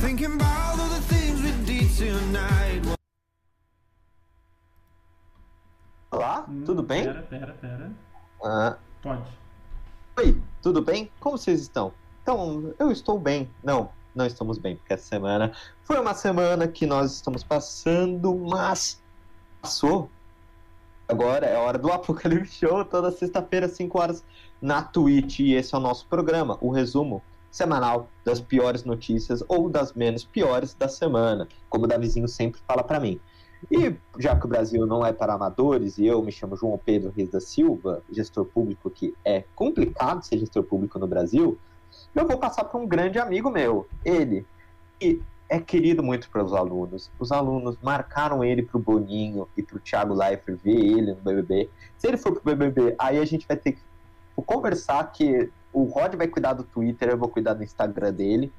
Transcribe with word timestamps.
Thinking 0.00 0.34
about 0.34 0.78
all 0.78 0.88
the 0.88 1.00
things 1.02 1.40
we 1.42 1.50
did 1.64 1.88
tonight. 1.96 2.82
Olá, 6.10 6.44
Hum, 6.48 6.62
tudo 6.64 6.82
bem? 6.82 7.04
Pera, 7.04 7.22
pera, 7.22 7.52
pera. 7.60 7.92
Ah, 8.42 8.76
Pode. 9.02 9.22
oi, 10.18 10.40
tudo 10.62 10.80
bem? 10.82 11.10
Como 11.20 11.36
vocês 11.36 11.60
estão? 11.62 11.92
Então, 12.22 12.72
eu 12.78 12.90
estou 12.90 13.18
bem. 13.18 13.50
Não, 13.62 13.90
não 14.14 14.24
estamos 14.26 14.58
bem, 14.58 14.76
porque 14.76 14.92
essa 14.94 15.04
semana 15.06 15.52
foi 15.82 15.98
uma 15.98 16.14
semana 16.14 16.66
que 16.68 16.86
nós 16.86 17.12
estamos 17.14 17.42
passando, 17.44 18.34
mas 18.34 19.02
passou. 19.60 20.10
Agora 21.08 21.46
é 21.46 21.56
hora 21.58 21.78
do 21.78 21.90
Apocalipse 21.92 22.54
Show, 22.66 22.84
toda 22.84 23.10
sexta-feira, 23.10 23.68
5 23.68 23.98
horas, 23.98 24.24
na 24.62 24.82
Twitch. 24.82 25.40
E 25.40 25.54
esse 25.54 25.74
é 25.74 25.78
o 25.78 25.80
nosso 25.80 26.06
programa, 26.06 26.56
o 26.60 26.70
resumo 26.70 27.22
semanal 27.50 28.08
das 28.24 28.40
piores 28.40 28.84
notícias 28.84 29.42
ou 29.48 29.68
das 29.68 29.92
menos 29.94 30.24
piores 30.24 30.74
da 30.74 30.88
semana, 30.88 31.48
como 31.68 31.84
o 31.84 31.88
Davizinho 31.88 32.28
sempre 32.28 32.60
fala 32.66 32.82
pra 32.82 33.00
mim. 33.00 33.20
E 33.70 33.94
já 34.18 34.36
que 34.36 34.46
o 34.46 34.48
Brasil 34.48 34.86
não 34.86 35.04
é 35.04 35.12
para 35.12 35.34
amadores 35.34 35.98
e 35.98 36.06
eu 36.06 36.22
me 36.22 36.30
chamo 36.30 36.56
João 36.56 36.78
Pedro 36.78 37.12
Reis 37.16 37.28
da 37.28 37.40
Silva, 37.40 38.02
gestor 38.10 38.44
público 38.44 38.88
que 38.88 39.14
é 39.24 39.44
complicado 39.54 40.22
ser 40.22 40.38
gestor 40.38 40.62
público 40.62 40.98
no 40.98 41.08
Brasil, 41.08 41.58
eu 42.14 42.26
vou 42.26 42.38
passar 42.38 42.64
para 42.64 42.78
um 42.78 42.86
grande 42.86 43.18
amigo 43.18 43.50
meu, 43.50 43.88
ele, 44.04 44.46
que 44.98 45.20
é 45.48 45.58
querido 45.58 46.02
muito 46.02 46.30
pelos 46.30 46.52
alunos. 46.52 47.10
Os 47.18 47.32
alunos 47.32 47.76
marcaram 47.82 48.44
ele 48.44 48.62
pro 48.62 48.78
Boninho 48.78 49.48
e 49.56 49.62
pro 49.62 49.80
Thiago 49.80 50.14
Leifert 50.14 50.58
ver 50.62 50.76
ele 50.76 51.14
no 51.14 51.20
BBB. 51.20 51.70
Se 51.96 52.06
ele 52.06 52.16
for 52.16 52.32
pro 52.32 52.54
BBB, 52.54 52.94
aí 52.98 53.18
a 53.18 53.24
gente 53.24 53.46
vai 53.46 53.56
ter 53.56 53.72
que 53.72 53.80
conversar 54.46 55.10
que 55.10 55.50
o 55.82 55.84
Rod 55.84 56.14
vai 56.14 56.26
cuidar 56.26 56.54
do 56.54 56.64
Twitter, 56.64 57.08
eu 57.08 57.18
vou 57.18 57.28
cuidar 57.28 57.54
do 57.54 57.62
Instagram 57.62 58.12
dele. 58.12 58.52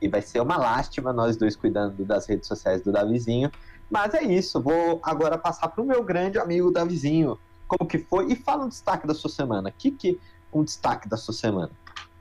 E 0.00 0.08
vai 0.08 0.20
ser 0.20 0.40
uma 0.40 0.58
lástima 0.58 1.12
nós 1.12 1.36
dois 1.36 1.56
cuidando 1.56 2.04
das 2.04 2.26
redes 2.26 2.46
sociais 2.46 2.82
do 2.82 2.92
Davizinho. 2.92 3.50
Mas 3.90 4.12
é 4.12 4.22
isso, 4.22 4.60
vou 4.60 5.00
agora 5.02 5.38
passar 5.38 5.68
pro 5.68 5.84
meu 5.84 6.02
grande 6.02 6.38
amigo 6.38 6.70
Davizinho. 6.70 7.38
Como 7.66 7.88
que 7.88 7.98
foi? 7.98 8.30
E 8.30 8.36
fala 8.36 8.66
um 8.66 8.68
destaque 8.68 9.06
da 9.06 9.14
sua 9.14 9.30
semana. 9.30 9.70
O 9.70 9.72
que 9.72 9.90
que 9.90 10.20
um 10.52 10.62
destaque 10.62 11.08
da 11.08 11.16
sua 11.16 11.32
semana? 11.32 11.70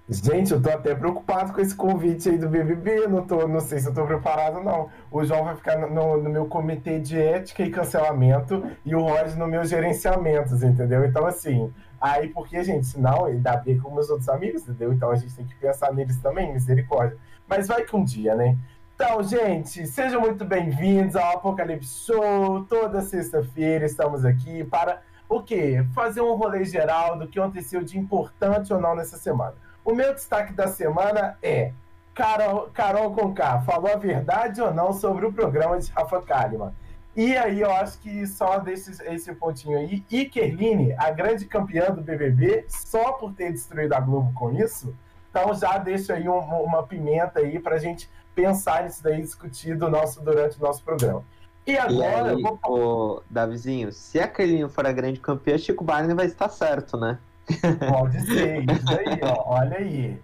Gente, 0.08 0.54
eu 0.54 0.62
tô 0.62 0.70
até 0.70 0.94
preocupado 0.94 1.52
com 1.52 1.60
esse 1.60 1.74
convite 1.74 2.30
aí 2.30 2.38
do 2.38 2.48
BBB. 2.48 3.08
Não, 3.08 3.26
tô, 3.26 3.48
não 3.48 3.60
sei 3.60 3.80
se 3.80 3.88
eu 3.88 3.94
tô 3.94 4.06
preparado, 4.06 4.64
não. 4.64 4.90
O 5.12 5.24
João 5.26 5.44
vai 5.44 5.56
ficar 5.56 5.78
no, 5.78 6.22
no 6.22 6.30
meu 6.30 6.46
comitê 6.46 7.00
de 7.00 7.20
ética 7.20 7.64
e 7.64 7.72
cancelamento 7.72 8.64
e 8.86 8.94
o 8.94 9.02
Rod 9.02 9.34
no 9.36 9.48
meu 9.48 9.66
gerenciamentos, 9.66 10.62
entendeu? 10.62 11.04
Então, 11.04 11.26
assim, 11.26 11.74
aí 12.00 12.30
porque, 12.30 12.64
gente, 12.64 12.86
senão 12.86 13.28
ele 13.28 13.40
dá 13.40 13.58
briga 13.58 13.82
com 13.82 13.92
meus 13.94 14.10
outros 14.10 14.30
amigos, 14.30 14.64
entendeu? 14.64 14.94
Então 14.94 15.12
a 15.12 15.16
gente 15.16 15.36
tem 15.36 15.46
que 15.46 15.56
pensar 15.56 15.94
neles 15.94 16.18
também, 16.18 16.54
misericórdia. 16.54 17.18
Mas 17.48 17.68
vai 17.68 17.84
que 17.84 17.96
um 17.96 18.04
dia, 18.04 18.36
né? 18.36 18.58
Então, 18.96 19.22
gente, 19.22 19.86
sejam 19.88 20.22
muito 20.22 20.46
bem-vindos 20.46 21.16
ao 21.16 21.36
Apocalipse 21.36 22.06
Show. 22.06 22.66
Toda 22.70 23.02
sexta-feira 23.02 23.86
estamos 23.86 24.24
aqui 24.24 24.64
para 24.64 25.02
o 25.28 25.42
quê? 25.42 25.86
Fazer 25.94 26.22
um 26.22 26.34
rolê 26.36 26.64
geral 26.64 27.18
do 27.18 27.28
que 27.28 27.40
aconteceu 27.40 27.84
de 27.84 28.00
importante 28.00 28.74
ou 28.74 28.80
não 28.80 28.96
nessa 28.96 29.18
semana. 29.18 29.56
O 29.84 29.94
meu 29.94 30.14
destaque 30.14 30.54
da 30.54 30.68
semana 30.68 31.38
é 31.44 31.74
Carol, 32.14 32.70
Carol 32.74 33.14
Conká 33.14 33.60
falou 33.62 33.92
a 33.92 33.98
verdade 33.98 34.62
ou 34.62 34.74
não 34.74 34.94
sobre 34.94 35.26
o 35.26 35.34
programa 35.34 35.78
de 35.78 35.92
Rafa 35.92 36.22
Kalimann. 36.22 36.72
E 37.16 37.36
aí 37.38 37.62
eu 37.62 37.72
acho 37.72 37.98
que 38.00 38.28
só 38.28 38.60
deixa 38.60 38.92
esse 39.14 39.34
pontinho 39.34 39.78
aí. 39.78 40.04
E 40.12 40.26
Kerline, 40.26 40.94
a 40.98 41.12
grande 41.12 41.46
campeã 41.46 41.90
do 41.90 42.02
BBB, 42.02 42.66
só 42.68 43.14
por 43.14 43.34
ter 43.34 43.52
destruído 43.52 43.94
a 43.94 44.00
Globo 44.00 44.34
com 44.34 44.52
isso, 44.52 44.94
então 45.30 45.54
já 45.54 45.78
deixa 45.78 46.14
aí 46.14 46.28
um, 46.28 46.40
uma 46.40 46.84
pimenta 46.84 47.40
aí 47.40 47.58
pra 47.60 47.78
gente 47.78 48.10
pensar 48.34 48.84
nisso 48.84 49.02
daí, 49.02 49.22
discutir 49.22 49.78
do 49.78 49.90
nosso, 49.90 50.22
durante 50.22 50.58
o 50.58 50.62
nosso 50.62 50.84
programa. 50.84 51.24
E 51.66 51.72
E 51.72 51.78
agora, 51.78 52.32
aí, 52.32 52.34
eu 52.34 52.42
vou 52.42 52.60
ô, 52.68 53.24
Davizinho, 53.30 53.92
se 53.92 54.20
a 54.20 54.28
Kelinho 54.28 54.70
for 54.70 54.86
a 54.86 54.92
grande 54.92 55.20
campeã, 55.20 55.58
Chico 55.58 55.84
Barney 55.84 56.14
vai 56.14 56.26
estar 56.26 56.50
certo, 56.50 56.98
né? 56.98 57.18
Pode 57.90 58.20
ser, 58.22 58.64
isso 58.64 58.90
aí, 58.90 59.20
ó. 59.24 59.56
Olha 59.56 59.78
aí. 59.78 60.20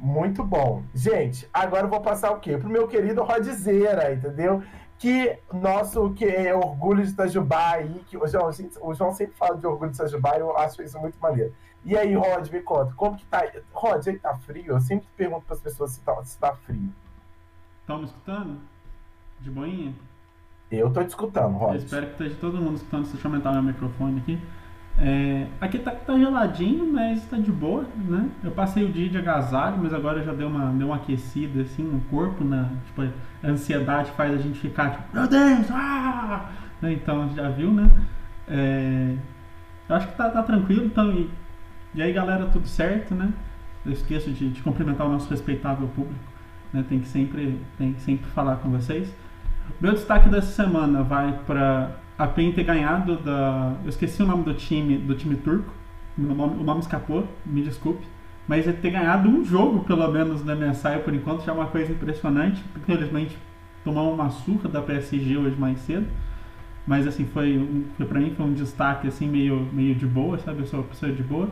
Muito 0.00 0.42
bom. 0.42 0.82
Gente, 0.94 1.48
agora 1.52 1.84
eu 1.84 1.90
vou 1.90 2.00
passar 2.00 2.30
o 2.30 2.40
quê? 2.40 2.56
Pro 2.56 2.70
meu 2.70 2.88
querido 2.88 3.22
Rodzeira, 3.22 4.12
entendeu? 4.12 4.62
Que 4.98 5.38
nosso 5.52 6.12
que 6.12 6.24
é 6.24 6.54
orgulho 6.54 7.04
de 7.04 7.12
Itajubá 7.12 7.74
aí, 7.74 8.02
que 8.08 8.16
o 8.16 8.26
João, 8.26 8.50
o 8.82 8.94
João 8.94 9.12
sempre 9.12 9.36
fala 9.36 9.56
de 9.56 9.66
orgulho 9.66 9.90
de 9.92 9.96
Itajubá 9.96 10.36
e 10.36 10.40
eu 10.40 10.56
acho 10.58 10.82
isso 10.82 10.98
muito 10.98 11.16
maneiro. 11.20 11.54
E 11.84 11.96
aí, 11.96 12.14
Rod, 12.14 12.50
me 12.50 12.60
conta, 12.60 12.92
como 12.96 13.16
que 13.16 13.24
tá? 13.26 13.44
Rod, 13.72 14.06
aí 14.08 14.18
tá 14.18 14.36
frio? 14.38 14.72
Eu 14.72 14.80
sempre 14.80 15.06
pergunto 15.16 15.46
pras 15.46 15.60
pessoas 15.60 15.92
se 15.92 16.00
tá, 16.00 16.24
se 16.24 16.36
tá 16.38 16.52
frio. 16.54 16.92
Estão 17.80 17.98
me 17.98 18.04
escutando? 18.04 18.58
De 19.40 19.50
boinha? 19.50 19.94
Eu 20.70 20.92
tô 20.92 21.02
te 21.02 21.08
escutando, 21.10 21.54
Eu 21.54 21.58
Rod. 21.58 21.76
espero 21.76 22.06
que 22.06 22.12
esteja 22.12 22.36
todo 22.40 22.58
mundo 22.58 22.76
escutando. 22.76 23.04
Deixa 23.08 23.26
eu 23.26 23.30
aumentar 23.30 23.52
meu 23.52 23.62
microfone 23.62 24.20
aqui. 24.20 24.38
É, 25.00 25.46
aqui 25.60 25.78
tá, 25.78 25.92
tá 25.92 26.18
geladinho, 26.18 26.92
mas 26.92 27.24
tá 27.26 27.36
de 27.36 27.52
boa, 27.52 27.86
né? 27.96 28.28
Eu 28.42 28.50
passei 28.50 28.84
o 28.84 28.92
dia 28.92 29.08
de 29.08 29.16
agasalho, 29.16 29.78
mas 29.80 29.94
agora 29.94 30.22
já 30.24 30.32
deu 30.32 30.48
uma, 30.48 30.72
deu 30.72 30.88
uma 30.88 30.96
aquecida 30.96 31.62
assim 31.62 31.84
no 31.84 32.00
corpo, 32.02 32.42
né? 32.42 32.68
Tipo, 32.86 33.02
a 33.02 33.46
ansiedade 33.46 34.10
faz 34.12 34.34
a 34.34 34.38
gente 34.38 34.58
ficar 34.58 34.90
tipo, 34.90 35.04
meu 35.14 35.28
Deus, 35.28 35.70
ah! 35.70 36.50
Né? 36.82 36.92
Então 36.94 37.28
já 37.34 37.48
viu, 37.48 37.72
né? 37.72 37.88
É, 38.48 39.14
eu 39.88 39.96
acho 39.96 40.08
que 40.08 40.16
tá, 40.16 40.30
tá 40.30 40.42
tranquilo, 40.42 40.84
então. 40.84 41.12
E, 41.12 41.30
e 41.94 42.02
aí, 42.02 42.12
galera, 42.12 42.46
tudo 42.46 42.66
certo, 42.66 43.14
né? 43.14 43.32
Eu 43.86 43.92
esqueço 43.92 44.30
de, 44.32 44.50
de 44.50 44.62
cumprimentar 44.62 45.06
o 45.06 45.12
nosso 45.12 45.30
respeitável 45.30 45.86
público, 45.88 46.24
né? 46.72 46.84
Tem 46.88 46.98
que 46.98 47.06
sempre, 47.06 47.60
tem 47.76 47.92
que 47.92 48.00
sempre 48.00 48.28
falar 48.30 48.56
com 48.56 48.70
vocês. 48.70 49.14
Meu 49.80 49.92
destaque 49.92 50.28
dessa 50.28 50.50
semana 50.50 51.04
vai 51.04 51.38
para 51.46 51.92
a 52.18 52.26
PEN 52.26 52.52
ter 52.52 52.64
ganhado 52.64 53.16
da. 53.16 53.74
Eu 53.84 53.88
esqueci 53.88 54.22
o 54.22 54.26
nome 54.26 54.42
do 54.42 54.52
time, 54.52 54.98
do 54.98 55.14
time 55.14 55.36
turco. 55.36 55.72
O 56.18 56.22
nome, 56.22 56.60
o 56.60 56.64
nome 56.64 56.80
escapou, 56.80 57.26
me 57.46 57.62
desculpe. 57.62 58.04
Mas 58.48 58.66
é 58.66 58.72
ter 58.72 58.90
ganhado 58.90 59.28
um 59.28 59.44
jogo, 59.44 59.84
pelo 59.84 60.10
menos, 60.10 60.44
na 60.44 60.56
MSI 60.56 60.98
por 61.04 61.14
enquanto, 61.14 61.44
já 61.44 61.52
é 61.52 61.54
uma 61.54 61.66
coisa 61.66 61.92
impressionante. 61.92 62.62
Infelizmente, 62.76 63.38
tomou 63.84 64.12
uma 64.12 64.30
surra 64.30 64.68
da 64.68 64.82
PSG 64.82 65.36
hoje 65.36 65.56
mais 65.56 65.78
cedo. 65.80 66.06
Mas 66.86 67.06
assim, 67.06 67.26
foi, 67.26 67.58
um, 67.58 67.84
pra 68.06 68.18
mim 68.18 68.32
foi 68.34 68.46
um 68.46 68.54
destaque 68.54 69.06
assim, 69.06 69.28
meio, 69.28 69.68
meio 69.72 69.94
de 69.94 70.06
boa, 70.06 70.38
sabe? 70.38 70.60
Eu 70.60 70.66
sou 70.66 70.80
uma 70.80 70.88
pessoa 70.88 71.12
de 71.12 71.22
boa. 71.22 71.48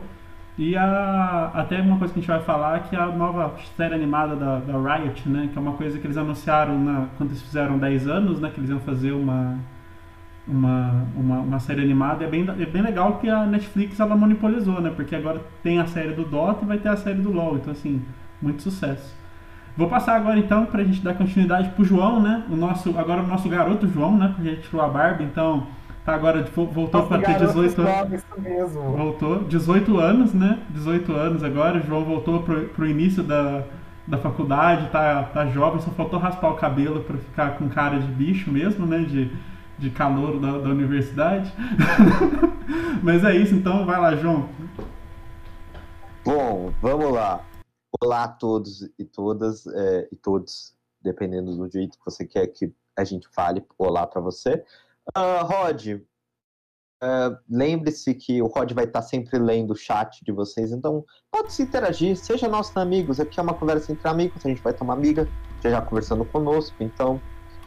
E 0.57 0.75
a, 0.75 1.51
até 1.53 1.79
uma 1.79 1.99
coisa 1.99 2.11
que 2.11 2.19
a 2.19 2.21
gente 2.21 2.31
vai 2.31 2.41
falar 2.41 2.79
que 2.79 2.95
é 2.95 2.99
a 2.99 3.05
nova 3.05 3.55
série 3.77 3.93
animada 3.93 4.35
da, 4.35 4.59
da 4.59 4.73
Riot, 4.73 5.29
né? 5.29 5.49
Que 5.53 5.57
é 5.57 5.61
uma 5.61 5.73
coisa 5.73 5.99
que 5.99 6.07
eles 6.07 6.17
anunciaram 6.17 6.77
na, 6.83 7.07
quando 7.15 7.29
eles 7.29 7.41
fizeram 7.43 7.77
10 7.77 8.07
anos, 8.07 8.41
né? 8.41 8.49
Que 8.49 8.59
eles 8.59 8.71
iam 8.71 8.79
fazer 8.79 9.11
uma, 9.11 9.59
uma, 10.47 11.05
uma, 11.15 11.39
uma 11.39 11.59
série 11.59 11.81
animada. 11.81 12.23
É 12.23 12.27
bem, 12.27 12.45
é 12.47 12.65
bem 12.65 12.81
legal 12.81 13.17
que 13.17 13.29
a 13.29 13.45
Netflix 13.45 13.99
ela 13.99 14.15
monopolizou, 14.15 14.81
né? 14.81 14.91
Porque 14.95 15.15
agora 15.15 15.41
tem 15.61 15.79
a 15.79 15.85
série 15.85 16.13
do 16.13 16.23
Dota 16.23 16.63
e 16.63 16.67
vai 16.67 16.77
ter 16.77 16.89
a 16.89 16.97
série 16.97 17.19
do 17.19 17.31
LoL. 17.31 17.57
Então, 17.57 17.71
assim, 17.71 18.01
muito 18.41 18.61
sucesso. 18.61 19.15
Vou 19.75 19.87
passar 19.87 20.15
agora 20.15 20.39
então 20.39 20.65
pra 20.65 20.83
gente 20.83 21.01
dar 21.01 21.13
continuidade 21.13 21.69
pro 21.69 21.85
João, 21.85 22.19
né? 22.19 22.43
O 22.49 22.55
nosso, 22.55 22.97
agora 22.97 23.21
o 23.21 23.27
nosso 23.27 23.47
garoto 23.47 23.87
João, 23.87 24.17
né? 24.17 24.31
Porque 24.33 24.49
a 24.49 24.53
gente 24.53 24.67
tirou 24.67 24.83
a 24.83 24.87
barba, 24.87 25.21
então 25.21 25.67
tá 26.03 26.15
agora 26.15 26.43
voltou 26.55 27.05
pra 27.05 27.19
ter 27.19 27.33
garoto 27.33 27.61
18 27.61 27.81
anos. 27.81 28.25
Voltou, 28.73 29.43
18 29.43 29.97
anos, 29.99 30.33
né? 30.33 30.57
18 30.71 31.13
anos 31.13 31.43
agora. 31.43 31.77
O 31.77 31.85
João 31.85 32.03
voltou 32.03 32.41
pro, 32.41 32.61
pro 32.69 32.87
início 32.87 33.21
da, 33.21 33.63
da 34.07 34.17
faculdade, 34.17 34.89
tá, 34.89 35.23
tá 35.23 35.45
jovem, 35.47 35.79
só 35.79 35.91
faltou 35.91 36.17
raspar 36.17 36.49
o 36.49 36.55
cabelo 36.55 37.01
pra 37.01 37.17
ficar 37.17 37.51
com 37.51 37.69
cara 37.69 37.99
de 37.99 38.07
bicho 38.07 38.49
mesmo, 38.49 38.85
né? 38.87 38.99
De, 38.99 39.29
de 39.77 39.89
calor 39.89 40.39
da, 40.39 40.57
da 40.57 40.69
universidade. 40.69 41.51
Mas 43.03 43.23
é 43.23 43.35
isso, 43.35 43.55
então 43.55 43.85
vai 43.85 43.99
lá, 43.99 44.15
João. 44.15 44.49
Bom, 46.25 46.73
vamos 46.81 47.13
lá. 47.13 47.45
Olá 48.01 48.23
a 48.25 48.27
todos 48.27 48.89
e 48.97 49.05
todas 49.05 49.65
é, 49.67 50.07
e 50.11 50.15
todos, 50.15 50.75
dependendo 51.01 51.55
do 51.55 51.69
jeito 51.69 51.97
que 51.97 52.05
você 52.05 52.25
quer 52.25 52.47
que 52.47 52.73
a 52.97 53.03
gente 53.03 53.27
fale. 53.29 53.65
Olá 53.77 54.05
para 54.05 54.19
você. 54.19 54.63
Ah, 55.15 55.41
Rod, 55.41 56.01
ah, 57.01 57.37
lembre-se 57.47 58.13
que 58.15 58.41
o 58.41 58.47
Rod 58.47 58.71
vai 58.73 58.85
estar 58.85 59.03
sempre 59.03 59.37
lendo 59.37 59.71
o 59.71 59.75
chat 59.75 60.23
de 60.23 60.31
vocês, 60.31 60.71
então 60.71 61.05
pode 61.31 61.53
se 61.53 61.61
interagir, 61.61 62.17
seja 62.17 62.47
nossos 62.47 62.75
amigos. 62.75 63.19
Aqui 63.19 63.39
é 63.39 63.43
uma 63.43 63.53
conversa 63.53 63.91
entre 63.91 64.07
amigos, 64.07 64.43
a 64.45 64.49
gente 64.49 64.61
vai 64.61 64.75
uma 64.81 64.93
amiga 64.93 65.27
já 65.61 65.69
já 65.69 65.81
conversando 65.81 66.25
conosco, 66.25 66.75
então 66.79 67.21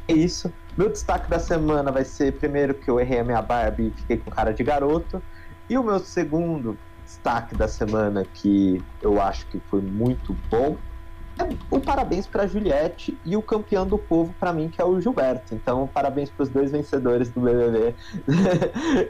é 0.08 0.12
isso. 0.12 0.52
Meu 0.76 0.88
destaque 0.88 1.28
da 1.28 1.38
semana 1.38 1.90
vai 1.90 2.04
ser 2.04 2.38
primeiro 2.38 2.74
que 2.74 2.90
eu 2.90 3.00
errei 3.00 3.20
a 3.20 3.24
minha 3.24 3.42
Barbie 3.42 3.88
e 3.88 4.00
fiquei 4.00 4.16
com 4.18 4.30
cara 4.30 4.52
de 4.52 4.62
garoto. 4.62 5.22
E 5.68 5.76
o 5.76 5.82
meu 5.82 5.98
segundo 5.98 6.78
destaque 7.04 7.54
da 7.54 7.66
semana 7.66 8.24
que 8.24 8.78
eu 9.02 9.20
acho 9.20 9.46
que 9.48 9.60
foi 9.68 9.80
muito 9.80 10.34
bom 10.48 10.76
é 11.40 11.48
o 11.70 11.80
parabéns 11.80 12.26
para 12.26 12.46
Juliette 12.46 13.18
e 13.24 13.36
o 13.36 13.42
campeão 13.42 13.86
do 13.86 13.98
povo 13.98 14.34
para 14.38 14.52
mim 14.52 14.68
que 14.68 14.80
é 14.80 14.84
o 14.84 15.00
Gilberto. 15.00 15.54
Então, 15.54 15.88
parabéns 15.88 16.30
para 16.30 16.44
os 16.44 16.50
dois 16.50 16.70
vencedores 16.70 17.32
do 17.32 17.40
BBB 17.40 17.96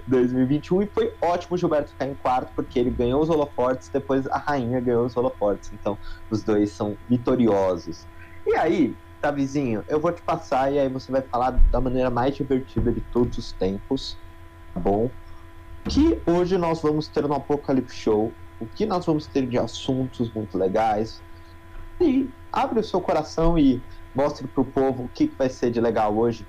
2021 0.06 0.82
e 0.82 0.86
foi 0.86 1.12
ótimo 1.22 1.56
o 1.56 1.58
Gilberto 1.58 1.90
ficar 1.90 2.06
em 2.06 2.14
quarto 2.14 2.52
porque 2.54 2.78
ele 2.78 2.90
ganhou 2.90 3.20
os 3.20 3.28
holofortes, 3.28 3.90
depois 3.92 4.26
a 4.28 4.38
rainha 4.38 4.80
ganhou 4.80 5.04
os 5.04 5.16
holofortes. 5.16 5.72
Então, 5.72 5.98
os 6.30 6.44
dois 6.44 6.74
são 6.74 6.96
vitoriosos. 7.08 8.06
E 8.46 8.54
aí, 8.54 8.96
Tá, 9.20 9.30
vizinho? 9.30 9.84
Eu 9.86 10.00
vou 10.00 10.10
te 10.12 10.22
passar 10.22 10.72
e 10.72 10.78
aí 10.78 10.88
você 10.88 11.12
vai 11.12 11.20
falar 11.20 11.50
da 11.50 11.80
maneira 11.80 12.08
mais 12.08 12.34
divertida 12.34 12.90
de 12.90 13.02
todos 13.12 13.36
os 13.36 13.52
tempos, 13.52 14.16
tá 14.72 14.80
bom? 14.80 15.10
Que 15.84 16.20
hoje 16.26 16.56
nós 16.56 16.80
vamos 16.80 17.06
ter 17.06 17.22
no 17.28 17.34
Apocalipse 17.34 17.94
Show, 17.94 18.32
o 18.58 18.66
que 18.66 18.86
nós 18.86 19.04
vamos 19.04 19.26
ter 19.26 19.46
de 19.46 19.58
assuntos 19.58 20.32
muito 20.32 20.56
legais. 20.56 21.20
E 22.00 22.30
abre 22.50 22.80
o 22.80 22.84
seu 22.84 23.00
coração 23.00 23.58
e 23.58 23.82
mostre 24.14 24.46
pro 24.46 24.64
povo 24.64 25.04
o 25.04 25.08
que, 25.08 25.28
que 25.28 25.36
vai 25.36 25.50
ser 25.50 25.70
de 25.70 25.80
legal 25.82 26.16
hoje. 26.16 26.46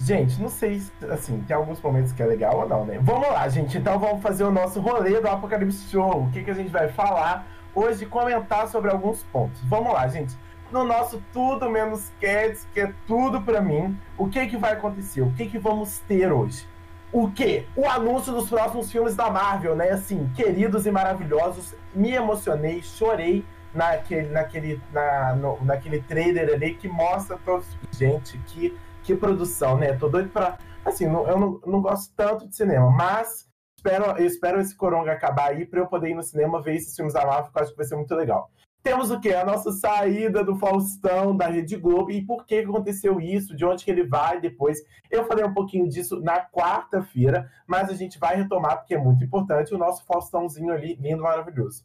Gente, 0.00 0.40
não 0.40 0.48
sei, 0.48 0.80
se, 0.80 0.92
assim, 1.10 1.40
tem 1.46 1.56
alguns 1.56 1.80
momentos 1.80 2.12
que 2.12 2.22
é 2.22 2.26
legal 2.26 2.58
ou 2.58 2.68
não, 2.68 2.84
né? 2.84 2.98
Vamos 3.02 3.28
lá, 3.28 3.48
gente. 3.48 3.78
Então 3.78 3.98
vamos 4.00 4.20
fazer 4.20 4.42
o 4.42 4.50
nosso 4.50 4.80
rolê 4.80 5.20
do 5.20 5.28
Apocalipse 5.28 5.88
Show. 5.90 6.24
O 6.24 6.30
que, 6.30 6.42
que 6.42 6.50
a 6.50 6.54
gente 6.54 6.70
vai 6.70 6.88
falar 6.88 7.46
hoje, 7.74 8.06
comentar 8.06 8.68
sobre 8.68 8.90
alguns 8.90 9.22
pontos. 9.24 9.60
Vamos 9.64 9.92
lá, 9.92 10.08
gente. 10.08 10.36
No 10.70 10.84
nosso 10.84 11.22
Tudo 11.32 11.70
Menos 11.70 12.10
Cats, 12.20 12.66
que 12.74 12.80
é 12.80 12.92
tudo 13.06 13.40
pra 13.40 13.60
mim, 13.60 13.98
o 14.16 14.28
que 14.28 14.46
que 14.46 14.56
vai 14.56 14.72
acontecer? 14.72 15.22
O 15.22 15.32
que 15.32 15.46
que 15.46 15.58
vamos 15.58 15.98
ter 16.00 16.30
hoje? 16.32 16.66
O 17.10 17.30
que? 17.30 17.66
O 17.74 17.88
anúncio 17.88 18.34
dos 18.34 18.50
próximos 18.50 18.92
filmes 18.92 19.16
da 19.16 19.30
Marvel, 19.30 19.74
né? 19.74 19.90
Assim, 19.90 20.30
queridos 20.36 20.84
e 20.84 20.90
maravilhosos. 20.90 21.74
Me 21.94 22.12
emocionei, 22.12 22.82
chorei 22.82 23.46
naquele, 23.74 24.28
naquele, 24.28 24.82
na, 24.92 25.34
no, 25.34 25.64
naquele 25.64 26.02
trailer 26.02 26.52
ali 26.52 26.74
que 26.74 26.86
mostra 26.86 27.38
todos. 27.44 27.66
Gente, 27.90 28.36
que 28.46 28.76
que 29.08 29.16
produção, 29.16 29.78
né? 29.78 29.94
Tô 29.94 30.06
doido 30.06 30.28
pra. 30.28 30.58
Assim, 30.84 31.06
não, 31.06 31.26
eu 31.26 31.38
não, 31.38 31.60
não 31.66 31.80
gosto 31.80 32.12
tanto 32.14 32.46
de 32.46 32.54
cinema, 32.54 32.90
mas 32.90 33.48
espero, 33.76 34.04
eu 34.18 34.26
espero 34.26 34.60
esse 34.60 34.76
coronga 34.76 35.12
acabar 35.12 35.48
aí 35.48 35.64
pra 35.64 35.80
eu 35.80 35.86
poder 35.86 36.10
ir 36.10 36.14
no 36.14 36.22
cinema 36.22 36.60
ver 36.60 36.76
esses 36.76 36.94
filmes 36.94 37.14
da 37.14 37.24
Marvel, 37.24 37.50
que 37.50 37.58
eu 37.58 37.62
acho 37.62 37.70
que 37.72 37.76
vai 37.78 37.86
ser 37.86 37.96
muito 37.96 38.14
legal. 38.14 38.50
Temos 38.88 39.10
o 39.10 39.20
quê? 39.20 39.34
A 39.34 39.44
nossa 39.44 39.70
saída 39.70 40.42
do 40.42 40.56
Faustão, 40.56 41.36
da 41.36 41.46
Rede 41.46 41.76
Globo, 41.76 42.10
e 42.10 42.24
por 42.24 42.46
que 42.46 42.60
aconteceu 42.60 43.20
isso, 43.20 43.54
de 43.54 43.62
onde 43.62 43.84
que 43.84 43.90
ele 43.90 44.02
vai 44.02 44.40
depois. 44.40 44.82
Eu 45.10 45.26
falei 45.26 45.44
um 45.44 45.52
pouquinho 45.52 45.86
disso 45.86 46.18
na 46.22 46.40
quarta-feira, 46.40 47.50
mas 47.66 47.90
a 47.90 47.94
gente 47.94 48.18
vai 48.18 48.36
retomar, 48.36 48.78
porque 48.78 48.94
é 48.94 48.98
muito 48.98 49.22
importante, 49.22 49.74
o 49.74 49.78
nosso 49.78 50.06
Faustãozinho 50.06 50.72
ali, 50.72 50.94
lindo, 50.94 51.22
maravilhoso. 51.22 51.84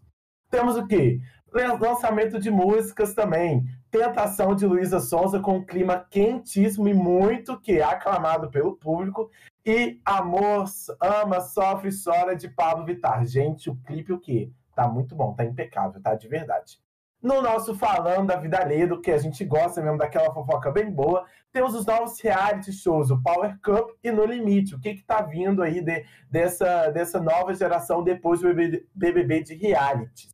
Temos 0.49 0.77
o 0.77 0.87
quê? 0.87 1.19
Lançamento 1.51 2.39
de 2.39 2.49
músicas 2.49 3.13
também. 3.13 3.65
Tentação 3.91 4.55
de 4.55 4.65
Luísa 4.65 5.01
Sonza 5.01 5.41
com 5.41 5.57
um 5.57 5.65
clima 5.65 6.07
quentíssimo 6.09 6.87
e 6.87 6.93
muito 6.93 7.59
que 7.59 7.79
é 7.79 7.83
aclamado 7.83 8.49
pelo 8.49 8.77
público. 8.77 9.29
E 9.65 9.99
Amor, 10.05 10.63
Ama, 11.01 11.41
Sofre 11.41 11.89
Chora 12.01 12.33
de 12.33 12.47
Pablo 12.47 12.85
Vittar. 12.85 13.25
Gente, 13.25 13.69
o 13.69 13.75
clipe 13.75 14.13
o 14.13 14.21
quê? 14.21 14.49
Tá 14.73 14.87
muito 14.87 15.13
bom, 15.13 15.33
tá 15.33 15.43
impecável, 15.43 16.01
tá 16.01 16.15
de 16.15 16.29
verdade. 16.29 16.81
No 17.23 17.41
nosso 17.41 17.73
Falando 17.73 18.27
da 18.27 18.35
Vida 18.35 18.61
Ledo, 18.65 18.99
que 18.99 19.09
a 19.09 19.17
gente 19.17 19.45
gosta 19.45 19.81
mesmo 19.81 19.97
daquela 19.97 20.33
fofoca 20.33 20.69
bem 20.69 20.91
boa, 20.91 21.25
temos 21.53 21.73
os 21.73 21.85
novos 21.85 22.19
reality 22.19 22.73
shows, 22.73 23.09
o 23.11 23.23
Power 23.23 23.57
Cup 23.63 23.91
e 24.03 24.11
No 24.11 24.25
Limite. 24.25 24.75
O 24.75 24.79
que 24.79 24.95
que 24.95 25.05
tá 25.05 25.21
vindo 25.21 25.63
aí 25.63 25.79
de, 25.79 26.05
dessa, 26.29 26.89
dessa 26.89 27.21
nova 27.21 27.53
geração 27.53 28.03
depois 28.03 28.41
do 28.41 28.53
BBB, 28.93 29.41
de 29.41 29.53
reality? 29.55 30.27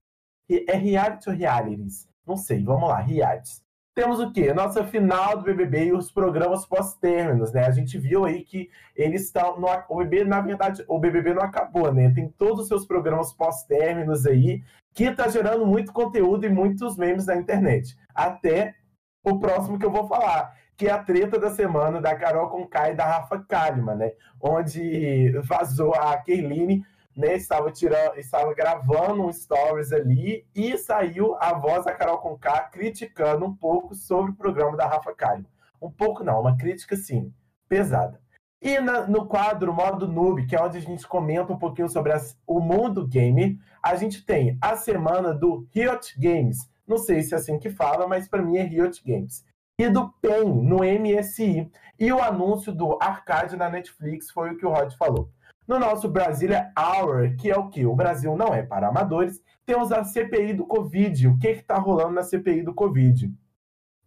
É 0.50 0.76
reality 0.76 1.30
ou 1.30 1.36
realities? 1.36 2.10
Não 2.26 2.36
sei, 2.36 2.64
vamos 2.64 2.90
lá, 2.90 2.98
realities. 2.98 3.64
Temos 4.00 4.22
o 4.22 4.32
quê? 4.32 4.54
Nossa 4.54 4.86
final 4.86 5.36
do 5.36 5.44
BBB 5.44 5.88
e 5.88 5.94
os 5.94 6.10
programas 6.10 6.66
pós-términos, 6.66 7.52
né? 7.52 7.66
A 7.66 7.72
gente 7.72 7.98
viu 7.98 8.24
aí 8.24 8.46
que 8.46 8.70
eles 8.96 9.24
estão. 9.24 9.60
No, 9.60 9.68
o 9.90 9.98
BBB, 9.98 10.24
na 10.24 10.40
verdade, 10.40 10.86
o 10.88 10.98
BBB 10.98 11.34
não 11.34 11.42
acabou, 11.42 11.94
né? 11.94 12.10
Tem 12.16 12.30
todos 12.30 12.62
os 12.62 12.68
seus 12.70 12.86
programas 12.86 13.34
pós-términos 13.34 14.26
aí, 14.26 14.64
que 14.94 15.12
tá 15.12 15.28
gerando 15.28 15.66
muito 15.66 15.92
conteúdo 15.92 16.46
e 16.46 16.50
muitos 16.50 16.96
memes 16.96 17.26
na 17.26 17.36
internet. 17.36 17.98
Até 18.16 18.76
o 19.22 19.38
próximo 19.38 19.78
que 19.78 19.86
eu 19.86 19.92
vou 19.92 20.08
falar, 20.08 20.56
que 20.78 20.88
é 20.88 20.92
a 20.92 21.04
treta 21.04 21.38
da 21.38 21.50
semana 21.50 22.00
da 22.00 22.16
Carol 22.16 22.48
Conká 22.48 22.92
e 22.92 22.96
da 22.96 23.04
Rafa 23.04 23.38
Kalimann, 23.50 23.98
né? 23.98 24.14
Onde 24.40 25.34
vazou 25.42 25.94
a 25.94 26.16
Kerline 26.16 26.86
né, 27.20 27.36
estava 27.36 27.70
tirando, 27.70 28.18
estava 28.18 28.54
gravando 28.54 29.26
um 29.26 29.34
stories 29.34 29.92
ali 29.92 30.48
e 30.56 30.78
saiu 30.78 31.36
a 31.36 31.54
voz 31.54 31.84
da 31.84 31.94
Carol 31.94 32.20
Conká 32.20 32.62
criticando 32.62 33.46
um 33.46 33.54
pouco 33.54 33.94
sobre 33.94 34.32
o 34.32 34.36
programa 34.36 34.78
da 34.78 34.88
Rafa 34.88 35.14
Kalimann. 35.14 35.46
Um 35.82 35.92
pouco 35.92 36.24
não, 36.24 36.40
uma 36.40 36.56
crítica 36.56 36.96
sim, 36.96 37.34
pesada. 37.68 38.22
E 38.62 38.80
na, 38.80 39.06
no 39.06 39.26
quadro 39.26 39.74
Modo 39.74 40.08
Noob, 40.08 40.46
que 40.46 40.56
é 40.56 40.62
onde 40.62 40.78
a 40.78 40.82
gente 40.82 41.06
comenta 41.06 41.52
um 41.52 41.60
pouquinho 41.60 41.90
sobre 41.90 42.14
as, 42.14 42.38
o 42.48 42.62
mundo 42.62 43.06
game, 43.06 43.60
a 43.84 43.96
gente 43.96 44.26
tem 44.26 44.58
a 44.62 44.78
semana 44.78 45.34
do 45.34 45.68
Riot 45.74 46.18
Games. 46.18 46.70
Não 46.88 46.98
sei 46.98 47.22
se 47.22 47.34
é 47.34 47.38
assim 47.38 47.60
que 47.60 47.70
fala, 47.70 48.08
mas 48.08 48.30
para 48.30 48.42
mim 48.42 48.58
é 48.58 48.64
Riot 48.64 49.04
Games. 49.06 49.44
E 49.78 49.90
do 49.90 50.10
PEN 50.22 50.64
no 50.64 50.78
MSI. 50.78 51.70
E 52.00 52.14
o 52.14 52.22
anúncio 52.22 52.74
do 52.74 52.98
arcade 53.02 53.58
na 53.58 53.70
Netflix 53.70 54.32
foi 54.32 54.52
o 54.52 54.58
que 54.58 54.66
o 54.66 54.70
Rod 54.70 54.94
falou. 54.94 55.30
No 55.70 55.78
nosso 55.78 56.10
Brasília 56.10 56.74
Hour, 56.76 57.36
que 57.36 57.52
é 57.52 57.56
o 57.56 57.70
que? 57.70 57.86
O 57.86 57.96
Brasil 57.96 58.36
não 58.36 58.56
é 58.56 58.64
para 58.64 58.88
amadores, 58.88 59.40
temos 59.64 59.92
a 59.92 60.04
CPI 60.04 60.54
do 60.54 60.66
Covid. 60.66 61.28
O 61.28 61.38
que 61.38 61.50
está 61.50 61.78
rolando 61.78 62.10
na 62.10 62.24
CPI 62.24 62.64
do 62.64 62.74
Covid? 62.74 63.32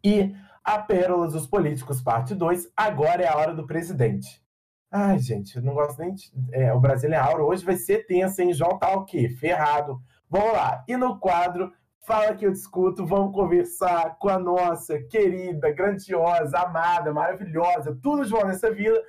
E 0.03 0.35
a 0.65 0.81
Pérolas 0.81 1.35
dos 1.35 1.47
Políticos, 1.47 2.03
parte 2.03 2.35
2, 2.35 2.73
agora 2.77 3.23
é 3.23 3.29
a 3.29 3.37
hora 3.37 3.55
do 3.55 3.65
presidente. 3.65 4.43
Ai, 4.91 5.21
gente, 5.21 5.61
não 5.61 5.73
gosto 5.73 6.01
nem 6.01 6.13
de... 6.13 6.33
É, 6.51 6.75
o 6.75 6.81
Brasília 6.81 7.25
Hour 7.25 7.43
hoje 7.43 7.65
vai 7.65 7.77
ser 7.77 8.09
tenso, 8.09 8.43
hein? 8.43 8.53
João 8.53 8.77
tá 8.77 8.93
o 8.95 9.05
quê? 9.05 9.29
Ferrado. 9.29 10.03
Vamos 10.29 10.55
lá. 10.55 10.83
E 10.89 10.97
no 10.97 11.21
quadro 11.21 11.73
Fala 12.05 12.35
que 12.35 12.45
eu 12.45 12.51
discuto, 12.51 13.07
vamos 13.07 13.33
conversar 13.33 14.19
com 14.19 14.29
a 14.29 14.37
nossa 14.37 14.99
querida, 15.05 15.71
grandiosa, 15.71 16.59
amada, 16.59 17.13
maravilhosa, 17.13 17.97
tudo 18.03 18.25
João 18.25 18.49
nessa 18.49 18.73
vila, 18.73 19.01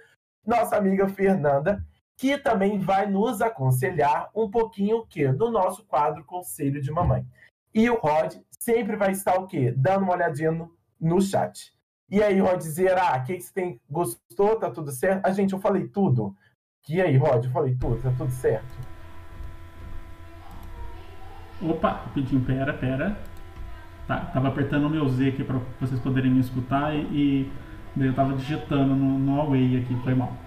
nossa 0.46 0.78
amiga 0.78 1.08
Fernanda 1.08 1.84
que 2.18 2.38
também 2.38 2.80
vai 2.80 3.06
nos 3.06 3.42
aconselhar 3.42 4.30
um 4.36 4.50
pouquinho 4.50 4.98
o 4.98 5.08
quê? 5.08 5.32
Do 5.32 5.50
nosso 5.50 5.84
quadro 5.86 6.24
Conselho 6.24 6.82
de 6.82 6.92
Mamãe. 6.92 7.26
E 7.74 7.90
o 7.90 7.96
Rod 7.96 8.36
sempre 8.60 8.96
vai 8.96 9.12
estar 9.12 9.36
o 9.36 9.48
quê? 9.48 9.74
Dando 9.76 10.04
uma 10.04 10.14
olhadinha 10.14 10.52
no, 10.52 10.72
no 11.00 11.22
chat. 11.22 11.74
E 12.10 12.22
aí, 12.22 12.40
Rod, 12.40 12.60
dizer, 12.60 12.98
ah, 12.98 13.18
o 13.18 13.24
que 13.24 13.40
você 13.40 13.52
tem? 13.52 13.82
Gostou? 13.90 14.56
Tá 14.58 14.70
tudo 14.70 14.92
certo? 14.92 15.26
Ah, 15.26 15.32
gente, 15.32 15.54
eu 15.54 15.60
falei 15.60 15.88
tudo. 15.88 16.36
E 16.88 17.02
aí, 17.02 17.18
Rod, 17.18 17.46
eu 17.46 17.52
falei 17.52 17.76
tudo, 17.76 18.02
tá 18.02 18.14
tudo 18.16 18.32
certo? 18.32 18.72
Opa, 21.62 21.90
rapidinho, 21.90 22.44
pera, 22.44 22.74
pera. 22.74 23.18
Tá, 24.06 24.20
tava 24.26 24.50
apertando 24.50 24.86
o 24.86 24.90
meu 24.90 25.08
Z 25.08 25.30
aqui 25.30 25.44
para 25.44 25.60
vocês 25.80 26.00
poderem 26.02 26.30
me 26.30 26.42
escutar 26.42 26.94
e, 26.94 27.50
e 27.96 28.06
eu 28.06 28.14
tava 28.14 28.34
digitando 28.34 28.94
no, 28.94 29.18
no 29.18 29.42
Away 29.42 29.82
aqui, 29.82 29.96
foi 30.04 30.14
mal. 30.14 30.43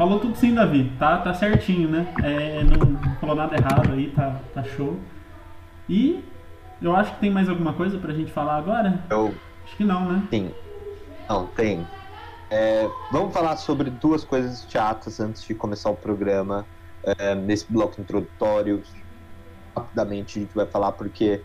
Falou 0.00 0.18
tudo 0.18 0.34
sim, 0.34 0.54
Davi. 0.54 0.90
Tá, 0.98 1.18
tá 1.18 1.34
certinho, 1.34 1.86
né? 1.86 2.10
É, 2.24 2.64
não 2.64 2.96
falou 3.20 3.36
nada 3.36 3.54
errado 3.54 3.92
aí, 3.92 4.10
tá, 4.16 4.40
tá 4.54 4.64
show. 4.64 4.98
E 5.86 6.24
eu 6.80 6.96
acho 6.96 7.12
que 7.12 7.20
tem 7.20 7.30
mais 7.30 7.50
alguma 7.50 7.74
coisa 7.74 7.98
pra 7.98 8.14
gente 8.14 8.32
falar 8.32 8.56
agora? 8.56 9.04
Eu... 9.10 9.34
Acho 9.62 9.76
que 9.76 9.84
não, 9.84 10.10
né? 10.10 10.26
Sim. 10.30 10.54
Não, 11.28 11.46
tem. 11.48 11.86
É, 12.50 12.88
vamos 13.12 13.34
falar 13.34 13.58
sobre 13.58 13.90
duas 13.90 14.24
coisas 14.24 14.66
chatas 14.70 15.20
antes 15.20 15.42
de 15.42 15.54
começar 15.54 15.90
o 15.90 15.96
programa. 15.96 16.64
É, 17.04 17.34
nesse 17.34 17.70
bloco 17.70 18.00
introdutório, 18.00 18.82
rapidamente 19.76 20.38
a 20.38 20.42
gente 20.42 20.54
vai 20.54 20.64
falar 20.64 20.92
porque 20.92 21.42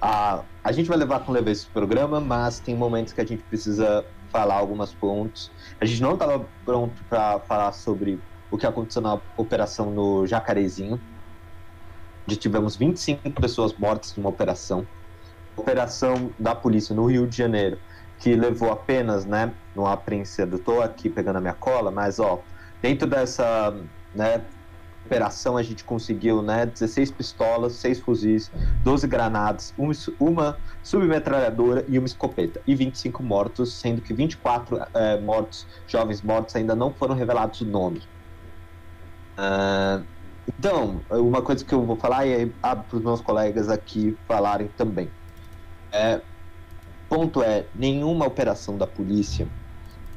a, 0.00 0.40
a 0.64 0.72
gente 0.72 0.88
vai 0.88 0.96
levar 0.96 1.20
com 1.20 1.30
leveza 1.30 1.60
esse 1.60 1.70
programa, 1.70 2.22
mas 2.22 2.58
tem 2.58 2.74
momentos 2.74 3.12
que 3.12 3.20
a 3.20 3.26
gente 3.26 3.42
precisa 3.42 4.02
falar 4.30 4.54
alguns 4.54 4.94
pontos. 4.94 5.50
A 5.80 5.84
gente 5.84 6.02
não 6.02 6.14
estava 6.14 6.48
pronto 6.64 7.04
para 7.04 7.40
falar 7.40 7.72
sobre 7.72 8.20
o 8.50 8.56
que 8.56 8.66
aconteceu 8.66 9.02
na 9.02 9.20
operação 9.36 9.90
no 9.90 10.26
Jacarezinho, 10.26 11.00
onde 12.26 12.36
tivemos 12.36 12.76
25 12.76 13.40
pessoas 13.40 13.74
mortas 13.74 14.14
numa 14.16 14.28
operação. 14.28 14.86
Operação 15.56 16.32
da 16.38 16.54
polícia 16.54 16.94
no 16.94 17.06
Rio 17.06 17.26
de 17.26 17.36
Janeiro, 17.36 17.78
que 18.18 18.34
levou 18.34 18.70
apenas, 18.70 19.24
né, 19.24 19.54
no 19.74 19.86
apreensão, 19.86 20.48
eu 20.50 20.58
tô 20.58 20.80
aqui 20.80 21.08
pegando 21.08 21.36
a 21.36 21.40
minha 21.40 21.54
cola, 21.54 21.90
mas 21.90 22.18
ó, 22.18 22.42
dentro 22.80 23.08
dessa, 23.08 23.74
né, 24.14 24.44
operação 25.08 25.56
a 25.56 25.62
gente 25.62 25.82
conseguiu 25.82 26.42
né, 26.42 26.66
16 26.66 27.10
pistolas, 27.12 27.72
6 27.74 28.00
fuzis, 28.00 28.50
12 28.84 29.06
granadas, 29.06 29.72
uma, 29.78 29.92
uma 30.20 30.58
submetralhadora 30.82 31.84
e 31.88 31.98
uma 31.98 32.06
escopeta. 32.06 32.60
E 32.66 32.74
25 32.74 33.22
mortos, 33.22 33.72
sendo 33.72 34.02
que 34.02 34.12
24 34.12 34.86
é, 34.92 35.18
mortos, 35.18 35.66
jovens 35.86 36.20
mortos, 36.20 36.54
ainda 36.54 36.76
não 36.76 36.92
foram 36.92 37.14
revelados 37.14 37.62
o 37.62 37.64
nome. 37.64 38.02
Uh, 39.38 40.04
então, 40.46 41.00
uma 41.10 41.40
coisa 41.40 41.64
que 41.64 41.72
eu 41.72 41.82
vou 41.82 41.96
falar 41.96 42.26
e 42.26 42.52
abro 42.62 42.84
para 42.84 42.96
os 42.98 43.02
meus 43.02 43.20
colegas 43.20 43.68
aqui 43.70 44.16
falarem 44.26 44.68
também. 44.76 45.10
É, 45.90 46.20
ponto 47.08 47.42
é, 47.42 47.64
nenhuma 47.74 48.26
operação 48.26 48.76
da 48.76 48.86
polícia 48.86 49.48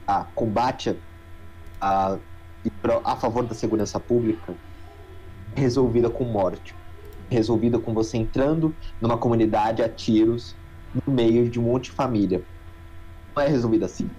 a 0.06 0.26
combate 0.36 0.98
a, 1.80 2.18
a 3.06 3.16
favor 3.16 3.46
da 3.46 3.54
segurança 3.54 4.00
pública 4.00 4.54
resolvida 5.56 6.10
com 6.10 6.24
morte. 6.24 6.76
Resolvida 7.30 7.80
com 7.80 7.94
você 7.94 8.18
entrando 8.18 8.76
numa 9.00 9.18
comunidade 9.18 9.82
a 9.82 9.90
tiros 9.90 10.56
no 10.94 11.14
meio 11.14 11.50
de 11.50 11.60
um 11.60 11.64
monte 11.64 11.86
de 11.86 11.92
família. 11.92 12.44
Não 13.36 13.44
é 13.44 13.48
resolvido 13.48 13.86
assim. 13.86 14.10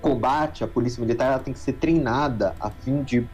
Combate, 0.00 0.64
a 0.64 0.66
polícia 0.66 1.00
militar 1.00 1.38
tem 1.40 1.52
que 1.52 1.60
ser 1.60 1.74
treinada 1.74 2.54
a 2.58 2.70
fim 2.70 3.02
de 3.02 3.28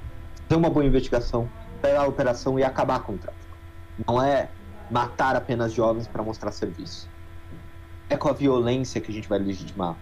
ter 0.48 0.56
uma 0.56 0.68
boa 0.68 0.84
investigação, 0.84 1.48
pegar 1.80 2.02
a 2.02 2.06
operação 2.06 2.58
e 2.58 2.64
acabar 2.64 3.00
com 3.00 3.12
o 3.12 3.18
tráfico. 3.18 3.56
Não 4.06 4.22
é 4.22 4.50
matar 4.90 5.36
apenas 5.36 5.72
jovens 5.72 6.06
para 6.06 6.22
mostrar 6.22 6.50
serviço. 6.50 7.08
É 8.08 8.16
com 8.16 8.28
a 8.28 8.32
violência 8.32 9.00
que 9.00 9.10
a 9.10 9.14
gente 9.14 9.28
vai 9.28 9.38
legitimar. 9.38 9.96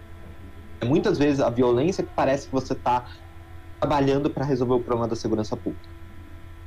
É 0.79 0.85
muitas 0.85 1.17
vezes 1.17 1.39
a 1.39 1.49
violência 1.49 2.03
que 2.03 2.11
parece 2.15 2.47
que 2.47 2.53
você 2.53 2.73
está 2.73 3.05
trabalhando 3.79 4.29
para 4.29 4.45
resolver 4.45 4.75
o 4.75 4.79
problema 4.79 5.07
da 5.07 5.15
segurança 5.15 5.55
pública. 5.55 5.96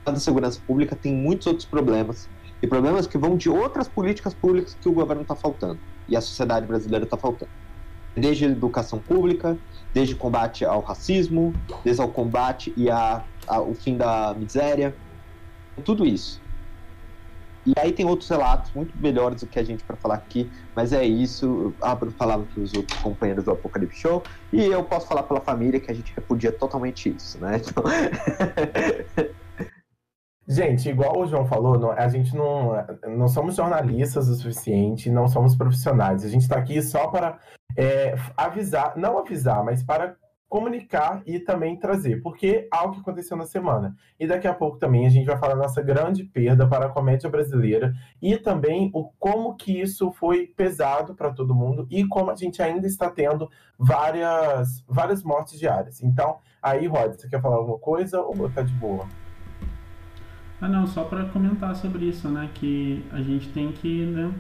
Da 0.05 0.17
segurança 0.17 0.61
pública 0.67 0.97
tem 0.97 1.15
muitos 1.15 1.47
outros 1.47 1.67
problemas 1.67 2.29
e 2.63 2.67
problemas 2.67 3.07
que 3.07 3.19
vão 3.19 3.37
de 3.37 3.49
outras 3.49 3.89
políticas 3.89 4.35
públicas 4.35 4.77
que 4.81 4.89
o 4.89 4.93
governo 4.93 5.23
está 5.23 5.35
faltando 5.35 5.79
e 6.09 6.17
a 6.17 6.21
sociedade 6.21 6.67
brasileira 6.67 7.05
está 7.05 7.17
faltando. 7.17 7.51
Desde 8.15 8.45
educação 8.45 8.99
pública, 8.99 9.57
desde 9.95 10.15
combate 10.15 10.65
ao 10.65 10.81
racismo, 10.81 11.55
desde 11.85 12.03
o 12.03 12.09
combate 12.09 12.73
e 12.77 12.91
a, 12.91 13.25
a, 13.47 13.61
o 13.61 13.75
fim 13.75 13.97
da 13.97 14.35
miséria, 14.35 14.95
tudo 15.85 16.05
isso. 16.05 16.41
E 17.65 17.73
aí 17.79 17.93
tem 17.93 18.07
outros 18.07 18.29
relatos 18.29 18.73
muito 18.75 18.97
melhores 18.99 19.43
do 19.43 19.47
que 19.47 19.59
a 19.59 19.63
gente 19.63 19.85
para 19.85 19.95
falar 19.95 20.15
aqui, 20.15 20.51
mas 20.75 20.93
é 20.93 21.05
isso. 21.05 21.45
Eu 21.45 21.75
abro 21.81 22.11
palavra 22.11 22.47
para 22.53 22.63
os 22.63 22.73
outros 22.75 22.99
companheiros 23.01 23.45
do 23.45 23.51
Apocalipse 23.51 24.01
Show 24.01 24.23
e 24.53 24.65
eu 24.65 24.83
posso 24.83 25.07
falar 25.07 25.23
pela 25.25 25.41
família 25.41 25.79
que 25.79 25.91
a 25.91 25.95
gente 25.95 26.13
repudia 26.15 26.51
totalmente 26.51 27.15
isso, 27.15 27.39
né? 27.39 27.61
Então... 27.71 27.85
Gente, 30.51 30.89
igual 30.89 31.17
o 31.17 31.27
João 31.29 31.47
falou, 31.47 31.93
a 31.93 32.09
gente 32.09 32.35
não, 32.35 32.73
não 33.17 33.29
somos 33.29 33.55
jornalistas 33.55 34.29
o 34.29 34.35
suficiente, 34.35 35.09
não 35.09 35.29
somos 35.29 35.55
profissionais. 35.55 36.25
A 36.25 36.29
gente 36.29 36.43
está 36.43 36.57
aqui 36.57 36.83
só 36.83 37.07
para 37.07 37.39
é, 37.77 38.17
avisar, 38.37 38.97
não 38.97 39.17
avisar, 39.17 39.65
mas 39.65 39.81
para 39.81 40.17
comunicar 40.49 41.23
e 41.25 41.39
também 41.39 41.79
trazer, 41.79 42.21
porque 42.21 42.67
algo 42.73 42.95
que 42.95 43.01
aconteceu 43.01 43.37
na 43.37 43.47
semana. 43.47 43.95
E 44.19 44.27
daqui 44.27 44.49
a 44.49 44.53
pouco 44.53 44.77
também 44.77 45.07
a 45.07 45.09
gente 45.09 45.27
vai 45.27 45.39
falar 45.39 45.55
da 45.55 45.63
nossa 45.63 45.81
grande 45.81 46.25
perda 46.25 46.67
para 46.67 46.87
a 46.87 46.91
comédia 46.91 47.31
brasileira 47.31 47.93
e 48.21 48.37
também 48.37 48.91
o 48.93 49.05
como 49.21 49.55
que 49.55 49.81
isso 49.81 50.11
foi 50.11 50.49
pesado 50.49 51.15
para 51.15 51.33
todo 51.33 51.55
mundo 51.55 51.87
e 51.89 52.05
como 52.09 52.33
a 52.33 52.35
gente 52.35 52.61
ainda 52.61 52.89
está 52.89 53.09
tendo 53.09 53.49
várias 53.79 54.85
várias 54.89 55.23
mortes 55.23 55.57
diárias. 55.61 56.03
Então, 56.03 56.39
aí, 56.61 56.89
Rod, 56.89 57.13
você 57.13 57.29
quer 57.29 57.41
falar 57.41 57.55
alguma 57.55 57.79
coisa 57.79 58.21
ou 58.21 58.51
tá 58.51 58.63
de 58.63 58.73
boa? 58.73 59.07
Ah, 60.61 60.69
não, 60.69 60.87
só 60.87 61.05
para 61.05 61.25
comentar 61.27 61.75
sobre 61.75 62.05
isso, 62.05 62.29
né, 62.29 62.51
que 62.55 63.03
a 63.11 63.23
gente 63.23 63.49
tem 63.49 63.73
que, 63.73 64.05
né, 64.05 64.31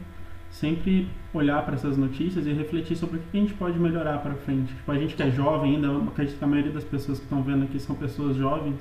sempre 0.50 1.08
olhar 1.32 1.64
para 1.64 1.74
essas 1.74 1.96
notícias 1.96 2.46
e 2.46 2.52
refletir 2.52 2.96
sobre 2.96 3.16
o 3.16 3.20
que 3.20 3.38
a 3.38 3.40
gente 3.40 3.54
pode 3.54 3.78
melhorar 3.78 4.18
para 4.18 4.34
frente. 4.34 4.74
Tipo, 4.74 4.92
a 4.92 4.98
gente 4.98 5.14
que 5.14 5.22
é 5.22 5.30
jovem 5.30 5.76
ainda, 5.76 5.96
acredito 6.08 6.38
que 6.38 6.44
a 6.44 6.48
maioria 6.48 6.72
das 6.72 6.84
pessoas 6.84 7.18
que 7.18 7.24
estão 7.24 7.42
vendo 7.42 7.64
aqui 7.64 7.78
são 7.78 7.96
pessoas 7.96 8.36
jovens. 8.36 8.76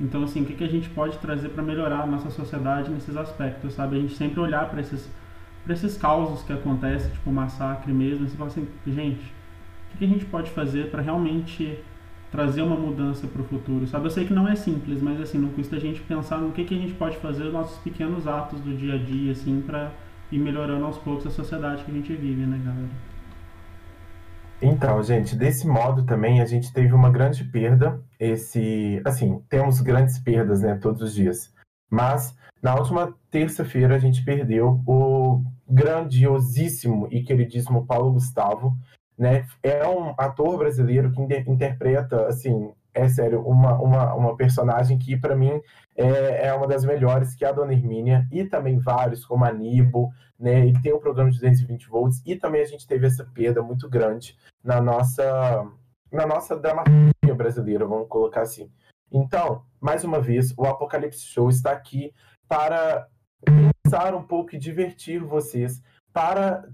Então, 0.00 0.22
assim, 0.22 0.42
o 0.42 0.46
que, 0.46 0.54
que 0.54 0.64
a 0.64 0.68
gente 0.68 0.88
pode 0.88 1.18
trazer 1.18 1.50
para 1.50 1.62
melhorar 1.62 2.02
a 2.02 2.06
nossa 2.06 2.30
sociedade 2.30 2.90
nesses 2.90 3.16
aspectos, 3.16 3.74
sabe? 3.74 3.96
A 3.96 4.00
gente 4.00 4.14
sempre 4.14 4.40
olhar 4.40 4.66
para 4.70 4.80
esses, 4.80 5.10
esses 5.68 5.98
causos 5.98 6.42
que 6.42 6.52
acontecem, 6.52 7.10
tipo 7.10 7.30
massacre 7.30 7.92
mesmo, 7.92 8.24
e 8.24 8.30
falar 8.30 8.48
assim, 8.48 8.66
gente, 8.86 9.20
o 9.20 9.92
que, 9.92 9.98
que 9.98 10.04
a 10.04 10.08
gente 10.08 10.24
pode 10.24 10.50
fazer 10.50 10.90
para 10.90 11.02
realmente 11.02 11.78
trazer 12.30 12.62
uma 12.62 12.76
mudança 12.76 13.26
para 13.26 13.42
o 13.42 13.44
futuro, 13.44 13.86
sabe? 13.86 14.06
Eu 14.06 14.10
sei 14.10 14.24
que 14.24 14.32
não 14.32 14.46
é 14.46 14.54
simples, 14.54 15.02
mas 15.02 15.20
assim, 15.20 15.38
não 15.38 15.50
custa 15.50 15.76
a 15.76 15.80
gente 15.80 16.00
pensar 16.02 16.38
no 16.38 16.52
que, 16.52 16.64
que 16.64 16.74
a 16.74 16.78
gente 16.78 16.94
pode 16.94 17.16
fazer, 17.16 17.44
nos 17.44 17.52
nossos 17.52 17.78
pequenos 17.78 18.26
atos 18.26 18.60
do 18.60 18.76
dia 18.76 18.94
a 18.94 18.98
dia, 18.98 19.32
assim, 19.32 19.60
para 19.60 19.92
e 20.30 20.38
melhorando 20.38 20.84
aos 20.84 20.96
poucos 20.98 21.26
a 21.26 21.30
sociedade 21.30 21.84
que 21.84 21.90
a 21.90 21.94
gente 21.94 22.14
vive, 22.14 22.46
né, 22.46 22.60
galera? 22.64 22.88
Então, 24.62 25.02
gente, 25.02 25.34
desse 25.34 25.66
modo 25.66 26.04
também 26.04 26.40
a 26.40 26.44
gente 26.44 26.72
teve 26.72 26.92
uma 26.92 27.10
grande 27.10 27.42
perda. 27.44 28.00
Esse, 28.18 29.00
assim, 29.04 29.42
temos 29.48 29.80
grandes 29.80 30.18
perdas, 30.18 30.60
né, 30.60 30.76
todos 30.76 31.02
os 31.02 31.14
dias. 31.14 31.52
Mas 31.90 32.36
na 32.62 32.74
última 32.74 33.14
terça-feira 33.30 33.96
a 33.96 33.98
gente 33.98 34.22
perdeu 34.22 34.82
o 34.86 35.42
grandiosíssimo 35.68 37.08
e 37.10 37.22
queridíssimo 37.22 37.86
Paulo 37.86 38.12
Gustavo, 38.12 38.76
né? 39.20 39.46
É 39.62 39.86
um 39.86 40.14
ator 40.16 40.56
brasileiro 40.56 41.12
que 41.12 41.20
interpreta, 41.20 42.26
assim, 42.26 42.72
é 42.94 43.06
sério, 43.06 43.46
uma, 43.46 43.78
uma, 43.78 44.14
uma 44.14 44.34
personagem 44.34 44.98
que, 44.98 45.14
para 45.14 45.36
mim, 45.36 45.60
é, 45.94 46.46
é 46.46 46.54
uma 46.54 46.66
das 46.66 46.86
melhores, 46.86 47.34
que 47.34 47.44
é 47.44 47.48
a 47.48 47.52
Dona 47.52 47.74
Hermínia, 47.74 48.26
e 48.32 48.46
também 48.46 48.78
vários, 48.78 49.26
como 49.26 49.44
a 49.44 49.52
Nibo, 49.52 50.10
né? 50.38 50.66
Ele 50.66 50.80
tem 50.80 50.94
o 50.94 50.98
programa 50.98 51.30
de 51.30 51.38
220 51.38 51.86
volts, 51.90 52.22
e 52.24 52.34
também 52.34 52.62
a 52.62 52.64
gente 52.64 52.86
teve 52.86 53.06
essa 53.06 53.22
perda 53.34 53.62
muito 53.62 53.90
grande 53.90 54.38
na 54.64 54.80
nossa, 54.80 55.70
na 56.10 56.26
nossa 56.26 56.56
dramaturgia 56.56 57.34
brasileira, 57.36 57.84
vamos 57.84 58.08
colocar 58.08 58.40
assim. 58.40 58.72
Então, 59.12 59.62
mais 59.78 60.02
uma 60.02 60.18
vez, 60.18 60.54
o 60.56 60.64
Apocalipse 60.64 61.26
Show 61.26 61.50
está 61.50 61.72
aqui 61.72 62.14
para 62.48 63.06
pensar 63.84 64.14
um 64.14 64.22
pouco 64.22 64.54
e 64.54 64.58
divertir 64.58 65.22
vocês, 65.22 65.82
para 66.12 66.68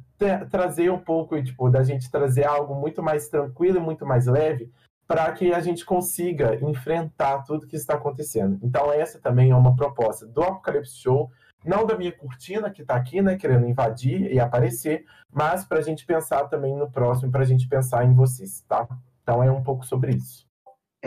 trazer 0.50 0.90
um 0.90 0.98
pouco, 0.98 1.40
tipo, 1.42 1.68
da 1.68 1.82
gente 1.82 2.10
trazer 2.10 2.44
algo 2.44 2.74
muito 2.74 3.02
mais 3.02 3.28
tranquilo 3.28 3.76
e 3.76 3.80
muito 3.80 4.06
mais 4.06 4.26
leve, 4.26 4.72
para 5.06 5.30
que 5.32 5.52
a 5.52 5.60
gente 5.60 5.84
consiga 5.84 6.56
enfrentar 6.56 7.42
tudo 7.42 7.66
que 7.66 7.76
está 7.76 7.94
acontecendo. 7.94 8.58
Então, 8.62 8.92
essa 8.92 9.20
também 9.20 9.50
é 9.50 9.56
uma 9.56 9.76
proposta 9.76 10.26
do 10.26 10.42
Apocalipse 10.42 10.96
Show, 10.96 11.30
não 11.64 11.84
da 11.84 11.96
minha 11.96 12.12
cortina 12.12 12.70
que 12.70 12.82
está 12.82 12.94
aqui, 12.96 13.20
né, 13.20 13.36
querendo 13.36 13.66
invadir 13.66 14.32
e 14.32 14.40
aparecer, 14.40 15.04
mas 15.30 15.64
para 15.64 15.78
a 15.78 15.82
gente 15.82 16.06
pensar 16.06 16.44
também 16.44 16.74
no 16.76 16.90
próximo, 16.90 17.30
para 17.30 17.42
a 17.42 17.46
gente 17.46 17.68
pensar 17.68 18.04
em 18.04 18.14
vocês, 18.14 18.64
tá? 18.68 18.88
Então, 19.22 19.42
é 19.42 19.50
um 19.50 19.62
pouco 19.62 19.84
sobre 19.84 20.12
isso. 20.12 20.45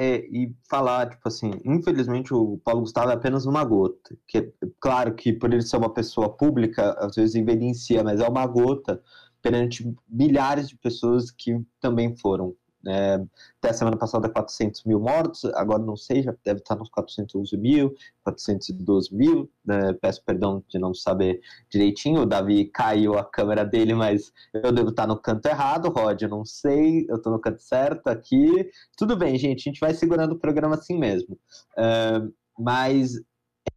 É, 0.01 0.25
e 0.31 0.55
falar, 0.69 1.09
tipo 1.09 1.27
assim, 1.27 1.51
infelizmente 1.65 2.33
o 2.33 2.57
Paulo 2.63 2.81
Gustavo 2.81 3.11
é 3.11 3.13
apenas 3.15 3.45
uma 3.45 3.65
gota. 3.65 4.15
Que, 4.25 4.37
é, 4.37 4.51
claro 4.79 5.13
que 5.13 5.33
por 5.33 5.51
ele 5.51 5.61
ser 5.61 5.75
uma 5.75 5.93
pessoa 5.93 6.29
pública, 6.29 6.93
às 6.99 7.15
vezes 7.15 7.35
evidencia, 7.35 8.01
mas 8.01 8.21
é 8.21 8.27
uma 8.27 8.47
gota 8.47 9.01
perante 9.41 9.93
milhares 10.07 10.69
de 10.69 10.77
pessoas 10.77 11.31
que 11.31 11.61
também 11.81 12.15
foram 12.15 12.55
é, 12.87 13.15
até 13.57 13.69
a 13.69 13.73
semana 13.73 13.97
passada 13.97 14.29
400 14.29 14.83
mil 14.85 14.99
mortos, 14.99 15.43
agora 15.53 15.83
não 15.83 15.97
sei, 15.97 16.23
já 16.23 16.33
deve 16.43 16.59
estar 16.59 16.75
nos 16.75 16.89
411 16.89 17.57
mil, 17.57 17.93
412 18.23 19.13
mil, 19.13 19.49
né? 19.65 19.93
peço 19.93 20.23
perdão 20.23 20.63
de 20.67 20.79
não 20.79 20.93
saber 20.93 21.41
direitinho, 21.69 22.21
o 22.21 22.25
Davi 22.25 22.65
caiu 22.65 23.17
a 23.17 23.23
câmera 23.23 23.65
dele, 23.65 23.93
mas 23.93 24.31
eu 24.53 24.71
devo 24.71 24.89
estar 24.89 25.07
no 25.07 25.17
canto 25.17 25.45
errado, 25.47 25.89
Rod, 25.89 26.21
eu 26.21 26.29
não 26.29 26.45
sei, 26.45 27.05
eu 27.09 27.17
estou 27.17 27.33
no 27.33 27.39
canto 27.39 27.61
certo 27.61 28.07
aqui, 28.07 28.69
tudo 28.97 29.17
bem, 29.17 29.37
gente, 29.37 29.59
a 29.59 29.71
gente 29.71 29.79
vai 29.79 29.93
segurando 29.93 30.33
o 30.33 30.39
programa 30.39 30.75
assim 30.75 30.97
mesmo, 30.97 31.37
é, 31.77 32.21
mas 32.57 33.19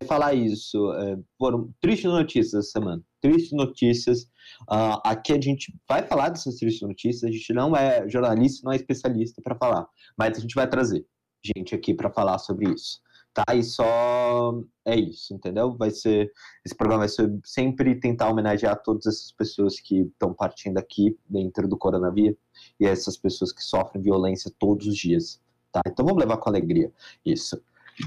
falar 0.06 0.34
isso, 0.34 0.92
é, 0.94 1.18
foram 1.38 1.72
tristes 1.80 2.10
notícias 2.10 2.54
essa 2.54 2.78
semana, 2.78 3.02
tristes 3.20 3.52
notícias. 3.52 4.22
Uh, 4.62 4.98
aqui 5.04 5.32
a 5.32 5.40
gente 5.40 5.74
vai 5.88 6.02
falar 6.02 6.28
dessas 6.28 6.56
tristes 6.56 6.86
notícias, 6.86 7.24
a 7.24 7.32
gente 7.32 7.52
não 7.52 7.74
é 7.76 8.08
jornalista, 8.08 8.62
não 8.64 8.72
é 8.72 8.76
especialista 8.76 9.40
para 9.42 9.56
falar, 9.56 9.86
mas 10.16 10.36
a 10.36 10.40
gente 10.40 10.54
vai 10.54 10.68
trazer 10.68 11.06
gente 11.44 11.74
aqui 11.74 11.92
para 11.92 12.10
falar 12.10 12.38
sobre 12.38 12.70
isso. 12.72 13.00
Tá? 13.34 13.44
E 13.54 13.62
só 13.62 14.60
é 14.84 14.94
isso, 14.94 15.32
entendeu? 15.32 15.74
Vai 15.74 15.90
ser 15.90 16.30
esse 16.64 16.76
programa 16.76 17.00
vai 17.00 17.08
ser 17.08 17.32
sempre 17.44 17.98
tentar 17.98 18.28
homenagear 18.28 18.82
todas 18.82 19.06
essas 19.06 19.32
pessoas 19.32 19.80
que 19.80 20.02
estão 20.02 20.34
partindo 20.34 20.76
aqui 20.76 21.16
dentro 21.28 21.66
do 21.66 21.78
coronavírus 21.78 22.36
e 22.78 22.86
essas 22.86 23.16
pessoas 23.16 23.50
que 23.50 23.62
sofrem 23.62 24.02
violência 24.02 24.52
todos 24.58 24.86
os 24.86 24.94
dias, 24.94 25.40
tá? 25.72 25.80
Então 25.86 26.04
vamos 26.04 26.20
levar 26.20 26.36
com 26.36 26.50
alegria 26.50 26.92
isso. 27.24 27.58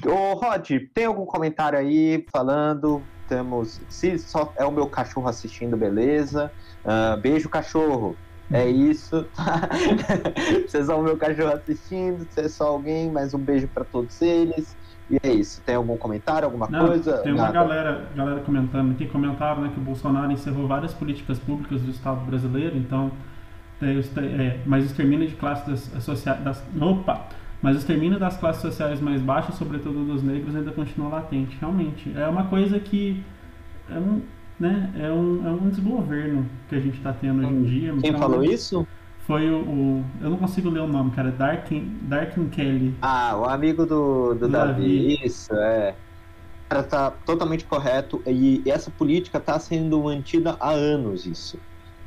Ô, 0.04 0.34
Rod, 0.34 0.70
tem 0.94 1.06
algum 1.06 1.26
comentário 1.26 1.78
aí 1.78 2.26
falando? 2.32 3.02
Temos. 3.28 3.82
Se 3.90 4.18
só 4.20 4.54
é 4.56 4.66
o 4.66 4.72
meu 4.72 4.88
cachorro 4.88 5.28
assistindo, 5.28 5.76
beleza. 5.78 6.52
Uh, 6.84 7.20
beijo, 7.20 7.50
cachorro. 7.50 8.16
É 8.52 8.68
isso. 8.68 9.26
se 10.68 10.78
é 10.78 10.84
só 10.84 11.00
o 11.00 11.04
meu 11.04 11.18
cachorro 11.18 11.54
assistindo, 11.54 12.28
se 12.30 12.42
é 12.42 12.48
só 12.48 12.68
alguém, 12.68 13.10
mais 13.12 13.34
um 13.34 13.40
beijo 13.40 13.68
para 13.68 13.84
todos 13.84 14.22
eles. 14.22 14.78
E 15.10 15.18
é 15.22 15.34
isso. 15.34 15.62
Tem 15.66 15.76
algum 15.76 15.98
comentário, 15.98 16.46
alguma 16.46 16.68
Não, 16.68 16.88
coisa? 16.88 17.18
Tem 17.20 17.34
uma 17.34 17.52
galera, 17.52 18.08
galera 18.16 18.42
comentando 18.42 18.92
aqui, 18.92 19.08
comentaram 19.08 19.62
né, 19.62 19.72
que 19.74 19.80
o 19.80 19.84
Bolsonaro 19.84 20.32
encerrou 20.32 20.68
várias 20.68 20.94
políticas 20.94 21.40
públicas 21.40 21.82
do 21.82 21.92
Estado 21.92 22.24
brasileiro, 22.26 22.78
então. 22.78 23.12
É, 23.82 24.60
mas 24.66 24.84
o 24.84 24.88
extermínio 24.88 25.28
de 25.28 25.36
classes 25.36 25.92
sociais. 26.04 26.42
Das, 26.44 26.64
opa! 26.80 27.28
Mas 27.66 27.78
o 27.78 27.80
extermínio 27.80 28.20
das 28.20 28.38
classes 28.38 28.62
sociais 28.62 29.02
mais 29.02 29.20
baixas, 29.20 29.56
sobretudo 29.56 30.06
dos 30.06 30.22
negros, 30.22 30.56
ainda 30.56 30.72
continua 30.72 31.10
latente. 31.10 31.58
Realmente, 31.60 32.14
é 32.16 32.28
uma 32.28 32.46
coisa 32.46 32.80
que 32.80 33.24
é 33.90 33.98
um, 33.98 34.22
né, 34.60 34.94
é 35.00 35.12
um, 35.12 35.48
é 35.48 35.50
um 35.50 35.70
desgoverno 35.70 36.46
que 36.70 36.76
a 36.76 36.80
gente 36.80 36.98
está 36.98 37.12
tendo 37.12 37.40
hoje 37.40 37.56
em 37.56 37.64
dia. 37.64 37.92
Quem 37.94 38.10
então, 38.12 38.20
falou 38.20 38.44
isso? 38.44 38.88
Foi 39.26 39.50
o, 39.50 39.62
o, 39.62 40.06
Eu 40.22 40.30
não 40.30 40.38
consigo 40.38 40.70
ler 40.70 40.82
o 40.82 40.88
nome, 40.88 41.10
cara. 41.10 41.32
Darkin, 41.32 41.98
Darkin 42.04 42.50
Kelly. 42.50 42.94
Ah, 43.02 43.36
o 43.36 43.46
amigo 43.46 43.84
do, 43.84 44.36
do, 44.36 44.48
Davi. 44.48 45.16
Davi. 45.16 45.26
Isso, 45.26 45.52
é. 45.56 45.96
O 46.68 46.70
cara 46.70 46.84
tá 46.84 47.10
totalmente 47.26 47.66
correto. 47.66 48.22
E 48.28 48.62
essa 48.68 48.92
política 48.92 49.40
está 49.40 49.58
sendo 49.58 50.04
mantida 50.04 50.56
há 50.60 50.70
anos, 50.70 51.26
isso. 51.26 51.58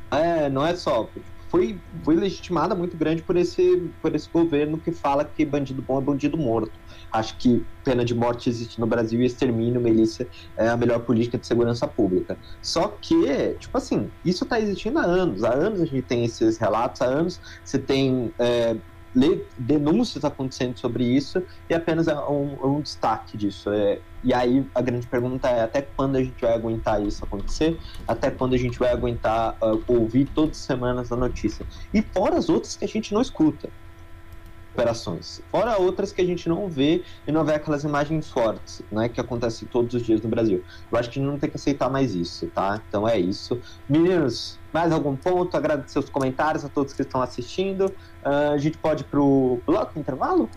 É, 0.09 0.49
não 0.49 0.65
é 0.65 0.77
só. 0.77 1.09
Foi, 1.51 1.83
foi 2.05 2.15
legitimada 2.15 2.75
muito 2.75 2.97
grande 2.97 3.23
por 3.23 3.37
esse, 3.37 3.93
por 4.03 4.15
esse 4.15 4.29
governo 4.31 4.81
que 4.81 4.93
fala 4.93 5.25
que 5.25 5.45
bandido 5.45 5.83
bom 5.83 5.99
é 5.99 6.03
bandido 6.05 6.37
morto. 6.37 6.79
Acho 7.13 7.39
que 7.39 7.67
pena 7.83 8.05
de 8.05 8.15
morte 8.15 8.51
existe 8.51 8.79
no 8.79 8.87
Brasil 8.87 9.21
e 9.23 9.25
extermínio, 9.25 9.81
milícia, 9.81 10.29
é 10.59 10.69
a 10.69 10.77
melhor 10.77 11.05
política 11.07 11.39
de 11.39 11.47
segurança 11.47 11.89
pública. 11.89 12.39
Só 12.63 12.89
que, 12.89 13.55
tipo 13.59 13.79
assim, 13.79 14.13
isso 14.25 14.45
está 14.45 14.61
existindo 14.61 14.99
há 14.99 15.05
anos. 15.05 15.43
Há 15.43 15.55
anos 15.55 15.81
a 15.81 15.87
gente 15.87 16.03
tem 16.03 16.25
esses 16.25 16.59
relatos, 16.59 17.01
há 17.01 17.07
anos 17.07 17.41
você 17.65 17.79
tem 17.79 18.35
é, 18.39 18.77
denúncias 19.59 20.25
acontecendo 20.25 20.79
sobre 20.79 21.05
isso 21.05 21.43
e 21.69 21.75
apenas 21.75 22.09
é 22.09 22.15
um, 22.15 22.59
é 22.63 22.67
um 22.67 22.81
destaque 22.81 23.37
disso. 23.37 23.71
É, 23.71 24.01
e 24.23 24.35
aí 24.35 24.65
a 24.75 24.83
grande 24.83 25.07
pergunta 25.07 25.49
é 25.49 25.63
até 25.63 25.83
quando 25.83 26.17
a 26.17 26.23
gente 26.23 26.41
vai 26.41 26.53
aguentar 26.53 27.05
isso 27.05 27.25
acontecer? 27.25 27.79
Até 28.07 28.31
quando 28.31 28.55
a 28.55 28.59
gente 28.59 28.79
vai 28.79 28.91
aguentar 28.91 29.57
uh, 29.63 29.83
ouvir 29.87 30.27
todas 30.27 30.59
as 30.59 30.65
semanas 30.65 31.13
a 31.13 31.17
notícia? 31.17 31.67
E 31.93 32.03
fora 32.03 32.37
as 32.37 32.49
outras 32.49 32.77
que 32.77 32.85
a 32.85 32.89
gente 32.89 33.13
não 33.13 33.21
escuta 33.21 33.69
operações. 34.79 35.41
Fora 35.51 35.77
outras 35.77 36.13
que 36.13 36.21
a 36.21 36.25
gente 36.25 36.49
não 36.49 36.69
vê 36.69 37.03
e 37.27 37.33
não 37.33 37.45
vê 37.45 37.55
aquelas 37.55 37.83
imagens 37.83 38.31
fortes, 38.31 38.81
né, 38.93 39.09
que 39.09 39.21
acontecem 39.21 39.67
todos 39.67 39.93
os 39.95 40.03
dias 40.03 40.21
no 40.21 40.29
Brasil. 40.29 40.63
Eu 40.91 40.99
acho 40.99 41.11
que 41.11 41.19
a 41.19 41.23
gente 41.23 41.31
não 41.31 41.39
tem 41.39 41.51
que 41.51 41.57
aceitar 41.57 41.91
mais 41.91 42.15
isso, 42.15 42.47
tá? 42.49 42.81
Então 42.89 43.09
é 43.09 43.19
isso. 43.19 43.61
Meninos, 43.89 44.61
mais 44.79 44.93
algum 44.93 45.17
ponto? 45.17 45.57
Agradecer 45.57 45.99
os 45.99 46.09
comentários 46.09 46.65
a 46.65 46.69
todos 46.69 46.93
que 46.93 47.03
estão 47.03 47.21
assistindo. 47.21 47.87
Uh, 48.25 48.53
a 48.55 48.59
gente 48.59 48.79
pode 48.79 49.03
ir 49.03 49.07
pro 49.07 49.61
bloco 49.67 49.99
intervalo? 49.99 50.49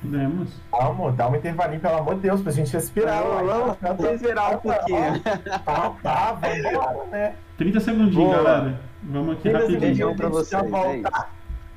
Podemos. 0.00 0.48
Vamos, 0.70 1.14
dá 1.16 1.28
um 1.28 1.36
intervalinho, 1.36 1.80
pelo 1.80 1.96
amor 1.96 2.14
de 2.16 2.20
Deus, 2.22 2.40
pra 2.40 2.52
gente 2.52 2.72
respirar. 2.72 3.22
Vamos, 3.22 3.76
vamos 3.80 4.04
respirar 4.04 4.54
um 4.54 4.58
pouquinho. 4.58 5.20
Tá, 5.64 5.90
tá, 6.02 6.32
vamos 6.32 6.58
embora, 6.58 7.04
né? 7.10 7.34
30 7.58 7.80
segundinhos, 7.80 8.14
Boa. 8.14 8.42
galera. 8.42 8.80
Vamos 9.02 9.32
aqui 9.34 9.42
30 9.42 9.58
rapidinho. 9.58 9.80
Beijão 9.80 10.16
pra 10.16 10.26
já 10.26 10.32
vocês, 10.32 10.72
é. 10.72 11.02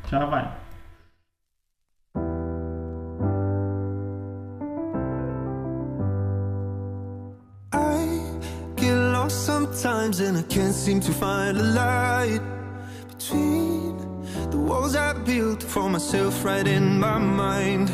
Já 0.10 0.26
vai. 0.26 0.52
Sometimes 9.50 10.20
and 10.20 10.38
I 10.38 10.44
can't 10.44 10.76
seem 10.76 11.00
to 11.00 11.12
find 11.12 11.58
a 11.58 11.64
light 11.82 12.44
between 13.12 13.98
the 14.52 14.60
walls 14.68 14.96
I 14.96 15.14
built 15.14 15.64
for 15.64 15.90
myself 15.90 16.46
right 16.46 16.68
in 16.68 17.00
my 17.00 17.18
mind. 17.18 17.88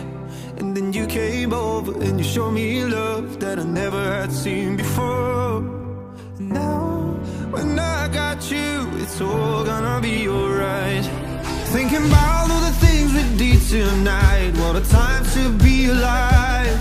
And 0.57 0.75
then 0.75 0.91
you 0.91 1.05
came 1.07 1.53
over 1.53 1.91
and 2.05 2.13
you 2.19 2.25
showed 2.33 2.51
me 2.51 2.83
love 2.83 3.39
that 3.39 3.57
I 3.57 3.63
never 3.63 4.03
had 4.17 4.31
seen 4.33 4.75
before. 4.75 5.59
And 6.39 6.49
now, 6.49 6.87
when 7.55 7.79
I 7.79 8.09
got 8.09 8.39
you, 8.51 8.73
it's 9.01 9.21
all 9.21 9.63
gonna 9.63 10.01
be 10.01 10.27
alright. 10.27 11.05
Thinking 11.75 12.05
about 12.11 12.51
all 12.51 12.63
the 12.69 12.75
things 12.85 13.09
we 13.17 13.23
did 13.41 13.61
tonight. 13.75 14.51
What 14.61 14.75
a 14.81 14.83
time 15.01 15.23
to 15.35 15.43
be 15.65 15.77
alive. 15.95 16.79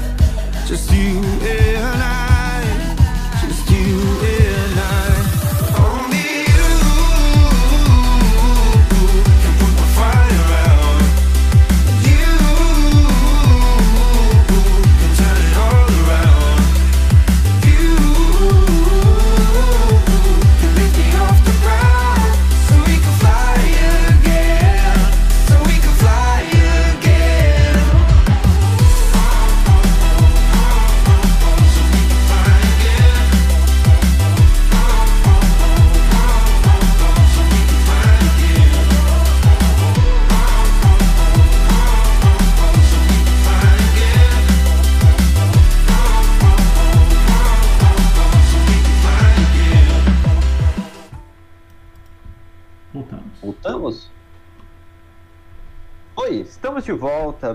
Just 0.67 0.87
you 0.91 1.15
and 1.59 2.01
I. 2.03 2.57
Just 3.47 3.71
you 3.71 4.01
and 4.35 4.61
I. 4.61 4.64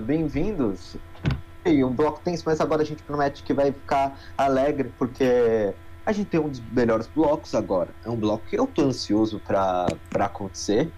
bem-vindos. 0.00 0.96
E 1.64 1.84
um 1.84 1.92
bloco 1.92 2.20
tenso, 2.24 2.42
mas 2.46 2.60
agora 2.60 2.82
a 2.82 2.84
gente 2.84 3.02
promete 3.02 3.42
que 3.42 3.52
vai 3.52 3.70
ficar 3.70 4.18
alegre, 4.36 4.92
porque 4.98 5.74
a 6.04 6.12
gente 6.12 6.28
tem 6.28 6.40
um 6.40 6.48
dos 6.48 6.60
melhores 6.72 7.06
blocos 7.06 7.54
agora. 7.54 7.90
É 8.04 8.08
um 8.08 8.16
bloco 8.16 8.44
que 8.46 8.58
eu 8.58 8.66
tô 8.66 8.82
ansioso 8.82 9.40
pra, 9.40 9.86
pra 10.08 10.26
acontecer. 10.26 10.90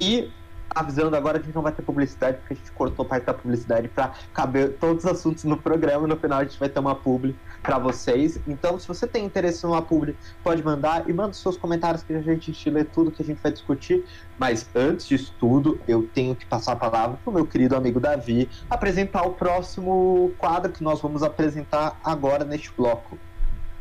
E 0.00 0.30
avisando 0.74 1.16
agora, 1.16 1.38
a 1.38 1.42
gente 1.42 1.54
não 1.54 1.62
vai 1.62 1.72
ter 1.72 1.82
publicidade, 1.82 2.38
porque 2.38 2.54
a 2.54 2.56
gente 2.56 2.72
cortou 2.72 3.04
parte 3.04 3.24
da 3.24 3.32
publicidade 3.32 3.88
pra 3.88 4.12
caber 4.32 4.76
todos 4.78 5.04
os 5.04 5.10
assuntos 5.10 5.44
no 5.44 5.56
programa. 5.56 6.06
No 6.06 6.16
final 6.16 6.40
a 6.40 6.44
gente 6.44 6.58
vai 6.58 6.68
ter 6.68 6.80
uma 6.80 6.94
publi 6.94 7.34
pra 7.64 7.78
vocês. 7.78 8.38
Então, 8.46 8.78
se 8.78 8.86
você 8.86 9.06
tem 9.06 9.24
interesse 9.24 9.64
numa 9.64 9.80
publi, 9.80 10.14
pode 10.42 10.62
mandar 10.62 11.08
e 11.08 11.12
manda 11.12 11.32
seus 11.32 11.56
comentários 11.56 12.02
que 12.02 12.12
a 12.12 12.20
gente 12.20 12.70
lê 12.70 12.84
tudo 12.84 13.10
que 13.10 13.22
a 13.22 13.24
gente 13.24 13.42
vai 13.42 13.50
discutir. 13.50 14.04
Mas 14.38 14.68
antes 14.74 15.08
disso 15.08 15.34
tudo, 15.40 15.80
eu 15.88 16.06
tenho 16.14 16.36
que 16.36 16.44
passar 16.44 16.72
a 16.72 16.76
palavra 16.76 17.18
pro 17.24 17.32
meu 17.32 17.46
querido 17.46 17.74
amigo 17.74 17.98
Davi 17.98 18.48
apresentar 18.68 19.22
o 19.22 19.32
próximo 19.32 20.32
quadro 20.36 20.70
que 20.70 20.84
nós 20.84 21.00
vamos 21.00 21.22
apresentar 21.22 21.98
agora 22.04 22.44
neste 22.44 22.70
bloco. 22.76 23.18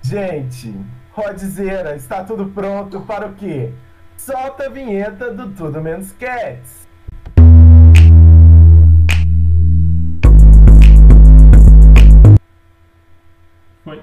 Gente, 0.02 0.74
Rodzeira, 1.12 1.96
está 1.96 2.24
tudo 2.24 2.46
pronto 2.48 3.02
para 3.02 3.28
o 3.28 3.34
quê? 3.34 3.74
Solta 4.18 4.68
a 4.68 4.70
vinheta 4.70 5.32
do 5.32 5.50
Tudo 5.52 5.82
Menos 5.82 6.14
Cats. 6.14 6.83
Foi. 13.84 14.02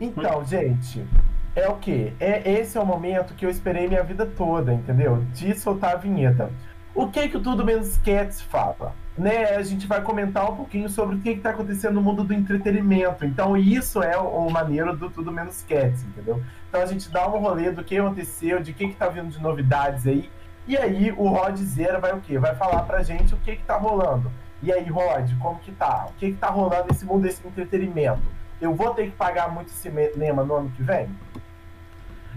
Então, 0.00 0.44
gente, 0.44 1.06
é 1.54 1.68
o 1.68 1.76
quê? 1.76 2.12
É, 2.20 2.50
esse 2.50 2.76
é 2.76 2.80
o 2.80 2.84
momento 2.84 3.34
que 3.34 3.46
eu 3.46 3.50
esperei 3.50 3.88
minha 3.88 4.02
vida 4.02 4.26
toda, 4.26 4.74
entendeu? 4.74 5.24
De 5.32 5.54
soltar 5.58 5.94
a 5.94 5.96
vinheta. 5.96 6.50
O 6.94 7.08
que 7.08 7.28
que 7.28 7.36
o 7.36 7.42
Tudo 7.42 7.64
Menos 7.64 7.96
Cats 7.98 8.40
fala? 8.40 8.94
Né, 9.16 9.56
a 9.56 9.62
gente 9.62 9.86
vai 9.86 10.02
comentar 10.02 10.50
um 10.50 10.56
pouquinho 10.56 10.90
sobre 10.90 11.16
o 11.16 11.20
que 11.20 11.30
está 11.30 11.50
acontecendo 11.50 11.94
no 11.94 12.02
mundo 12.02 12.22
do 12.22 12.34
entretenimento. 12.34 13.24
Então, 13.24 13.56
isso 13.56 14.02
é 14.02 14.18
o, 14.18 14.24
o 14.24 14.50
maneiro 14.50 14.94
do 14.94 15.08
Tudo 15.08 15.32
Menos 15.32 15.62
Cats, 15.62 16.04
entendeu? 16.04 16.42
Então, 16.68 16.82
a 16.82 16.86
gente 16.86 17.10
dá 17.10 17.26
um 17.26 17.38
rolê 17.38 17.70
do 17.70 17.82
que 17.82 17.96
aconteceu, 17.96 18.60
de 18.60 18.74
que, 18.74 18.88
que 18.88 18.94
tá 18.94 19.08
vindo 19.08 19.30
de 19.30 19.40
novidades 19.42 20.06
aí. 20.06 20.30
E 20.66 20.76
aí, 20.76 21.12
o 21.12 21.28
Rod 21.28 21.56
Zera 21.58 21.98
vai 21.98 22.12
o 22.12 22.20
quê? 22.20 22.38
Vai 22.38 22.54
falar 22.54 22.82
pra 22.82 23.02
gente 23.02 23.34
o 23.34 23.38
que 23.38 23.56
que 23.56 23.64
tá 23.64 23.76
rolando. 23.76 24.30
E 24.62 24.72
aí, 24.72 24.88
Rod, 24.88 25.30
como 25.38 25.58
que 25.58 25.72
tá? 25.72 26.06
O 26.08 26.12
que 26.14 26.32
que 26.32 26.38
tá 26.38 26.48
rolando 26.48 26.86
nesse 26.88 27.04
mundo 27.04 27.22
desse 27.22 27.46
entretenimento? 27.46 28.22
Eu 28.60 28.74
vou 28.74 28.94
ter 28.94 29.06
que 29.06 29.16
pagar 29.16 29.52
muito 29.52 29.70
cinema 29.70 30.42
no 30.42 30.54
ano 30.54 30.70
que 30.70 30.82
vem? 30.82 31.08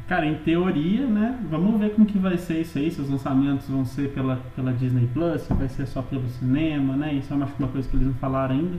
Cara, 0.08 0.26
em 0.26 0.36
teoria, 0.36 1.06
né? 1.06 1.40
Vamos 1.50 1.80
ver 1.80 1.94
como 1.94 2.06
que 2.06 2.18
vai 2.18 2.38
ser 2.38 2.62
isso 2.62 2.78
aí, 2.78 2.90
se 2.90 3.00
os 3.00 3.10
lançamentos 3.10 3.70
vão 3.70 3.86
ser 3.86 4.12
pela, 4.12 4.42
pela 4.56 4.74
Disney 4.74 5.08
Plus, 5.14 5.42
se 5.44 5.54
vai 5.54 5.70
ser 5.70 5.86
só 5.86 6.02
pelo 6.02 6.28
cinema, 6.28 6.96
né? 6.96 7.14
Isso 7.14 7.32
é 7.32 7.36
uma, 7.36 7.48
uma 7.60 7.68
coisa 7.68 7.88
que 7.88 7.96
eles 7.96 8.08
não 8.08 8.16
falaram 8.16 8.56
ainda. 8.56 8.78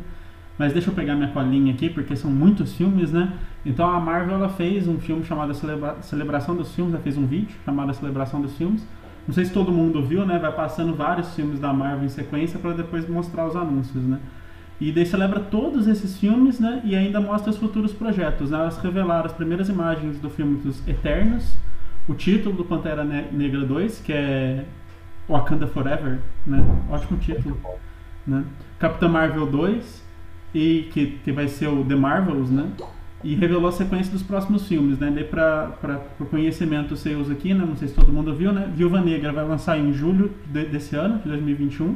Mas 0.59 0.75
deixa 0.75 0.91
eu 0.91 0.95
pegar 0.95 1.15
minha 1.15 1.31
colinha 1.31 1.73
aqui, 1.73 1.89
porque 1.89 2.15
são 2.15 2.31
muitos 2.31 2.77
filmes, 2.77 3.13
né? 3.13 3.33
Então 3.65 3.89
a 3.89 3.99
Marvel 3.99 4.35
ela 4.35 4.49
fez 4.49 4.87
um 4.89 4.99
filme 4.99 5.25
chamado 5.25 5.55
Celebra 5.55 6.03
Celebração 6.03 6.55
dos 6.55 6.75
Filmes, 6.75 6.93
ela 6.93 7.03
fez 7.03 7.17
um 7.17 7.27
vídeo 7.27 7.57
chamado 7.65 7.95
Celebração 7.95 8.43
dos 8.43 8.55
Filmes. 8.59 8.87
Não 9.31 9.35
sei 9.35 9.45
se 9.45 9.53
todo 9.53 9.71
mundo 9.71 10.03
viu, 10.03 10.27
né? 10.27 10.41
Vai 10.41 10.51
passando 10.51 10.93
vários 10.93 11.37
filmes 11.37 11.61
da 11.61 11.73
Marvel 11.73 12.05
em 12.05 12.09
sequência 12.09 12.59
para 12.59 12.73
depois 12.73 13.09
mostrar 13.09 13.47
os 13.47 13.55
anúncios, 13.55 14.03
né? 14.03 14.19
E 14.81 14.91
daí 14.91 15.07
celebra 15.07 15.39
todos 15.39 15.87
esses 15.87 16.19
filmes, 16.19 16.59
né? 16.59 16.83
E 16.85 16.97
ainda 16.97 17.21
mostra 17.21 17.49
os 17.49 17.57
futuros 17.57 17.93
projetos. 17.93 18.51
Né? 18.51 18.59
Elas 18.59 18.79
revelaram 18.79 19.27
as 19.27 19.33
primeiras 19.33 19.69
imagens 19.69 20.19
do 20.19 20.29
filme 20.29 20.59
dos 20.59 20.85
Eternos, 20.89 21.57
o 22.09 22.15
título 22.15 22.57
do 22.57 22.65
Pantera 22.65 23.05
Ne- 23.05 23.29
Negra 23.31 23.65
2, 23.65 24.01
que 24.01 24.13
é 24.13 24.65
Wakanda 25.29 25.69
Forever, 25.69 26.19
né? 26.45 26.65
Ótimo 26.91 27.17
título. 27.21 27.57
Né? 28.27 28.43
Capitã 28.81 29.09
Marvel 29.09 29.47
2, 29.47 30.05
e 30.53 30.89
que, 30.93 31.21
que 31.23 31.31
vai 31.31 31.47
ser 31.47 31.69
o 31.69 31.85
The 31.85 31.95
Marvels, 31.95 32.51
né? 32.51 32.69
E 33.23 33.35
revelou 33.35 33.69
a 33.69 33.73
sequência 33.73 34.11
dos 34.11 34.23
próximos 34.23 34.67
filmes, 34.67 34.99
né? 34.99 35.11
Daí 35.15 35.25
para 35.25 36.01
o 36.19 36.25
conhecimento 36.25 36.97
seus 36.97 37.31
aqui, 37.31 37.53
né? 37.53 37.65
Não 37.67 37.77
sei 37.77 37.89
se 37.89 37.95
todo 37.95 38.11
mundo 38.13 38.35
viu, 38.35 38.53
né? 38.53 38.71
Viúva 38.75 39.01
Negra 39.01 39.31
vai 39.33 39.47
lançar 39.47 39.79
em 39.79 39.93
julho 39.93 40.33
de- 40.47 40.65
desse 40.65 40.97
ano, 40.97 41.19
de 41.19 41.29
2021. 41.29 41.95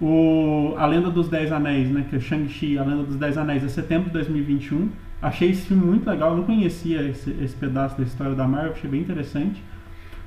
O, 0.00 0.74
a 0.78 0.86
Lenda 0.86 1.10
dos 1.10 1.28
Dez 1.28 1.52
Anéis, 1.52 1.90
né? 1.90 2.06
Que 2.08 2.16
é 2.16 2.20
Shang-Chi, 2.20 2.78
a 2.78 2.82
Lenda 2.82 3.04
dos 3.04 3.16
Dez 3.16 3.36
Anéis, 3.36 3.62
é 3.62 3.68
setembro 3.68 4.06
de 4.06 4.14
2021. 4.14 4.88
Achei 5.20 5.50
esse 5.50 5.66
filme 5.66 5.84
muito 5.84 6.08
legal, 6.08 6.30
eu 6.30 6.38
não 6.38 6.44
conhecia 6.44 7.02
esse, 7.08 7.30
esse 7.40 7.54
pedaço 7.54 7.96
da 7.96 8.02
história 8.02 8.34
da 8.34 8.48
Marvel, 8.48 8.72
achei 8.72 8.90
bem 8.90 9.00
interessante. 9.00 9.62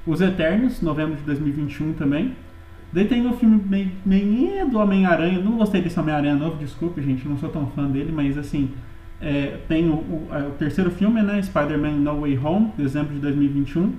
Os 0.07 0.21
Eternos, 0.21 0.81
novembro 0.81 1.15
de 1.15 1.23
2021 1.23 1.93
também. 1.93 2.33
Daí 2.93 3.05
tem 3.05 3.27
o 3.27 3.33
filme 3.33 3.61
meio, 3.67 3.91
meio 4.05 4.69
do 4.69 4.77
Homem-Aranha, 4.77 5.39
não 5.39 5.57
gostei 5.57 5.81
desse 5.81 5.99
Homem-Aranha 5.99 6.35
novo, 6.35 6.55
desculpe 6.57 7.01
gente, 7.01 7.27
não 7.27 7.37
sou 7.37 7.49
tão 7.49 7.67
fã 7.71 7.89
dele, 7.89 8.13
mas 8.13 8.37
assim, 8.37 8.69
é, 9.25 9.57
tem 9.67 9.89
o, 9.89 9.93
o, 9.93 10.27
o, 10.49 10.51
terceiro 10.51 10.91
filme, 10.91 11.19
né, 11.23 11.41
Spider-Man 11.41 11.93
No 11.93 12.21
Way 12.21 12.37
Home, 12.37 12.71
dezembro 12.77 13.11
de 13.11 13.19
2021. 13.19 13.95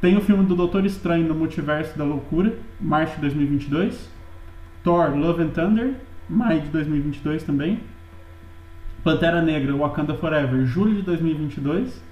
Tem 0.00 0.16
o 0.16 0.22
filme 0.22 0.46
do 0.46 0.56
Doutor 0.56 0.86
Estranho 0.86 1.28
no 1.28 1.34
Multiverso 1.34 1.98
da 1.98 2.04
Loucura, 2.04 2.54
março 2.80 3.16
de 3.16 3.20
2022. 3.20 4.08
Thor 4.82 5.14
Love 5.14 5.42
and 5.42 5.48
Thunder, 5.48 5.94
maio 6.26 6.62
de 6.62 6.68
2022 6.68 7.42
também. 7.42 7.80
Pantera 9.04 9.42
Negra 9.42 9.76
Wakanda 9.76 10.14
Forever, 10.14 10.64
julho 10.64 10.94
de 10.94 11.02
2022. 11.02 12.02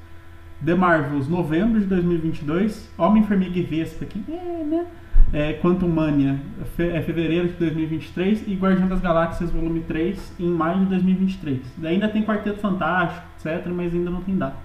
The 0.63 0.75
Marvels, 0.75 1.29
novembro 1.29 1.81
de 1.81 1.87
2022. 1.87 2.91
Homem-Formiga 2.99 3.59
e 3.59 3.63
Vespa, 3.63 4.05
que 4.05 4.23
é, 4.31 4.65
né? 4.65 4.87
É, 5.33 5.53
Quantum 5.55 5.89
Mania, 5.89 6.41
é 6.79 7.03
fevereiro 7.03 7.49
de 7.49 7.55
2023. 7.55 8.49
E 8.49 8.55
Guardião 8.55 8.89
das 8.89 9.01
Galáxias, 9.01 9.51
volume 9.51 9.81
3, 9.81 10.35
em 10.41 10.49
maio 10.49 10.81
de 10.81 10.87
2023. 10.87 11.61
Daí 11.77 11.95
ainda 11.95 12.09
tem 12.09 12.25
Quarteto 12.25 12.61
Fantástico, 12.61 13.27
etc., 13.37 13.67
mas 13.69 13.95
ainda 13.95 14.11
não 14.11 14.23
tem 14.23 14.37
data. 14.37 14.57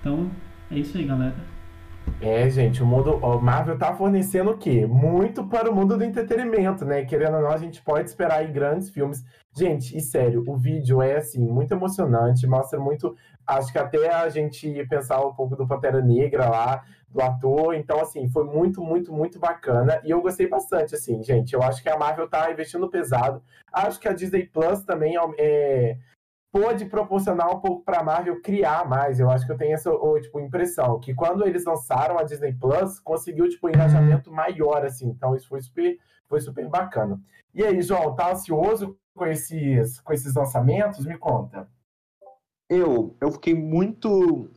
Então, 0.00 0.30
é 0.70 0.78
isso 0.78 0.98
aí, 0.98 1.04
galera. 1.04 1.34
É, 2.20 2.48
gente, 2.50 2.82
o 2.82 2.86
mundo. 2.86 3.16
O 3.16 3.40
Marvel 3.40 3.78
tá 3.78 3.94
fornecendo 3.94 4.50
o 4.50 4.58
quê? 4.58 4.86
Muito 4.86 5.44
para 5.44 5.70
o 5.70 5.74
mundo 5.74 5.96
do 5.96 6.04
entretenimento, 6.04 6.84
né? 6.84 7.04
Querendo 7.04 7.36
ou 7.36 7.42
não, 7.42 7.50
a 7.50 7.56
gente 7.56 7.82
pode 7.82 8.08
esperar 8.08 8.38
aí 8.38 8.52
grandes 8.52 8.90
filmes. 8.90 9.24
Gente, 9.56 9.96
e 9.96 10.00
sério, 10.00 10.44
o 10.46 10.56
vídeo 10.56 11.02
é 11.02 11.16
assim, 11.16 11.40
muito 11.40 11.72
emocionante, 11.72 12.46
mostra 12.46 12.78
muito. 12.78 13.16
Acho 13.46 13.72
que 13.72 13.78
até 13.78 14.12
a 14.12 14.28
gente 14.28 14.86
pensar 14.88 15.20
um 15.24 15.32
pouco 15.32 15.56
do 15.56 15.66
Pantera 15.66 16.00
Negra 16.00 16.48
lá, 16.48 16.82
do 17.12 17.20
ator. 17.20 17.74
Então, 17.74 18.00
assim, 18.00 18.28
foi 18.28 18.44
muito, 18.44 18.82
muito, 18.82 19.12
muito 19.12 19.38
bacana. 19.38 20.00
E 20.04 20.10
eu 20.10 20.20
gostei 20.20 20.48
bastante, 20.48 20.94
assim, 20.94 21.22
gente. 21.22 21.52
Eu 21.54 21.62
acho 21.62 21.82
que 21.82 21.88
a 21.88 21.98
Marvel 21.98 22.28
tá 22.28 22.50
investindo 22.50 22.88
pesado. 22.88 23.42
Acho 23.72 24.00
que 24.00 24.08
a 24.08 24.12
Disney 24.12 24.46
Plus 24.46 24.82
também 24.84 25.14
é, 25.38 25.98
pôde 26.50 26.84
proporcionar 26.86 27.54
um 27.54 27.60
pouco 27.60 27.84
para 27.84 28.00
a 28.00 28.04
Marvel 28.04 28.40
criar 28.40 28.88
mais. 28.88 29.20
Eu 29.20 29.30
acho 29.30 29.46
que 29.46 29.52
eu 29.52 29.56
tenho 29.56 29.74
essa 29.74 29.90
tipo, 30.20 30.40
impressão 30.40 30.98
que 30.98 31.14
quando 31.14 31.46
eles 31.46 31.64
lançaram 31.64 32.18
a 32.18 32.22
Disney 32.22 32.52
Plus, 32.52 32.98
conseguiu 33.00 33.48
tipo, 33.48 33.66
um 33.66 33.70
engajamento 33.70 34.32
maior, 34.32 34.84
assim. 34.84 35.08
Então 35.08 35.34
isso 35.34 35.48
foi 35.48 35.60
super, 35.60 35.98
foi 36.28 36.40
super 36.40 36.68
bacana. 36.68 37.20
E 37.54 37.62
aí, 37.62 37.80
João, 37.82 38.14
tá 38.14 38.32
ansioso 38.32 38.96
com 39.14 39.26
esses, 39.26 40.00
com 40.00 40.12
esses 40.12 40.34
lançamentos? 40.34 41.04
Me 41.04 41.18
conta. 41.18 41.68
Eu, 42.68 43.14
eu 43.20 43.30
fiquei 43.32 43.54
muito. 43.54 44.50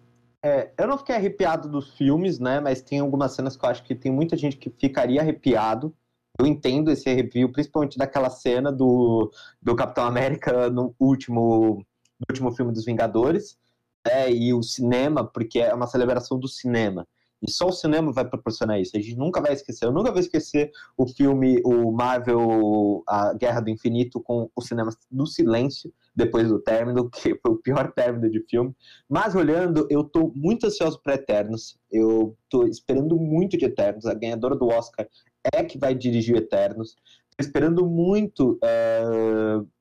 É, 0.45 0.71
eu 0.77 0.85
não 0.85 0.95
fiquei 0.95 1.15
arrepiado 1.15 1.67
dos 1.67 1.95
filmes, 1.97 2.37
né? 2.37 2.59
Mas 2.59 2.79
tem 2.79 2.99
algumas 2.99 3.31
cenas 3.31 3.57
que 3.57 3.65
eu 3.65 3.69
acho 3.69 3.83
que 3.83 3.95
tem 3.95 4.11
muita 4.11 4.37
gente 4.37 4.57
que 4.57 4.69
ficaria 4.69 5.19
arrepiado. 5.19 5.91
Eu 6.37 6.45
entendo 6.45 6.91
esse 6.91 7.11
review, 7.11 7.51
principalmente 7.51 7.97
daquela 7.97 8.29
cena 8.29 8.71
do, 8.71 9.31
do 9.59 9.75
Capitão 9.75 10.05
América 10.05 10.69
no 10.69 10.93
último, 10.99 11.83
no 12.19 12.25
último 12.29 12.51
filme 12.51 12.71
dos 12.71 12.85
Vingadores, 12.85 13.57
né, 14.05 14.31
e 14.31 14.53
o 14.53 14.61
cinema, 14.61 15.25
porque 15.25 15.59
é 15.59 15.73
uma 15.73 15.87
celebração 15.87 16.37
do 16.37 16.47
cinema. 16.47 17.07
E 17.41 17.49
só 17.49 17.69
o 17.69 17.73
cinema 17.73 18.11
vai 18.11 18.25
proporcionar 18.25 18.79
isso. 18.79 18.95
A 18.95 18.99
gente 18.99 19.17
nunca 19.17 19.41
vai 19.41 19.51
esquecer. 19.53 19.85
Eu 19.85 19.91
nunca 19.91 20.11
vou 20.11 20.19
esquecer 20.19 20.71
o 20.95 21.07
filme, 21.07 21.59
o 21.65 21.91
Marvel, 21.91 23.03
a 23.07 23.33
Guerra 23.33 23.61
do 23.61 23.71
Infinito, 23.71 24.21
com 24.21 24.47
o 24.55 24.61
cinema 24.61 24.91
do 25.09 25.25
silêncio, 25.25 25.91
depois 26.15 26.47
do 26.47 26.59
término, 26.59 27.09
que 27.11 27.35
foi 27.35 27.51
o 27.51 27.57
pior 27.57 27.91
término 27.91 28.29
de 28.29 28.39
filme. 28.49 28.75
Mas 29.09 29.35
olhando, 29.35 29.87
eu 29.89 30.03
tô 30.03 30.31
muito 30.35 30.67
ansioso 30.67 31.01
para 31.01 31.15
Eternos. 31.15 31.77
Eu 31.91 32.37
tô 32.49 32.65
esperando 32.65 33.17
muito 33.17 33.57
de 33.57 33.65
Eternos. 33.65 34.05
A 34.05 34.13
ganhadora 34.13 34.55
do 34.55 34.67
Oscar 34.67 35.07
é 35.53 35.63
que 35.63 35.77
vai 35.77 35.93
dirigir 35.93 36.35
Eternos. 36.35 36.95
Tô 37.37 37.43
esperando 37.43 37.85
muito 37.85 38.57
é, 38.63 39.03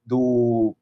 do 0.04 0.76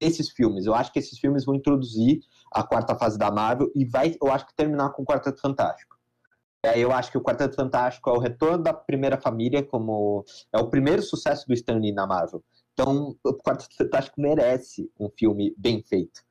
esses 0.00 0.30
filmes. 0.30 0.66
Eu 0.66 0.74
acho 0.74 0.92
que 0.92 0.98
esses 0.98 1.18
filmes 1.18 1.44
vão 1.44 1.54
introduzir 1.54 2.20
a 2.52 2.62
quarta 2.62 2.94
fase 2.96 3.16
da 3.16 3.30
Marvel 3.30 3.70
e 3.74 3.84
vai, 3.84 4.16
eu 4.20 4.30
acho 4.32 4.46
que 4.46 4.54
terminar 4.54 4.90
com 4.90 5.02
o 5.02 5.06
Quarteto 5.06 5.40
Fantástico. 5.40 5.96
Eu 6.76 6.92
acho 6.92 7.10
que 7.10 7.18
o 7.18 7.22
Quarteto 7.22 7.56
Fantástico 7.56 8.08
é 8.08 8.12
o 8.12 8.20
retorno 8.20 8.62
da 8.62 8.72
primeira 8.72 9.20
família, 9.20 9.64
como 9.64 10.24
é 10.52 10.58
o 10.58 10.68
primeiro 10.68 11.02
sucesso 11.02 11.46
do 11.46 11.54
Stan 11.54 11.78
Lee 11.78 11.92
na 11.92 12.06
Marvel. 12.06 12.42
Então, 12.72 13.16
o 13.24 13.34
Quarteto 13.34 13.76
Fantástico 13.76 14.20
merece 14.20 14.90
um 14.98 15.08
filme 15.10 15.54
bem 15.58 15.82
feito. 15.82 16.22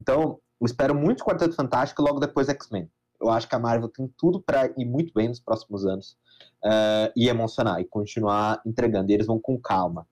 Então, 0.00 0.40
eu 0.60 0.66
espero 0.66 0.94
muito 0.94 1.20
o 1.20 1.24
Quarteto 1.24 1.54
Fantástico 1.54 2.02
logo 2.02 2.18
depois 2.18 2.48
X-Men. 2.48 2.90
Eu 3.20 3.30
acho 3.30 3.48
que 3.48 3.54
a 3.54 3.58
Marvel 3.58 3.88
tem 3.88 4.12
tudo 4.18 4.40
para 4.42 4.66
ir 4.76 4.84
muito 4.84 5.12
bem 5.14 5.28
nos 5.28 5.40
próximos 5.40 5.86
anos 5.86 6.18
uh, 6.64 7.10
e 7.16 7.28
emocionar 7.28 7.80
e 7.80 7.84
continuar 7.84 8.60
entregando. 8.66 9.10
E 9.10 9.14
eles 9.14 9.26
vão 9.26 9.40
com 9.40 9.58
calma. 9.58 10.06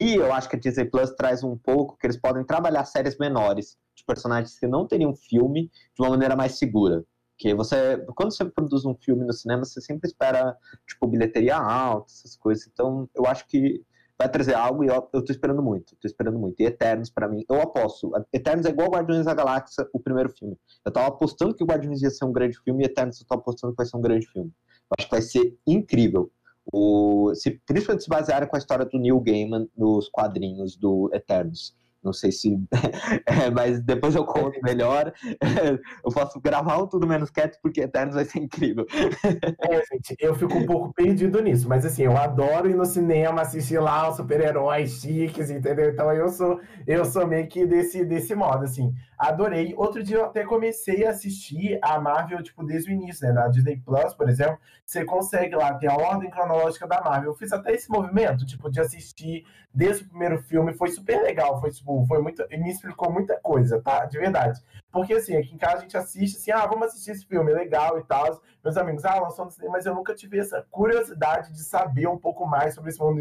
E 0.00 0.14
eu 0.14 0.32
acho 0.32 0.48
que 0.48 0.56
a 0.56 0.58
Disney 0.58 0.84
Plus 0.84 1.10
traz 1.10 1.42
um 1.42 1.56
pouco 1.56 1.96
que 1.98 2.06
eles 2.06 2.16
podem 2.16 2.44
trabalhar 2.44 2.84
séries 2.84 3.18
menores 3.18 3.76
de 3.96 4.04
personagens 4.04 4.58
que 4.58 4.66
não 4.66 4.86
teriam 4.86 5.14
filme 5.14 5.70
de 5.94 6.02
uma 6.02 6.10
maneira 6.10 6.36
mais 6.36 6.56
segura. 6.56 7.04
Porque 7.32 7.52
você, 7.54 7.98
quando 8.16 8.34
você 8.34 8.44
produz 8.44 8.84
um 8.84 8.94
filme 8.94 9.24
no 9.24 9.32
cinema, 9.32 9.64
você 9.64 9.80
sempre 9.80 10.08
espera, 10.08 10.56
tipo, 10.86 11.06
bilheteria 11.06 11.56
alta, 11.56 12.10
essas 12.10 12.36
coisas. 12.36 12.66
Então, 12.66 13.08
eu 13.14 13.26
acho 13.26 13.46
que 13.46 13.84
vai 14.18 14.28
trazer 14.28 14.54
algo 14.54 14.82
e 14.82 14.88
eu, 14.88 15.08
eu 15.12 15.24
tô 15.24 15.30
esperando 15.30 15.62
muito, 15.62 15.94
tô 15.96 16.08
esperando 16.08 16.38
muito. 16.38 16.60
E 16.60 16.66
Eternos, 16.66 17.08
para 17.08 17.28
mim, 17.28 17.44
eu 17.48 17.62
aposto. 17.62 18.10
Eternos 18.32 18.66
é 18.66 18.70
igual 18.70 18.90
Guardiões 18.90 19.26
da 19.26 19.34
Galáxia, 19.34 19.88
o 19.92 20.00
primeiro 20.00 20.30
filme. 20.30 20.56
Eu 20.84 20.90
tava 20.90 21.06
apostando 21.06 21.54
que 21.54 21.64
Guardiões 21.64 22.02
ia 22.02 22.10
ser 22.10 22.24
um 22.24 22.32
grande 22.32 22.58
filme 22.58 22.82
e 22.82 22.86
Eternos 22.86 23.20
eu 23.20 23.26
tô 23.26 23.34
apostando 23.34 23.72
que 23.72 23.76
vai 23.76 23.86
ser 23.86 23.96
um 23.96 24.00
grande 24.00 24.26
filme. 24.26 24.50
Eu 24.90 24.96
acho 24.98 25.08
que 25.08 25.14
vai 25.14 25.22
ser 25.22 25.56
incrível. 25.64 26.30
O, 26.72 27.32
se, 27.34 27.52
principalmente 27.64 28.02
se 28.02 28.08
basearem 28.10 28.48
com 28.48 28.56
a 28.56 28.58
história 28.58 28.84
do 28.84 28.98
Neil 28.98 29.20
Gaiman 29.20 29.68
nos 29.76 30.08
quadrinhos 30.08 30.76
do 30.76 31.08
Eternos. 31.14 31.74
Não 32.02 32.12
sei 32.12 32.30
se. 32.30 32.56
é, 33.26 33.50
mas 33.50 33.80
depois 33.80 34.14
eu 34.14 34.24
conto 34.24 34.58
melhor. 34.62 35.12
eu 36.04 36.12
posso 36.12 36.40
gravar 36.40 36.78
um 36.78 36.86
tudo 36.86 37.06
menos 37.06 37.30
quieto, 37.30 37.58
porque 37.62 37.80
Eternos 37.80 38.14
vai 38.14 38.24
ser 38.24 38.38
incrível. 38.38 38.86
é, 39.68 39.82
gente, 39.92 40.16
eu 40.20 40.34
fico 40.34 40.54
um 40.54 40.66
pouco 40.66 40.92
perdido 40.94 41.42
nisso, 41.42 41.68
mas 41.68 41.84
assim, 41.84 42.02
eu 42.02 42.16
adoro 42.16 42.70
ir 42.70 42.76
no 42.76 42.84
cinema, 42.84 43.42
assistir 43.42 43.78
lá 43.78 44.08
os 44.08 44.16
super-heróis 44.16 45.00
chiques, 45.00 45.50
entendeu? 45.50 45.90
Então 45.90 46.12
eu 46.12 46.28
sou, 46.28 46.60
eu 46.86 47.04
sou 47.04 47.26
meio 47.26 47.48
que 47.48 47.66
desse, 47.66 48.04
desse 48.04 48.34
modo, 48.34 48.64
assim. 48.64 48.94
Adorei. 49.18 49.74
Outro 49.76 50.00
dia 50.00 50.18
eu 50.18 50.24
até 50.26 50.44
comecei 50.44 51.04
a 51.04 51.10
assistir 51.10 51.76
a 51.82 52.00
Marvel, 52.00 52.40
tipo, 52.40 52.62
desde 52.62 52.90
o 52.90 52.94
início, 52.94 53.26
né? 53.26 53.32
Na 53.32 53.48
Disney 53.48 53.76
Plus, 53.76 54.14
por 54.14 54.28
exemplo, 54.28 54.56
você 54.86 55.04
consegue 55.04 55.56
lá 55.56 55.74
ter 55.74 55.88
a 55.88 55.96
ordem 55.96 56.30
cronológica 56.30 56.86
da 56.86 57.02
Marvel. 57.02 57.32
Eu 57.32 57.34
fiz 57.34 57.52
até 57.52 57.72
esse 57.72 57.90
movimento, 57.90 58.46
tipo, 58.46 58.70
de 58.70 58.80
assistir 58.80 59.44
desde 59.74 60.04
o 60.04 60.08
primeiro 60.08 60.40
filme. 60.42 60.72
Foi 60.72 60.88
super 60.90 61.20
legal. 61.20 61.60
Foi, 61.60 61.72
tipo, 61.72 62.06
foi 62.06 62.22
muito. 62.22 62.46
Me 62.48 62.70
explicou 62.70 63.12
muita 63.12 63.40
coisa, 63.40 63.80
tá? 63.82 64.04
De 64.04 64.18
verdade. 64.18 64.62
Porque, 64.92 65.14
assim, 65.14 65.36
aqui 65.36 65.52
em 65.52 65.58
casa 65.58 65.78
a 65.78 65.80
gente 65.80 65.96
assiste, 65.96 66.36
assim, 66.36 66.52
ah, 66.52 66.66
vamos 66.66 66.86
assistir 66.86 67.10
esse 67.10 67.26
filme, 67.26 67.52
legal 67.52 67.98
e 67.98 68.04
tal. 68.04 68.40
Meus 68.62 68.76
amigos, 68.76 69.04
ah, 69.04 69.18
lançou 69.20 69.44
no 69.44 69.50
cinema, 69.50 69.72
mas 69.72 69.84
eu 69.84 69.96
nunca 69.96 70.14
tive 70.14 70.38
essa 70.38 70.64
curiosidade 70.70 71.52
de 71.52 71.64
saber 71.64 72.06
um 72.06 72.18
pouco 72.18 72.46
mais 72.46 72.74
sobre 72.74 72.90
esse 72.90 73.00
mundo 73.00 73.20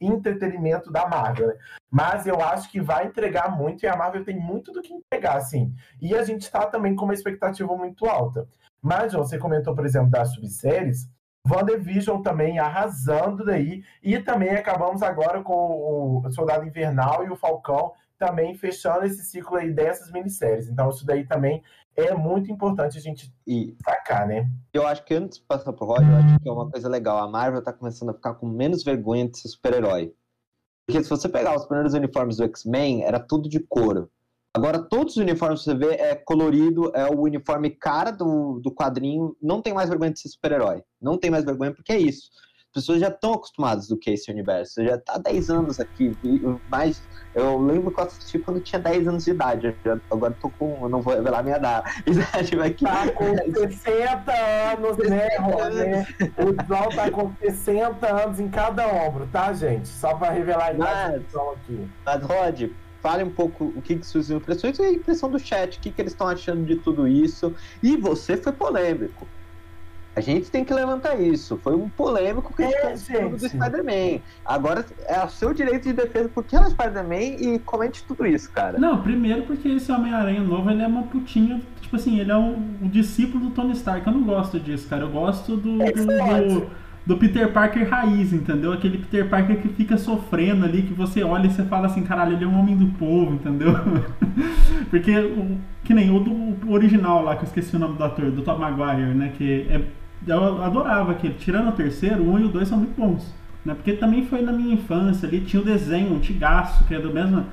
entretenimento 0.00 0.90
da 0.90 1.06
Marvel, 1.06 1.48
né? 1.48 1.54
Mas 1.90 2.26
eu 2.26 2.40
acho 2.40 2.70
que 2.70 2.80
vai 2.80 3.06
entregar 3.06 3.54
muito 3.56 3.82
e 3.82 3.88
a 3.88 3.96
Marvel 3.96 4.24
tem 4.24 4.38
muito 4.38 4.72
do 4.72 4.80
que 4.80 4.94
entregar, 4.94 5.36
assim. 5.36 5.74
E 6.00 6.14
a 6.14 6.22
gente 6.22 6.42
está 6.42 6.66
também 6.66 6.96
com 6.96 7.04
uma 7.04 7.14
expectativa 7.14 7.76
muito 7.76 8.06
alta. 8.06 8.48
Mas, 8.80 9.12
João, 9.12 9.24
você 9.24 9.38
comentou, 9.38 9.74
por 9.74 9.84
exemplo, 9.84 10.10
das 10.10 10.32
subséries. 10.32 11.08
WandaVision 11.48 12.22
também 12.22 12.58
arrasando 12.58 13.44
daí. 13.44 13.82
E 14.02 14.18
também 14.18 14.50
acabamos 14.50 15.02
agora 15.02 15.42
com 15.42 16.22
o 16.24 16.30
Soldado 16.30 16.66
Invernal 16.66 17.26
e 17.26 17.30
o 17.30 17.36
Falcão 17.36 17.92
também 18.18 18.54
fechando 18.54 19.06
esse 19.06 19.24
ciclo 19.24 19.56
aí 19.56 19.72
dessas 19.72 20.12
minisséries. 20.12 20.68
Então, 20.68 20.90
isso 20.90 21.06
daí 21.06 21.26
também 21.26 21.62
é 21.96 22.14
muito 22.14 22.50
importante 22.50 22.96
a 22.96 23.00
gente 23.00 23.32
e, 23.46 23.76
sacar, 23.84 24.26
né? 24.26 24.50
Eu 24.72 24.86
acho 24.86 25.04
que 25.04 25.14
antes 25.14 25.38
de 25.38 25.44
passar 25.44 25.72
pro 25.72 25.86
Roger, 25.86 26.08
eu 26.08 26.16
acho 26.16 26.40
que 26.40 26.48
é 26.48 26.52
uma 26.52 26.70
coisa 26.70 26.88
legal. 26.88 27.18
A 27.18 27.28
Marvel 27.28 27.62
tá 27.62 27.72
começando 27.72 28.10
a 28.10 28.14
ficar 28.14 28.34
com 28.34 28.46
menos 28.46 28.82
vergonha 28.82 29.28
de 29.28 29.38
ser 29.38 29.48
super-herói. 29.48 30.14
Porque 30.86 31.02
se 31.02 31.10
você 31.10 31.28
pegar 31.28 31.56
os 31.56 31.66
primeiros 31.66 31.94
uniformes 31.94 32.36
do 32.36 32.44
X-Men, 32.44 33.04
era 33.04 33.20
tudo 33.20 33.48
de 33.48 33.60
couro. 33.60 34.10
Agora, 34.52 34.82
todos 34.82 35.16
os 35.16 35.22
uniformes 35.22 35.60
que 35.60 35.66
você 35.66 35.74
vê 35.76 35.94
é 35.94 36.16
colorido, 36.16 36.90
é 36.94 37.08
o 37.08 37.20
uniforme 37.20 37.70
cara 37.70 38.10
do, 38.10 38.58
do 38.58 38.74
quadrinho. 38.74 39.36
Não 39.40 39.62
tem 39.62 39.72
mais 39.72 39.88
vergonha 39.88 40.10
de 40.10 40.18
ser 40.18 40.28
super-herói. 40.28 40.82
Não 41.00 41.16
tem 41.16 41.30
mais 41.30 41.44
vergonha 41.44 41.72
porque 41.72 41.92
é 41.92 41.98
isso. 41.98 42.30
As 42.70 42.82
pessoas 42.82 43.00
já 43.00 43.08
estão 43.08 43.34
acostumadas 43.34 43.88
do 43.88 43.96
que 43.96 44.10
é 44.10 44.14
esse 44.14 44.30
universo. 44.30 44.84
Já 44.84 44.94
está 44.94 45.14
há 45.14 45.18
10 45.18 45.50
anos 45.50 45.80
aqui. 45.80 46.16
Mas 46.70 47.02
eu 47.34 47.60
lembro 47.60 47.90
que 47.90 47.98
eu 47.98 48.04
assisti 48.04 48.38
quando 48.38 48.58
eu 48.58 48.62
tinha 48.62 48.78
10 48.78 49.08
anos 49.08 49.24
de 49.24 49.32
idade. 49.32 49.74
Eu, 49.84 50.00
agora 50.08 50.36
tô 50.40 50.48
com. 50.50 50.78
Eu 50.80 50.88
não 50.88 51.02
vou 51.02 51.12
revelar 51.14 51.42
minha 51.42 51.56
idade. 51.56 51.90
Vai 52.56 52.70
que... 52.70 52.84
Tá 52.84 53.10
com 53.10 53.34
60 53.68 54.32
anos, 54.32 54.98
né, 54.98 55.28
Rony? 55.38 56.06
O 56.38 56.66
João 56.68 56.88
tá 56.90 57.10
com 57.10 57.32
60 57.40 58.06
anos 58.06 58.38
em 58.38 58.48
cada 58.48 58.86
ombro, 58.86 59.28
tá, 59.32 59.52
gente? 59.52 59.88
Só 59.88 60.14
para 60.14 60.30
revelar 60.30 60.66
a 60.66 60.72
idade 60.72 61.26
mas, 61.34 61.52
aqui. 61.52 61.88
Mas, 62.06 62.22
Rod, 62.22 62.70
fale 63.02 63.24
um 63.24 63.30
pouco 63.30 63.64
o 63.64 63.82
que, 63.82 63.96
que 63.96 64.06
suas 64.06 64.30
impressões 64.30 64.78
e 64.78 64.82
a 64.82 64.92
impressão 64.92 65.28
do 65.28 65.40
chat, 65.40 65.76
o 65.76 65.80
que, 65.80 65.90
que 65.90 66.00
eles 66.00 66.12
estão 66.12 66.28
achando 66.28 66.64
de 66.64 66.76
tudo 66.76 67.08
isso. 67.08 67.52
E 67.82 67.96
você 67.96 68.36
foi 68.36 68.52
polêmico. 68.52 69.26
A 70.14 70.20
gente 70.20 70.50
tem 70.50 70.64
que 70.64 70.74
levantar 70.74 71.20
isso. 71.20 71.58
Foi 71.62 71.74
um 71.74 71.88
polêmico 71.88 72.52
que 72.54 72.62
É, 72.62 72.68
é, 72.68 73.28
do 73.28 73.38
gente. 73.38 73.48
Spider-Man. 73.48 74.20
Agora 74.44 74.84
é 75.06 75.24
o 75.24 75.28
seu 75.28 75.54
direito 75.54 75.84
de 75.84 75.92
defesa 75.92 76.28
porque 76.34 76.56
ela 76.56 76.66
é 76.66 76.70
Spider-Man 76.70 77.38
e 77.40 77.58
comente 77.60 78.02
tudo 78.04 78.26
isso, 78.26 78.50
cara. 78.50 78.78
Não, 78.78 79.00
primeiro 79.02 79.42
porque 79.42 79.68
esse 79.68 79.90
Homem-Aranha 79.92 80.42
novo, 80.42 80.68
ele 80.70 80.82
é 80.82 80.86
uma 80.86 81.04
putinha, 81.04 81.60
tipo 81.80 81.94
assim, 81.94 82.18
ele 82.18 82.32
é 82.32 82.36
um, 82.36 82.76
um 82.82 82.88
discípulo 82.88 83.46
do 83.46 83.50
Tony 83.52 83.72
Stark. 83.72 84.04
Eu 84.04 84.12
não 84.12 84.24
gosto 84.24 84.58
disso, 84.58 84.88
cara. 84.88 85.02
Eu 85.02 85.10
gosto 85.10 85.56
do, 85.56 85.80
É 85.80 85.92
do, 85.92 86.66
do, 87.06 87.16
Peter 87.16 87.52
Parker 87.52 87.88
raiz, 87.88 88.32
entendeu? 88.32 88.72
Aquele 88.72 88.98
Peter 88.98 89.28
Parker 89.28 89.62
que 89.62 89.68
fica 89.68 89.96
sofrendo 89.96 90.64
ali, 90.64 90.82
que 90.82 90.92
você 90.92 91.22
olha 91.22 91.46
e 91.46 91.50
você 91.50 91.62
fala 91.62 91.86
assim, 91.86 92.02
caralho, 92.02 92.34
ele 92.34 92.44
é 92.44 92.48
um 92.48 92.58
homem 92.58 92.76
do 92.76 92.86
povo, 92.98 93.34
entendeu? 93.34 93.72
porque, 94.90 95.16
o, 95.16 95.56
que 95.84 95.94
nem 95.94 96.10
o 96.10 96.18
do 96.18 96.50
o 96.66 96.72
original 96.72 97.22
lá, 97.22 97.36
que 97.36 97.42
eu 97.42 97.46
esqueci 97.46 97.76
o 97.76 97.78
nome 97.78 97.96
do 97.96 98.04
ator, 98.04 98.30
do 98.30 98.42
Tom 98.42 98.58
Maguire, 98.58 99.14
né? 99.14 99.32
Que 99.36 99.66
é, 99.70 99.80
eu 100.26 100.62
adorava 100.62 101.12
aquele. 101.12 101.34
Tirando 101.34 101.68
o 101.68 101.72
terceiro, 101.72 102.22
um 102.22 102.38
e 102.38 102.44
o 102.44 102.48
dois 102.48 102.68
são 102.68 102.78
muito 102.78 102.96
bons. 102.98 103.34
Né? 103.64 103.74
Porque 103.74 103.92
também 103.92 104.26
foi 104.26 104.42
na 104.42 104.52
minha 104.52 104.74
infância 104.74 105.28
ali, 105.28 105.40
tinha 105.40 105.60
o 105.60 105.64
desenho, 105.64 106.14
um 106.14 106.18
tigaço, 106.18 106.84
que 106.84 106.94
é 106.94 107.00
do 107.00 107.12
mesmo. 107.12 107.44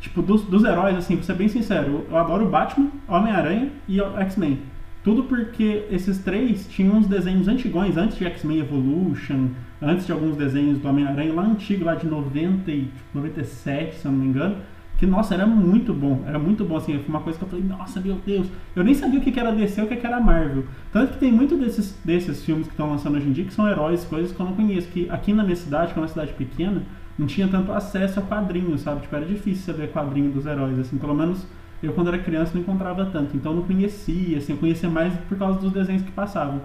Tipo, 0.00 0.20
dos, 0.20 0.42
dos 0.42 0.64
heróis, 0.64 0.96
assim, 0.96 1.16
pra 1.16 1.24
ser 1.24 1.34
bem 1.34 1.48
sincero, 1.48 2.04
eu 2.10 2.16
adoro 2.18 2.46
Batman, 2.46 2.88
Homem-Aranha 3.08 3.70
e 3.88 4.00
X-Men. 4.00 4.58
Tudo 5.02 5.24
porque 5.24 5.86
esses 5.90 6.18
três 6.18 6.66
tinham 6.68 6.96
uns 6.96 7.06
desenhos 7.06 7.48
antigões, 7.48 7.96
antes 7.96 8.18
de 8.18 8.24
X-Men 8.24 8.58
Evolution, 8.58 9.48
antes 9.80 10.04
de 10.04 10.12
alguns 10.12 10.36
desenhos 10.36 10.78
do 10.78 10.88
Homem-Aranha 10.88 11.32
lá 11.32 11.42
antigo, 11.42 11.84
lá 11.84 11.94
de 11.94 12.06
90 12.06 12.70
e, 12.70 12.82
tipo, 12.84 12.94
97, 13.14 13.96
se 13.96 14.04
eu 14.04 14.12
não 14.12 14.18
me 14.18 14.26
engano. 14.26 14.56
Que, 14.98 15.06
nossa, 15.06 15.34
era 15.34 15.46
muito 15.46 15.92
bom. 15.92 16.22
Era 16.26 16.38
muito 16.38 16.64
bom, 16.64 16.76
assim. 16.76 16.98
Foi 16.98 17.08
uma 17.08 17.20
coisa 17.20 17.38
que 17.38 17.44
eu 17.44 17.48
falei, 17.48 17.64
nossa, 17.64 18.00
meu 18.00 18.16
Deus. 18.24 18.46
Eu 18.76 18.84
nem 18.84 18.94
sabia 18.94 19.18
o 19.18 19.22
que 19.22 19.38
era 19.38 19.52
DC 19.52 19.80
ou 19.80 19.86
o 19.86 19.88
que 19.88 19.96
que 19.96 20.06
era 20.06 20.20
Marvel. 20.20 20.64
Tanto 20.92 21.14
que 21.14 21.18
tem 21.18 21.32
muito 21.32 21.56
desses, 21.56 21.98
desses 22.04 22.44
filmes 22.44 22.66
que 22.66 22.72
estão 22.72 22.88
lançando 22.88 23.16
hoje 23.16 23.28
em 23.28 23.32
dia 23.32 23.44
que 23.44 23.52
são 23.52 23.68
heróis, 23.68 24.04
coisas 24.04 24.32
que 24.32 24.40
eu 24.40 24.46
não 24.46 24.54
conheço. 24.54 24.88
Que 24.88 25.10
aqui 25.10 25.32
na 25.32 25.42
minha 25.42 25.56
cidade, 25.56 25.92
que 25.92 25.98
é 25.98 26.02
uma 26.02 26.08
cidade 26.08 26.32
pequena, 26.32 26.82
não 27.18 27.26
tinha 27.26 27.48
tanto 27.48 27.72
acesso 27.72 28.20
a 28.20 28.22
quadrinhos, 28.22 28.82
sabe? 28.82 29.02
Tipo, 29.02 29.16
era 29.16 29.26
difícil 29.26 29.64
você 29.64 29.72
ver 29.72 29.92
quadrinho 29.92 30.30
dos 30.30 30.46
heróis, 30.46 30.78
assim. 30.78 30.96
Pelo 30.96 31.14
menos 31.14 31.46
eu, 31.82 31.92
quando 31.92 32.08
era 32.08 32.18
criança, 32.18 32.52
não 32.54 32.62
encontrava 32.62 33.04
tanto. 33.06 33.36
Então 33.36 33.52
eu 33.52 33.56
não 33.56 33.64
conhecia, 33.64 34.38
assim. 34.38 34.52
Eu 34.52 34.58
conhecia 34.58 34.88
mais 34.88 35.14
por 35.28 35.36
causa 35.36 35.58
dos 35.58 35.72
desenhos 35.72 36.02
que 36.02 36.12
passavam. 36.12 36.62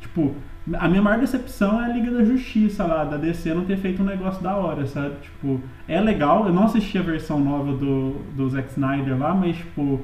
Tipo, 0.00 0.34
a 0.74 0.88
minha 0.88 1.02
maior 1.02 1.18
decepção 1.18 1.80
é 1.80 1.86
a 1.86 1.88
Liga 1.88 2.10
da 2.10 2.24
Justiça 2.24 2.84
lá, 2.84 3.04
da 3.04 3.16
DC 3.16 3.52
não 3.54 3.64
ter 3.64 3.76
feito 3.78 4.02
um 4.02 4.06
negócio 4.06 4.42
da 4.42 4.54
hora, 4.56 4.86
sabe? 4.86 5.16
Tipo, 5.22 5.60
é 5.88 6.00
legal, 6.00 6.46
eu 6.46 6.52
não 6.52 6.64
assisti 6.64 6.98
a 6.98 7.02
versão 7.02 7.40
nova 7.40 7.72
do, 7.72 8.12
do 8.36 8.48
Zack 8.50 8.70
Snyder 8.70 9.18
lá, 9.18 9.34
mas, 9.34 9.56
tipo, 9.56 10.00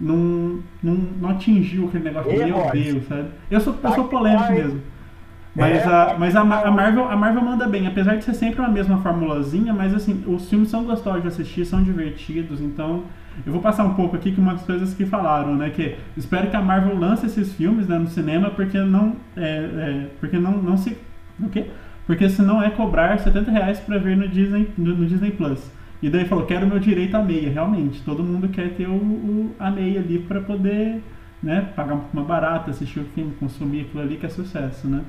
não, 0.00 0.60
não, 0.82 0.94
não 1.20 1.28
atingiu 1.30 1.86
aquele 1.88 2.04
negócio, 2.04 2.32
E, 2.32 2.44
meu 2.44 2.56
Rod? 2.56 2.72
Deus, 2.72 3.06
sabe? 3.06 3.28
Eu 3.50 3.60
sou, 3.60 3.74
eu 3.74 3.78
Tá 3.80 3.92
sou 3.92 4.04
que 4.04 4.10
polêmico 4.10 4.52
mesmo. 4.52 4.80
Mas, 5.54 5.84
É, 5.84 5.84
a, 5.86 6.16
mas 6.18 6.34
que 6.34 6.36
a, 6.36 6.40
a 6.40 6.70
Marvel, 6.70 7.08
a 7.10 7.16
Marvel 7.16 7.42
manda 7.42 7.66
bem, 7.68 7.86
apesar 7.86 8.16
de 8.16 8.24
ser 8.24 8.34
sempre 8.34 8.62
a 8.64 8.68
mesma 8.68 8.98
formulazinha, 9.02 9.72
mas 9.74 9.94
assim, 9.94 10.24
os 10.26 10.48
filmes 10.48 10.70
são 10.70 10.84
gostosos 10.84 11.22
de 11.22 11.28
assistir, 11.28 11.66
são 11.66 11.82
divertidos, 11.82 12.60
então 12.60 13.04
eu 13.44 13.52
vou 13.52 13.60
passar 13.60 13.84
um 13.84 13.94
pouco 13.94 14.16
aqui 14.16 14.32
com 14.32 14.40
umas 14.40 14.62
coisas 14.62 14.94
que 14.94 15.04
falaram, 15.06 15.54
né? 15.54 15.70
Que 15.70 15.96
espero 16.16 16.48
que 16.50 16.56
a 16.56 16.62
Marvel 16.62 16.98
lance 16.98 17.26
esses 17.26 17.52
filmes 17.54 17.86
né, 17.88 17.98
no 17.98 18.06
cinema, 18.08 18.50
porque 18.50 18.78
não. 18.80 19.16
É, 19.36 19.40
é, 19.42 20.06
porque 20.20 20.38
não, 20.38 20.52
não 20.52 20.76
se. 20.76 20.96
O 21.40 21.48
quê? 21.48 21.66
Porque 22.06 22.28
senão 22.28 22.62
é 22.62 22.70
cobrar 22.70 23.18
70 23.18 23.50
reais 23.50 23.78
pra 23.80 23.98
ver 23.98 24.16
no 24.16 24.28
Disney, 24.28 24.70
no, 24.76 24.94
no 24.96 25.06
Disney 25.06 25.30
Plus. 25.32 25.70
E 26.02 26.10
daí 26.10 26.24
falou, 26.26 26.44
quero 26.46 26.66
meu 26.66 26.78
direito 26.78 27.14
à 27.16 27.22
meia, 27.22 27.50
realmente. 27.50 28.02
Todo 28.02 28.22
mundo 28.22 28.48
quer 28.48 28.70
ter 28.74 28.86
o, 28.88 28.92
o- 28.94 29.54
a 29.58 29.70
meia 29.70 30.00
ali 30.00 30.18
pra 30.18 30.40
poder 30.40 31.00
né, 31.42 31.68
pagar 31.76 31.94
um 31.94 31.98
pouco 32.00 32.16
mais 32.16 32.28
barato, 32.28 32.70
assistir 32.70 33.00
o 33.00 33.04
filme, 33.14 33.32
consumir 33.38 33.82
aquilo 33.82 34.02
ali 34.02 34.16
que 34.16 34.26
é 34.26 34.28
sucesso, 34.28 34.86
né? 34.88 35.02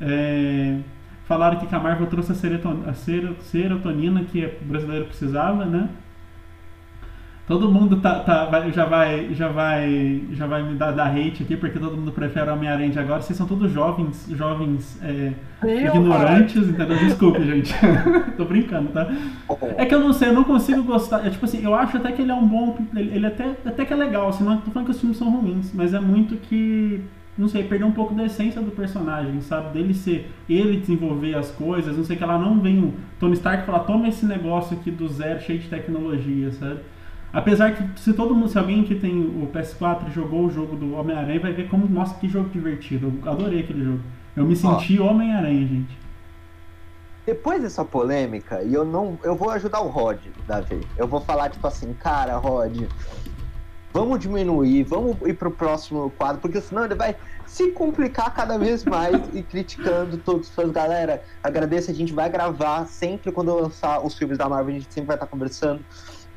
É, 0.00 0.78
falaram 1.26 1.58
que 1.58 1.74
a 1.74 1.78
Marvel 1.78 2.06
trouxe 2.06 2.32
a, 2.32 2.34
seroton- 2.34 2.82
a 2.86 2.94
sero- 2.94 3.36
serotonina 3.40 4.24
que 4.24 4.44
o 4.44 4.64
brasileiro 4.64 5.06
precisava, 5.06 5.64
né? 5.64 5.88
Todo 7.46 7.70
mundo 7.70 8.00
tá, 8.00 8.20
tá- 8.20 8.46
vai- 8.46 8.72
já, 8.72 8.86
vai, 8.86 9.34
já, 9.34 9.48
vai, 9.48 10.22
já 10.32 10.46
vai 10.46 10.62
me 10.62 10.76
dar, 10.76 10.92
dar 10.92 11.08
hate 11.14 11.42
aqui, 11.42 11.58
porque 11.58 11.78
todo 11.78 11.94
mundo 11.94 12.10
prefere 12.10 12.48
o 12.50 12.54
Homem-Aranha 12.54 12.88
de 12.88 12.98
agora. 12.98 13.20
Vocês 13.20 13.36
são 13.36 13.46
todos 13.46 13.70
jovens, 13.70 14.26
jovens 14.30 14.98
é, 15.02 15.30
ignorantes, 15.98 16.66
entendeu? 16.68 16.96
Desculpe, 16.96 17.44
gente. 17.44 17.74
Tô 18.38 18.46
brincando, 18.46 18.88
tá? 18.92 19.06
É 19.76 19.84
que 19.84 19.94
eu 19.94 20.00
não 20.00 20.14
sei, 20.14 20.30
eu 20.30 20.32
não 20.32 20.44
consigo 20.44 20.82
gostar. 20.84 21.26
É 21.26 21.28
tipo 21.28 21.44
assim, 21.44 21.62
eu 21.62 21.74
acho 21.74 21.98
até 21.98 22.12
que 22.12 22.22
ele 22.22 22.30
é 22.30 22.34
um 22.34 22.48
bom. 22.48 22.78
Ele, 22.96 23.14
ele 23.14 23.26
até, 23.26 23.50
até 23.66 23.84
que 23.84 23.92
é 23.92 23.96
legal, 23.96 24.28
assim, 24.28 24.42
não 24.42 24.56
tô 24.62 24.70
falando 24.70 24.86
que 24.86 24.92
os 24.92 25.00
filmes 25.00 25.18
são 25.18 25.30
ruins, 25.30 25.70
mas 25.74 25.92
é 25.92 26.00
muito 26.00 26.36
que. 26.36 27.02
Não 27.36 27.48
sei, 27.48 27.64
perdeu 27.64 27.88
um 27.88 27.92
pouco 27.92 28.14
da 28.14 28.24
essência 28.24 28.62
do 28.62 28.70
personagem, 28.70 29.40
sabe? 29.40 29.72
Dele 29.72 29.92
ser. 29.92 30.30
Ele 30.48 30.78
desenvolver 30.78 31.34
as 31.34 31.50
coisas, 31.50 31.96
não 31.96 32.04
sei 32.04 32.16
que 32.16 32.22
ela 32.22 32.38
não 32.38 32.60
vem 32.60 32.78
o 32.78 32.94
Tony 33.18 33.34
Stark 33.34 33.66
falar, 33.66 33.80
toma 33.80 34.08
esse 34.08 34.24
negócio 34.24 34.76
aqui 34.76 34.90
do 34.90 35.08
zero, 35.08 35.40
cheio 35.40 35.58
de 35.58 35.68
tecnologia, 35.68 36.52
sabe? 36.52 36.80
Apesar 37.32 37.74
que 37.74 38.00
se 38.00 38.12
todo 38.12 38.32
mundo, 38.32 38.48
se 38.48 38.56
alguém 38.56 38.84
que 38.84 38.94
tem 38.94 39.18
o 39.18 39.50
PS4 39.52 40.08
e 40.08 40.12
jogou 40.12 40.46
o 40.46 40.50
jogo 40.50 40.76
do 40.76 40.94
Homem-Aranha, 40.94 41.40
vai 41.40 41.52
ver 41.52 41.68
como, 41.68 41.88
nossa, 41.88 42.14
que 42.14 42.28
jogo 42.28 42.48
divertido. 42.50 43.12
Eu 43.24 43.32
adorei 43.32 43.60
aquele 43.60 43.84
jogo. 43.84 44.00
Eu 44.36 44.44
me 44.44 44.54
senti 44.54 45.00
Homem-Aranha, 45.00 45.66
gente. 45.66 45.98
Depois 47.26 47.60
dessa 47.60 47.84
polêmica, 47.84 48.62
e 48.62 48.72
eu 48.72 48.84
não. 48.84 49.18
Eu 49.24 49.34
vou 49.34 49.50
ajudar 49.50 49.80
o 49.80 49.88
Rod, 49.88 50.18
Davi. 50.46 50.78
Eu 50.96 51.08
vou 51.08 51.20
falar, 51.20 51.48
tipo 51.48 51.66
assim, 51.66 51.92
cara, 51.94 52.36
Rod, 52.36 52.82
vamos 53.94 54.18
diminuir, 54.18 54.82
vamos 54.82 55.16
ir 55.24 55.34
pro 55.34 55.52
próximo 55.52 56.10
quadro, 56.18 56.42
porque 56.42 56.60
senão 56.60 56.84
ele 56.84 56.96
vai 56.96 57.16
se 57.46 57.70
complicar 57.70 58.34
cada 58.34 58.58
vez 58.58 58.84
mais 58.84 59.16
e 59.32 59.40
criticando 59.40 60.18
todos 60.18 60.48
os 60.48 60.54
fãs. 60.54 60.72
Galera, 60.72 61.22
agradeço, 61.40 61.92
a 61.92 61.94
gente 61.94 62.12
vai 62.12 62.28
gravar 62.28 62.86
sempre 62.86 63.30
quando 63.30 63.54
lançar 63.54 64.04
os 64.04 64.18
filmes 64.18 64.36
da 64.36 64.48
Marvel, 64.48 64.74
a 64.74 64.78
gente 64.80 64.92
sempre 64.92 65.06
vai 65.06 65.16
estar 65.16 65.28
conversando. 65.28 65.80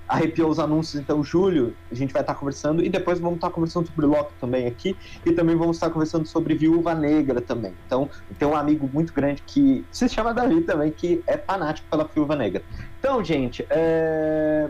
Arrepiou 0.07 0.49
os 0.49 0.57
anúncios, 0.57 1.01
então, 1.01 1.21
julho, 1.21 1.75
a 1.91 1.95
gente 1.95 2.13
vai 2.13 2.21
estar 2.21 2.35
conversando. 2.35 2.81
E 2.81 2.87
depois 2.87 3.19
vamos 3.19 3.37
estar 3.37 3.49
conversando 3.49 3.87
sobre 3.87 4.05
Loki 4.05 4.31
também 4.39 4.65
aqui. 4.65 4.95
E 5.25 5.33
também 5.33 5.53
vamos 5.53 5.75
estar 5.75 5.89
conversando 5.89 6.25
sobre 6.25 6.55
Viúva 6.55 6.95
Negra 6.95 7.41
também. 7.41 7.73
Então, 7.85 8.09
tem 8.39 8.47
um 8.47 8.55
amigo 8.55 8.89
muito 8.93 9.11
grande 9.11 9.43
que 9.45 9.83
se 9.91 10.07
chama 10.07 10.33
Davi 10.33 10.61
também, 10.61 10.91
que 10.91 11.21
é 11.27 11.37
fanático 11.37 11.89
pela 11.89 12.05
Viúva 12.05 12.37
Negra. 12.37 12.63
Então, 12.99 13.21
gente, 13.21 13.67
é... 13.69 14.69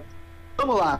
vamos 0.57 0.77
lá. 0.77 0.99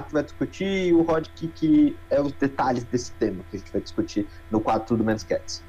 A 0.00 0.02
gente 0.02 0.12
vai 0.14 0.22
discutir 0.22 0.94
o 0.94 1.02
Rod 1.02 1.26
que, 1.34 1.48
que 1.48 1.96
é 2.08 2.20
os 2.20 2.32
detalhes 2.32 2.84
desse 2.84 3.12
tema 3.12 3.42
que 3.50 3.56
a 3.56 3.58
gente 3.58 3.70
vai 3.70 3.82
discutir 3.82 4.26
no 4.50 4.60
quadro 4.60 4.88
Tudo 4.88 5.04
Menos 5.04 5.22
Cats. 5.22 5.62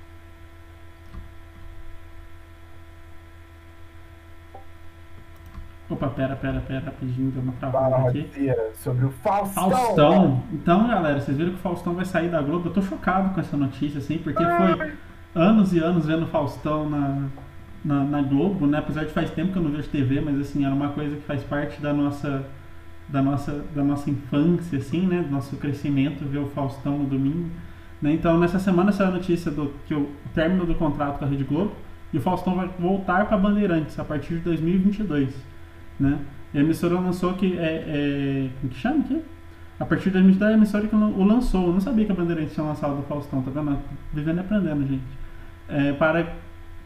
Opa, 5.89 6.08
pera, 6.08 6.38
pera, 6.38 6.62
pera, 6.62 6.86
rapidinho, 6.86 7.32
deu 7.32 7.44
uma 7.44 7.52
Fala, 7.54 7.72
travada 7.72 8.10
aqui. 8.10 8.22
Rodrigo, 8.22 8.56
sobre 8.76 9.06
o 9.06 9.12
Faustão. 9.12 9.70
Faustão. 9.70 10.44
Então, 10.54 10.88
galera, 10.88 11.20
vocês 11.20 11.36
viram 11.36 11.52
que 11.52 11.58
o 11.58 11.62
Faustão 11.62 11.94
vai 11.94 12.06
sair 12.06 12.30
da 12.30 12.41
Globo? 12.41 12.70
Eu 12.70 12.74
tô 12.74 12.82
chocado 12.82 13.34
com 13.34 13.41
essa 13.41 13.58
notícia, 13.58 13.98
assim, 13.98 14.17
porque 14.17 14.41
foi 14.41 14.94
anos 15.36 15.74
e 15.74 15.80
anos 15.80 16.06
vendo 16.06 16.24
o 16.24 16.28
Faustão 16.28 16.89
na, 16.89 17.28
na, 17.84 18.04
na 18.06 18.22
Globo, 18.22 18.65
né? 18.65 18.78
Apesar 18.78 19.04
de 19.04 19.12
faz 19.12 19.30
tempo 19.32 19.52
que 19.52 19.58
eu 19.58 19.63
não 19.63 19.72
vejo 19.72 19.89
TV, 19.89 20.22
mas 20.22 20.39
assim, 20.39 20.63
era 20.63 20.74
uma 20.74 20.89
coisa 20.94 21.17
que 21.17 21.24
faz 21.24 21.44
parte 21.44 21.82
da 21.82 21.91
nossa 21.91 22.46
da 23.12 23.21
nossa, 23.21 23.63
da 23.76 23.84
nossa 23.84 24.10
infância, 24.10 24.78
assim, 24.78 25.06
né? 25.06 25.21
Do 25.21 25.30
nosso 25.30 25.56
crescimento, 25.58 26.26
ver 26.26 26.39
o 26.39 26.47
Faustão 26.47 26.97
no 26.97 27.06
domingo. 27.06 27.50
Né? 28.02 28.13
Então, 28.13 28.39
nessa 28.39 28.58
semana 28.58 28.91
saiu 28.91 29.10
a 29.10 29.12
notícia 29.12 29.52
do 29.52 29.74
que 29.86 29.93
o, 29.93 30.10
término 30.34 30.65
do 30.65 30.74
contrato 30.76 31.19
com 31.19 31.26
a 31.26 31.28
Rede 31.28 31.43
Globo 31.43 31.74
e 32.13 32.17
o 32.17 32.21
Faustão 32.21 32.56
vai 32.56 32.69
voltar 32.80 33.26
para 33.26 33.38
Bandeirantes 33.38 34.00
a 34.00 34.04
partir 34.04 34.36
de 34.36 34.39
2022, 34.41 35.34
né? 36.00 36.19
E 36.54 36.58
a 36.58 36.62
emissora 36.62 36.95
lançou 36.95 37.34
que 37.34 37.58
é, 37.58 37.84
é 38.63 38.67
que 38.67 38.76
chama 38.76 39.00
aqui? 39.00 39.21
A 39.80 39.86
partir 39.86 40.06
de 40.06 40.12
2022 40.12 40.52
a 40.52 40.58
emissora 40.58 40.88
que 40.88 40.95
o 40.95 41.24
lançou. 41.24 41.67
Eu 41.67 41.74
não 41.74 41.82
sabia 41.82 42.06
que 42.06 42.12
a 42.12 42.15
Bandeirantes 42.15 42.54
tinha 42.54 42.65
lançado 42.65 43.00
o 43.00 43.04
Faustão, 43.04 43.41
tá 43.41 43.52
vendo? 43.52 43.78
Vivendo 44.13 44.38
e 44.38 44.39
aprendendo, 44.39 44.88
gente. 44.88 45.04
É, 45.69 45.93
para 45.93 46.34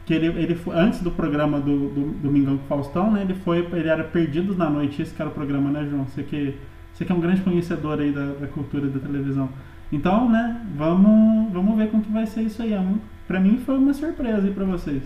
que 0.06 0.13
ele, 0.13 0.28
ele 0.28 0.60
antes 0.72 1.02
do 1.02 1.12
programa 1.12 1.60
do, 1.60 1.89
do 1.89 2.12
Domingão 2.22 2.58
com 2.58 2.65
Faustão, 2.68 3.12
né? 3.12 3.22
Ele 3.22 3.34
foi, 3.34 3.68
ele 3.74 3.89
era 3.89 4.04
Perdidos 4.04 4.56
na 4.56 4.70
Noite, 4.70 5.02
esse 5.02 5.13
que 5.13 5.22
era 5.22 5.30
o 5.30 5.34
programa, 5.34 5.72
né, 5.72 5.88
João? 5.89 6.06
Você 6.06 6.22
que, 6.22 6.58
você 6.94 7.04
que 7.04 7.12
é 7.12 7.15
um 7.15 7.20
grande 7.20 7.41
conhecedor 7.41 8.00
aí 8.00 8.12
da, 8.12 8.34
da 8.34 8.48
cultura 8.48 8.88
da 8.88 9.00
televisão. 9.00 9.50
Então, 9.91 10.30
né, 10.30 10.62
vamos, 10.76 11.52
vamos 11.52 11.76
ver 11.76 11.89
como 11.89 12.04
que 12.04 12.12
vai 12.12 12.26
ser 12.28 12.41
isso 12.41 12.62
aí. 12.62 12.74
É 12.74 12.84
Pra 13.28 13.39
mim 13.39 13.58
foi 13.58 13.78
uma 13.78 13.94
surpresa 13.94 14.48
aí 14.48 14.54
pra 14.54 14.65
vocês. 14.65 15.04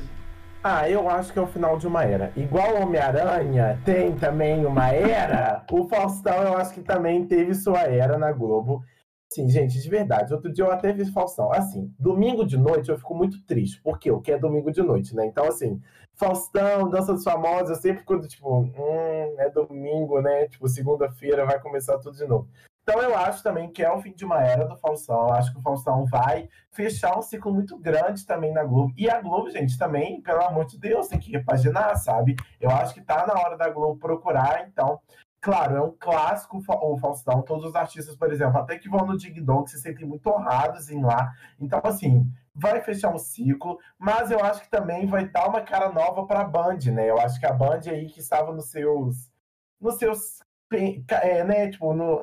Ah, 0.62 0.90
eu 0.90 1.10
acho 1.10 1.32
que 1.32 1.40
é 1.40 1.42
o 1.42 1.48
final 1.48 1.78
de 1.78 1.88
uma 1.88 2.04
era. 2.04 2.34
Igual 2.36 2.82
Homem-Aranha 2.82 3.80
tem 3.86 4.12
também 4.12 4.66
uma 4.66 4.90
era, 4.90 5.64
o 5.72 5.88
Faustão 5.88 6.44
eu 6.44 6.58
acho 6.58 6.74
que 6.74 6.82
também 6.82 7.26
teve 7.26 7.56
sua 7.56 7.80
era 7.84 8.18
na 8.18 8.34
Globo. 8.34 8.84
Sim, 9.32 9.48
gente, 9.48 9.80
de 9.80 9.90
verdade. 9.90 10.34
Outro 10.34 10.52
dia 10.52 10.66
eu 10.66 10.72
até 10.72 10.92
fiz 10.94 11.10
Faustão. 11.12 11.52
Assim, 11.52 11.94
domingo 12.00 12.44
de 12.44 12.58
noite 12.58 12.90
eu 12.90 12.98
fico 12.98 13.14
muito 13.14 13.44
triste. 13.46 13.80
Porque 13.84 14.10
o 14.10 14.20
que 14.20 14.32
é 14.32 14.40
domingo 14.40 14.72
de 14.72 14.82
noite, 14.82 15.16
né? 15.16 15.26
Então, 15.26 15.46
assim, 15.46 15.80
Faustão, 16.16 16.90
Dança 16.90 17.14
dos 17.14 17.24
Famosos, 17.24 17.70
eu 17.70 17.76
sempre 17.76 18.00
fico 18.00 18.20
tipo, 18.28 18.62
hum, 18.62 19.36
é 19.38 19.50
domingo, 19.52 20.20
né? 20.20 20.48
Tipo, 20.48 20.68
segunda-feira 20.68 21.46
vai 21.46 21.60
começar 21.62 22.00
tudo 22.00 22.18
de 22.18 22.26
novo. 22.26 22.48
Então 22.82 23.04
eu 23.04 23.16
acho 23.16 23.44
também 23.44 23.72
que 23.72 23.84
é 23.84 23.92
o 23.92 24.02
fim 24.02 24.12
de 24.14 24.26
uma 24.26 24.44
era 24.44 24.66
do 24.66 24.76
Faustão. 24.76 25.28
Eu 25.28 25.34
acho 25.34 25.54
que 25.54 25.60
o 25.60 25.62
Faustão 25.62 26.08
vai 26.08 26.50
fechar 26.72 27.16
um 27.16 27.22
ciclo 27.22 27.54
muito 27.54 27.78
grande 27.78 28.26
também 28.26 28.52
na 28.52 28.64
Globo. 28.64 28.92
E 28.98 29.08
a 29.08 29.22
Globo, 29.22 29.52
gente, 29.52 29.78
também, 29.78 30.20
pelo 30.22 30.42
amor 30.42 30.66
de 30.66 30.80
Deus, 30.80 31.08
tem 31.08 31.20
que 31.20 31.32
repaginar, 31.32 31.96
sabe? 31.98 32.36
Eu 32.60 32.72
acho 32.72 32.96
que 32.96 33.02
tá 33.02 33.28
na 33.28 33.40
hora 33.40 33.56
da 33.56 33.70
Globo 33.70 34.00
procurar, 34.00 34.68
então. 34.68 35.00
Claro, 35.42 35.76
é 35.78 35.82
um 35.82 35.96
clássico 35.98 36.62
o 36.68 36.98
Faustão. 36.98 37.42
Todos 37.42 37.70
os 37.70 37.76
artistas, 37.76 38.16
por 38.16 38.32
exemplo, 38.32 38.60
até 38.60 38.78
que 38.78 38.90
vão 38.90 39.06
no 39.06 39.18
Dig 39.18 39.40
Dong, 39.40 39.70
se 39.70 39.80
sentem 39.80 40.06
muito 40.06 40.30
honrados 40.30 40.90
em 40.90 41.02
lá. 41.02 41.32
Então, 41.60 41.80
assim, 41.84 42.30
vai 42.54 42.82
fechar 42.82 43.14
um 43.14 43.18
ciclo, 43.18 43.80
mas 43.98 44.32
eu 44.32 44.44
acho 44.44 44.62
que 44.62 44.70
também 44.70 45.06
vai 45.06 45.28
dar 45.30 45.48
uma 45.48 45.62
cara 45.62 45.90
nova 45.92 46.26
para 46.26 46.42
a 46.42 46.44
Band, 46.44 46.80
né? 46.94 47.10
Eu 47.10 47.20
acho 47.20 47.40
que 47.40 47.46
a 47.46 47.54
Band 47.54 47.82
aí 47.88 48.08
que 48.08 48.20
estava 48.20 48.52
nos 48.54 48.70
seus 48.70 49.32
nos 49.80 49.96
seus 49.96 50.40
é, 50.72 51.44
né, 51.44 51.70
tipo, 51.70 51.94
no, 51.94 52.22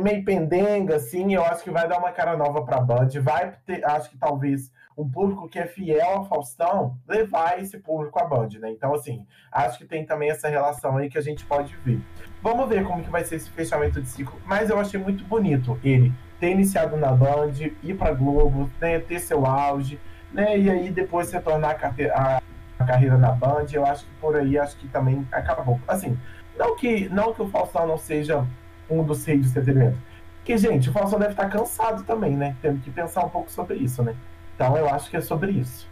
meio 0.00 0.24
pendenga, 0.24 0.96
assim, 0.96 1.34
eu 1.34 1.44
acho 1.44 1.64
que 1.64 1.70
vai 1.70 1.88
dar 1.88 1.98
uma 1.98 2.12
cara 2.12 2.36
nova 2.36 2.64
para 2.64 2.76
a 2.76 2.80
Band, 2.80 3.08
vai 3.20 3.50
ter, 3.66 3.84
acho 3.84 4.10
que 4.10 4.18
talvez 4.18 4.70
um 4.96 5.08
público 5.08 5.48
que 5.48 5.58
é 5.58 5.66
fiel 5.66 6.08
ao 6.08 6.28
Faustão 6.28 6.98
levar 7.08 7.60
esse 7.60 7.78
público 7.78 8.18
à 8.18 8.24
Band, 8.24 8.48
né? 8.60 8.70
Então, 8.70 8.94
assim, 8.94 9.26
acho 9.50 9.78
que 9.78 9.84
tem 9.84 10.04
também 10.04 10.30
essa 10.30 10.48
relação 10.48 10.96
aí 10.96 11.08
que 11.08 11.18
a 11.18 11.22
gente 11.22 11.44
pode 11.44 11.74
ver. 11.84 12.00
Vamos 12.42 12.68
ver 12.68 12.84
como 12.84 13.02
que 13.02 13.10
vai 13.10 13.24
ser 13.24 13.36
esse 13.36 13.50
fechamento 13.50 14.00
de 14.00 14.08
ciclo, 14.08 14.40
mas 14.44 14.70
eu 14.70 14.78
achei 14.78 15.00
muito 15.00 15.24
bonito 15.24 15.78
ele 15.82 16.12
ter 16.38 16.50
iniciado 16.50 16.96
na 16.96 17.12
Band, 17.12 17.52
ir 17.82 17.94
para 17.96 18.14
Globo, 18.14 18.70
né, 18.80 18.98
ter 18.98 19.20
seu 19.20 19.44
auge, 19.46 20.00
né, 20.32 20.58
e 20.58 20.70
aí 20.70 20.90
depois 20.90 21.30
retornar 21.30 21.78
a, 21.82 22.40
a, 22.78 22.84
carreira 22.84 23.18
na 23.18 23.32
Band, 23.32 23.66
eu 23.72 23.84
acho 23.84 24.06
que 24.06 24.10
por 24.20 24.34
aí 24.34 24.58
acho 24.58 24.76
que 24.76 24.88
também 24.88 25.26
acabou. 25.30 25.78
Assim, 25.86 26.18
não 26.58 26.74
que, 26.74 27.08
não 27.10 27.34
que 27.34 27.42
o 27.42 27.48
Faustão 27.48 27.86
não 27.86 27.98
seja 27.98 28.44
um 28.88 29.04
dos 29.04 29.24
reis 29.24 29.42
do 29.42 29.48
entretenimento, 29.48 29.98
porque, 30.38 30.56
gente, 30.56 30.88
o 30.88 30.92
Faustão 30.92 31.18
deve 31.18 31.32
estar 31.32 31.48
cansado 31.48 32.02
também, 32.04 32.34
né, 32.36 32.56
temos 32.62 32.82
que 32.82 32.90
pensar 32.90 33.24
um 33.24 33.28
pouco 33.28 33.50
sobre 33.50 33.76
isso, 33.76 34.02
né, 34.02 34.16
então 34.60 34.76
eu 34.76 34.90
acho 34.90 35.08
que 35.08 35.16
é 35.16 35.22
sobre 35.22 35.52
isso. 35.52 35.88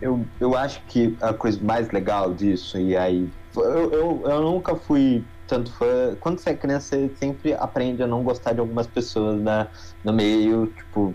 Eu, 0.00 0.24
eu 0.40 0.56
acho 0.56 0.80
que 0.86 1.14
a 1.20 1.34
coisa 1.34 1.62
mais 1.62 1.90
legal 1.90 2.32
disso, 2.32 2.78
e 2.78 2.96
aí, 2.96 3.28
eu, 3.54 3.92
eu, 3.92 4.22
eu 4.24 4.40
nunca 4.40 4.74
fui 4.74 5.22
tanto 5.46 5.70
fã. 5.72 6.16
Quando 6.18 6.38
você 6.38 6.50
é 6.50 6.54
criança, 6.54 6.96
você 6.96 7.14
sempre 7.16 7.52
aprende 7.52 8.02
a 8.02 8.06
não 8.06 8.22
gostar 8.22 8.54
de 8.54 8.60
algumas 8.60 8.86
pessoas 8.86 9.38
né, 9.42 9.68
no 10.02 10.14
meio, 10.14 10.68
tipo. 10.68 11.14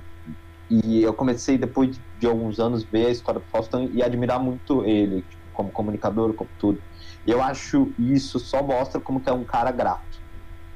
E 0.69 1.01
eu 1.01 1.13
comecei 1.13 1.57
depois 1.57 1.99
de 2.19 2.27
alguns 2.27 2.59
anos 2.59 2.83
ver 2.83 3.07
a 3.07 3.09
história 3.09 3.39
do 3.39 3.47
Faustão 3.47 3.89
e 3.91 4.03
admirar 4.03 4.39
muito 4.39 4.85
ele, 4.85 5.23
tipo, 5.23 5.43
como 5.53 5.71
comunicador, 5.71 6.33
como 6.33 6.49
tudo. 6.59 6.79
E 7.25 7.31
eu 7.31 7.41
acho 7.41 7.91
isso 7.97 8.39
só 8.39 8.61
mostra 8.61 9.01
como 9.01 9.19
que 9.19 9.29
é 9.29 9.33
um 9.33 9.43
cara 9.43 9.71
grato. 9.71 10.21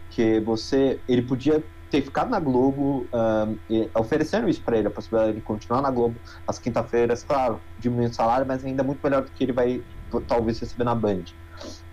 Que 0.09 0.39
você, 0.39 0.99
ele 1.07 1.21
podia 1.21 1.63
ter 1.89 2.01
ficado 2.01 2.29
na 2.29 2.39
Globo, 2.39 3.07
um, 3.13 3.57
oferecendo 3.97 4.49
isso 4.49 4.63
para 4.63 4.77
ele, 4.77 4.87
a 4.87 4.91
possibilidade 4.91 5.37
de 5.37 5.41
continuar 5.41 5.81
na 5.81 5.91
Globo 5.91 6.19
às 6.45 6.59
quinta-feiras, 6.59 7.23
claro, 7.23 7.61
diminuindo 7.77 8.11
o 8.11 8.15
salário, 8.15 8.45
mas 8.47 8.63
ainda 8.63 8.83
muito 8.83 8.99
melhor 9.03 9.23
do 9.23 9.31
que 9.31 9.43
ele 9.43 9.53
vai 9.53 9.83
talvez 10.27 10.59
receber 10.59 10.83
na 10.83 10.95
Band. 10.95 11.23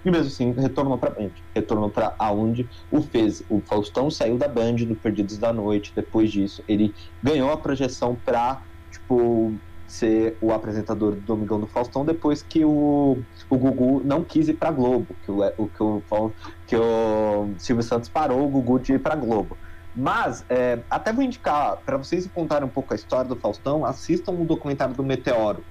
E 0.04 0.10
mesmo 0.10 0.26
assim, 0.26 0.52
retornou 0.52 0.98
pra 0.98 1.10
Band. 1.10 1.30
Retornou 1.54 1.90
pra 1.90 2.14
aonde 2.18 2.68
o 2.90 3.00
fez. 3.00 3.42
O 3.48 3.60
Faustão 3.60 4.10
saiu 4.10 4.36
da 4.36 4.46
Band 4.46 4.74
do 4.86 4.96
Perdidos 4.96 5.38
da 5.38 5.52
Noite. 5.52 5.92
Depois 5.96 6.30
disso, 6.30 6.62
ele 6.68 6.94
ganhou 7.22 7.50
a 7.50 7.56
projeção 7.56 8.14
pra, 8.14 8.62
tipo, 8.90 9.54
ser 9.86 10.36
o 10.40 10.52
apresentador 10.52 11.14
do 11.14 11.20
Domingão 11.20 11.60
do 11.60 11.66
Faustão 11.66 12.04
depois 12.04 12.42
que 12.42 12.64
o, 12.64 13.22
o 13.48 13.58
Gugu 13.58 14.02
não 14.04 14.22
quis 14.24 14.48
ir 14.48 14.54
pra 14.54 14.70
Globo. 14.70 15.16
Que 15.22 15.30
o, 15.30 15.68
que, 15.68 15.82
o, 15.82 16.32
que 16.66 16.76
o 16.76 17.54
Silvio 17.58 17.82
Santos 17.82 18.08
parou 18.10 18.44
o 18.44 18.50
Gugu 18.50 18.78
de 18.80 18.94
ir 18.94 19.02
pra 19.02 19.16
Globo. 19.16 19.56
Mas, 19.94 20.44
é, 20.48 20.80
até 20.90 21.12
vou 21.12 21.22
indicar, 21.22 21.76
para 21.78 21.96
vocês 21.96 22.26
contarem 22.26 22.66
um 22.66 22.70
pouco 22.70 22.92
a 22.92 22.96
história 22.96 23.28
do 23.28 23.36
Faustão, 23.36 23.84
assistam 23.84 24.32
o 24.32 24.44
documentário 24.44 24.94
do 24.94 25.04
Meteoro, 25.04 25.64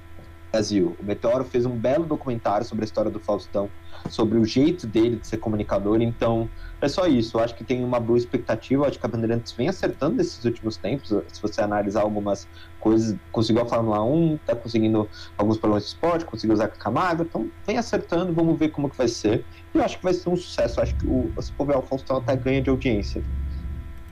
Brasil. 0.54 0.96
O 1.00 1.04
Meteoro 1.04 1.44
fez 1.44 1.66
um 1.66 1.76
belo 1.76 2.06
documentário 2.06 2.66
sobre 2.66 2.84
a 2.84 2.86
história 2.86 3.10
do 3.10 3.20
Faustão, 3.20 3.70
sobre 4.08 4.38
o 4.38 4.46
jeito 4.46 4.86
dele 4.86 5.18
de 5.18 5.28
ser 5.28 5.38
comunicador. 5.38 6.00
Então, 6.00 6.48
é 6.80 6.88
só 6.88 7.08
isso. 7.08 7.38
Eu 7.38 7.44
acho 7.44 7.56
que 7.56 7.64
tem 7.64 7.84
uma 7.84 8.00
boa 8.00 8.18
expectativa. 8.18 8.84
Eu 8.84 8.88
acho 8.88 9.00
que 9.00 9.06
a 9.06 9.10
Bandeirantes 9.10 9.52
vem 9.52 9.68
acertando 9.68 10.16
nesses 10.16 10.46
últimos 10.46 10.78
tempos. 10.78 11.10
Se 11.10 11.42
você 11.42 11.60
analisar 11.62 12.02
algumas 12.02 12.48
coisas, 12.80 13.18
conseguiu 13.32 13.64
a 13.64 13.66
Fórmula 13.66 14.04
1, 14.04 14.40
tá 14.46 14.56
conseguindo 14.56 15.10
alguns 15.38 15.58
problemas 15.58 15.84
de 15.84 15.90
esporte, 15.90 16.24
conseguiu 16.24 16.54
usar 16.54 16.66
a 16.66 16.70
Camargo. 16.70 17.24
Então, 17.24 17.50
vem 17.66 17.78
acertando. 17.78 18.32
Vamos 18.32 18.58
ver 18.58 18.70
como 18.70 18.90
que 18.90 18.98
vai 18.98 19.08
ser. 19.08 19.44
E 19.74 19.78
eu 19.80 19.84
acho 19.84 19.98
que 19.98 20.04
vai 20.04 20.14
ser 20.14 20.30
um 20.30 20.36
sucesso. 20.38 20.80
Eu 20.80 20.84
acho 20.84 20.96
que 20.96 21.08
o, 21.08 21.34
se 21.42 21.52
for 21.54 21.66
ver, 21.66 21.76
o 21.76 21.82
Faustão 21.82 22.18
até 22.18 22.36
ganha 22.36 22.62
de 22.62 22.70
audiência 22.70 23.24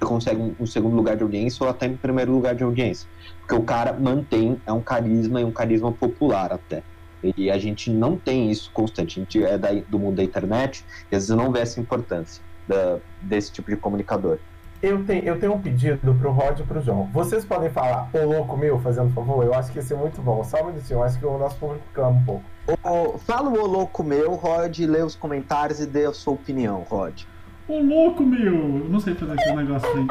consegue 0.05 0.41
um, 0.41 0.55
um, 0.59 0.65
segundo 0.65 0.95
lugar 0.95 1.15
de 1.15 1.23
audiência 1.23 1.63
ou 1.63 1.69
até 1.69 1.85
em 1.85 1.95
primeiro 1.95 2.31
lugar 2.31 2.55
de 2.55 2.63
audiência. 2.63 3.07
Porque 3.39 3.55
o 3.55 3.63
cara 3.63 3.93
mantém, 3.93 4.59
é 4.65 4.71
um 4.71 4.81
carisma 4.81 5.41
e 5.41 5.43
um 5.43 5.51
carisma 5.51 5.91
popular 5.91 6.51
até. 6.51 6.83
E 7.23 7.51
a 7.51 7.57
gente 7.57 7.89
não 7.89 8.17
tem 8.17 8.49
isso 8.49 8.71
constante. 8.73 9.19
A 9.19 9.23
gente 9.23 9.43
é 9.43 9.57
da, 9.57 9.69
do 9.73 9.99
mundo 9.99 10.15
da 10.15 10.23
internet 10.23 10.83
e 11.11 11.15
às 11.15 11.27
vezes 11.27 11.29
não 11.29 11.51
vê 11.51 11.59
essa 11.59 11.79
importância 11.79 12.41
da, 12.67 12.97
desse 13.21 13.51
tipo 13.51 13.69
de 13.69 13.77
comunicador. 13.77 14.39
Eu 14.81 15.05
tenho, 15.05 15.23
eu 15.23 15.39
tenho 15.39 15.53
um 15.53 15.61
pedido 15.61 16.15
pro 16.15 16.31
Rod 16.31 16.59
e 16.59 16.63
pro 16.63 16.81
João. 16.81 17.07
Vocês 17.13 17.45
podem 17.45 17.69
falar 17.69 18.09
ô 18.11 18.25
louco 18.25 18.57
meu, 18.57 18.79
fazendo 18.79 19.13
favor? 19.13 19.45
Eu 19.45 19.53
acho 19.53 19.71
que 19.71 19.77
ia 19.77 19.83
ser 19.83 19.95
muito 19.95 20.19
bom. 20.23 20.43
Só 20.43 20.63
um 20.63 20.67
minutinho, 20.67 20.99
eu 20.99 21.03
acho 21.03 21.19
que 21.19 21.25
o 21.25 21.37
nosso 21.37 21.55
público 21.57 21.85
clama 21.93 22.17
um 22.17 22.25
pouco. 22.25 22.43
O, 22.83 23.17
fala 23.19 23.49
o 23.51 23.61
ô 23.61 23.67
louco 23.67 24.03
meu, 24.03 24.33
Rod, 24.33 24.79
lê 24.79 25.03
os 25.03 25.15
comentários 25.15 25.79
e 25.79 25.85
dê 25.85 26.05
a 26.05 26.13
sua 26.13 26.33
opinião, 26.33 26.83
Rod. 26.89 27.25
Ô 27.71 27.79
louco, 27.79 28.21
meu! 28.21 28.85
Não 28.89 28.99
sei 28.99 29.15
fazer 29.15 29.33
esse 29.33 29.53
negócio 29.53 29.89
aí. 29.97 30.07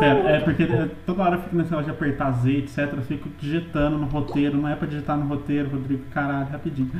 Pera, 0.00 0.18
é 0.30 0.40
porque 0.40 0.66
toda 1.06 1.22
hora 1.22 1.38
fica 1.38 1.54
nesse 1.54 1.70
negócio 1.70 1.84
de 1.84 1.96
apertar 1.96 2.32
Z, 2.32 2.50
etc. 2.50 2.92
Eu 2.92 3.02
fico 3.02 3.28
digitando 3.38 3.98
no 3.98 4.06
roteiro. 4.06 4.56
Não 4.56 4.68
é 4.68 4.74
pra 4.74 4.88
digitar 4.88 5.16
no 5.16 5.26
roteiro, 5.26 5.70
Rodrigo. 5.70 6.02
Caralho, 6.12 6.48
rapidinho. 6.50 6.90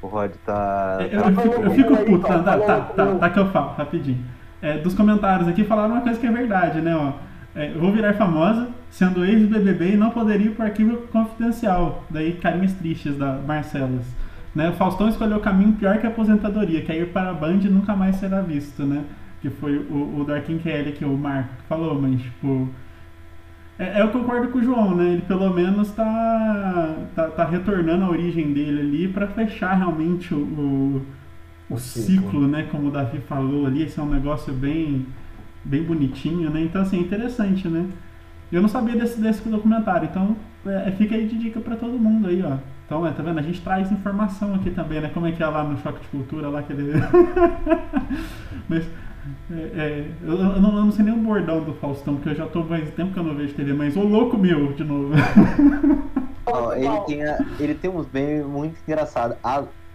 O 0.00 0.06
Rod 0.06 0.30
tá. 0.46 0.98
É, 1.00 1.06
eu, 1.06 1.20
eu, 1.20 1.36
fico, 1.36 1.62
eu 1.62 1.70
fico 1.72 1.96
puto. 1.96 2.28
Tá, 2.28 2.38
tá, 2.44 2.58
tá, 2.58 2.80
tá, 2.80 3.14
tá 3.16 3.30
que 3.30 3.40
eu 3.40 3.50
falo, 3.50 3.72
rapidinho. 3.72 4.24
É, 4.60 4.78
dos 4.78 4.94
comentários 4.94 5.48
aqui 5.48 5.64
falaram 5.64 5.94
uma 5.94 6.02
coisa 6.02 6.20
que 6.20 6.26
é 6.28 6.30
verdade, 6.30 6.80
né? 6.80 6.94
Ó. 6.94 7.14
É, 7.54 7.70
vou 7.72 7.92
virar 7.92 8.14
famosa, 8.14 8.70
sendo 8.90 9.24
ex-BBB 9.24 9.92
e 9.92 9.96
não 9.96 10.10
poderia 10.10 10.46
ir 10.46 10.54
para 10.54 10.66
arquivo 10.66 10.96
confidencial. 11.08 12.04
Daí 12.08 12.32
carinhas 12.32 12.72
tristes 12.72 13.16
da 13.16 13.34
Marcelas. 13.34 14.06
Né? 14.54 14.70
O 14.70 14.74
Faustão 14.74 15.08
escolheu 15.08 15.38
o 15.38 15.40
caminho 15.40 15.72
pior 15.74 15.98
que 15.98 16.06
a 16.06 16.10
aposentadoria, 16.10 16.82
que 16.82 16.92
é 16.92 17.00
ir 17.00 17.08
para 17.08 17.30
a 17.30 17.34
Band 17.34 17.60
e 17.62 17.68
nunca 17.68 17.94
mais 17.94 18.16
será 18.16 18.40
visto, 18.40 18.84
né? 18.84 19.04
Que 19.40 19.50
foi 19.50 19.76
o, 19.78 20.20
o 20.20 20.24
Darkin 20.24 20.58
Kelly 20.58 20.92
que 20.92 21.04
o 21.04 21.16
Marco 21.16 21.54
falou, 21.68 22.00
mas 22.00 22.20
tipo. 22.20 22.68
É, 23.78 23.98
é, 23.98 24.02
eu 24.02 24.08
concordo 24.08 24.48
com 24.48 24.58
o 24.58 24.62
João, 24.62 24.94
né? 24.94 25.14
Ele 25.14 25.22
pelo 25.22 25.52
menos 25.52 25.90
tá, 25.92 26.96
tá, 27.14 27.28
tá 27.28 27.44
retornando 27.44 28.04
a 28.04 28.10
origem 28.10 28.52
dele 28.52 28.80
ali 28.80 29.08
para 29.08 29.26
fechar 29.26 29.74
realmente 29.74 30.34
o, 30.34 30.38
o, 30.38 31.06
o 31.70 31.78
ciclo, 31.78 32.46
né? 32.46 32.68
Como 32.70 32.88
o 32.88 32.90
Davi 32.90 33.18
falou 33.20 33.66
ali. 33.66 33.82
Esse 33.82 33.98
é 33.98 34.02
um 34.02 34.10
negócio 34.10 34.52
bem 34.52 35.06
bem 35.64 35.82
bonitinho, 35.82 36.50
né? 36.50 36.62
Então, 36.62 36.82
assim, 36.82 36.98
é 36.98 37.00
interessante, 37.00 37.68
né? 37.68 37.86
Eu 38.50 38.60
não 38.60 38.68
sabia 38.68 38.94
desse, 38.94 39.20
desse 39.20 39.48
documentário, 39.48 40.08
então 40.10 40.36
é, 40.66 40.90
fica 40.92 41.14
aí 41.14 41.26
de 41.26 41.38
dica 41.38 41.60
para 41.60 41.76
todo 41.76 41.98
mundo 41.98 42.28
aí, 42.28 42.42
ó. 42.42 42.56
Então, 42.84 43.06
é, 43.06 43.10
tá 43.10 43.22
vendo? 43.22 43.38
A 43.38 43.42
gente 43.42 43.60
traz 43.62 43.90
informação 43.90 44.54
aqui 44.54 44.70
também, 44.70 45.00
né? 45.00 45.10
Como 45.14 45.26
é 45.26 45.32
que 45.32 45.42
é 45.42 45.46
lá 45.46 45.64
no 45.64 45.78
Choque 45.78 46.00
de 46.00 46.08
Cultura, 46.08 46.48
lá 46.48 46.62
que 46.62 46.72
ele... 46.72 46.92
mas, 48.68 48.86
é, 49.50 49.54
é, 49.54 50.10
eu, 50.22 50.32
eu, 50.32 50.60
não, 50.60 50.76
eu, 50.76 50.84
não, 50.84 50.92
sei 50.92 51.04
nem 51.04 51.14
o 51.14 51.18
bordão 51.18 51.62
do 51.62 51.72
Faustão, 51.74 52.16
porque 52.16 52.30
eu 52.30 52.34
já 52.34 52.46
tô 52.46 52.62
mais 52.64 52.90
tempo 52.90 53.12
que 53.14 53.18
eu 53.18 53.22
não 53.22 53.34
vejo 53.34 53.54
TV, 53.54 53.72
mas 53.72 53.96
o 53.96 54.02
louco 54.02 54.36
meu, 54.36 54.74
de 54.74 54.84
novo. 54.84 55.14
oh, 56.44 56.72
ele, 56.74 57.00
tem, 57.06 57.20
ele 57.58 57.74
tem 57.74 57.90
uns 57.90 58.06
bem 58.06 58.42
muito 58.42 58.76
engraçados. 58.86 59.36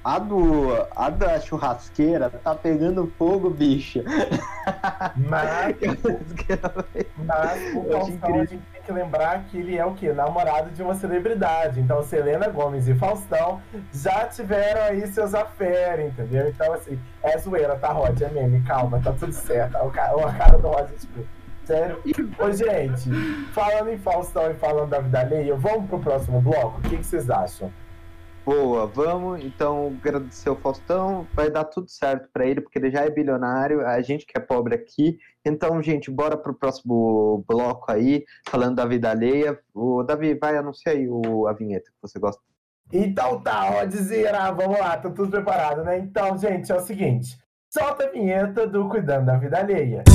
A, 0.08 0.20
do, 0.20 0.88
a 0.96 1.10
da 1.10 1.38
churrasqueira 1.38 2.30
tá 2.30 2.56
pegando 2.56 3.12
fogo, 3.18 3.50
bicho. 3.50 4.02
Mas, 5.18 5.76
mas 7.18 7.76
o 7.76 7.84
Faustão, 7.84 8.36
a 8.36 8.46
gente 8.46 8.64
tem 8.72 8.82
que 8.86 8.92
lembrar 8.94 9.44
que 9.44 9.58
ele 9.58 9.78
é 9.78 9.86
o 9.86 9.94
quê? 9.94 10.14
Namorado 10.14 10.70
de 10.70 10.82
uma 10.82 10.96
celebridade. 10.96 11.82
Então, 11.82 12.02
Selena 12.04 12.48
Gomes 12.48 12.88
e 12.88 12.96
Faustão 12.96 13.62
já 13.92 14.26
tiveram 14.28 14.84
aí 14.84 15.06
seus 15.08 15.36
affaires, 15.36 16.08
entendeu? 16.08 16.48
Então, 16.48 16.72
assim, 16.72 16.98
é 17.22 17.38
zoeira, 17.38 17.76
tá, 17.76 17.92
Rod? 17.92 18.22
É 18.22 18.30
meme, 18.30 18.62
calma, 18.62 19.02
tá 19.04 19.12
tudo 19.12 19.34
certo. 19.34 19.76
O 19.80 19.92
cara, 19.92 20.26
a 20.26 20.34
cara 20.34 20.58
do 20.58 20.70
Rod, 20.70 20.90
tipo, 20.98 21.20
sério. 21.66 22.02
Ô, 22.40 22.50
gente, 22.54 23.10
falando 23.52 23.90
em 23.90 23.98
Faustão 23.98 24.50
e 24.52 24.54
falando 24.54 24.90
da 24.90 25.02
vida 25.02 25.20
alheia, 25.20 25.54
vamos 25.54 25.90
pro 25.90 26.00
próximo 26.00 26.40
bloco? 26.40 26.80
O 26.80 26.82
que, 26.84 26.96
que 26.96 27.06
vocês 27.06 27.30
acham? 27.30 27.70
Boa, 28.48 28.88
vamos 28.88 29.44
então 29.44 29.94
agradecer 30.00 30.50
o 30.50 30.56
Faustão. 30.56 31.28
Vai 31.34 31.52
dar 31.52 31.66
tudo 31.66 31.90
certo 31.90 32.30
para 32.32 32.46
ele, 32.46 32.62
porque 32.62 32.80
ele 32.80 32.90
já 32.90 33.04
é 33.04 33.10
bilionário, 33.10 33.86
a 33.86 34.02
gente 34.02 34.26
que 34.26 34.38
é 34.38 34.40
pobre 34.40 34.74
aqui. 34.74 35.20
Então, 35.46 35.84
gente, 35.84 36.10
bora 36.10 36.38
pro 36.38 36.54
próximo 36.54 37.44
bloco 37.46 37.92
aí, 37.92 38.24
falando 38.50 38.78
da 38.78 38.86
vida 38.86 39.12
alheia. 39.12 39.60
O 39.76 40.02
Davi, 40.02 40.34
vai 40.34 40.56
anunciar 40.56 40.96
aí 40.96 41.10
o, 41.10 41.46
a 41.46 41.52
vinheta 41.52 41.92
que 41.92 41.98
você 42.02 42.18
gosta. 42.18 42.42
Então 42.94 43.42
tá, 43.42 43.82
ó, 43.82 43.84
Dizira, 43.84 44.50
vamos 44.52 44.80
lá, 44.80 44.96
tá 44.96 45.10
tudo 45.10 45.30
preparado, 45.30 45.84
né? 45.84 45.98
Então, 45.98 46.38
gente, 46.38 46.72
é 46.72 46.76
o 46.76 46.80
seguinte: 46.80 47.38
solta 47.70 48.06
a 48.06 48.12
vinheta 48.12 48.66
do 48.66 48.88
Cuidando 48.88 49.26
da 49.26 49.36
Vida 49.38 49.60
Alheia. 49.60 50.06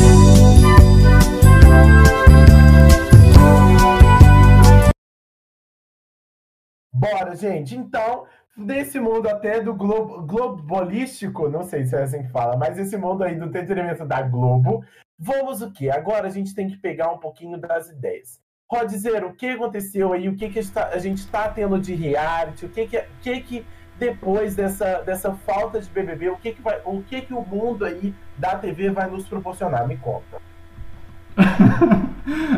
Bora, 6.93 7.35
gente. 7.35 7.75
Então, 7.75 8.27
desse 8.57 9.01
mundo 9.01 9.29
até 9.29 9.61
do 9.61 9.75
globo, 9.75 10.23
globalístico, 10.23 11.49
não 11.49 11.63
sei 11.63 11.87
se 11.87 11.97
é 11.97 12.03
assim 12.03 12.23
que 12.23 12.29
fala, 12.31 12.57
mas 12.57 12.79
esse 12.79 12.97
mundo 12.97 13.25
aí 13.25 13.35
do 13.35 13.47
entretenimento 13.47 14.05
da 14.05 14.21
Globo, 14.21 14.85
vamos 15.19 15.63
o 15.63 15.71
quê? 15.71 15.89
Agora 15.91 16.27
a 16.27 16.31
gente 16.31 16.55
tem 16.55 16.69
que 16.69 16.77
pegar 16.77 17.11
um 17.11 17.19
pouquinho 17.19 17.59
das 17.59 17.89
ideias. 17.89 18.41
Rodizer, 18.71 19.25
o 19.25 19.35
que 19.35 19.51
aconteceu 19.51 20.13
aí? 20.13 20.29
O 20.29 20.37
que, 20.37 20.49
que 20.49 20.61
a 20.77 20.99
gente 20.99 21.19
está 21.19 21.49
tendo 21.49 21.79
de 21.79 21.95
reality? 21.95 22.67
O 22.67 22.71
que 22.71 22.87
que, 22.87 23.05
que, 23.21 23.41
que 23.41 23.67
depois 23.99 24.55
dessa, 24.55 25.03
dessa 25.03 25.35
falta 25.35 25.81
de 25.81 25.89
BBB, 25.91 26.31
o 26.31 26.37
que 26.37 26.53
que, 26.53 26.63
vai, 26.63 26.81
o 26.85 27.03
que 27.03 27.21
que 27.23 27.35
o 27.35 27.43
mundo 27.43 27.85
aí 27.85 28.15
da 28.37 28.57
TV 28.57 28.91
vai 28.91 29.11
nos 29.11 29.29
proporcionar? 29.29 29.87
Me 29.87 29.97
conta. 29.97 30.41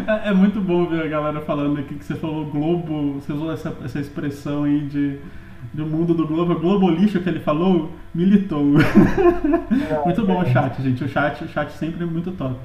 É, 0.07 0.31
é, 0.31 0.35
muito 0.35 0.61
bom 0.61 0.87
ver 0.87 1.05
a 1.05 1.09
galera 1.09 1.41
falando 1.41 1.79
aqui 1.79 1.95
que 1.95 2.05
você 2.05 2.15
falou 2.15 2.47
Globo, 2.47 3.15
você 3.15 3.33
usou 3.33 3.53
essa, 3.53 3.77
essa 3.85 4.01
expressão 4.01 4.65
aí 4.65 4.81
de 4.81 5.19
do 5.73 5.87
mundo 5.87 6.13
do 6.15 6.27
Globo, 6.27 6.55
Globo 6.57 6.91
lixo 6.91 7.21
que 7.21 7.29
ele 7.29 7.41
falou, 7.41 7.91
militou. 8.15 8.63
muito 10.05 10.27
bom 10.27 10.43
o 10.43 10.47
chat, 10.47 10.83
gente. 10.83 11.03
O 11.03 11.09
chat, 11.09 11.43
o 11.43 11.49
chat 11.49 11.73
sempre 11.73 12.03
é 12.03 12.07
muito 12.07 12.31
top. 12.33 12.57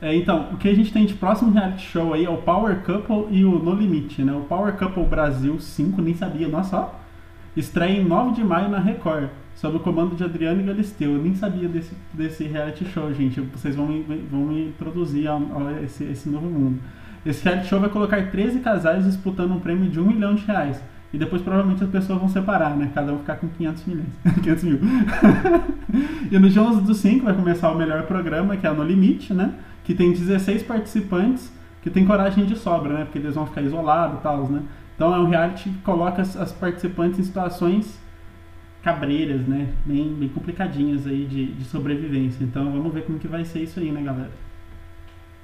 É, 0.00 0.14
então, 0.14 0.50
o 0.52 0.56
que 0.56 0.68
a 0.68 0.74
gente 0.74 0.92
tem 0.92 1.04
de 1.04 1.14
próximo 1.14 1.52
reality 1.52 1.82
show 1.82 2.14
aí 2.14 2.24
é 2.24 2.30
o 2.30 2.38
Power 2.38 2.82
Couple 2.84 3.26
e 3.30 3.44
o 3.44 3.58
No 3.58 3.74
Limite, 3.74 4.22
né? 4.22 4.32
O 4.32 4.42
Power 4.42 4.72
Couple 4.74 5.04
Brasil 5.04 5.58
5, 5.58 6.00
nem 6.00 6.14
sabia, 6.14 6.48
nossa, 6.48 6.76
ó. 6.76 6.90
Estreia 7.56 8.00
em 8.00 8.04
9 8.04 8.32
de 8.32 8.44
maio 8.44 8.68
na 8.68 8.78
Record 8.78 9.28
sob 9.54 9.76
o 9.76 9.80
comando 9.80 10.16
de 10.16 10.24
Adriano 10.24 10.62
Galisteu. 10.64 11.12
Eu 11.12 11.22
nem 11.22 11.34
sabia 11.34 11.68
desse, 11.68 11.94
desse 12.12 12.44
reality 12.44 12.84
show, 12.86 13.12
gente. 13.12 13.40
Vocês 13.40 13.76
vão 13.76 13.86
me, 13.86 14.02
vão 14.30 14.40
me 14.46 14.68
introduzir 14.68 15.28
a, 15.28 15.34
a 15.34 15.82
esse, 15.82 16.04
esse 16.04 16.28
novo 16.28 16.46
mundo. 16.46 16.80
Esse 17.24 17.44
reality 17.44 17.68
show 17.68 17.80
vai 17.80 17.88
colocar 17.88 18.30
13 18.30 18.60
casais 18.60 19.04
disputando 19.04 19.52
um 19.52 19.60
prêmio 19.60 19.88
de 19.88 20.00
1 20.00 20.06
milhão 20.06 20.34
de 20.34 20.44
reais. 20.44 20.82
E 21.12 21.18
depois 21.18 21.42
provavelmente 21.42 21.84
as 21.84 21.90
pessoas 21.90 22.18
vão 22.18 22.28
separar, 22.28 22.74
né? 22.74 22.90
Cada 22.94 23.12
um 23.12 23.18
ficar 23.18 23.36
com 23.36 23.46
500 23.48 23.84
milhões. 23.84 24.08
500 24.42 24.64
mil. 24.64 24.80
e 26.32 26.38
no 26.38 26.48
dia 26.48 26.62
11 26.62 26.80
do 26.80 26.94
5 26.94 27.24
vai 27.24 27.34
começar 27.34 27.70
o 27.70 27.76
melhor 27.76 28.04
programa, 28.04 28.56
que 28.56 28.66
é 28.66 28.72
No 28.72 28.82
Limite, 28.82 29.34
né? 29.34 29.54
Que 29.84 29.94
tem 29.94 30.12
16 30.12 30.62
participantes 30.62 31.52
que 31.82 31.90
tem 31.90 32.06
coragem 32.06 32.46
de 32.46 32.56
sobra, 32.56 32.94
né? 32.94 33.04
Porque 33.04 33.18
eles 33.18 33.34
vão 33.34 33.44
ficar 33.44 33.60
isolados 33.60 34.20
e 34.20 34.22
tal, 34.22 34.48
né? 34.48 34.62
Então 34.94 35.14
é 35.14 35.18
um 35.18 35.28
reality 35.28 35.68
que 35.68 35.78
coloca 35.78 36.22
as, 36.22 36.36
as 36.36 36.52
participantes 36.52 37.18
em 37.18 37.24
situações 37.24 38.00
cabreiras, 38.82 39.46
né? 39.46 39.72
Bem, 39.86 40.14
bem 40.14 40.28
complicadinhas 40.28 41.06
aí 41.06 41.24
de, 41.24 41.54
de 41.54 41.64
sobrevivência. 41.64 42.42
Então 42.44 42.64
vamos 42.70 42.92
ver 42.92 43.04
como 43.06 43.18
que 43.18 43.28
vai 43.28 43.44
ser 43.44 43.60
isso 43.60 43.80
aí, 43.80 43.90
né, 43.90 44.02
galera? 44.02 44.32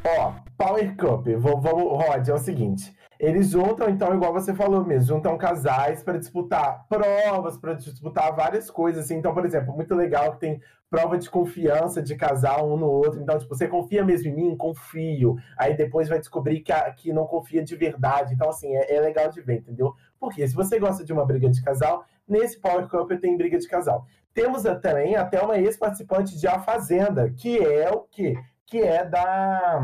Ó, 0.05 0.33
Power 0.57 0.97
Cup, 0.97 1.27
Rod, 1.27 2.29
é 2.29 2.35
o 2.35 2.39
seguinte. 2.39 2.97
Eles 3.19 3.51
juntam, 3.51 3.91
então, 3.91 4.15
igual 4.15 4.33
você 4.33 4.55
falou 4.55 4.85
mesmo, 4.85 5.17
juntam 5.17 5.37
casais 5.37 6.05
para 6.05 6.19
disputar 6.19 6.87
provas, 6.89 7.59
para 7.59 7.75
disputar 7.75 8.35
várias 8.35 8.71
coisas. 8.71 9.05
Assim. 9.05 9.17
Então, 9.17 9.35
por 9.35 9.45
exemplo, 9.45 9.75
muito 9.75 9.93
legal 9.95 10.33
que 10.33 10.39
tem 10.39 10.61
prova 10.89 11.19
de 11.19 11.29
confiança 11.29 12.01
de 12.01 12.15
casal 12.15 12.73
um 12.73 12.77
no 12.77 12.87
outro. 12.87 13.21
Então, 13.21 13.37
tipo, 13.37 13.55
você 13.55 13.67
confia 13.67 14.05
mesmo 14.05 14.29
em 14.29 14.35
mim? 14.35 14.57
Confio. 14.57 15.37
Aí 15.57 15.77
depois 15.77 16.09
vai 16.09 16.21
descobrir 16.21 16.61
que, 16.61 16.71
a, 16.71 16.93
que 16.93 17.13
não 17.13 17.27
confia 17.27 17.63
de 17.63 17.75
verdade. 17.75 18.35
Então, 18.35 18.49
assim, 18.49 18.73
é, 18.75 18.95
é 18.95 19.01
legal 19.01 19.29
de 19.31 19.41
ver, 19.41 19.59
entendeu? 19.59 19.95
Porque 20.21 20.47
se 20.47 20.55
você 20.55 20.79
gosta 20.79 21.05
de 21.05 21.13
uma 21.13 21.27
briga 21.27 21.51
de 21.51 21.61
casal, 21.61 22.05
nesse 22.29 22.61
Power 22.61 22.89
Cup 22.89 23.11
tem 23.21 23.37
briga 23.37 23.59
de 23.59 23.69
casal. 23.69 24.07
Temos 24.35 24.63
também 24.63 25.17
até 25.17 25.41
uma 25.41 25.59
ex-participante 25.59 26.39
de 26.39 26.47
A 26.47 26.61
Fazenda, 26.61 27.31
que 27.31 27.59
é 27.59 27.91
o 27.91 28.01
quê? 28.03 28.35
Que 28.67 28.83
é 28.83 29.05
da, 29.05 29.83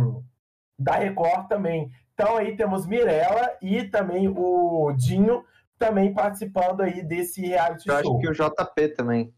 da 0.78 0.94
Record 0.96 1.48
também. 1.48 1.90
Então 2.12 2.36
aí 2.36 2.56
temos 2.56 2.86
Mirella 2.86 3.56
e 3.60 3.84
também 3.84 4.28
o 4.28 4.92
Dinho 4.92 5.44
também 5.78 6.14
participando 6.14 6.82
aí 6.82 7.02
desse 7.02 7.40
reality 7.40 7.88
Eu 7.88 8.02
show. 8.02 8.16
Acho 8.16 8.20
que 8.20 8.28
o 8.28 8.32
JP 8.32 8.88
também. 8.90 9.34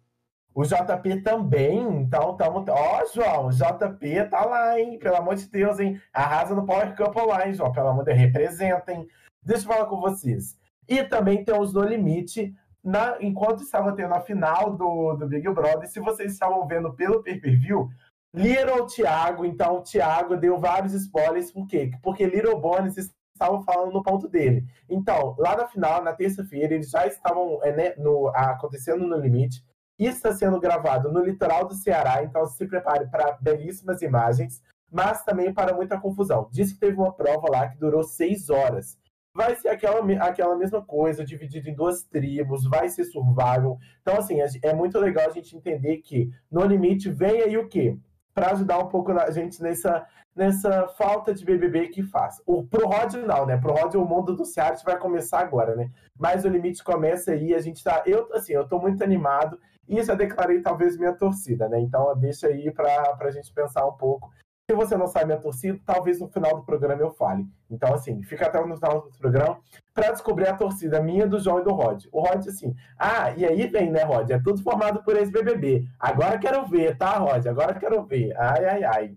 O 0.54 0.62
JP 0.64 1.20
também, 1.22 1.80
então 2.00 2.32
estamos. 2.32 2.64
Ó, 2.68 3.04
João, 3.12 3.48
o 3.48 3.50
JP 3.50 4.30
tá 4.30 4.44
lá, 4.44 4.80
hein? 4.80 4.98
Pelo 4.98 5.16
amor 5.16 5.34
de 5.34 5.46
Deus, 5.50 5.78
hein? 5.78 6.00
Arrasa 6.14 6.54
no 6.54 6.64
Power 6.64 6.96
Cup 6.96 7.14
lá, 7.26 7.46
hein, 7.46 7.52
João? 7.52 7.72
Pelo 7.72 7.88
amor 7.88 8.04
de 8.04 8.12
Deus, 8.12 8.20
representem. 8.20 9.06
Deixa 9.42 9.64
eu 9.64 9.68
falar 9.68 9.86
com 9.86 10.00
vocês. 10.00 10.58
E 10.88 11.02
também 11.04 11.44
temos 11.44 11.74
No 11.74 11.82
Limite, 11.82 12.54
na, 12.86 13.16
enquanto 13.20 13.64
estava 13.64 13.92
tendo 13.92 14.14
a 14.14 14.20
final 14.20 14.76
do, 14.76 15.14
do 15.14 15.26
Big 15.26 15.48
Brother, 15.50 15.88
se 15.88 15.98
vocês 15.98 16.32
estavam 16.32 16.64
vendo 16.68 16.94
pelo 16.94 17.20
pay-per-view, 17.20 17.88
Little 18.32 18.86
Thiago, 18.86 19.44
então 19.44 19.78
o 19.78 19.82
Thiago 19.82 20.36
deu 20.36 20.56
vários 20.56 20.92
spoilers, 20.92 21.50
por 21.50 21.66
quê? 21.66 21.90
Porque 22.00 22.24
Little 22.24 22.60
Bones 22.60 22.96
estavam 22.96 23.60
falando 23.64 23.92
no 23.92 24.04
ponto 24.04 24.28
dele. 24.28 24.64
Então, 24.88 25.34
lá 25.36 25.56
na 25.56 25.66
final, 25.66 26.00
na 26.00 26.12
terça-feira, 26.12 26.74
eles 26.74 26.88
já 26.88 27.04
estavam 27.08 27.58
é, 27.64 27.72
né, 27.72 27.94
no, 27.96 28.28
acontecendo 28.28 29.04
no 29.04 29.18
limite. 29.18 29.64
Isso 29.98 30.18
está 30.18 30.32
sendo 30.32 30.60
gravado 30.60 31.10
no 31.10 31.24
litoral 31.24 31.66
do 31.66 31.74
Ceará, 31.74 32.22
então 32.22 32.46
se 32.46 32.68
prepare 32.68 33.08
para 33.08 33.36
belíssimas 33.40 34.00
imagens, 34.00 34.62
mas 34.92 35.24
também 35.24 35.52
para 35.52 35.74
muita 35.74 35.98
confusão. 35.98 36.48
Diz 36.52 36.72
que 36.72 36.78
teve 36.78 36.96
uma 36.96 37.12
prova 37.12 37.50
lá 37.50 37.68
que 37.68 37.78
durou 37.78 38.04
seis 38.04 38.48
horas 38.48 38.96
vai 39.36 39.54
ser 39.54 39.68
aquela, 39.68 40.00
aquela 40.26 40.56
mesma 40.56 40.82
coisa, 40.82 41.22
dividido 41.22 41.68
em 41.68 41.74
duas 41.74 42.02
tribos, 42.02 42.64
vai 42.64 42.88
ser 42.88 43.04
survival. 43.04 43.78
Então, 44.00 44.16
assim, 44.16 44.38
é 44.62 44.72
muito 44.72 44.98
legal 44.98 45.28
a 45.28 45.32
gente 45.32 45.54
entender 45.54 45.98
que 45.98 46.30
no 46.50 46.64
limite 46.64 47.10
vem 47.10 47.42
aí 47.42 47.58
o 47.58 47.68
quê? 47.68 47.98
Para 48.34 48.52
ajudar 48.52 48.78
um 48.78 48.88
pouco 48.88 49.12
a 49.12 49.30
gente 49.30 49.62
nessa, 49.62 50.06
nessa 50.34 50.88
falta 50.88 51.34
de 51.34 51.44
BBB 51.44 51.88
que 51.88 52.02
faz. 52.02 52.40
O, 52.46 52.66
pro 52.66 52.88
Rod 52.88 53.14
não, 53.14 53.44
né? 53.44 53.58
Pro 53.58 53.74
Rod 53.74 53.94
o 53.94 54.06
mundo 54.06 54.34
do 54.34 54.46
Seattle 54.46 54.84
vai 54.84 54.98
começar 54.98 55.40
agora, 55.40 55.76
né? 55.76 55.90
Mas 56.18 56.46
o 56.46 56.48
limite 56.48 56.82
começa 56.82 57.32
aí, 57.32 57.54
a 57.54 57.60
gente 57.60 57.84
tá. 57.84 58.02
Eu, 58.06 58.28
assim, 58.32 58.54
eu 58.54 58.66
tô 58.66 58.78
muito 58.78 59.04
animado 59.04 59.58
e 59.86 60.02
já 60.02 60.14
declarei 60.14 60.62
talvez 60.62 60.96
minha 60.96 61.12
torcida, 61.12 61.68
né? 61.68 61.78
Então 61.80 62.14
deixa 62.18 62.46
aí 62.46 62.70
para 62.70 63.14
a 63.20 63.30
gente 63.30 63.52
pensar 63.52 63.86
um 63.86 63.92
pouco 63.92 64.30
se 64.68 64.74
você 64.74 64.96
não 64.96 65.06
sabe 65.06 65.26
minha 65.26 65.38
torcida, 65.38 65.78
talvez 65.86 66.18
no 66.18 66.26
final 66.26 66.56
do 66.56 66.64
programa 66.64 67.00
eu 67.00 67.12
fale. 67.12 67.46
Então, 67.70 67.94
assim, 67.94 68.20
fica 68.24 68.46
até 68.46 68.60
no 68.64 68.76
final 68.76 69.02
do 69.02 69.16
programa 69.16 69.58
para 69.94 70.10
descobrir 70.10 70.48
a 70.48 70.56
torcida 70.56 71.00
minha, 71.00 71.24
do 71.24 71.38
João 71.38 71.60
e 71.60 71.64
do 71.64 71.70
Rod. 71.70 72.06
O 72.10 72.20
Rod, 72.20 72.48
assim, 72.48 72.74
ah, 72.98 73.30
e 73.36 73.44
aí 73.44 73.68
vem, 73.68 73.92
né, 73.92 74.02
Rod? 74.02 74.28
É 74.28 74.40
tudo 74.40 74.60
formado 74.60 75.04
por 75.04 75.14
ex-BBB. 75.14 75.86
Agora 76.00 76.36
quero 76.36 76.66
ver, 76.66 76.96
tá, 76.96 77.16
Rod? 77.16 77.46
Agora 77.46 77.74
quero 77.74 78.02
ver. 78.02 78.36
Ai, 78.36 78.64
ai, 78.64 78.84
ai. 78.84 79.14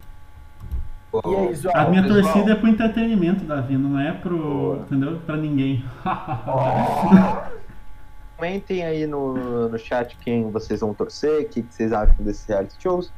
E 1.26 1.36
aí, 1.36 1.56
João? 1.56 1.76
A 1.76 1.90
minha 1.90 2.04
pessoal? 2.04 2.22
torcida 2.22 2.52
é 2.52 2.56
pro 2.56 2.68
entretenimento, 2.68 3.44
Davi, 3.44 3.76
não 3.76 4.00
é 4.00 4.12
pro, 4.12 4.82
entendeu? 4.82 5.20
Pra 5.26 5.36
ninguém. 5.36 5.84
Comentem 8.38 8.86
aí 8.86 9.08
no, 9.08 9.68
no 9.68 9.80
chat 9.80 10.16
quem 10.18 10.52
vocês 10.52 10.82
vão 10.82 10.94
torcer, 10.94 11.42
o 11.42 11.50
que, 11.50 11.64
que 11.64 11.74
vocês 11.74 11.92
acham 11.92 12.16
desses 12.20 12.46
reality 12.46 12.76
shows. 12.80 13.12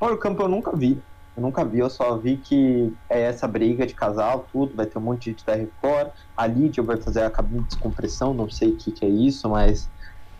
Olha, 0.00 0.14
o 0.14 0.18
campo 0.18 0.42
eu 0.42 0.48
nunca 0.48 0.74
vi. 0.74 1.02
Eu 1.36 1.42
nunca 1.42 1.64
vi, 1.64 1.80
eu 1.80 1.90
só 1.90 2.16
vi 2.18 2.38
que 2.38 2.94
é 3.10 3.22
essa 3.22 3.48
briga 3.48 3.86
de 3.86 3.94
casal, 3.94 4.46
tudo, 4.52 4.76
vai 4.76 4.86
ter 4.86 4.98
um 4.98 5.02
monte 5.02 5.24
de 5.24 5.30
gente 5.30 5.44
da 5.44 5.54
Record. 5.54 6.12
A 6.36 6.46
Lídia 6.46 6.82
vai 6.82 7.00
fazer 7.00 7.22
a 7.22 7.30
cabine 7.30 7.62
de 7.62 7.68
descompressão, 7.68 8.32
não 8.32 8.48
sei 8.48 8.70
o 8.70 8.76
que, 8.76 8.92
que 8.92 9.04
é 9.04 9.08
isso, 9.08 9.48
mas 9.48 9.90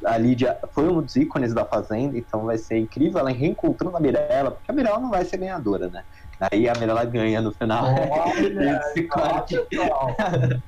a 0.05 0.17
Lídia 0.19 0.59
foi 0.73 0.89
um 0.89 1.03
dos 1.03 1.17
ícones 1.17 1.53
da 1.53 1.65
Fazenda, 1.65 2.17
então 2.17 2.45
vai 2.45 2.59
ser 2.59 2.79
incrível 2.79 3.19
ela 3.19 3.31
reencontrando 3.31 3.97
a 3.97 4.01
Mirella, 4.01 4.53
porque 4.53 4.71
a 4.71 4.75
Mirella 4.75 5.01
não 5.01 5.11
vai 5.11 5.25
ser 5.25 5.39
ganhadora, 5.39 5.89
né? 5.89 6.05
Aí 6.53 6.69
a 6.69 6.75
Mirella 6.75 7.05
ganha 7.05 7.41
no 7.41 7.53
final. 7.53 7.87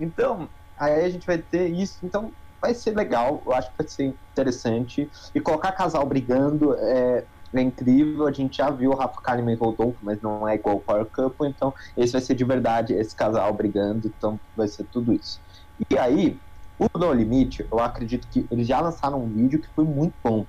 então, 0.00 0.50
aí 0.76 1.04
a 1.04 1.10
gente 1.10 1.26
vai 1.26 1.38
ter 1.38 1.68
isso. 1.68 2.04
Então, 2.04 2.32
vai 2.60 2.74
ser 2.74 2.96
legal, 2.96 3.42
eu 3.46 3.52
acho 3.52 3.70
que 3.70 3.76
vai 3.78 3.88
ser 3.88 4.14
interessante. 4.32 5.08
E 5.34 5.40
colocar 5.40 5.72
casal 5.72 6.06
brigando 6.06 6.74
é, 6.78 7.26
é 7.54 7.62
incrível. 7.62 8.26
A 8.26 8.32
gente 8.32 8.58
já 8.58 8.70
viu 8.70 8.90
o 8.90 8.94
Rafa 8.94 9.20
Kalimann 9.22 9.54
e 9.54 9.58
Rodolfo, 9.58 9.98
mas 10.02 10.20
não 10.20 10.46
é 10.46 10.54
igual 10.54 10.76
o 10.76 10.80
Power 10.80 11.06
Couple, 11.06 11.48
então 11.48 11.72
esse 11.96 12.12
vai 12.12 12.20
ser 12.20 12.34
de 12.34 12.44
verdade 12.44 12.94
esse 12.94 13.14
casal 13.14 13.52
brigando, 13.54 14.08
então 14.08 14.40
vai 14.54 14.68
ser 14.68 14.84
tudo 14.84 15.12
isso. 15.12 15.40
E 15.90 15.96
aí, 15.98 16.40
o 16.78 16.86
No 16.98 17.12
Limite, 17.12 17.66
eu 17.70 17.78
acredito 17.78 18.28
que 18.28 18.46
eles 18.50 18.66
já 18.66 18.80
lançaram 18.80 19.24
um 19.24 19.32
vídeo 19.32 19.60
que 19.60 19.68
foi 19.74 19.84
muito 19.84 20.14
bom. 20.22 20.46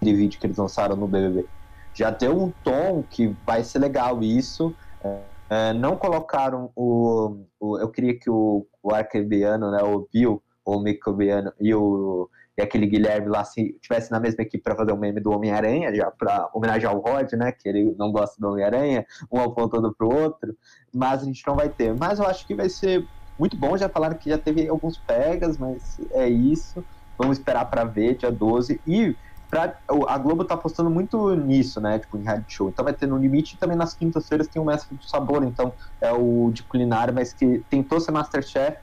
Aquele 0.00 0.16
vídeo 0.16 0.38
que 0.38 0.46
eles 0.46 0.56
lançaram 0.56 0.96
no 0.96 1.08
BBB. 1.08 1.48
Já 1.92 2.10
deu 2.10 2.40
um 2.40 2.52
tom 2.62 3.02
que 3.02 3.36
vai 3.44 3.64
ser 3.64 3.80
legal 3.80 4.22
isso. 4.22 4.76
É, 5.02 5.22
é, 5.50 5.72
não 5.72 5.96
colocaram 5.96 6.70
o, 6.76 7.44
o, 7.58 7.78
Eu 7.78 7.88
queria 7.88 8.18
que 8.18 8.30
o, 8.30 8.66
o 8.82 8.94
arquebiano, 8.94 9.70
né, 9.70 9.82
o 9.82 10.06
Bill, 10.12 10.42
o 10.64 10.78
Microbiano 10.78 11.52
e 11.58 11.74
o 11.74 12.28
e 12.58 12.62
aquele 12.62 12.86
Guilherme 12.86 13.28
lá 13.28 13.44
se 13.44 13.78
tivesse 13.80 14.10
na 14.10 14.18
mesma 14.18 14.42
equipe 14.42 14.62
para 14.62 14.74
fazer 14.74 14.92
um 14.92 14.96
meme 14.96 15.20
do 15.20 15.30
Homem-Aranha, 15.30 15.94
já 15.94 16.10
para 16.10 16.50
homenagear 16.52 16.92
o 16.94 16.98
Rod, 16.98 17.32
né? 17.34 17.52
Que 17.52 17.68
ele 17.68 17.94
não 17.96 18.10
gosta 18.10 18.34
do 18.40 18.48
Homem-Aranha, 18.48 19.06
um 19.30 19.40
apontando 19.40 19.94
pro 19.94 20.12
outro, 20.12 20.56
mas 20.92 21.22
a 21.22 21.24
gente 21.24 21.46
não 21.46 21.54
vai 21.54 21.68
ter. 21.68 21.94
Mas 21.96 22.18
eu 22.18 22.26
acho 22.26 22.44
que 22.44 22.56
vai 22.56 22.68
ser 22.68 23.06
muito 23.38 23.56
bom. 23.56 23.76
Já 23.76 23.88
falaram 23.88 24.18
que 24.18 24.28
já 24.28 24.36
teve 24.36 24.68
alguns 24.68 24.98
pegas, 24.98 25.56
mas 25.56 26.00
é 26.10 26.28
isso. 26.28 26.84
Vamos 27.16 27.38
esperar 27.38 27.64
para 27.66 27.84
ver 27.84 28.16
dia 28.16 28.32
12. 28.32 28.80
E 28.84 29.14
pra, 29.48 29.78
a 30.08 30.18
Globo 30.18 30.44
tá 30.44 30.54
apostando 30.54 30.90
muito 30.90 31.36
nisso, 31.36 31.80
né? 31.80 32.00
Tipo, 32.00 32.18
em 32.18 32.24
reality 32.24 32.52
show. 32.52 32.68
Então 32.68 32.84
vai 32.84 32.92
ter 32.92 33.06
no 33.06 33.16
limite 33.16 33.54
e 33.54 33.58
também 33.58 33.76
nas 33.76 33.94
quintas-feiras 33.94 34.48
tem 34.48 34.60
o 34.60 34.64
Mestre 34.64 34.96
do 34.96 35.04
Sabor. 35.04 35.44
Então 35.44 35.72
é 36.00 36.12
o 36.12 36.50
de 36.52 36.64
culinária, 36.64 37.14
mas 37.14 37.32
que 37.32 37.64
tentou 37.70 38.00
ser 38.00 38.10
Masterchef, 38.10 38.78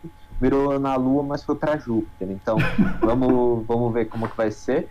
virou 0.46 0.80
na 0.80 0.96
Lua, 0.96 1.24
mas 1.24 1.44
foi 1.44 1.56
pra 1.56 1.78
Júpiter. 1.78 2.30
Então 2.30 2.58
vamos, 3.02 3.66
vamos 3.66 3.94
ver 3.94 4.06
como 4.06 4.30
que 4.30 4.38
vai 4.38 4.52
ser. 4.52 4.90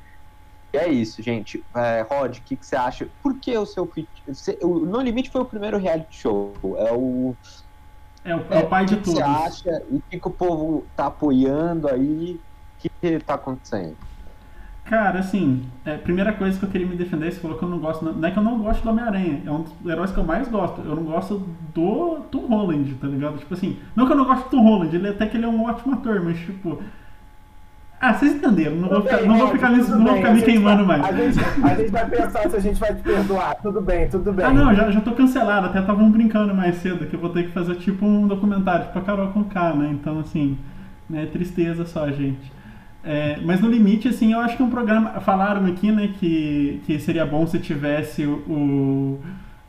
E 0.73 0.77
é 0.77 0.89
isso, 0.89 1.23
gente. 1.23 1.65
É, 1.77 2.03
Rod, 2.03 2.39
o 2.39 2.43
que, 2.43 2.57
que 2.57 2.67
você 2.67 2.75
acha? 2.75 3.09
Por 3.23 3.39
que 3.41 3.57
o 3.57 3.65
seu. 3.65 3.89
o 4.63 4.81
No 4.81 5.01
Limite 5.01 5.31
foi 5.31 5.41
o 5.41 5.47
primeiro 5.47 5.79
reality 5.79 6.17
show. 6.17 6.55
É 6.79 6.93
o. 6.93 7.37
É 8.25 8.35
o, 8.35 8.41
é 8.53 8.59
o 8.59 8.69
pai 8.69 8.85
de 8.85 8.97
tudo. 8.97 9.11
O 9.11 9.15
que 9.15 9.19
você 9.19 9.23
acha? 9.23 9.71
E 9.91 9.97
o 9.97 10.03
que, 10.11 10.19
que 10.19 10.29
o 10.29 10.33
povo 10.33 10.89
tá 10.97 11.07
apoiando 11.07 11.89
aí? 11.89 12.37
O 12.37 12.79
que, 12.79 12.89
que 13.01 13.19
tá 13.21 13.35
acontecendo? 13.35 13.97
Cara, 14.85 15.21
assim, 15.21 15.63
é, 15.83 15.97
primeira 15.97 16.31
coisa 16.35 16.59
que 16.59 16.65
eu 16.65 16.69
queria 16.69 16.87
me 16.87 16.95
defender, 16.95 17.33
você 17.33 17.41
falou 17.41 17.57
que 17.57 17.65
eu 17.65 17.69
não 17.69 17.79
gosto. 17.79 18.05
Não 18.05 18.29
é 18.29 18.31
que 18.31 18.39
eu 18.39 18.43
não 18.43 18.59
gosto 18.59 18.83
do 18.83 18.91
Homem-Aranha, 18.91 19.41
é 19.47 19.51
um 19.51 19.63
dos 19.63 19.73
heróis 19.87 20.11
que 20.11 20.19
eu 20.19 20.25
mais 20.25 20.47
gosto. 20.47 20.83
Eu 20.83 20.95
não 20.95 21.05
gosto 21.05 21.49
do 21.75 22.21
Tom 22.31 22.47
Holland, 22.47 22.95
tá 22.97 23.07
ligado? 23.07 23.39
Tipo 23.39 23.55
assim, 23.55 23.79
não 23.97 24.07
que 24.07 24.13
eu 24.13 24.17
não 24.17 24.27
gosto 24.27 24.45
do 24.45 24.51
Tom 24.51 24.63
Holland, 24.63 24.95
ele, 24.95 25.09
até 25.09 25.27
que 25.27 25.39
ele 25.39 25.47
é 25.47 25.49
um 25.49 25.65
ótimo 25.65 25.95
ator, 25.95 26.23
mas 26.23 26.39
tipo. 26.39 26.83
Ah, 27.99 28.13
vocês 28.13 28.35
entenderam, 28.35 28.77
não 28.77 28.89
vou 28.91 29.01
ficar, 29.01 29.17
bem, 29.17 29.27
não 29.27 29.39
vou 29.39 29.49
ficar, 29.49 29.71
me, 29.71 29.79
não 29.79 30.05
vou 30.05 30.17
ficar 30.17 30.35
me 30.35 30.43
queimando 30.43 30.85
vai, 30.85 30.99
mais. 30.99 31.15
A 31.15 31.19
gente, 31.19 31.65
a 31.65 31.75
gente 31.75 31.91
vai 31.91 32.11
pensar 32.11 32.51
se 32.51 32.57
a 32.57 32.61
gente 32.61 32.79
vai 32.79 32.95
te 32.95 33.03
perdoar. 33.03 33.55
Tudo 33.63 33.81
bem, 33.81 34.09
tudo 34.11 34.33
bem. 34.35 34.45
Ah, 34.45 34.53
não, 34.53 34.75
já, 34.75 34.91
já 34.91 35.01
tô 35.01 35.13
cancelado. 35.13 35.69
Até 35.69 35.81
estavam 35.81 36.11
brincando 36.11 36.55
mais 36.55 36.77
cedo 36.77 37.07
que 37.07 37.17
eu 37.17 37.21
vou 37.21 37.31
ter 37.31 37.45
que 37.45 37.53
fazer 37.53 37.77
tipo 37.77 38.05
um 38.05 38.29
documentário, 38.29 38.89
tipo 38.89 38.99
a 38.99 39.03
Carol 39.03 39.29
com 39.29 39.45
K, 39.45 39.73
né? 39.73 39.89
Então, 39.93 40.19
assim, 40.19 40.59
né, 41.09 41.25
tristeza 41.25 41.87
só, 41.87 42.11
gente. 42.11 42.53
É, 43.05 43.39
mas 43.43 43.61
no 43.61 43.69
limite, 43.69 44.09
assim, 44.09 44.33
eu 44.33 44.41
acho 44.41 44.57
que 44.57 44.63
um 44.63 44.71
programa. 44.71 45.21
Falaram 45.21 45.67
aqui, 45.67 45.93
né, 45.93 46.13
que, 46.19 46.81
que 46.87 46.99
seria 46.99 47.27
bom 47.27 47.47
se 47.47 47.59
tivesse 47.59 48.25
o, 48.25 49.21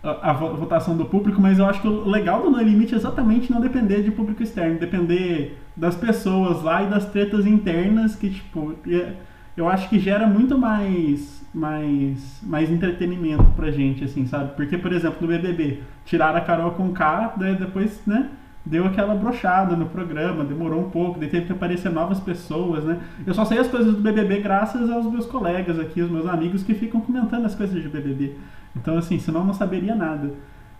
a, 0.05 0.31
votação 0.33 0.95
do 0.95 1.05
público, 1.05 1.41
mas 1.41 1.59
eu 1.59 1.65
acho 1.65 1.81
que 1.81 1.87
o 1.87 2.07
legal 2.07 2.41
do 2.41 2.49
No 2.49 2.61
Limite 2.61 2.93
é 2.93 2.97
exatamente 2.97 3.51
não 3.51 3.59
depender 3.59 4.03
de 4.03 4.11
público 4.11 4.43
externo, 4.43 4.79
depender 4.79 5.57
das 5.75 5.95
pessoas 5.95 6.61
lá 6.61 6.83
e 6.83 6.87
das 6.87 7.05
tretas 7.05 7.45
internas 7.45 8.15
que, 8.15 8.29
tipo, 8.29 8.75
é, 8.87 9.13
eu 9.57 9.67
acho 9.67 9.89
que 9.89 9.99
gera 9.99 10.27
muito 10.27 10.57
mais 10.57 11.43
mais 11.53 12.41
mais 12.43 12.69
entretenimento 12.69 13.45
pra 13.51 13.71
gente, 13.71 14.03
assim, 14.03 14.25
sabe? 14.27 14.55
Porque, 14.55 14.77
por 14.77 14.91
exemplo, 14.91 15.17
no 15.21 15.27
BBB, 15.27 15.79
tiraram 16.05 16.37
a 16.37 16.41
Carol 16.41 16.71
com 16.71 16.91
K, 16.91 17.35
depois, 17.57 18.01
né? 18.05 18.29
Deu 18.65 18.85
aquela 18.85 19.13
brochada 19.13 19.75
no 19.75 19.85
programa, 19.85 20.43
demorou 20.43 20.81
um 20.81 20.89
pouco, 20.89 21.19
daí 21.19 21.29
teve 21.29 21.45
que 21.45 21.51
aparecer 21.51 21.91
novas 21.91 22.19
pessoas, 22.19 22.83
né? 22.83 22.99
Eu 23.25 23.33
só 23.33 23.45
sei 23.45 23.59
as 23.59 23.67
coisas 23.67 23.93
do 23.93 24.01
BBB 24.01 24.41
graças 24.41 24.89
aos 24.89 25.05
meus 25.05 25.25
colegas 25.25 25.79
aqui, 25.79 26.01
os 26.01 26.09
meus 26.09 26.25
amigos 26.25 26.63
que 26.63 26.73
ficam 26.73 26.99
comentando 26.99 27.45
as 27.45 27.53
coisas 27.53 27.81
de 27.81 27.87
BBB. 27.87 28.35
Então, 28.75 28.97
assim, 28.97 29.19
senão 29.19 29.41
eu 29.41 29.45
não 29.45 29.53
saberia 29.53 29.93
nada. 29.93 30.31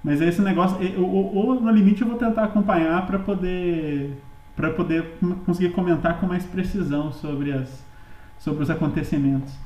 Mas 0.04 0.22
esse 0.22 0.42
negócio, 0.42 0.78
ou, 1.00 1.60
no 1.60 1.72
limite 1.72 2.02
eu 2.02 2.08
vou 2.08 2.18
tentar 2.18 2.44
acompanhar 2.44 3.06
para 3.06 3.20
poder 3.20 4.18
para 4.56 4.70
poder 4.72 5.18
conseguir 5.46 5.74
comentar 5.74 6.18
com 6.20 6.28
mais 6.28 6.46
precisão 6.46 7.12
sobre 7.12 7.52
as 7.52 7.84
sobre 8.40 8.64
os 8.64 8.70
acontecimentos 8.70 9.65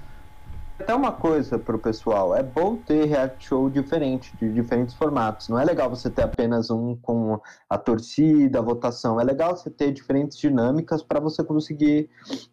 até 0.80 0.95
uma 0.95 1.11
coisa 1.11 1.59
pro 1.59 1.77
pessoal, 1.77 2.34
é 2.34 2.41
bom 2.41 2.77
ter 2.77 3.05
reality 3.05 3.47
show 3.47 3.69
diferente, 3.69 4.36
de 4.38 4.51
diferentes 4.53 4.95
formatos. 4.95 5.49
Não 5.49 5.59
é 5.59 5.65
legal 5.65 5.89
você 5.89 6.09
ter 6.09 6.21
apenas 6.21 6.71
um 6.71 6.95
com 6.95 7.39
a 7.69 7.77
torcida, 7.77 8.59
a 8.59 8.61
votação. 8.61 9.19
É 9.19 9.23
legal 9.23 9.55
você 9.55 9.69
ter 9.69 9.91
diferentes 9.91 10.38
dinâmicas 10.38 11.03
para 11.03 11.19
você 11.19 11.43
conseguir 11.43 12.09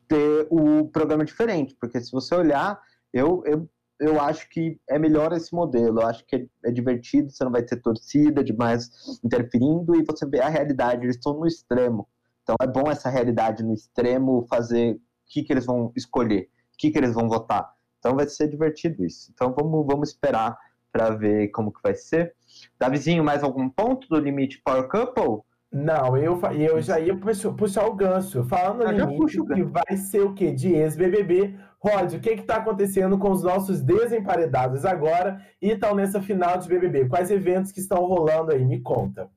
ter 0.08 0.46
o 0.50 0.88
programa 0.88 1.24
diferente. 1.24 1.76
Porque 1.80 2.00
se 2.00 2.10
você 2.10 2.34
olhar, 2.34 2.80
eu, 3.12 3.42
eu, 3.46 3.68
eu 4.00 4.20
acho 4.20 4.50
que 4.50 4.78
é 4.90 4.98
melhor 4.98 5.32
esse 5.32 5.54
modelo. 5.54 6.00
Eu 6.00 6.06
acho 6.06 6.26
que 6.26 6.36
é, 6.36 6.46
é 6.64 6.72
divertido, 6.72 7.30
você 7.30 7.44
não 7.44 7.52
vai 7.52 7.62
ter 7.62 7.76
torcida 7.76 8.42
demais 8.42 8.90
interferindo 9.24 9.94
e 9.94 10.04
você 10.04 10.26
vê 10.26 10.40
a 10.40 10.48
realidade, 10.48 11.06
eles 11.06 11.16
estão 11.16 11.34
no 11.34 11.46
extremo. 11.46 12.08
Então 12.42 12.56
é 12.60 12.66
bom 12.66 12.90
essa 12.90 13.08
realidade 13.08 13.62
no 13.62 13.72
extremo 13.72 14.46
fazer 14.50 14.94
o 14.94 15.00
que, 15.28 15.44
que 15.44 15.52
eles 15.52 15.64
vão 15.64 15.92
escolher, 15.96 16.48
o 16.74 16.76
que, 16.76 16.90
que 16.90 16.98
eles 16.98 17.14
vão 17.14 17.28
votar. 17.28 17.75
Então 18.06 18.14
vai 18.14 18.28
ser 18.28 18.46
divertido 18.46 19.04
isso. 19.04 19.32
Então 19.34 19.52
vamos, 19.52 19.84
vamos 19.84 20.10
esperar 20.10 20.56
para 20.92 21.10
ver 21.10 21.48
como 21.48 21.72
que 21.72 21.82
vai 21.82 21.96
ser. 21.96 22.36
Davizinho, 22.78 23.24
mais 23.24 23.42
algum 23.42 23.68
ponto 23.68 24.06
do 24.08 24.16
limite 24.16 24.62
Power 24.64 24.86
Couple? 24.86 25.42
Não, 25.72 26.16
eu, 26.16 26.40
eu 26.52 26.80
já 26.80 27.00
ia 27.00 27.16
puxar, 27.16 27.84
o 27.84 27.94
gancho. 27.96 28.44
Falando 28.44 28.84
no 28.84 28.92
limite, 28.92 29.44
que 29.44 29.64
vai 29.64 29.96
ser 29.96 30.20
o 30.20 30.32
quê? 30.32 30.52
De 30.52 30.72
ex-BBB. 30.72 31.58
Rod, 31.80 32.14
o 32.14 32.20
que 32.20 32.30
está 32.30 32.58
acontecendo 32.58 33.18
com 33.18 33.32
os 33.32 33.42
nossos 33.42 33.82
desemparedados 33.82 34.84
agora 34.84 35.44
e 35.60 35.72
estão 35.72 35.92
nessa 35.92 36.22
final 36.22 36.58
de 36.58 36.68
BBB? 36.68 37.08
Quais 37.08 37.28
eventos 37.32 37.72
que 37.72 37.80
estão 37.80 38.04
rolando 38.04 38.52
aí? 38.52 38.64
Me 38.64 38.80
conta. 38.80 39.28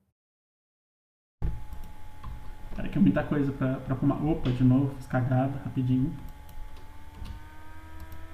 Peraí 2.75 2.91
que 2.91 2.99
é 2.99 3.01
muita 3.01 3.23
coisa 3.23 3.51
para 3.51 3.95
fumar. 3.95 4.23
Opa, 4.23 4.51
de 4.51 4.63
novo, 4.63 4.93
fiz 4.95 5.07
cagada, 5.07 5.59
rapidinho. 5.65 6.15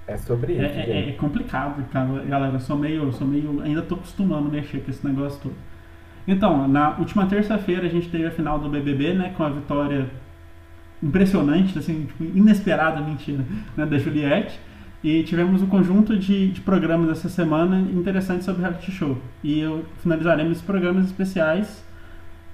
É 0.06 0.16
sobre 0.16 0.52
isso. 0.52 0.62
É, 0.62 0.90
é, 0.90 1.08
é, 1.10 1.12
complicado, 1.12 1.84
cara, 1.90 2.24
galera. 2.24 2.54
Eu 2.54 2.60
sou 2.60 2.76
meio, 2.76 3.12
sou 3.12 3.26
meio. 3.26 3.60
Ainda 3.62 3.82
tô 3.82 3.96
acostumando 3.96 4.48
a 4.48 4.50
mexer 4.50 4.78
com 4.80 4.90
esse 4.90 5.06
negócio 5.06 5.40
todo. 5.42 5.54
Então, 6.28 6.66
na 6.68 6.96
última 6.98 7.26
terça-feira 7.26 7.86
a 7.86 7.90
gente 7.90 8.08
teve 8.08 8.26
a 8.26 8.30
final 8.30 8.58
do 8.58 8.68
BBB, 8.68 9.14
né? 9.14 9.32
Com 9.36 9.42
a 9.42 9.50
vitória 9.50 10.08
impressionante, 11.02 11.78
assim, 11.78 12.06
tipo, 12.06 12.24
inesperada, 12.24 13.00
mentira, 13.00 13.44
né, 13.76 13.84
da 13.84 13.98
Juliette. 13.98 14.58
E 15.04 15.22
tivemos 15.22 15.62
um 15.62 15.66
conjunto 15.66 16.16
de, 16.16 16.50
de 16.50 16.60
programas 16.62 17.10
essa 17.10 17.28
semana 17.28 17.78
interessantes 17.78 18.44
sobre 18.44 18.62
reality 18.62 18.90
show. 18.90 19.18
E 19.42 19.60
eu 19.60 19.84
finalizaremos 19.98 20.62
programas 20.62 21.06
especiais 21.06 21.84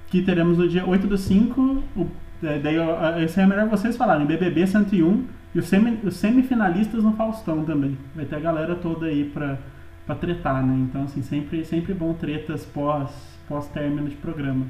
que 0.08 0.22
teremos 0.22 0.58
no 0.58 0.68
dia 0.68 0.84
8 0.84 1.06
do 1.06 1.16
5. 1.16 1.60
O, 1.96 2.06
é, 2.42 2.58
daí, 2.58 2.76
esse 3.24 3.40
é 3.40 3.46
melhor 3.46 3.68
vocês 3.68 3.96
falarem, 3.96 4.26
BBB 4.26 4.66
101 4.66 5.24
e 5.54 5.58
os, 5.58 5.68
semi, 5.68 6.00
os 6.04 6.16
semifinalistas 6.16 7.04
no 7.04 7.12
Faustão 7.12 7.64
também. 7.64 7.98
Vai 8.14 8.24
ter 8.24 8.36
a 8.36 8.40
galera 8.40 8.74
toda 8.74 9.06
aí 9.06 9.24
pra, 9.24 9.58
pra 10.06 10.14
tretar, 10.14 10.64
né? 10.64 10.74
Então, 10.88 11.04
assim, 11.04 11.22
sempre, 11.22 11.64
sempre 11.64 11.92
bom 11.92 12.14
tretas 12.14 12.64
pós, 12.64 13.10
pós 13.48 13.68
término 13.68 14.08
de 14.08 14.16
programa. 14.16 14.66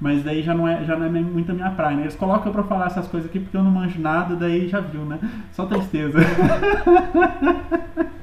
Mas 0.00 0.22
daí 0.22 0.42
já 0.42 0.54
não 0.54 0.66
é, 0.66 0.84
já 0.84 0.96
não 0.96 1.06
é 1.06 1.08
muito 1.08 1.50
a 1.50 1.54
minha 1.54 1.70
praia, 1.70 1.96
né? 1.96 2.02
Eles 2.02 2.14
colocam 2.14 2.52
pra 2.52 2.62
falar 2.64 2.86
essas 2.86 3.08
coisas 3.08 3.28
aqui 3.28 3.40
porque 3.40 3.56
eu 3.56 3.64
não 3.64 3.70
manjo 3.70 4.00
nada, 4.00 4.36
daí 4.36 4.68
já 4.68 4.80
viu, 4.80 5.04
né? 5.04 5.18
Só 5.52 5.66
tristeza. 5.66 6.18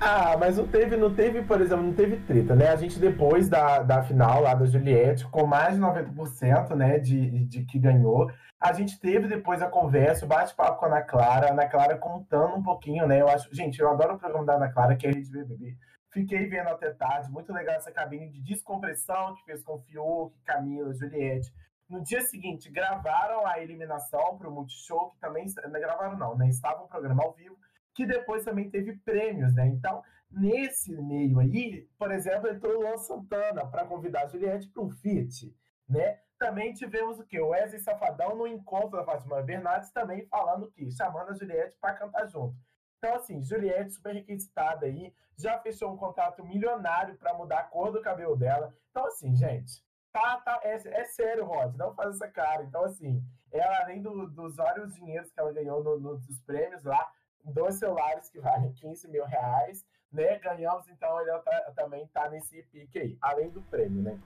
Ah, 0.00 0.36
mas 0.38 0.56
não 0.56 0.66
teve, 0.66 0.96
não 0.96 1.12
teve, 1.12 1.42
por 1.42 1.60
exemplo, 1.60 1.84
não 1.84 1.92
teve 1.92 2.16
treta, 2.16 2.54
né? 2.54 2.68
A 2.68 2.76
gente 2.76 2.98
depois 2.98 3.48
da, 3.48 3.82
da 3.82 4.02
final 4.02 4.40
lá 4.40 4.54
da 4.54 4.64
Juliette, 4.64 5.26
com 5.26 5.46
mais 5.46 5.74
de 5.74 5.80
90%, 5.80 6.74
né, 6.74 6.98
de, 6.98 7.44
de 7.44 7.64
que 7.64 7.78
ganhou, 7.78 8.30
a 8.60 8.72
gente 8.72 9.00
teve 9.00 9.26
depois 9.26 9.62
a 9.62 9.68
conversa, 9.68 10.26
o 10.26 10.28
bate-papo 10.28 10.78
com 10.78 10.84
a 10.84 10.88
Ana 10.88 11.02
Clara, 11.02 11.48
a 11.48 11.52
Ana 11.52 11.68
Clara 11.68 11.96
contando 11.96 12.56
um 12.56 12.62
pouquinho, 12.62 13.06
né? 13.06 13.20
Eu 13.20 13.28
acho, 13.28 13.52
gente, 13.54 13.80
eu 13.80 13.88
adoro 13.88 14.14
o 14.14 14.18
programa 14.18 14.44
da 14.44 14.56
Ana 14.56 14.70
Clara, 14.70 14.96
que 14.96 15.06
é 15.06 15.10
a 15.10 15.12
Rede 15.12 15.30
BBB. 15.30 15.76
Fiquei 16.10 16.46
vendo 16.46 16.68
até 16.68 16.90
tarde, 16.90 17.30
muito 17.30 17.52
legal 17.52 17.76
essa 17.76 17.90
cabine 17.90 18.28
de 18.28 18.42
descompressão 18.42 19.34
que 19.34 19.44
fez 19.44 19.62
com 19.62 19.80
Fiuk, 19.80 20.38
Camila, 20.44 20.92
Juliette. 20.92 21.54
No 21.88 22.02
dia 22.02 22.20
seguinte, 22.22 22.70
gravaram 22.70 23.46
a 23.46 23.60
eliminação 23.60 24.36
para 24.36 24.48
o 24.48 24.52
Multishow, 24.52 25.10
que 25.10 25.18
também. 25.18 25.46
Não 25.64 25.80
gravaram, 25.80 26.16
não, 26.18 26.36
né? 26.36 26.48
Estava 26.48 26.82
um 26.82 26.88
programa 26.88 27.24
ao 27.24 27.32
vivo 27.32 27.56
que 27.94 28.06
depois 28.06 28.44
também 28.44 28.70
teve 28.70 28.96
prêmios, 28.98 29.54
né? 29.54 29.66
Então, 29.66 30.02
nesse 30.30 30.94
meio 31.02 31.38
aí, 31.38 31.88
por 31.98 32.10
exemplo, 32.10 32.48
entrou 32.48 32.76
o 32.76 32.80
Luan 32.80 32.96
Santana 32.96 33.66
para 33.66 33.84
convidar 33.84 34.24
a 34.24 34.26
Juliette 34.26 34.68
para 34.68 34.82
um 34.82 34.90
feat, 34.90 35.54
né? 35.88 36.18
Também 36.40 36.72
tivemos 36.72 37.20
o 37.20 37.24
quê? 37.26 37.38
O 37.38 37.48
Wesley 37.48 37.82
Safadão 37.82 38.34
no 38.34 38.46
encontro 38.46 38.96
da 38.96 39.04
Fátima 39.04 39.42
Bernardes 39.42 39.92
também 39.92 40.24
falando 40.24 40.70
que 40.70 40.90
chamando 40.90 41.28
a 41.28 41.34
Juliette 41.34 41.76
para 41.78 41.92
cantar 41.92 42.26
junto. 42.28 42.56
Então, 42.96 43.14
assim, 43.14 43.42
Juliette 43.42 43.92
super 43.92 44.14
requisitada 44.14 44.86
aí, 44.86 45.14
já 45.36 45.58
fechou 45.58 45.92
um 45.92 45.98
contrato 45.98 46.42
milionário 46.42 47.14
para 47.18 47.34
mudar 47.34 47.58
a 47.58 47.64
cor 47.64 47.92
do 47.92 48.00
cabelo 48.00 48.36
dela. 48.36 48.74
Então, 48.90 49.04
assim, 49.04 49.36
gente, 49.36 49.84
tá, 50.10 50.40
tá, 50.40 50.58
é, 50.62 50.76
é 50.76 51.04
sério, 51.04 51.44
Rod, 51.44 51.76
não 51.76 51.94
faz 51.94 52.14
essa 52.14 52.26
cara. 52.26 52.62
Então, 52.62 52.84
assim, 52.84 53.22
ela, 53.52 53.78
além 53.82 54.00
do, 54.00 54.26
dos 54.30 54.56
vários 54.56 54.94
dinheiros 54.94 55.30
que 55.30 55.38
ela 55.38 55.52
ganhou 55.52 55.84
no, 55.84 56.00
no, 56.00 56.14
nos 56.14 56.40
prêmios 56.40 56.84
lá, 56.84 57.06
dois 57.44 57.74
celulares 57.74 58.30
que 58.30 58.40
valem 58.40 58.72
15 58.72 59.08
mil 59.08 59.26
reais, 59.26 59.86
né? 60.10 60.38
Ganhamos, 60.38 60.88
então 60.88 61.20
ele 61.20 61.38
tá, 61.40 61.72
também 61.76 62.06
tá 62.08 62.30
nesse 62.30 62.62
pique 62.64 62.98
aí, 62.98 63.18
além 63.20 63.50
do 63.50 63.60
prêmio, 63.62 64.02
né? 64.02 64.18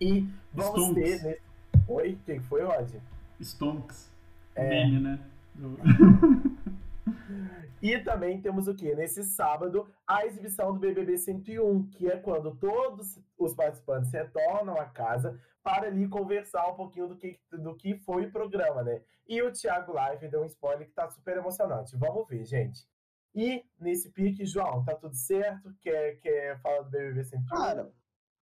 E 0.00 0.28
vamos 0.52 0.82
Stonks. 0.82 0.94
ter 0.94 1.22
nesse. 1.22 1.42
Oi, 1.88 2.12
o 2.12 2.18
que 2.18 2.40
foi, 2.40 2.62
Rod? 2.62 2.94
Stonks. 3.40 4.10
é... 4.54 4.68
meme, 4.68 5.00
né? 5.00 5.20
E 7.82 7.98
também 8.00 8.40
temos 8.40 8.66
o 8.68 8.74
que? 8.74 8.94
Nesse 8.94 9.22
sábado, 9.22 9.86
a 10.06 10.24
exibição 10.24 10.72
do 10.72 10.80
BBB 10.80 11.18
101, 11.18 11.88
que 11.90 12.10
é 12.10 12.16
quando 12.16 12.56
todos 12.56 13.18
os 13.38 13.54
participantes 13.54 14.10
retornam 14.10 14.76
à 14.80 14.86
casa 14.86 15.38
para 15.62 15.86
ali 15.86 16.08
conversar 16.08 16.66
um 16.68 16.74
pouquinho 16.74 17.08
do 17.08 17.16
que, 17.16 17.38
do 17.52 17.74
que 17.76 17.94
foi 17.98 18.26
o 18.26 18.32
programa, 18.32 18.82
né? 18.82 19.02
E 19.28 19.42
o 19.42 19.52
Thiago 19.52 19.92
Live 19.92 20.28
deu 20.28 20.42
um 20.42 20.46
spoiler 20.46 20.86
que 20.86 20.94
tá 20.94 21.08
super 21.10 21.36
emocionante. 21.36 21.96
Vamos 21.96 22.26
ver, 22.26 22.44
gente. 22.44 22.88
E 23.34 23.62
nesse 23.78 24.10
pique, 24.10 24.46
João, 24.46 24.82
tá 24.84 24.94
tudo 24.94 25.14
certo? 25.14 25.74
Quer, 25.80 26.16
quer 26.20 26.58
falar 26.62 26.82
do 26.82 26.90
BBB 26.90 27.24
101? 27.24 27.44
Cara, 27.46 27.92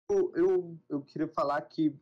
eu, 0.09 0.77
eu, 0.89 1.01
queria 1.01 1.27
falar 1.27 1.61
que 1.61 1.95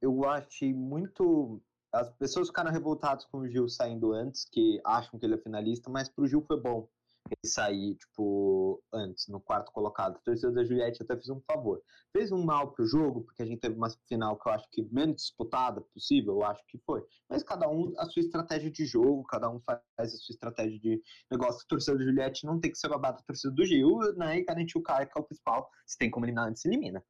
eu 0.00 0.24
achei 0.28 0.72
muito 0.72 1.60
as 1.92 2.08
pessoas 2.10 2.46
ficaram 2.46 2.70
revoltadas 2.70 3.24
com 3.24 3.38
o 3.38 3.48
Gil 3.48 3.68
saindo 3.68 4.12
antes, 4.12 4.44
que 4.44 4.80
acham 4.84 5.18
que 5.18 5.26
ele 5.26 5.34
é 5.34 5.38
finalista, 5.38 5.90
mas 5.90 6.08
pro 6.08 6.26
Gil 6.26 6.40
foi 6.42 6.60
bom 6.60 6.88
ele 7.26 7.52
sair, 7.52 7.96
tipo, 7.96 8.82
antes, 8.92 9.28
no 9.28 9.40
quarto 9.40 9.72
colocado. 9.72 10.16
A 10.16 10.20
torcida 10.20 10.52
da 10.52 10.64
Juliette 10.64 11.02
até 11.02 11.14
fez 11.14 11.28
um 11.28 11.40
favor. 11.40 11.82
Fez 12.12 12.32
um 12.32 12.44
mal 12.44 12.72
pro 12.72 12.86
jogo, 12.86 13.22
porque 13.22 13.42
a 13.42 13.46
gente 13.46 13.60
teve 13.60 13.76
uma 13.76 13.90
final 14.08 14.38
que 14.38 14.48
eu 14.48 14.52
acho 14.52 14.68
que 14.70 14.82
menos 14.90 15.16
disputada 15.16 15.80
possível, 15.80 16.34
eu 16.34 16.44
acho 16.44 16.64
que 16.66 16.78
foi. 16.78 17.04
Mas 17.28 17.42
cada 17.42 17.68
um 17.68 17.92
a 17.98 18.06
sua 18.06 18.20
estratégia 18.20 18.70
de 18.70 18.84
jogo, 18.86 19.24
cada 19.24 19.50
um 19.50 19.60
faz 19.60 19.80
a 19.98 20.06
sua 20.06 20.32
estratégia 20.32 20.78
de 20.78 21.02
negócio. 21.30 21.62
A 21.64 21.68
torcida 21.68 21.98
da 21.98 22.04
Juliette 22.04 22.46
não 22.46 22.58
tem 22.58 22.70
que 22.70 22.78
ser 22.78 22.88
babada 22.88 23.18
a 23.18 23.22
torcida 23.22 23.52
do 23.52 23.64
Gil, 23.64 23.98
né? 24.16 24.38
E 24.38 24.44
garantir 24.44 24.78
o 24.78 24.82
cara 24.82 25.06
que 25.06 25.16
é 25.16 25.20
o 25.20 25.24
principal. 25.24 25.68
Se 25.86 25.98
tem 25.98 26.10
como 26.10 26.24
eliminar 26.24 26.48
antes, 26.48 26.64
elimina 26.64 27.04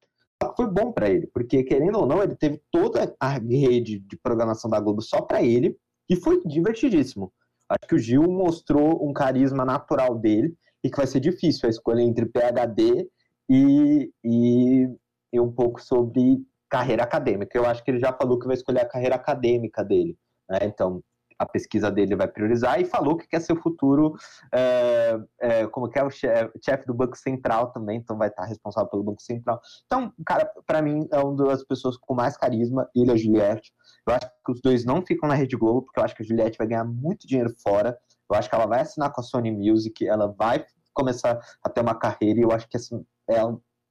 foi 0.56 0.66
bom 0.66 0.92
para 0.92 1.08
ele, 1.08 1.26
porque 1.28 1.62
querendo 1.62 1.98
ou 1.98 2.06
não, 2.06 2.22
ele 2.22 2.34
teve 2.34 2.60
toda 2.70 3.14
a 3.20 3.28
rede 3.28 3.98
de 3.98 4.16
programação 4.16 4.70
da 4.70 4.80
Globo 4.80 5.02
só 5.02 5.20
para 5.20 5.42
ele 5.42 5.76
e 6.08 6.16
foi 6.16 6.42
divertidíssimo. 6.44 7.32
Acho 7.68 7.88
que 7.88 7.94
o 7.94 7.98
Gil 7.98 8.22
mostrou 8.22 9.06
um 9.08 9.12
carisma 9.12 9.64
natural 9.64 10.18
dele 10.18 10.54
e 10.82 10.90
que 10.90 10.96
vai 10.96 11.06
ser 11.06 11.20
difícil 11.20 11.66
a 11.66 11.70
escolha 11.70 12.02
entre 12.02 12.26
PhD 12.26 13.08
e, 13.48 14.10
e, 14.24 14.88
e 15.32 15.40
um 15.40 15.52
pouco 15.52 15.80
sobre 15.80 16.42
carreira 16.68 17.02
acadêmica. 17.02 17.56
Eu 17.56 17.66
acho 17.66 17.84
que 17.84 17.90
ele 17.90 18.00
já 18.00 18.12
falou 18.12 18.38
que 18.38 18.46
vai 18.46 18.56
escolher 18.56 18.80
a 18.80 18.88
carreira 18.88 19.14
acadêmica 19.14 19.84
dele. 19.84 20.16
Né? 20.48 20.58
Então, 20.62 21.02
a 21.40 21.46
pesquisa 21.46 21.90
dele 21.90 22.14
vai 22.14 22.28
priorizar 22.28 22.78
e 22.78 22.84
falou 22.84 23.16
que 23.16 23.26
quer 23.26 23.40
ser 23.40 23.54
o 23.54 23.62
futuro, 23.62 24.14
é, 24.52 25.18
é, 25.40 25.66
como 25.68 25.88
que 25.88 25.98
é 25.98 26.04
o 26.04 26.10
chefe, 26.10 26.52
chefe 26.62 26.86
do 26.86 26.92
Banco 26.92 27.16
Central 27.16 27.72
também, 27.72 27.96
então 27.96 28.18
vai 28.18 28.28
estar 28.28 28.44
responsável 28.44 28.90
pelo 28.90 29.02
Banco 29.02 29.22
Central. 29.22 29.58
Então, 29.86 30.12
cara, 30.26 30.52
para 30.66 30.82
mim 30.82 31.08
é 31.10 31.18
uma 31.18 31.34
das 31.46 31.64
pessoas 31.64 31.96
com 31.96 32.14
mais 32.14 32.36
carisma, 32.36 32.86
ele 32.94 33.10
e 33.10 33.12
a 33.12 33.16
Juliette. 33.16 33.72
Eu 34.06 34.14
acho 34.14 34.30
que 34.44 34.52
os 34.52 34.60
dois 34.60 34.84
não 34.84 35.00
ficam 35.04 35.26
na 35.26 35.34
Rede 35.34 35.56
Globo, 35.56 35.82
porque 35.82 35.98
eu 35.98 36.04
acho 36.04 36.14
que 36.14 36.22
a 36.22 36.26
Juliette 36.26 36.58
vai 36.58 36.66
ganhar 36.66 36.84
muito 36.84 37.26
dinheiro 37.26 37.50
fora. 37.62 37.98
Eu 38.30 38.36
acho 38.36 38.48
que 38.48 38.54
ela 38.54 38.66
vai 38.66 38.82
assinar 38.82 39.10
com 39.10 39.22
a 39.22 39.24
Sony 39.24 39.50
Music, 39.50 40.06
ela 40.06 40.28
vai 40.38 40.62
começar 40.92 41.40
a 41.64 41.70
ter 41.70 41.80
uma 41.80 41.94
carreira 41.94 42.38
e 42.38 42.42
eu 42.42 42.52
acho 42.52 42.68
que 42.68 42.76
assim, 42.76 43.02
é 43.28 43.40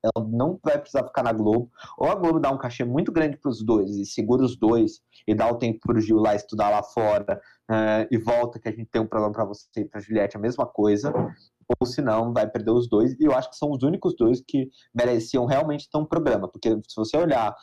ela 0.03 0.25
não 0.25 0.59
vai 0.63 0.77
precisar 0.77 1.05
ficar 1.05 1.23
na 1.23 1.33
Globo. 1.33 1.71
Ou 1.97 2.09
a 2.09 2.15
Globo 2.15 2.39
dá 2.39 2.49
um 2.51 2.57
cachê 2.57 2.83
muito 2.83 3.11
grande 3.11 3.37
para 3.37 3.49
os 3.49 3.63
dois 3.63 3.95
e 3.95 4.05
segura 4.05 4.43
os 4.43 4.55
dois 4.55 5.01
e 5.27 5.35
dá 5.35 5.49
o 5.49 5.57
tempo 5.57 5.79
para 5.79 5.97
o 5.97 6.01
Gil 6.01 6.17
lá 6.17 6.35
estudar 6.35 6.69
lá 6.69 6.81
fora 6.81 7.41
uh, 7.69 8.07
e 8.09 8.17
volta 8.17 8.59
que 8.59 8.69
a 8.69 8.71
gente 8.71 8.89
tem 8.89 9.01
um 9.01 9.07
programa 9.07 9.33
para 9.33 9.45
você 9.45 9.67
e 9.77 9.85
para 9.85 10.01
Juliette 10.01 10.37
a 10.37 10.39
mesma 10.39 10.65
coisa. 10.65 11.13
Ou 11.79 11.85
se 11.85 12.01
não, 12.01 12.33
vai 12.33 12.49
perder 12.49 12.71
os 12.71 12.89
dois. 12.89 13.13
E 13.19 13.23
eu 13.23 13.33
acho 13.33 13.49
que 13.49 13.57
são 13.57 13.71
os 13.71 13.83
únicos 13.83 14.15
dois 14.15 14.41
que 14.41 14.69
mereciam 14.93 15.45
realmente 15.45 15.89
ter 15.89 15.97
um 15.97 16.05
programa. 16.05 16.47
Porque 16.47 16.69
se 16.87 16.95
você 16.95 17.15
olhar, 17.17 17.55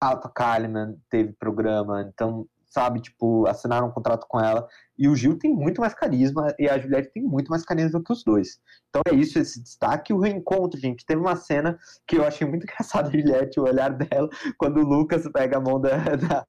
Alta 0.00 0.28
Kalimann 0.28 0.96
teve 1.10 1.32
programa, 1.34 2.02
então 2.02 2.46
sabe? 2.68 3.00
Tipo, 3.00 3.46
assinaram 3.46 3.88
um 3.88 3.92
contrato 3.92 4.26
com 4.28 4.40
ela. 4.40 4.66
E 4.98 5.08
o 5.08 5.16
Gil 5.16 5.38
tem 5.38 5.52
muito 5.54 5.80
mais 5.80 5.94
carisma 5.94 6.54
e 6.58 6.68
a 6.68 6.78
Juliette 6.78 7.12
tem 7.12 7.22
muito 7.22 7.48
mais 7.48 7.64
carisma 7.64 8.02
que 8.02 8.12
os 8.12 8.22
dois. 8.22 8.60
Então 8.88 9.02
é 9.08 9.14
isso, 9.14 9.38
esse 9.38 9.62
destaque. 9.62 10.12
O 10.12 10.20
reencontro, 10.20 10.78
gente. 10.78 11.04
Teve 11.06 11.20
uma 11.20 11.36
cena 11.36 11.78
que 12.06 12.16
eu 12.16 12.24
achei 12.24 12.46
muito 12.46 12.64
engraçada, 12.68 13.10
Juliette, 13.10 13.60
o 13.60 13.64
olhar 13.64 13.90
dela, 13.90 14.28
quando 14.58 14.78
o 14.78 14.84
Lucas 14.84 15.28
pega 15.32 15.58
a 15.58 15.60
mão 15.60 15.80
da, 15.80 15.96
da, 16.16 16.46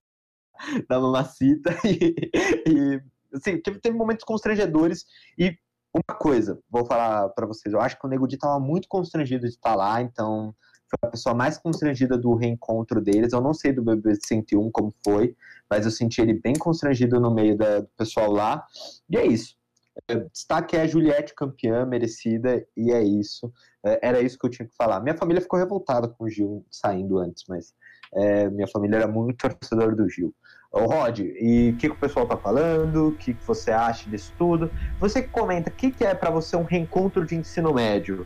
da 0.88 1.00
mamacita. 1.00 1.72
E, 1.86 2.16
e 2.68 3.02
assim, 3.36 3.62
teve, 3.62 3.80
teve 3.80 3.98
momentos 3.98 4.26
constrangedores. 4.26 5.06
E 5.38 5.56
uma 5.94 6.18
coisa, 6.18 6.60
vou 6.70 6.86
falar 6.86 7.30
para 7.30 7.48
vocês, 7.48 7.74
eu 7.74 7.82
acho 7.82 7.98
que 7.98 8.06
o 8.06 8.10
Nego 8.10 8.28
Di 8.28 8.38
tava 8.38 8.60
muito 8.60 8.88
constrangido 8.88 9.48
de 9.48 9.54
estar 9.54 9.76
lá, 9.76 10.02
então 10.02 10.54
foi 10.90 11.08
a 11.08 11.12
pessoa 11.12 11.36
mais 11.36 11.58
constrangida 11.58 12.18
do 12.18 12.36
reencontro 12.36 13.02
deles. 13.02 13.34
Eu 13.34 13.42
não 13.42 13.54
sei 13.54 13.72
do 13.72 13.84
BB 13.84 14.16
101 14.16 14.72
como 14.72 14.94
foi, 15.04 15.36
mas 15.70 15.86
eu 15.86 15.92
senti 15.92 16.22
ele 16.22 16.34
bem 16.34 16.54
constrangido 16.54 17.20
no 17.20 17.34
meio 17.34 17.58
da, 17.58 17.82
do 17.82 17.90
pessoal 17.98 18.32
lá. 18.32 18.66
E 19.10 19.18
é 19.18 19.26
isso. 19.26 19.58
É, 20.08 20.16
destaque 20.16 20.78
é 20.78 20.82
a 20.82 20.88
Juliette 20.88 21.36
campeã, 21.36 21.86
merecida, 21.86 22.66
e 22.76 22.92
é 22.92 23.04
isso. 23.04 23.52
É, 23.86 24.08
era 24.08 24.22
isso 24.22 24.38
que 24.38 24.46
eu 24.46 24.50
tinha 24.50 24.68
que 24.68 24.76
falar. 24.76 25.00
Minha 25.02 25.18
família 25.18 25.42
ficou 25.42 25.60
revoltada 25.60 26.08
com 26.08 26.24
o 26.24 26.30
Gil 26.30 26.66
saindo 26.72 27.20
antes, 27.20 27.44
mas 27.48 27.74
é, 28.14 28.50
minha 28.50 28.68
família 28.68 28.98
era 28.98 29.08
muito 29.08 29.38
torcedor 29.50 29.96
do 29.96 30.10
Gil. 30.10 30.34
Ô 30.72 30.86
Rod, 30.86 31.20
e 31.20 31.72
o 31.72 31.78
que, 31.78 31.88
que, 31.88 31.96
o 31.96 32.00
pessoal 32.00 32.28
tá 32.28 32.38
falando? 32.38 33.08
O 33.08 33.16
que, 33.16 33.34
que, 33.34 33.44
você 33.44 33.72
acha 33.72 34.08
disso 34.08 34.32
tudo? 34.38 34.72
Você 35.00 35.24
comenta, 35.24 35.70
o 35.70 35.74
que, 35.74 35.92
que 35.92 36.06
é 36.06 36.14
para 36.14 36.30
você 36.30 36.56
um 36.56 36.64
reencontro 36.64 37.26
de 37.26 37.36
ensino 37.36 37.74
médio? 37.74 38.26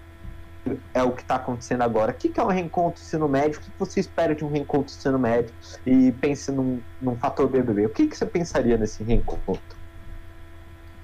É 0.94 1.04
o 1.04 1.12
que 1.12 1.22
está 1.22 1.36
acontecendo 1.36 1.82
agora. 1.82 2.12
O 2.12 2.16
que, 2.16 2.30
que 2.30 2.40
é 2.40 2.44
um 2.44 2.48
reencontro 2.48 3.02
ensino 3.02 3.28
médio? 3.28 3.60
O 3.60 3.64
que 3.64 3.72
você 3.78 4.00
espera 4.00 4.34
de 4.34 4.46
um 4.46 4.50
reencontro 4.50 4.94
ensino 4.94 5.20
médio? 5.20 5.54
E 5.86 6.12
pense 6.14 6.52
num, 6.52 6.80
num 7.02 7.16
fator 7.16 7.48
BBB. 7.48 7.86
O 7.86 7.90
que, 7.90 8.08
que 8.08 8.18
você 8.18 8.26
pensaria 8.26 8.78
nesse 8.78 9.04
reencontro? 9.04 9.62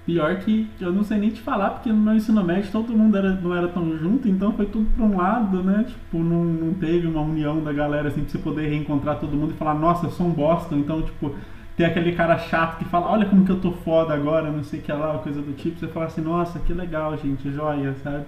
Pior 0.06 0.38
que 0.38 0.68
eu 0.80 0.92
não 0.92 1.04
sei 1.04 1.18
nem 1.18 1.30
te 1.30 1.40
falar, 1.40 1.70
porque 1.70 1.90
no 1.90 1.98
meu 1.98 2.14
ensino 2.14 2.42
médio 2.42 2.72
todo 2.72 2.92
mundo 2.92 3.16
era, 3.16 3.34
não 3.34 3.54
era 3.54 3.68
tão 3.68 3.96
junto, 3.96 4.26
então 4.26 4.52
foi 4.52 4.66
tudo 4.66 4.90
para 4.96 5.04
um 5.04 5.16
lado, 5.16 5.62
né? 5.62 5.84
Tipo, 5.86 6.18
não, 6.18 6.42
não 6.42 6.74
teve 6.74 7.06
uma 7.06 7.20
união 7.20 7.62
da 7.62 7.72
galera 7.72 8.08
assim 8.08 8.22
pra 8.22 8.30
você 8.30 8.38
poder 8.38 8.68
reencontrar 8.68 9.20
todo 9.20 9.36
mundo 9.36 9.52
e 9.52 9.56
falar, 9.56 9.74
nossa, 9.74 10.06
eu 10.06 10.10
sou 10.10 10.26
um 10.26 10.32
bosta. 10.32 10.74
Então, 10.74 11.02
tipo, 11.02 11.34
tem 11.76 11.86
aquele 11.86 12.12
cara 12.12 12.38
chato 12.38 12.78
que 12.78 12.84
fala, 12.86 13.10
olha 13.10 13.26
como 13.26 13.44
que 13.44 13.52
eu 13.52 13.60
tô 13.60 13.72
foda 13.72 14.14
agora, 14.14 14.50
não 14.50 14.64
sei 14.64 14.80
o 14.80 14.82
que 14.82 14.92
lá, 14.92 15.18
coisa 15.18 15.42
do 15.42 15.52
tipo. 15.52 15.78
Você 15.78 15.86
fala 15.88 16.06
assim, 16.06 16.22
nossa, 16.22 16.58
que 16.58 16.72
legal, 16.72 17.16
gente, 17.16 17.52
joia, 17.52 17.94
sabe? 18.02 18.24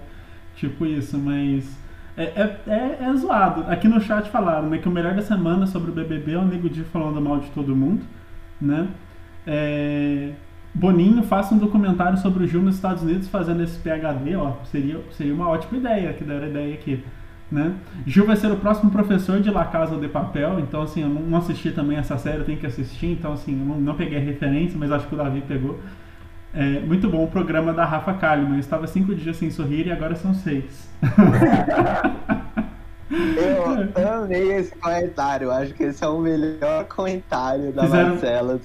Tipo 0.55 0.85
isso, 0.85 1.17
mas. 1.17 1.81
É, 2.15 2.23
é, 2.23 2.59
é, 2.67 2.97
é, 3.01 3.13
zoado. 3.15 3.65
Aqui 3.67 3.87
no 3.87 3.99
chat 3.99 4.29
falaram 4.29 4.69
né, 4.69 4.77
que 4.77 4.87
o 4.87 4.91
melhor 4.91 5.15
da 5.15 5.21
semana 5.21 5.65
sobre 5.65 5.89
o 5.89 5.93
BBB 5.93 6.33
é 6.33 6.37
o 6.37 6.45
Nego 6.45 6.69
Di 6.69 6.83
falando 6.83 7.19
mal 7.19 7.39
de 7.39 7.49
todo 7.49 7.75
mundo. 7.75 8.03
Né? 8.61 8.87
É, 9.47 10.31
Boninho 10.73 11.23
faça 11.23 11.55
um 11.55 11.57
documentário 11.57 12.17
sobre 12.17 12.43
o 12.43 12.47
Gil 12.47 12.61
nos 12.61 12.75
Estados 12.75 13.01
Unidos 13.01 13.27
fazendo 13.27 13.63
esse 13.63 13.79
PHD. 13.79 14.35
Ó, 14.35 14.53
seria, 14.65 14.99
seria 15.11 15.33
uma 15.33 15.49
ótima 15.49 15.77
ideia, 15.77 16.13
que 16.13 16.23
deram 16.23 16.47
ideia 16.47 16.73
aqui. 16.75 17.03
Né? 17.51 17.75
Gil 18.07 18.25
vai 18.25 18.35
ser 18.35 18.51
o 18.51 18.57
próximo 18.57 18.89
professor 18.89 19.39
de 19.39 19.51
La 19.51 19.65
Casa 19.65 19.95
de 19.95 20.07
Papel, 20.07 20.59
então 20.59 20.81
assim, 20.81 21.03
eu 21.03 21.09
não 21.09 21.37
assisti 21.37 21.71
também 21.71 21.97
essa 21.97 22.17
série, 22.17 22.39
eu 22.39 22.45
tenho 22.45 22.57
que 22.57 22.65
assistir, 22.65 23.05
então 23.05 23.33
assim, 23.33 23.51
eu 23.51 23.63
não, 23.63 23.79
não 23.79 23.95
peguei 23.95 24.17
a 24.17 24.21
referência, 24.21 24.75
mas 24.79 24.91
acho 24.91 25.07
que 25.07 25.13
o 25.13 25.17
Davi 25.17 25.43
pegou. 25.47 25.79
É, 26.53 26.79
muito 26.81 27.09
bom 27.09 27.23
o 27.23 27.27
programa 27.27 27.73
da 27.73 27.83
Rafa 27.83 28.13
Kalimann. 28.13 28.53
Eu 28.53 28.59
estava 28.59 28.85
cinco 28.85 29.15
dias 29.15 29.37
sem 29.37 29.49
sorrir 29.49 29.87
e 29.87 29.91
agora 29.91 30.15
são 30.15 30.33
seis. 30.33 30.87
Eu 33.95 34.23
amei 34.23 34.53
esse 34.53 34.75
comentário. 34.75 35.51
Acho 35.51 35.73
que 35.73 35.83
esse 35.83 36.03
é 36.03 36.07
o 36.07 36.19
melhor 36.19 36.85
comentário 36.85 37.71
da 37.71 37.83
fizeram, 37.83 38.09
Marcelas. 38.09 38.61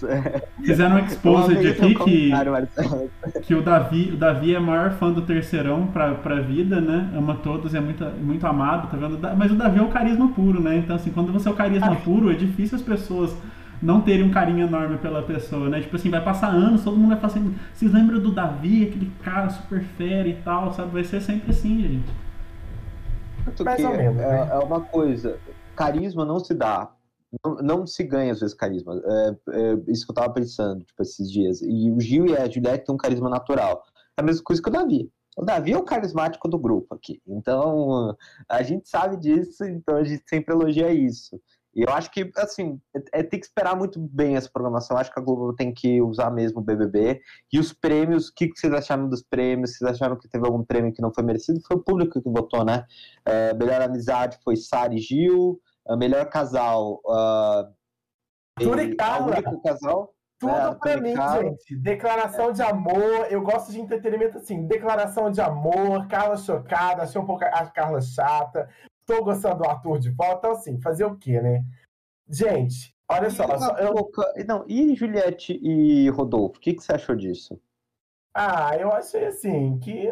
Fizeram 0.65 0.97
um 0.97 0.99
exposed 1.01 1.69
aqui 1.69 1.95
que, 1.95 2.33
que 3.43 3.55
o 3.55 3.63
Davi, 3.63 4.11
o 4.13 4.17
Davi 4.17 4.55
é 4.55 4.61
maior 4.61 4.93
fã 4.93 5.11
do 5.11 5.23
terceirão 5.23 5.87
pra, 5.87 6.15
pra 6.15 6.41
vida, 6.41 6.81
né? 6.81 7.11
Ama 7.17 7.37
todos, 7.43 7.75
é 7.75 7.81
muito, 7.81 8.05
muito 8.23 8.47
amado, 8.47 8.91
tá 8.91 8.97
vendo? 8.97 9.19
Mas 9.37 9.51
o 9.51 9.55
Davi 9.55 9.79
é 9.79 9.83
o 9.83 9.89
carisma 9.89 10.29
puro, 10.29 10.61
né? 10.61 10.77
Então, 10.77 10.97
assim, 10.97 11.11
quando 11.11 11.33
você 11.33 11.49
é 11.49 11.53
o 11.53 11.57
carisma 11.57 11.97
puro, 11.97 12.31
é 12.31 12.35
difícil 12.35 12.77
as 12.77 12.83
pessoas 12.83 13.35
não 13.81 14.01
terem 14.01 14.25
um 14.25 14.31
carinho 14.31 14.67
enorme 14.67 14.99
pela 14.99 15.23
pessoa, 15.23 15.69
né? 15.69 15.81
Tipo 15.81 15.97
assim, 15.97 16.11
vai 16.11 16.23
passar 16.23 16.49
anos, 16.49 16.83
todo 16.83 16.97
mundo 16.97 17.09
vai 17.09 17.21
falar 17.21 17.33
assim, 17.33 17.55
vocês 17.73 17.93
lembram 17.93 18.21
do 18.21 18.33
Davi, 18.33 18.89
aquele 18.89 19.13
cara 19.23 19.49
super 19.51 19.83
fera 19.83 20.29
e 20.29 20.35
tal, 20.43 20.73
sabe? 20.73 20.91
Vai 20.91 21.05
ser 21.05 21.21
sempre 21.21 21.51
assim, 21.51 21.81
gente. 21.81 22.29
Mais 23.65 23.85
ou 23.85 23.91
menos, 23.91 24.21
é, 24.21 24.29
né? 24.29 24.49
é 24.53 24.59
uma 24.59 24.81
coisa, 24.81 25.39
carisma 25.75 26.25
não 26.25 26.39
se 26.39 26.53
dá, 26.53 26.93
não, 27.45 27.55
não, 27.57 27.87
se 27.87 28.03
ganha 28.05 28.33
às 28.33 28.41
vezes 28.41 28.55
carisma. 28.55 29.01
É, 29.05 29.29
é, 29.51 29.75
isso 29.89 30.05
que 30.07 30.11
eu 30.11 30.15
tava 30.15 30.33
pensando, 30.33 30.83
tipo, 30.85 31.03
esses 31.03 31.31
dias. 31.31 31.61
E 31.63 31.91
o 31.91 32.01
Gil 32.01 32.27
e 32.27 32.37
a 32.37 32.49
Juliette 32.49 32.87
têm 32.87 32.95
um 32.95 32.99
carisma 32.99 33.29
natural. 33.29 33.85
É 34.17 34.23
a 34.23 34.25
mesma 34.25 34.43
coisa 34.43 34.63
que 34.63 34.69
o 34.69 34.73
Davi. 34.73 35.11
O 35.37 35.45
Davi 35.45 35.73
é 35.73 35.79
o 35.79 35.85
carismático 35.85 36.49
do 36.49 36.59
grupo 36.59 36.95
aqui. 36.95 37.21
Então, 37.27 38.17
a 38.49 38.63
gente 38.63 38.89
sabe 38.89 39.17
disso, 39.17 39.65
então 39.65 39.97
a 39.97 40.05
gente 40.05 40.25
sempre 40.27 40.53
elogia 40.55 40.93
isso. 40.93 41.41
E 41.79 41.83
eu 41.83 41.95
acho 41.95 42.11
que, 42.11 42.29
assim, 42.37 42.81
é, 42.93 43.21
é, 43.21 43.23
tem 43.23 43.39
que 43.39 43.47
esperar 43.47 43.77
muito 43.77 44.01
bem 44.01 44.35
essa 44.35 44.51
programação. 44.53 44.97
Eu 44.97 45.01
acho 45.01 45.13
que 45.13 45.21
a 45.21 45.23
Globo 45.23 45.55
tem 45.55 45.73
que 45.73 46.03
usar 46.03 46.29
mesmo 46.29 46.59
o 46.59 46.65
BBB. 46.65 47.21
E 47.53 47.61
os 47.61 47.73
prêmios, 47.73 48.31
o 48.31 48.35
que, 48.35 48.49
que 48.49 48.59
vocês 48.59 48.73
acharam 48.73 49.09
dos 49.09 49.23
prêmios? 49.23 49.77
Vocês 49.77 49.89
acharam 49.89 50.19
que 50.19 50.29
teve 50.29 50.45
algum 50.45 50.65
prêmio 50.65 50.93
que 50.93 51.01
não 51.01 51.15
foi 51.15 51.23
merecido? 51.23 51.61
Foi 51.65 51.77
o 51.77 51.85
público 51.85 52.21
que 52.21 52.29
votou, 52.29 52.65
né? 52.65 52.85
É, 53.25 53.55
melhor 53.55 53.81
amizade 53.81 54.41
foi 54.43 54.57
Sara 54.57 54.93
e 54.93 54.99
Gil. 54.99 55.61
melhor 55.97 56.29
casal. 56.29 57.01
Uh. 57.05 57.73
O 58.61 58.73
único 58.73 59.63
casal. 59.63 60.13
Tudo 60.41 60.53
É, 60.53 60.75
pra 60.75 61.01
mim, 61.01 61.15
Caro. 61.15 61.43
gente. 61.43 61.77
Declaração 61.77 62.53
de 62.53 62.63
amor. 62.63 63.27
Eu 63.31 63.43
gosto 63.43 63.73
de 63.73 63.81
entretenimento 63.81 64.39
assim. 64.39 64.67
Declaração 64.67 65.31
de 65.31 65.41
amor. 65.41 66.09
Carla 66.09 66.37
chocada. 66.37 67.03
Achei 67.03 67.21
um 67.21 67.27
pouco 67.27 67.45
a 67.45 67.67
Carla 67.67 68.01
chata. 68.01 68.69
Tô 69.09 69.25
gostando 69.25 69.63
do 69.63 69.69
Arthur 69.69 69.99
de 69.99 70.11
volta. 70.11 70.37
Então, 70.37 70.51
assim, 70.53 70.79
fazer 70.83 71.05
o 71.07 71.17
quê, 71.17 71.41
né? 71.41 71.65
Gente, 72.29 72.95
olha 73.09 73.31
só. 73.31 73.45
E, 73.45 73.59
só- 73.59 73.77
eu- 73.79 73.95
Boca- 73.95 74.35
não, 74.47 74.65
e 74.69 74.95
Juliette 74.95 75.59
e 75.63 76.11
Rodolfo? 76.11 76.59
O 76.59 76.61
que, 76.61 76.75
que 76.75 76.83
você 76.85 76.93
achou 76.93 77.17
disso? 77.17 77.59
Ah, 78.35 78.77
eu 78.77 78.93
achei 78.93 79.25
assim 79.25 79.79
que. 79.79 80.09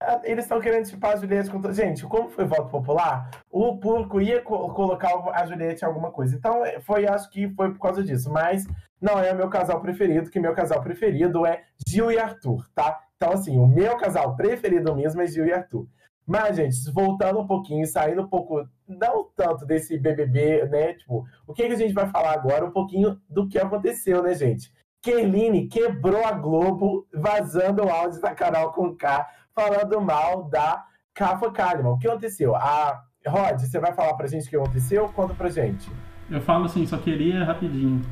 é, 0.00 0.30
eles 0.30 0.44
estão 0.44 0.60
querendo 0.60 0.86
chipar 0.88 1.12
a 1.12 1.16
Juliette 1.16 1.50
com. 1.50 1.72
Gente, 1.72 2.06
como 2.06 2.30
foi 2.30 2.44
voto 2.44 2.68
popular, 2.70 3.28
o 3.50 3.76
público 3.78 4.20
ia 4.20 4.40
co- 4.40 4.72
colocar 4.72 5.10
a 5.34 5.44
Juliette 5.44 5.82
em 5.82 5.88
alguma 5.88 6.12
coisa. 6.12 6.36
Então, 6.36 6.64
é, 6.64 6.78
foi, 6.80 7.06
acho 7.08 7.28
que 7.28 7.48
foi 7.54 7.72
por 7.72 7.80
causa 7.80 8.04
disso. 8.04 8.30
Mas 8.30 8.64
não 9.00 9.18
é 9.18 9.32
o 9.32 9.36
meu 9.36 9.50
casal 9.50 9.80
preferido, 9.80 10.30
que 10.30 10.38
meu 10.38 10.54
casal 10.54 10.80
preferido 10.80 11.44
é 11.44 11.64
Gil 11.88 12.10
e 12.12 12.18
Arthur, 12.20 12.70
tá? 12.72 13.00
Então, 13.16 13.32
assim, 13.32 13.58
o 13.58 13.66
meu 13.66 13.96
casal 13.98 14.36
preferido 14.36 14.94
mesmo 14.94 15.20
é 15.20 15.26
Gil 15.26 15.44
e 15.44 15.52
Arthur. 15.52 15.86
Mas, 16.26 16.56
gente, 16.56 16.76
voltando 16.92 17.40
um 17.40 17.46
pouquinho, 17.46 17.86
saindo 17.86 18.22
um 18.22 18.28
pouco, 18.28 18.66
não 18.86 19.28
tanto 19.36 19.66
desse 19.66 19.98
BBB, 19.98 20.66
né? 20.66 20.94
Tipo, 20.94 21.26
o 21.46 21.52
que, 21.52 21.66
que 21.66 21.72
a 21.72 21.76
gente 21.76 21.92
vai 21.92 22.08
falar 22.08 22.32
agora? 22.32 22.64
Um 22.64 22.70
pouquinho 22.70 23.20
do 23.28 23.48
que 23.48 23.58
aconteceu, 23.58 24.22
né, 24.22 24.34
gente? 24.34 24.72
Kerline 25.02 25.66
quebrou 25.66 26.24
a 26.24 26.32
Globo 26.32 27.06
vazando 27.12 27.84
o 27.84 27.88
áudio 27.88 28.20
da 28.20 28.34
Carol 28.34 28.70
com 28.72 28.94
K, 28.94 29.26
falando 29.54 30.00
mal 30.00 30.44
da 30.44 30.84
Rafa 31.18 31.50
Kalimann. 31.50 31.92
O 31.92 31.98
que 31.98 32.06
aconteceu? 32.06 32.54
A 32.54 33.02
Rod, 33.26 33.60
você 33.60 33.78
vai 33.78 33.92
falar 33.92 34.14
pra 34.14 34.26
gente 34.26 34.46
o 34.46 34.50
que 34.50 34.56
aconteceu? 34.56 35.08
Conta 35.08 35.34
pra 35.34 35.50
gente. 35.50 35.90
Eu 36.30 36.40
falo 36.40 36.66
assim, 36.66 36.86
só 36.86 36.96
queria 36.96 37.44
rapidinho. 37.44 38.02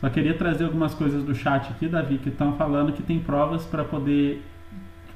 Só 0.00 0.08
queria 0.08 0.36
trazer 0.36 0.64
algumas 0.64 0.94
coisas 0.94 1.22
do 1.22 1.34
chat 1.34 1.70
aqui, 1.70 1.86
Davi, 1.86 2.18
que 2.18 2.30
estão 2.30 2.56
falando 2.56 2.92
que 2.92 3.02
tem 3.02 3.20
provas 3.20 3.66
para 3.66 3.84
poder 3.84 4.42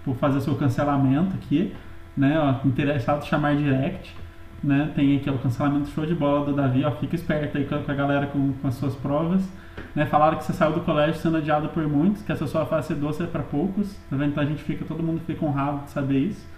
tipo, 0.05 0.15
fazer 0.15 0.41
seu 0.43 0.55
cancelamento 0.55 1.35
aqui, 1.35 1.75
né? 2.17 2.39
Ó, 2.39 2.67
interessado 2.67 3.25
chamar 3.25 3.57
direct, 3.57 4.15
né? 4.63 4.91
Tem 4.95 5.17
aqui 5.17 5.31
ó, 5.31 5.33
o 5.35 5.39
cancelamento 5.39 5.89
show 5.89 6.05
de 6.05 6.15
bola 6.15 6.45
do 6.45 6.53
Davi, 6.53 6.85
ó, 6.85 6.91
fica 6.93 7.15
esperto 7.15 7.57
aí 7.57 7.65
com 7.65 7.75
a, 7.75 7.95
galera 7.95 8.27
com, 8.27 8.53
com 8.53 8.69
as 8.69 8.75
suas 8.75 8.95
provas. 8.95 9.43
Né? 9.95 10.07
Falaram 10.07 10.39
que 10.39 10.45
você 10.45 10.53
saiu 10.53 10.73
do 10.73 10.81
colégio 10.81 11.21
sendo 11.21 11.39
odiado 11.39 11.69
por 11.71 11.89
muitos, 11.89 12.23
que 12.23 12.31
essa 12.31 12.47
sua 12.47 12.65
face 12.67 12.95
doce 12.95 13.23
é 13.23 13.27
para 13.27 13.43
poucos, 13.43 13.93
tá 14.09 14.17
vendo? 14.17 14.31
Então 14.31 14.43
a 14.43 14.47
gente 14.47 14.63
fica, 14.63 14.85
todo 14.85 15.03
mundo 15.03 15.21
fica 15.27 15.45
honrado 15.45 15.85
de 15.85 15.91
saber 15.91 16.19
isso. 16.19 16.55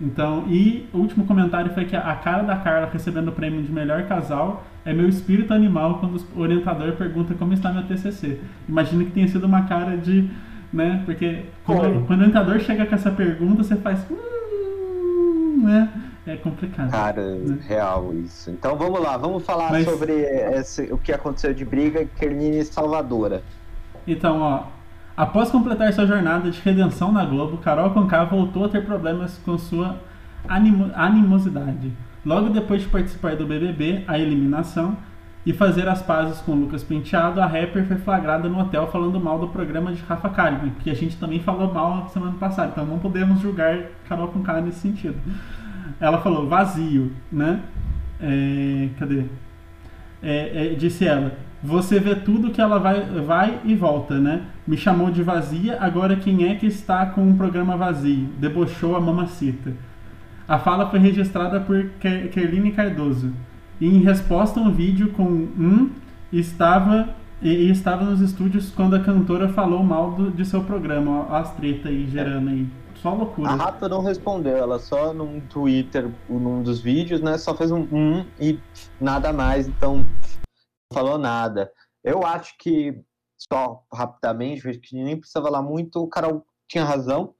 Então, 0.00 0.44
e 0.48 0.88
o 0.92 0.98
último 0.98 1.26
comentário 1.26 1.72
foi 1.72 1.84
que 1.84 1.96
a 1.96 2.14
cara 2.14 2.44
da 2.44 2.56
Carla 2.56 2.88
recebendo 2.92 3.28
o 3.28 3.32
prêmio 3.32 3.62
de 3.62 3.72
melhor 3.72 4.04
casal 4.04 4.64
é 4.84 4.92
meu 4.92 5.08
espírito 5.08 5.52
animal 5.52 5.98
quando 5.98 6.24
o 6.36 6.40
orientador 6.40 6.92
pergunta 6.92 7.34
como 7.34 7.52
está 7.52 7.72
meu 7.72 7.82
TCC. 7.82 8.40
Imagina 8.68 9.04
que 9.04 9.10
tenha 9.10 9.26
sido 9.26 9.44
uma 9.44 9.62
cara 9.64 9.96
de, 9.96 10.30
né? 10.72 11.02
Porque 11.04 11.44
quando, 11.64 12.06
quando 12.06 12.20
o 12.20 12.22
orientador 12.22 12.58
chega 12.60 12.84
com 12.86 12.94
essa 12.94 13.10
pergunta, 13.10 13.62
você 13.62 13.76
faz, 13.76 14.04
"Hum", 14.10 15.62
né? 15.64 15.88
É 16.26 16.36
complicado. 16.36 16.90
Cara, 16.90 17.22
real 17.66 18.12
isso. 18.14 18.50
Então 18.50 18.76
vamos 18.76 19.00
lá, 19.00 19.16
vamos 19.16 19.42
falar 19.44 19.70
Mas- 19.72 19.84
sobre 19.86 20.12
esse- 20.12 20.92
o 20.92 20.98
que 20.98 21.10
aconteceu 21.12 21.54
de 21.54 21.64
briga 21.64 22.04
Kerline 22.04 22.58
e 22.58 22.64
Salvadora. 22.64 23.42
Então, 24.06 24.40
ó, 24.40 24.64
após 25.16 25.50
completar 25.50 25.90
sua 25.92 26.06
jornada 26.06 26.50
de 26.50 26.60
redenção 26.60 27.10
na 27.12 27.24
Globo, 27.24 27.56
Carol 27.58 27.90
Conká 27.90 28.24
voltou 28.24 28.66
a 28.66 28.68
ter 28.68 28.84
problemas 28.84 29.38
com 29.38 29.56
sua 29.56 29.96
animo- 30.46 30.90
animosidade. 30.94 31.92
Logo 32.26 32.50
depois 32.50 32.82
de 32.82 32.88
participar 32.88 33.34
do 33.36 33.46
BBB, 33.46 34.04
a 34.06 34.18
eliminação, 34.18 34.96
e 35.48 35.52
fazer 35.54 35.88
as 35.88 36.02
pazes 36.02 36.42
com 36.42 36.52
Lucas 36.52 36.84
Penteado, 36.84 37.40
a 37.40 37.46
rapper 37.46 37.86
foi 37.86 37.96
flagrada 37.96 38.50
no 38.50 38.58
hotel 38.60 38.86
falando 38.88 39.18
mal 39.18 39.38
do 39.38 39.48
programa 39.48 39.90
de 39.94 40.02
Rafa 40.02 40.28
Kalimann, 40.28 40.72
que 40.80 40.90
a 40.90 40.94
gente 40.94 41.16
também 41.16 41.40
falou 41.40 41.72
mal 41.72 41.96
na 41.96 42.06
semana 42.08 42.34
passada, 42.38 42.72
então 42.72 42.84
não 42.84 42.98
podemos 42.98 43.40
julgar 43.40 43.78
Carol 44.06 44.28
Conká 44.28 44.60
nesse 44.60 44.80
sentido. 44.80 45.16
Ela 45.98 46.18
falou 46.20 46.46
vazio, 46.46 47.12
né? 47.32 47.62
É, 48.20 48.90
cadê? 48.98 49.24
É, 50.22 50.72
é, 50.72 50.74
disse 50.74 51.06
ela, 51.06 51.32
você 51.62 51.98
vê 51.98 52.14
tudo 52.14 52.50
que 52.50 52.60
ela 52.60 52.78
vai, 52.78 53.00
vai 53.24 53.58
e 53.64 53.74
volta, 53.74 54.18
né? 54.18 54.42
Me 54.66 54.76
chamou 54.76 55.10
de 55.10 55.22
vazia, 55.22 55.78
agora 55.80 56.14
quem 56.14 56.46
é 56.46 56.56
que 56.56 56.66
está 56.66 57.06
com 57.06 57.22
um 57.22 57.38
programa 57.38 57.74
vazio? 57.74 58.28
Debochou 58.38 58.94
a 58.94 59.00
mamacita. 59.00 59.72
A 60.46 60.58
fala 60.58 60.90
foi 60.90 60.98
registrada 60.98 61.58
por 61.58 61.86
Ke- 61.98 62.28
Kerline 62.28 62.72
Cardoso. 62.72 63.32
Em 63.80 64.00
resposta 64.02 64.58
a 64.58 64.62
um 64.62 64.72
vídeo 64.72 65.12
com 65.12 65.22
um, 65.24 65.92
estava 66.32 67.14
e 67.40 67.70
estava 67.70 68.04
nos 68.04 68.20
estúdios 68.20 68.70
quando 68.72 68.96
a 68.96 69.00
cantora 69.02 69.48
falou 69.50 69.82
mal 69.84 70.10
do- 70.12 70.30
de 70.32 70.44
seu 70.44 70.64
programa. 70.64 71.26
As 71.28 71.54
treta 71.54 71.88
aí 71.88 72.08
gerando 72.08 72.50
aí. 72.50 72.66
Só 72.96 73.14
loucura. 73.14 73.50
A 73.50 73.54
Rafa 73.54 73.88
não 73.88 74.02
respondeu, 74.02 74.56
ela 74.56 74.80
só 74.80 75.14
num 75.14 75.38
Twitter, 75.40 76.10
num 76.28 76.64
dos 76.64 76.80
vídeos, 76.80 77.20
né? 77.20 77.38
Só 77.38 77.54
fez 77.54 77.70
um 77.70 77.82
um 77.92 78.26
e 78.40 78.58
nada 79.00 79.32
mais, 79.32 79.68
então 79.68 79.98
não 79.98 80.06
falou 80.92 81.16
nada. 81.16 81.70
Eu 82.02 82.26
acho 82.26 82.56
que, 82.58 83.00
só 83.52 83.84
rapidamente, 83.92 84.76
que 84.80 85.00
nem 85.00 85.16
precisa 85.16 85.40
falar 85.40 85.62
muito, 85.62 86.00
o 86.02 86.08
Carol 86.08 86.44
tinha 86.68 86.84
razão. 86.84 87.34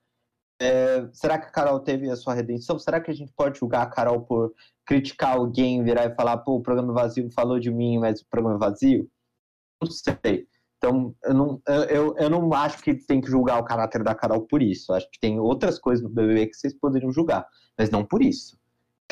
É, 0.62 1.09
será 1.12 1.39
que 1.39 1.47
a 1.47 1.51
Carol 1.51 1.80
teve 1.80 2.09
a 2.09 2.14
sua 2.16 2.34
redenção? 2.34 2.78
Será 2.78 3.01
que 3.01 3.11
a 3.11 3.14
gente 3.14 3.32
pode 3.36 3.59
julgar 3.59 3.82
a 3.82 3.86
Carol 3.86 4.20
por 4.20 4.53
criticar 4.89 5.36
alguém, 5.36 5.84
virar 5.84 6.07
e 6.07 6.14
falar, 6.14 6.39
pô, 6.39 6.57
o 6.57 6.62
programa 6.62 6.93
é 6.93 6.95
vazio 6.95 7.30
falou 7.30 7.61
de 7.61 7.70
mim, 7.70 7.99
mas 7.99 8.22
o 8.22 8.26
programa 8.26 8.57
é 8.57 8.59
vazio? 8.59 9.07
Não 9.82 9.91
sei. 9.91 10.49
Então, 10.78 11.14
eu 11.22 11.34
não, 11.34 11.62
eu, 11.91 12.16
eu, 12.16 12.30
não 12.30 12.51
acho 12.55 12.82
que 12.82 12.95
tem 12.95 13.20
que 13.20 13.28
julgar 13.28 13.59
o 13.59 13.64
caráter 13.64 14.03
da 14.03 14.14
Carol 14.14 14.47
por 14.47 14.62
isso. 14.62 14.91
Eu 14.91 14.97
acho 14.97 15.11
que 15.11 15.20
tem 15.20 15.39
outras 15.39 15.78
coisas 15.78 16.03
no 16.03 16.09
BBB 16.09 16.47
que 16.47 16.55
vocês 16.55 16.72
poderiam 16.72 17.12
julgar, 17.12 17.47
mas 17.76 17.91
não 17.91 18.03
por 18.03 18.22
isso. 18.22 18.59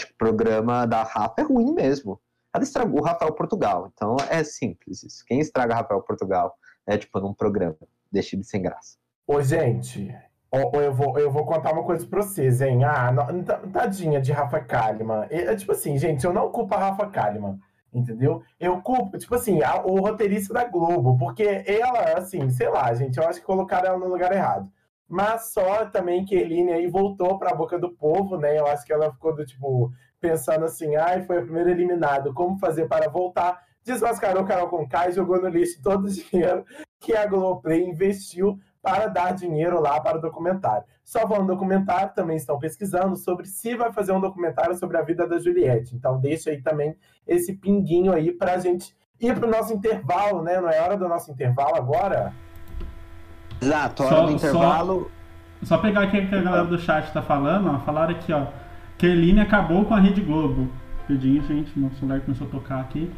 O 0.00 0.16
programa 0.16 0.86
da 0.86 1.02
Rafa 1.02 1.42
é 1.42 1.42
ruim 1.42 1.74
mesmo. 1.74 2.18
Ela 2.54 2.64
estragou 2.64 3.00
o 3.00 3.04
Rafael 3.04 3.34
Portugal, 3.34 3.92
então 3.92 4.16
é 4.30 4.42
simples 4.42 5.02
isso. 5.02 5.22
Quem 5.26 5.40
estraga 5.40 5.74
Rafael 5.74 6.00
Portugal 6.00 6.56
é 6.86 6.96
tipo 6.96 7.20
num 7.20 7.34
programa, 7.34 7.76
deixa 8.10 8.34
ele 8.34 8.44
sem 8.44 8.62
graça. 8.62 8.96
Ô, 9.26 9.42
gente, 9.42 10.14
ó, 10.64 10.80
eu, 10.80 10.92
vou, 10.92 11.18
eu 11.18 11.30
vou 11.30 11.44
contar 11.44 11.72
uma 11.72 11.82
coisa 11.84 12.06
pra 12.06 12.22
vocês, 12.22 12.60
hein? 12.60 12.84
Ah, 12.84 13.10
não- 13.12 13.42
ta- 13.42 13.58
tadinha 13.72 14.20
de 14.20 14.32
Rafa 14.32 14.60
Kalimann. 14.60 15.26
É, 15.30 15.54
tipo 15.54 15.72
assim, 15.72 15.96
gente, 15.98 16.24
eu 16.24 16.32
não 16.32 16.50
culpo 16.50 16.74
a 16.74 16.78
Rafa 16.78 17.06
Kalimann, 17.06 17.58
entendeu? 17.92 18.42
Eu 18.58 18.80
culpo, 18.82 19.16
tipo 19.18 19.34
assim, 19.34 19.62
a- 19.62 19.82
o 19.84 20.00
roteirista 20.00 20.52
da 20.54 20.64
Globo, 20.64 21.16
porque 21.18 21.64
ela, 21.66 22.18
assim, 22.18 22.48
sei 22.50 22.68
lá, 22.68 22.92
gente, 22.94 23.18
eu 23.18 23.26
acho 23.28 23.40
que 23.40 23.46
colocaram 23.46 23.88
ela 23.88 23.98
no 23.98 24.08
lugar 24.08 24.32
errado. 24.32 24.70
Mas 25.08 25.52
só 25.52 25.86
também 25.86 26.24
que 26.24 26.36
a 26.36 26.40
Eline 26.40 26.72
aí 26.72 26.86
voltou 26.88 27.38
pra 27.38 27.54
boca 27.54 27.78
do 27.78 27.90
povo, 27.94 28.36
né? 28.36 28.58
Eu 28.58 28.66
acho 28.66 28.84
que 28.84 28.92
ela 28.92 29.12
ficou 29.12 29.34
do 29.34 29.44
tipo, 29.46 29.90
pensando 30.20 30.64
assim, 30.64 30.96
ai, 30.96 31.22
foi 31.22 31.38
a 31.38 31.42
primeira 31.42 31.70
eliminada, 31.70 32.32
como 32.32 32.58
fazer 32.58 32.86
para 32.88 33.08
voltar? 33.08 33.62
Desmascarou 33.84 34.44
Carol 34.44 34.68
Conká 34.68 35.08
e 35.08 35.12
jogou 35.12 35.40
no 35.40 35.48
lixo 35.48 35.80
todo 35.80 36.06
o 36.06 36.10
dinheiro 36.10 36.64
que 36.98 37.14
a 37.16 37.24
Globoplay 37.24 37.84
investiu 37.88 38.58
para 38.86 39.08
dar 39.08 39.34
dinheiro 39.34 39.80
lá 39.80 40.00
para 40.00 40.18
o 40.18 40.20
documentário. 40.20 40.84
Só 41.04 41.26
falando 41.26 41.48
documentário, 41.48 42.12
também 42.14 42.36
estão 42.36 42.56
pesquisando 42.56 43.16
sobre 43.16 43.44
se 43.46 43.74
vai 43.74 43.92
fazer 43.92 44.12
um 44.12 44.20
documentário 44.20 44.76
sobre 44.76 44.96
a 44.96 45.02
vida 45.02 45.26
da 45.26 45.40
Juliette. 45.40 45.96
Então 45.96 46.20
deixa 46.20 46.50
aí 46.50 46.62
também 46.62 46.94
esse 47.26 47.52
pinguinho 47.54 48.12
aí 48.12 48.30
para 48.30 48.52
a 48.52 48.58
gente 48.58 48.94
ir 49.20 49.34
para 49.34 49.44
o 49.48 49.50
nosso 49.50 49.72
intervalo, 49.74 50.40
né? 50.40 50.60
Não 50.60 50.70
é 50.70 50.80
hora 50.80 50.96
do 50.96 51.08
nosso 51.08 51.32
intervalo 51.32 51.74
agora? 51.74 52.32
Exato, 53.60 54.04
Só- 54.04 54.08
hora 54.22 54.32
do 54.32 54.38
só- 54.38 54.48
intervalo. 54.48 55.10
Só 55.64 55.78
pegar 55.78 56.02
aqui 56.02 56.20
o 56.20 56.28
que 56.28 56.34
a 56.36 56.42
galera 56.42 56.64
do 56.64 56.78
chat 56.78 57.12
tá 57.12 57.22
falando, 57.22 57.68
ó. 57.74 57.80
Falaram 57.80 58.12
aqui, 58.14 58.32
ó. 58.32 58.46
Kerline 58.96 59.40
acabou 59.40 59.84
com 59.84 59.94
a 59.94 59.98
Rede 59.98 60.20
Globo. 60.20 60.70
Rapidinho, 61.00 61.42
gente, 61.42 61.76
meu 61.76 61.90
celular 61.94 62.20
começou 62.20 62.46
a 62.46 62.50
tocar 62.50 62.80
aqui. 62.80 63.10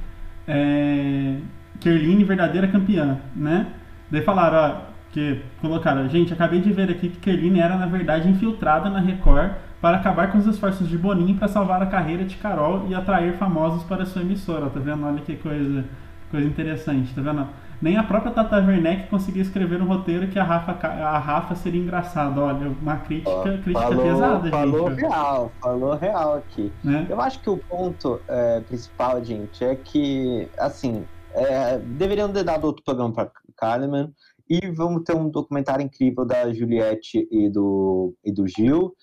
É... 0.46 1.36
Kerline, 1.78 2.24
verdadeira 2.24 2.68
campeã, 2.68 3.20
né? 3.36 3.70
Daí 4.10 4.22
falaram, 4.22 4.56
ó, 4.86 4.97
que 5.12 5.42
colocaram, 5.60 6.08
gente, 6.08 6.32
acabei 6.32 6.60
de 6.60 6.72
ver 6.72 6.90
aqui 6.90 7.08
que 7.08 7.18
Kerline 7.18 7.60
era, 7.60 7.76
na 7.76 7.86
verdade, 7.86 8.28
infiltrada 8.28 8.90
na 8.90 9.00
Record 9.00 9.52
para 9.80 9.96
acabar 9.96 10.30
com 10.30 10.38
os 10.38 10.46
esforços 10.46 10.88
de 10.88 10.98
Boninho 10.98 11.36
para 11.36 11.48
salvar 11.48 11.82
a 11.82 11.86
carreira 11.86 12.24
de 12.24 12.36
Carol 12.36 12.86
e 12.88 12.94
atrair 12.94 13.34
famosos 13.34 13.84
para 13.84 14.04
sua 14.04 14.22
emissora, 14.22 14.68
tá 14.68 14.80
vendo? 14.80 15.06
Olha 15.06 15.20
que 15.22 15.36
coisa, 15.36 15.84
coisa 16.30 16.46
interessante, 16.46 17.14
tá 17.14 17.22
vendo? 17.22 17.46
Nem 17.80 17.96
a 17.96 18.02
própria 18.02 18.32
Tata 18.32 18.56
Werneck 18.56 19.08
conseguia 19.08 19.40
escrever 19.40 19.80
um 19.80 19.86
roteiro 19.86 20.26
que 20.26 20.38
a 20.38 20.42
Rafa, 20.42 20.72
a 20.84 21.16
Rafa 21.16 21.54
seria 21.54 21.80
engraçada. 21.80 22.40
Olha, 22.40 22.68
uma 22.68 22.96
crítica, 22.96 23.58
crítica 23.62 23.80
falou, 23.80 24.02
pesada, 24.02 24.50
falou 24.50 24.90
gente. 24.90 25.00
real, 25.00 25.52
falou 25.62 25.94
real 25.94 26.34
aqui. 26.38 26.72
Né? 26.82 27.06
Eu 27.08 27.20
acho 27.20 27.38
que 27.38 27.48
o 27.48 27.56
ponto 27.56 28.20
é, 28.26 28.60
principal, 28.62 29.24
gente, 29.24 29.64
é 29.64 29.76
que, 29.76 30.48
assim, 30.58 31.04
é, 31.32 31.78
deveriam 31.78 32.32
ter 32.32 32.42
dado 32.42 32.64
outro 32.64 32.82
programa 32.82 33.12
para 33.14 33.30
Kalimann 33.56 34.10
e 34.48 34.70
vamos 34.70 35.02
ter 35.04 35.14
um 35.14 35.28
documentário 35.28 35.84
incrível 35.84 36.24
da 36.24 36.52
Juliette 36.52 37.28
e 37.30 37.50
do, 37.50 38.14
e 38.24 38.32
do 38.32 38.46
Gil. 38.46 38.94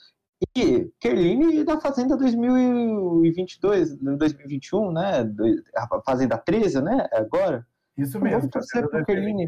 E 0.55 0.91
Kerline 0.99 1.63
da 1.63 1.79
Fazenda 1.79 2.17
2022, 2.17 3.97
2021, 3.97 4.91
né? 4.91 5.31
A 5.75 6.01
Fazenda 6.01 6.37
13, 6.37 6.81
né? 6.81 7.07
Agora. 7.13 7.65
Isso 7.97 8.19
mesmo. 8.19 8.39
Vamos 8.39 8.51
torcer 8.51 8.89
pro 8.89 9.05
Kerline. 9.05 9.45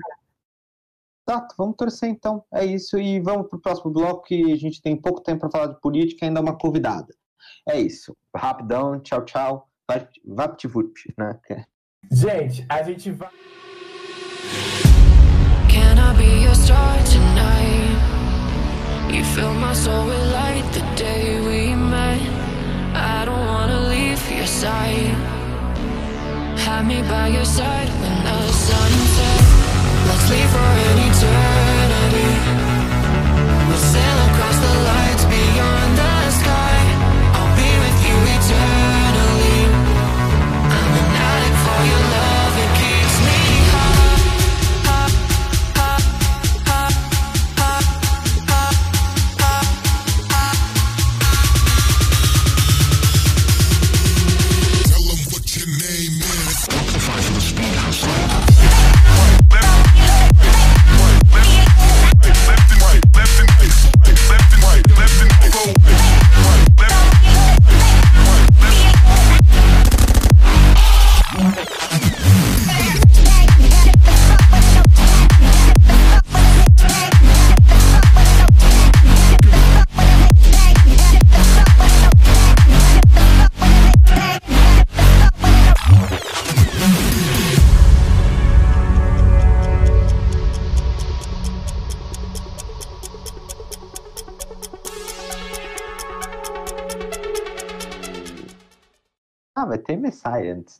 Exato, 1.27 1.55
vamos 1.57 1.75
torcer 1.75 2.09
então. 2.09 2.43
É 2.53 2.63
isso. 2.65 2.97
E 2.97 3.19
vamos 3.19 3.49
pro 3.49 3.59
próximo 3.59 3.91
bloco 3.91 4.23
que 4.23 4.51
a 4.51 4.55
gente 4.55 4.81
tem 4.81 4.95
pouco 4.95 5.21
tempo 5.21 5.41
para 5.41 5.51
falar 5.51 5.73
de 5.73 5.81
política 5.81 6.23
e 6.23 6.27
ainda 6.27 6.39
é 6.39 6.43
uma 6.43 6.57
convidada. 6.57 7.13
É 7.67 7.79
isso. 7.79 8.15
Rapidão, 8.35 8.99
tchau, 9.01 9.25
tchau. 9.25 9.69
Vapt-vup, 10.25 10.93
né? 11.17 11.39
Gente, 12.11 12.65
a 12.69 12.83
gente 12.83 13.11
vai. 13.11 13.29
Can 16.07 16.15
I 16.15 16.19
be 16.19 16.41
your 16.43 16.55
star 16.55 16.97
tonight? 17.03 17.99
You 19.11 19.25
fill 19.25 19.53
my 19.55 19.73
soul 19.73 20.05
with 20.05 20.31
light 20.31 20.63
the 20.71 20.79
day 20.95 21.41
we 21.41 21.75
met. 21.75 22.21
I 22.95 23.25
don't 23.25 23.45
wanna 23.45 23.89
leave 23.89 24.21
your 24.31 24.47
side. 24.47 25.15
Have 26.63 26.85
me 26.87 27.01
by 27.09 27.27
your 27.27 27.43
side 27.43 27.89
when 27.99 28.15
the 28.23 28.39
sun 28.67 28.91
sets. 29.15 29.51
Let's 30.07 30.29
leave 30.31 30.49
for 30.55 30.69
an 30.87 30.97
eternity. 31.09 32.29
We'll 33.67 33.85
sail 33.93 34.17
across 34.29 34.57
the 34.65 34.73
lights 34.89 35.16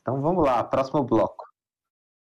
Então 0.01 0.21
vamos 0.21 0.43
lá, 0.43 0.63
próximo 0.63 1.03
bloco. 1.03 1.45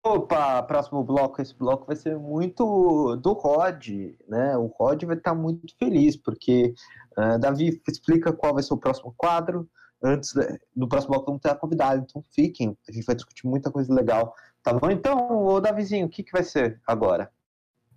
Opa, 0.05 0.61
próximo 0.63 1.03
bloco. 1.03 1.41
Esse 1.41 1.55
bloco 1.55 1.87
vai 1.87 1.95
ser 1.95 2.17
muito 2.17 3.15
do 3.15 3.33
Rod, 3.33 3.87
né? 4.27 4.55
O 4.55 4.67
Rod 4.67 5.03
vai 5.03 5.17
estar 5.17 5.33
muito 5.33 5.75
feliz, 5.79 6.15
porque 6.15 6.75
uh, 7.17 7.39
Davi 7.39 7.81
explica 7.87 8.31
qual 8.31 8.53
vai 8.53 8.61
ser 8.61 8.75
o 8.75 8.77
próximo 8.77 9.13
quadro. 9.17 9.67
Antes 10.03 10.33
do 10.75 10.87
próximo 10.87 11.13
bloco 11.13 11.25
vamos 11.25 11.41
ter 11.41 11.49
a 11.49 11.55
convidada, 11.55 11.97
então 11.97 12.23
fiquem. 12.35 12.77
A 12.87 12.91
gente 12.91 13.05
vai 13.05 13.15
discutir 13.15 13.47
muita 13.47 13.71
coisa 13.71 13.91
legal. 13.91 14.35
Tá 14.61 14.73
bom? 14.73 14.91
Então, 14.91 15.45
ô 15.45 15.59
Davizinho, 15.59 16.05
o 16.05 16.09
que, 16.09 16.21
que 16.21 16.31
vai 16.31 16.43
ser 16.43 16.79
agora? 16.85 17.31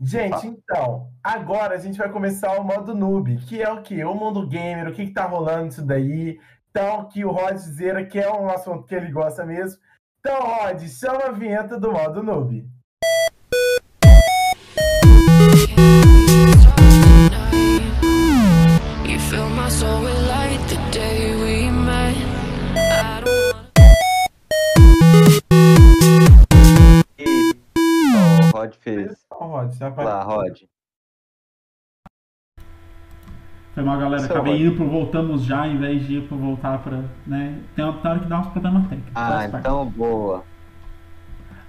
Gente, 0.01 0.47
então, 0.47 1.11
agora 1.23 1.75
a 1.75 1.79
gente 1.79 1.99
vai 1.99 2.11
começar 2.11 2.59
o 2.59 2.63
modo 2.63 2.95
noob, 2.95 3.37
que 3.39 3.61
é 3.61 3.71
o 3.71 3.83
que? 3.83 4.03
O 4.05 4.15
mundo 4.15 4.47
gamer, 4.47 4.89
o 4.89 4.95
que, 4.95 5.07
que 5.07 5.13
tá 5.13 5.27
rolando 5.27 5.69
isso 5.69 5.83
daí. 5.83 6.39
Então, 6.81 7.07
que 7.07 7.25
o 7.25 7.33
Rod 7.33 7.57
Zera, 7.57 8.07
que 8.07 8.21
é 8.21 8.33
um 8.33 8.49
assunto 8.49 8.85
que 8.85 8.95
ele 8.95 9.11
gosta 9.11 9.45
mesmo. 9.45 9.81
Então, 10.21 10.41
Rod, 10.41 10.81
chama 10.87 11.25
a 11.25 11.33
vinheta 11.33 11.77
do 11.77 11.91
modo 11.91 12.23
noob. 12.23 12.65
You 19.05 19.19
fill 19.19 19.51
my 19.51 19.69
soul 19.69 20.05
with 20.05 20.29
light 20.29 20.61
the 20.69 20.77
day 20.93 21.35
we 21.35 21.69
met. 21.69 22.17
I 22.77 23.23
don't 23.25 23.53
wanna 23.53 23.73
E 27.19 27.55
o 28.15 28.57
Rod 28.57 28.73
fez. 28.77 29.27
Rod, 29.33 29.75
Vai 29.97 30.05
lá, 30.05 30.23
Rod. 30.23 30.61
Foi 33.79 33.85
mal, 33.85 33.97
galera. 33.97 34.23
Seu 34.25 34.35
Acabei 34.35 34.55
Rod. 34.55 34.63
indo 34.63 34.75
pro 34.75 34.89
voltamos 34.89 35.45
já, 35.45 35.65
em 35.69 35.77
vez 35.77 36.05
de 36.05 36.17
ir 36.17 36.23
pro 36.23 36.37
voltar 36.37 36.79
pra. 36.79 37.01
Né? 37.25 37.55
Tem 37.77 37.85
uma 37.85 37.97
hora 38.03 38.19
que 38.19 38.27
dá 38.27 38.41
uns 38.41 38.49
problemas 38.49 38.83
técnicos. 38.89 39.13
Ah, 39.15 39.29
parte. 39.29 39.57
então 39.61 39.87
boa. 39.87 40.43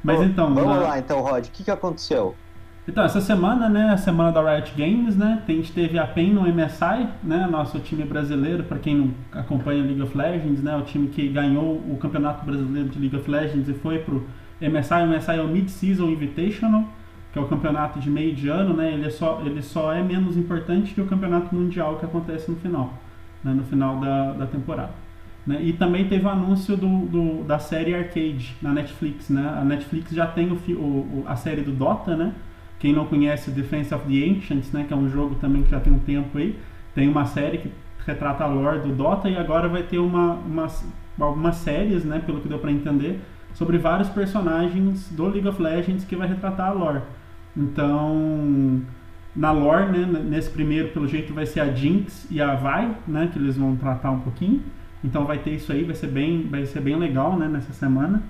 Mas 0.03 0.20
então. 0.22 0.51
Vamos 0.51 0.76
na- 0.76 0.82
lá, 0.82 0.97
então, 0.97 1.22
Rod. 1.22 1.45
O 1.45 1.51
que, 1.51 1.64
que 1.64 1.70
aconteceu? 1.70 2.34
Então, 2.88 3.03
essa 3.03 3.22
semana, 3.22 3.70
né, 3.70 3.91
a 3.91 3.97
semana 3.97 4.32
da 4.32 4.41
Riot 4.55 4.74
Games, 4.76 5.16
né, 5.16 5.43
a 5.47 5.51
gente 5.51 5.72
teve 5.72 5.99
a 5.99 6.07
PEN 6.07 6.34
no 6.34 6.47
MSI, 6.47 7.07
né, 7.24 7.45
nosso 7.45 7.78
time 7.78 8.03
brasileiro, 8.03 8.64
para 8.64 8.80
quem 8.80 8.95
não 8.95 9.12
acompanha 9.32 9.84
League 9.84 10.01
of 10.01 10.18
Legends, 10.18 10.64
né, 10.64 10.76
o 10.76 10.82
time 10.82 11.07
que 11.10 11.28
ganhou 11.28 11.76
o 11.76 11.97
Campeonato 12.01 12.43
Brasileiro 12.43 12.89
de 12.89 12.97
League 12.97 13.16
of 13.16 13.30
Legends 13.30 13.70
e 13.70 13.76
foi 13.76 13.99
pro 13.99 14.26
MSI, 14.60 15.03
o 15.03 15.07
MSI 15.07 15.32
é 15.38 15.41
o 15.43 15.47
Mid-Season 15.47 16.05
Invitational, 16.07 16.84
que 17.32 17.38
é 17.40 17.42
o 17.42 17.48
campeonato 17.48 18.00
de 18.00 18.10
meio 18.10 18.34
de 18.34 18.50
ano, 18.50 18.74
né, 18.76 18.94
ele, 18.94 19.06
é 19.06 19.10
só, 19.10 19.42
ele 19.46 19.62
só 19.62 19.94
é 19.94 20.02
menos 20.02 20.36
importante 20.36 20.94
que 20.94 21.02
o 21.02 21.06
Campeonato 21.06 21.54
Mundial 21.54 21.98
que 21.98 22.06
acontece 22.06 22.50
no 22.50 22.58
final, 22.58 22.94
né, 23.44 23.54
no 23.54 23.64
final 23.64 23.98
da, 24.00 24.34
da 24.34 24.46
temporada. 24.48 24.92
Né? 25.46 25.60
E 25.62 25.74
também 25.74 26.08
teve 26.08 26.26
o 26.26 26.30
anúncio 26.30 26.76
do, 26.76 27.06
do- 27.06 27.44
da 27.44 27.60
série 27.60 27.94
Arcade 27.96 28.56
na 28.62 28.72
Netflix, 28.74 29.30
né, 29.30 29.48
a 29.60 29.64
Netflix 29.64 30.12
já 30.12 30.26
tem 30.28 30.50
o, 30.52 30.56
o- 30.74 31.24
a 31.28 31.36
série 31.36 31.62
do 31.62 31.72
Dota, 31.72 32.16
né, 32.16 32.34
quem 32.80 32.94
não 32.94 33.06
conhece 33.06 33.52
Defense 33.52 33.94
of 33.94 34.06
the 34.06 34.30
Ancients, 34.30 34.72
né, 34.72 34.86
que 34.88 34.94
é 34.94 34.98
um 34.98 35.10
jogo 35.10 35.36
também 35.36 35.62
que 35.64 35.70
já 35.70 35.80
tem 35.80 35.94
um 35.94 36.00
tempo 36.00 36.38
aí, 36.38 36.58
tem 36.96 37.08
uma 37.08 37.26
série 37.26 37.60
que 37.60 37.72
retrata 38.08 38.44
a 38.44 38.48
lore 38.48 38.80
do 38.80 38.90
Dota 38.90 39.30
e 39.30 39.38
agora 39.38 39.68
vai 39.68 39.84
ter 39.84 40.00
uma, 40.00 40.34
umas, 40.34 40.84
algumas 41.20 41.58
séries, 41.58 42.04
né, 42.04 42.20
pelo 42.26 42.40
que 42.42 42.48
deu 42.48 42.58
para 42.58 42.72
entender, 42.72 43.20
sobre 43.54 43.78
vários 43.78 44.10
personagens 44.10 45.10
do 45.12 45.28
League 45.28 45.48
of 45.48 45.62
Legends 45.62 46.04
que 46.06 46.16
vai 46.16 46.28
retratar 46.28 46.70
a 46.70 46.72
lore. 46.72 47.02
Então, 47.56 48.82
na 49.36 49.52
lore, 49.52 49.88
né, 49.88 50.20
nesse 50.24 50.50
primeiro, 50.50 50.89
pelo 50.89 51.08
jeito, 51.08 51.34
vai 51.34 51.45
ser 51.45 51.62
a 51.62 51.74
Jinx 51.74 52.28
e 52.30 52.41
a 52.41 52.56
Vi, 52.56 52.91
né, 53.08 53.30
que 53.32 53.39
eles 53.39 53.58
vão 53.58 53.76
tratar 53.76 54.12
um 54.12 54.20
pouquinho. 54.20 54.62
Então 55.04 55.26
vai 55.26 55.38
ter 55.38 55.52
isso 55.52 55.72
aí, 55.72 55.84
vai 55.84 55.95
ser 55.95 56.08
bem, 56.08 56.47
vai 56.50 56.66
ser 56.66 56.82
bem 56.82 56.95
legal, 56.97 57.38
né, 57.38 57.47
nessa 57.47 57.72
semana. 57.74 58.22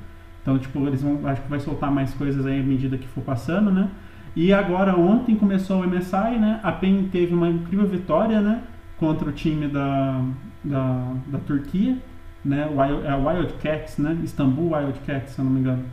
Então, 0.41 0.57
tipo, 0.57 0.85
eles 0.87 1.01
vão, 1.01 1.19
acho 1.27 1.41
que 1.41 1.49
vai 1.49 1.59
soltar 1.59 1.91
mais 1.91 2.13
coisas 2.13 2.45
aí 2.45 2.59
à 2.59 2.63
medida 2.63 2.97
que 2.97 3.07
for 3.07 3.23
passando, 3.23 3.71
né? 3.71 3.89
E 4.35 4.53
agora 4.53 4.95
ontem 4.95 5.35
começou 5.35 5.81
o 5.81 5.87
MSI, 5.87 6.37
né? 6.39 6.59
A 6.63 6.71
PEN 6.71 7.09
teve 7.11 7.33
uma 7.33 7.49
incrível 7.49 7.87
vitória, 7.87 8.39
né? 8.41 8.61
Contra 8.97 9.29
o 9.29 9.31
time 9.31 9.67
da, 9.67 10.23
da, 10.63 11.13
da 11.27 11.39
Turquia, 11.39 11.97
né? 12.45 12.67
Wild, 12.67 13.05
é 13.05 13.15
Wildcats, 13.15 13.97
né? 13.97 14.17
Istambul 14.23 14.73
Wildcats, 14.73 15.33
se 15.33 15.39
eu 15.39 15.45
não 15.45 15.51
me 15.51 15.59
engano. 15.59 15.83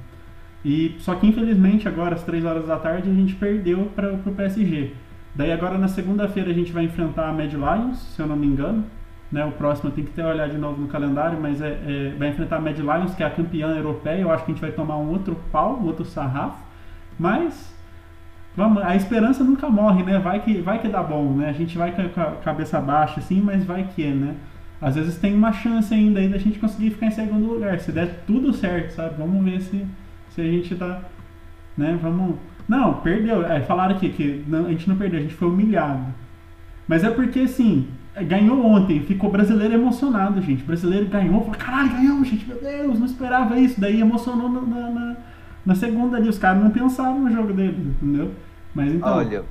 E 0.66 0.96
só 0.98 1.14
que 1.14 1.28
infelizmente 1.28 1.86
agora 1.86 2.16
às 2.16 2.24
3 2.24 2.44
horas 2.44 2.66
da 2.66 2.76
tarde 2.76 3.08
a 3.08 3.14
gente 3.14 3.36
perdeu 3.36 3.88
para 3.94 4.12
o 4.14 4.32
PSG. 4.34 4.94
Daí 5.32 5.52
agora 5.52 5.78
na 5.78 5.86
segunda-feira 5.86 6.50
a 6.50 6.54
gente 6.54 6.72
vai 6.72 6.82
enfrentar 6.84 7.28
a 7.28 7.32
Mad 7.32 7.52
Lions, 7.52 7.98
se 7.98 8.20
eu 8.20 8.26
não 8.26 8.34
me 8.36 8.46
engano. 8.48 8.84
Né, 9.30 9.44
o 9.44 9.50
próximo 9.52 9.90
tenho 9.90 10.06
que 10.06 10.12
ter 10.12 10.24
olhar 10.24 10.48
de 10.48 10.56
novo 10.56 10.80
no 10.80 10.88
calendário, 10.88 11.38
mas 11.40 11.60
é, 11.60 11.68
é- 11.68 12.14
vai 12.18 12.28
enfrentar 12.28 12.56
a 12.56 12.60
Mad 12.60 12.78
Lions, 12.78 13.14
que 13.14 13.22
é 13.22 13.26
a 13.26 13.30
campeã 13.30 13.68
europeia. 13.76 14.20
Eu 14.22 14.30
acho 14.30 14.44
que 14.44 14.50
a 14.50 14.54
gente 14.54 14.60
vai 14.60 14.70
tomar 14.72 14.96
um 14.98 15.08
outro 15.10 15.36
pau, 15.52 15.78
um 15.80 15.86
outro 15.86 16.04
sarrafo. 16.04 16.64
Mas 17.18 17.72
vamos, 18.56 18.82
a 18.82 18.94
esperança 18.96 19.44
nunca 19.44 19.68
morre, 19.68 20.02
né? 20.02 20.18
Vai 20.18 20.40
que, 20.40 20.60
vai 20.60 20.78
que 20.80 20.88
dá 20.88 21.02
bom, 21.02 21.32
né? 21.32 21.48
A 21.48 21.52
gente 21.52 21.76
vai 21.78 21.92
com 21.92 22.02
a- 22.02 22.08
com 22.08 22.20
a 22.20 22.30
cabeça 22.42 22.80
baixa 22.80 23.20
assim, 23.20 23.40
mas 23.40 23.64
vai 23.64 23.88
que 23.94 24.02
é, 24.04 24.10
né? 24.10 24.34
Às 24.80 24.94
vezes 24.96 25.16
tem 25.18 25.34
uma 25.34 25.52
chance 25.52 25.92
ainda 25.94 26.20
aí 26.20 26.28
da 26.28 26.38
gente 26.38 26.58
conseguir 26.58 26.90
ficar 26.90 27.06
em 27.06 27.10
segundo 27.10 27.46
lugar. 27.46 27.78
Se 27.80 27.92
der 27.92 28.22
tudo 28.26 28.52
certo, 28.52 28.90
sabe? 28.92 29.14
Vamos 29.18 29.44
ver 29.44 29.60
se, 29.60 29.84
se 30.36 30.40
a 30.40 30.44
gente 30.44 30.76
tá. 30.76 31.02
Né? 31.76 31.98
Vamos. 32.00 32.36
Não, 32.68 32.94
perdeu. 33.00 33.44
É, 33.44 33.60
falaram 33.62 33.96
aqui 33.96 34.10
que 34.10 34.44
não, 34.46 34.66
a 34.66 34.70
gente 34.70 34.88
não 34.88 34.96
perdeu, 34.96 35.18
a 35.18 35.22
gente 35.22 35.34
foi 35.34 35.48
humilhado. 35.48 36.06
Mas 36.86 37.02
é 37.02 37.10
porque 37.10 37.40
assim, 37.40 37.88
ganhou 38.28 38.64
ontem, 38.64 39.00
ficou 39.02 39.30
brasileiro 39.30 39.74
emocionado, 39.74 40.40
gente. 40.40 40.62
O 40.62 40.66
brasileiro 40.66 41.06
ganhou, 41.06 41.40
falou, 41.40 41.56
caralho, 41.58 41.90
ganhamos, 41.90 42.28
gente, 42.28 42.46
meu 42.46 42.60
Deus, 42.60 42.98
não 43.00 43.06
esperava 43.06 43.58
isso. 43.58 43.80
Daí 43.80 44.00
emocionou 44.00 44.48
na, 44.48 44.60
na, 44.60 44.90
na- 44.90 45.16
na 45.66 45.74
segunda 45.74 46.16
ali. 46.16 46.28
Os 46.28 46.38
caras 46.38 46.62
não 46.62 46.70
pensaram 46.70 47.18
no 47.18 47.30
jogo 47.32 47.52
deles, 47.52 47.76
entendeu? 47.86 48.32
Mas 48.74 48.92
então. 48.94 49.16
Olha, 49.16 49.44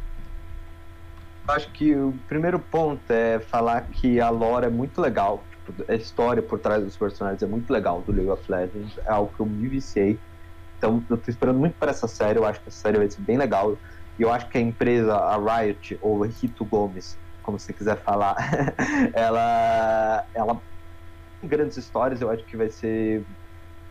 Acho 1.47 1.69
que 1.73 1.93
o 1.93 2.13
primeiro 2.27 2.57
ponto 2.57 2.99
é 3.11 3.39
falar 3.39 3.81
que 3.81 4.19
a 4.19 4.29
lore 4.29 4.65
é 4.65 4.69
muito 4.69 4.99
legal. 4.99 5.43
Tipo, 5.65 5.91
a 5.91 5.95
história 5.95 6.41
por 6.41 6.57
trás 6.59 6.83
dos 6.83 6.97
personagens 6.97 7.43
é 7.43 7.45
muito 7.45 7.71
legal 7.71 8.01
do 8.01 8.11
League 8.11 8.29
of 8.31 8.41
Legends. 8.51 8.97
É 9.05 9.11
algo 9.11 9.31
que 9.35 9.39
eu 9.41 9.45
me 9.45 9.67
viciei. 9.67 10.17
Então 10.85 11.03
eu 11.09 11.17
tô 11.17 11.29
esperando 11.29 11.59
muito 11.59 11.75
para 11.77 11.91
essa 11.91 12.07
série. 12.07 12.39
Eu 12.39 12.45
acho 12.45 12.61
que 12.61 12.69
essa 12.69 12.79
série 12.79 12.97
vai 12.97 13.09
ser 13.09 13.21
bem 13.21 13.37
legal. 13.37 13.77
E 14.17 14.21
eu 14.21 14.31
acho 14.31 14.47
que 14.49 14.57
a 14.57 14.61
empresa, 14.61 15.15
a 15.15 15.37
Riot, 15.37 15.97
ou 16.01 16.21
Rito 16.21 16.63
Gomes, 16.65 17.17
como 17.43 17.59
você 17.59 17.73
quiser 17.73 18.01
falar, 18.03 18.35
ela, 19.13 20.25
ela 20.33 20.61
tem 21.41 21.49
grandes 21.49 21.77
histórias. 21.77 22.21
Eu 22.21 22.29
acho 22.29 22.45
que 22.45 22.55
vai 22.55 22.69
ser. 22.69 23.25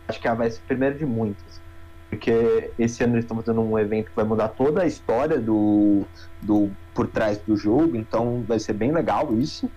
Acho 0.07 0.19
que 0.19 0.27
ela 0.27 0.37
vai 0.37 0.49
ser 0.49 0.59
a 0.59 0.67
primeira 0.67 0.95
de 0.95 1.05
muitas 1.05 1.63
porque 2.15 2.71
esse 2.77 3.03
ano 3.03 3.15
eles 3.15 3.25
estão 3.25 3.37
fazendo 3.37 3.61
um 3.61 3.77
evento 3.77 4.09
que 4.09 4.15
vai 4.15 4.25
mudar 4.25 4.49
toda 4.49 4.83
a 4.83 4.85
história 4.85 5.39
do, 5.39 6.05
do 6.41 6.71
por 6.93 7.07
trás 7.07 7.37
do 7.39 7.57
jogo, 7.57 7.95
então 7.95 8.43
vai 8.47 8.59
ser 8.59 8.73
bem 8.73 8.91
legal 8.91 9.37
isso. 9.37 9.69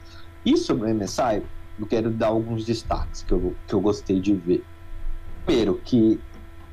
E 0.44 0.56
sobre 0.56 0.90
o 0.90 0.94
MSI, 0.94 1.42
eu 1.78 1.86
quero 1.86 2.10
dar 2.10 2.28
alguns 2.28 2.64
destaques 2.64 3.22
que 3.22 3.32
eu, 3.32 3.54
que 3.66 3.74
eu 3.74 3.80
gostei 3.80 4.20
de 4.20 4.34
ver. 4.34 4.64
Primeiro, 5.44 5.80
que 5.84 6.20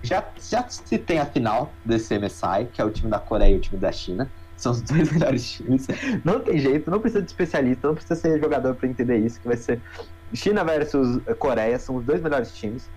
já, 0.05 0.23
já 0.39 0.67
se 0.67 0.97
tem 0.97 1.19
a 1.19 1.25
final 1.25 1.71
desse 1.83 2.17
MSI, 2.17 2.67
que 2.71 2.81
é 2.81 2.85
o 2.85 2.89
time 2.89 3.09
da 3.09 3.19
Coreia 3.19 3.53
e 3.53 3.57
o 3.57 3.61
time 3.61 3.79
da 3.79 3.91
China. 3.91 4.29
São 4.55 4.71
os 4.71 4.81
dois 4.83 5.11
melhores 5.11 5.51
times. 5.51 5.87
Não 6.23 6.39
tem 6.39 6.57
jeito, 6.59 6.89
não 6.89 6.99
precisa 6.99 7.21
de 7.21 7.29
especialista, 7.29 7.87
não 7.87 7.95
precisa 7.95 8.15
ser 8.15 8.39
jogador 8.39 8.75
para 8.75 8.87
entender 8.87 9.17
isso, 9.17 9.39
que 9.39 9.47
vai 9.47 9.57
ser 9.57 9.81
China 10.33 10.63
versus 10.63 11.21
Coreia, 11.37 11.77
são 11.77 11.95
os 11.95 12.05
dois 12.05 12.21
melhores 12.21 12.55
times 12.55 12.89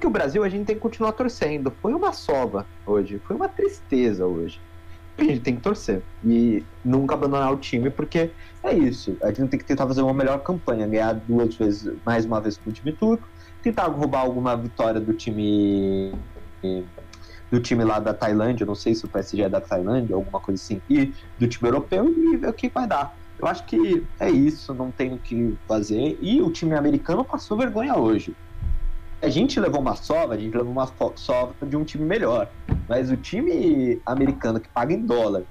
que 0.00 0.06
o 0.06 0.10
Brasil 0.10 0.42
a 0.42 0.48
gente 0.48 0.64
tem 0.64 0.74
que 0.74 0.80
continuar 0.80 1.12
torcendo. 1.12 1.70
Foi 1.82 1.92
uma 1.92 2.12
sova 2.12 2.66
hoje, 2.86 3.20
foi 3.26 3.36
uma 3.36 3.48
tristeza 3.48 4.26
hoje. 4.26 4.60
A 5.18 5.22
gente 5.22 5.40
tem 5.40 5.54
que 5.54 5.60
torcer 5.60 6.02
e 6.24 6.64
nunca 6.82 7.14
abandonar 7.14 7.52
o 7.52 7.58
time, 7.58 7.90
porque 7.90 8.30
é 8.62 8.72
isso. 8.72 9.18
A 9.22 9.26
gente 9.30 9.50
tem 9.50 9.58
que 9.58 9.66
tentar 9.66 9.86
fazer 9.86 10.00
uma 10.00 10.14
melhor 10.14 10.40
campanha, 10.40 10.86
ganhar 10.86 11.12
duas 11.12 11.54
vezes, 11.54 11.94
mais 12.06 12.24
uma 12.24 12.40
vez 12.40 12.56
com 12.56 12.70
o 12.70 12.72
time 12.72 12.92
turco, 12.92 13.28
tentar 13.62 13.88
roubar 13.88 14.20
alguma 14.20 14.56
vitória 14.56 14.98
do 14.98 15.12
time 15.12 16.14
do 17.50 17.60
time 17.60 17.84
lá 17.84 17.98
da 18.00 18.14
Tailândia, 18.14 18.66
não 18.66 18.74
sei 18.74 18.94
se 18.94 19.04
o 19.04 19.08
PSG 19.10 19.42
é 19.42 19.48
da 19.48 19.60
Tailândia, 19.60 20.14
alguma 20.16 20.40
coisa 20.40 20.62
assim, 20.62 20.82
e 20.88 21.12
do 21.38 21.48
time 21.48 21.68
europeu 21.68 22.08
e 22.08 22.36
ver 22.38 22.48
o 22.48 22.54
que 22.54 22.70
vai 22.74 22.86
dar. 22.86 23.12
Eu 23.38 23.48
acho 23.48 23.66
que 23.66 24.08
é 24.20 24.30
isso, 24.30 24.74
não 24.74 24.92
tem 24.92 25.14
o 25.14 25.20
que 25.20 25.58
fazer. 25.66 26.18
E 26.20 26.42
o 26.42 26.50
time 26.52 26.74
americano 26.76 27.24
passou 27.24 27.56
vergonha 27.58 27.96
hoje 27.96 28.36
a 29.22 29.28
gente 29.28 29.60
levou 29.60 29.80
uma 29.80 29.96
sova, 29.96 30.34
a 30.34 30.38
gente 30.38 30.56
levou 30.56 30.72
uma 30.72 30.86
sova 31.16 31.54
de 31.66 31.76
um 31.76 31.84
time 31.84 32.04
melhor. 32.04 32.50
Mas 32.88 33.10
o 33.10 33.16
time 33.16 34.02
americano 34.06 34.60
que 34.60 34.70
paga 34.70 34.92
em 34.94 35.04
dólar, 35.04 35.46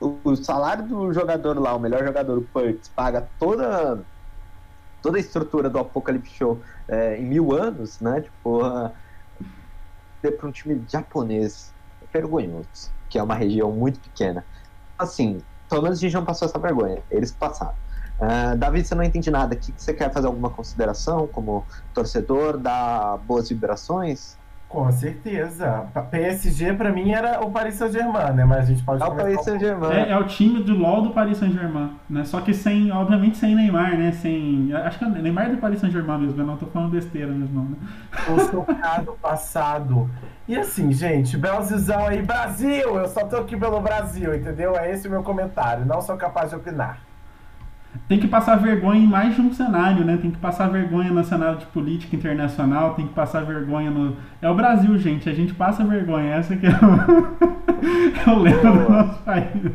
o, 0.00 0.22
o 0.24 0.36
salário 0.36 0.86
do 0.88 1.12
jogador 1.12 1.58
lá, 1.60 1.74
o 1.76 1.80
melhor 1.80 2.04
jogador, 2.04 2.38
o 2.38 2.48
Perks, 2.48 2.90
paga 2.94 3.30
toda, 3.38 4.06
toda 5.02 5.18
a 5.18 5.20
estrutura 5.20 5.70
do 5.70 5.78
Apocalypse 5.78 6.32
Show 6.32 6.62
é, 6.88 7.18
em 7.18 7.26
mil 7.28 7.52
anos, 7.54 8.00
né? 8.00 8.22
Tipo, 8.22 8.60
uh, 10.24 10.32
para 10.32 10.48
um 10.48 10.52
time 10.52 10.84
japonês 10.88 11.72
é 12.02 12.06
vergonhoso, 12.18 12.90
que 13.08 13.18
é 13.18 13.22
uma 13.22 13.34
região 13.34 13.72
muito 13.72 14.00
pequena. 14.00 14.44
Assim, 14.98 15.38
pelo 15.68 15.82
menos 15.82 15.98
a 15.98 16.00
gente 16.00 16.14
não 16.14 16.24
passou 16.24 16.46
essa 16.46 16.58
vergonha, 16.58 17.02
eles 17.10 17.32
passaram. 17.32 17.74
Uh, 18.18 18.56
Davi, 18.56 18.84
você 18.84 18.94
não 18.94 19.02
entende 19.02 19.30
nada. 19.30 19.54
Aqui 19.54 19.74
você 19.76 19.92
quer 19.92 20.12
fazer 20.12 20.26
alguma 20.26 20.50
consideração 20.50 21.26
como 21.26 21.66
torcedor, 21.92 22.58
dar 22.58 23.18
boas 23.18 23.48
vibrações? 23.48 24.38
Com 24.74 24.90
certeza. 24.90 25.86
PSG 26.10 26.72
para 26.72 26.90
mim 26.90 27.12
era 27.12 27.40
o 27.44 27.48
Paris 27.48 27.76
Saint-Germain, 27.76 28.32
né? 28.32 28.44
Mas 28.44 28.58
a 28.58 28.64
gente 28.64 28.82
pode 28.82 29.00
É 29.00 29.06
o 29.06 29.14
Paris 29.14 29.40
Saint-Germain. 29.44 29.92
É, 29.92 30.10
é, 30.10 30.18
o 30.18 30.24
time 30.24 30.64
do 30.64 30.74
LoL 30.74 31.02
do 31.02 31.10
Paris 31.10 31.38
Saint-Germain, 31.38 31.92
né? 32.10 32.24
Só 32.24 32.40
que 32.40 32.52
sem, 32.52 32.90
obviamente, 32.90 33.36
sem 33.36 33.54
Neymar, 33.54 33.96
né? 33.96 34.10
Sem, 34.10 34.72
acho 34.72 34.98
que 34.98 35.04
é 35.04 35.08
Neymar 35.08 35.46
é 35.46 35.50
do 35.50 35.58
Paris 35.58 35.78
Saint-Germain 35.78 36.22
mesmo, 36.22 36.42
eu 36.42 36.46
não 36.46 36.56
tô 36.56 36.66
falando 36.66 36.90
besteira 36.90 37.30
mesmo, 37.30 37.62
né? 37.70 37.76
O 38.34 38.40
socado 38.50 39.16
passado. 39.22 40.10
E 40.48 40.56
assim, 40.56 40.92
gente, 40.92 41.36
Belzizão 41.36 42.08
aí, 42.08 42.20
Brasil! 42.20 42.98
Eu 42.98 43.06
só 43.06 43.24
tô 43.24 43.36
aqui 43.36 43.56
pelo 43.56 43.80
Brasil, 43.80 44.34
entendeu? 44.34 44.76
É 44.76 44.90
esse 44.90 45.06
o 45.06 45.10
meu 45.10 45.22
comentário. 45.22 45.86
Não 45.86 46.02
sou 46.02 46.16
capaz 46.16 46.50
de 46.50 46.56
opinar 46.56 46.98
tem 48.08 48.20
que 48.20 48.28
passar 48.28 48.56
vergonha 48.56 49.00
em 49.00 49.06
mais 49.06 49.34
de 49.34 49.40
um 49.40 49.52
cenário, 49.52 50.04
né? 50.04 50.18
Tem 50.20 50.30
que 50.30 50.38
passar 50.38 50.68
vergonha 50.68 51.10
no 51.10 51.24
cenário 51.24 51.58
de 51.58 51.66
política 51.66 52.14
internacional, 52.14 52.94
tem 52.94 53.06
que 53.06 53.14
passar 53.14 53.44
vergonha 53.44 53.90
no. 53.90 54.16
É 54.42 54.48
o 54.48 54.54
Brasil, 54.54 54.96
gente. 54.98 55.28
A 55.28 55.34
gente 55.34 55.54
passa 55.54 55.84
vergonha. 55.84 56.34
Essa 56.34 56.56
que 56.56 56.66
é 56.66 56.70
o, 56.70 58.30
é 58.30 58.34
o 58.34 58.38
lema 58.38 58.72
do 58.72 58.90
nosso 58.90 59.22
país. 59.22 59.72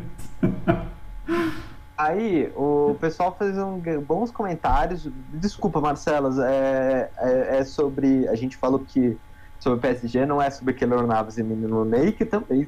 Aí, 1.97 2.51
o 2.55 2.95
pessoal 3.01 3.35
fez 3.37 3.57
um, 3.57 3.81
bons 4.05 4.31
comentários. 4.31 5.09
Desculpa, 5.33 5.81
Marcelas, 5.81 6.37
é, 6.39 7.09
é, 7.17 7.57
é, 7.57 7.63
sobre. 7.63 8.27
A 8.27 8.35
gente 8.35 8.55
falou 8.55 8.79
que 8.79 9.17
sobre 9.59 9.79
o 9.79 9.81
PSG 9.81 10.25
não 10.25 10.41
é 10.41 10.49
sobre 10.49 10.73
Keylor 10.73 11.05
Navas 11.05 11.37
e 11.37 11.43
Menino 11.43 11.83
Ney, 11.83 12.11
que 12.11 12.23
também 12.23 12.65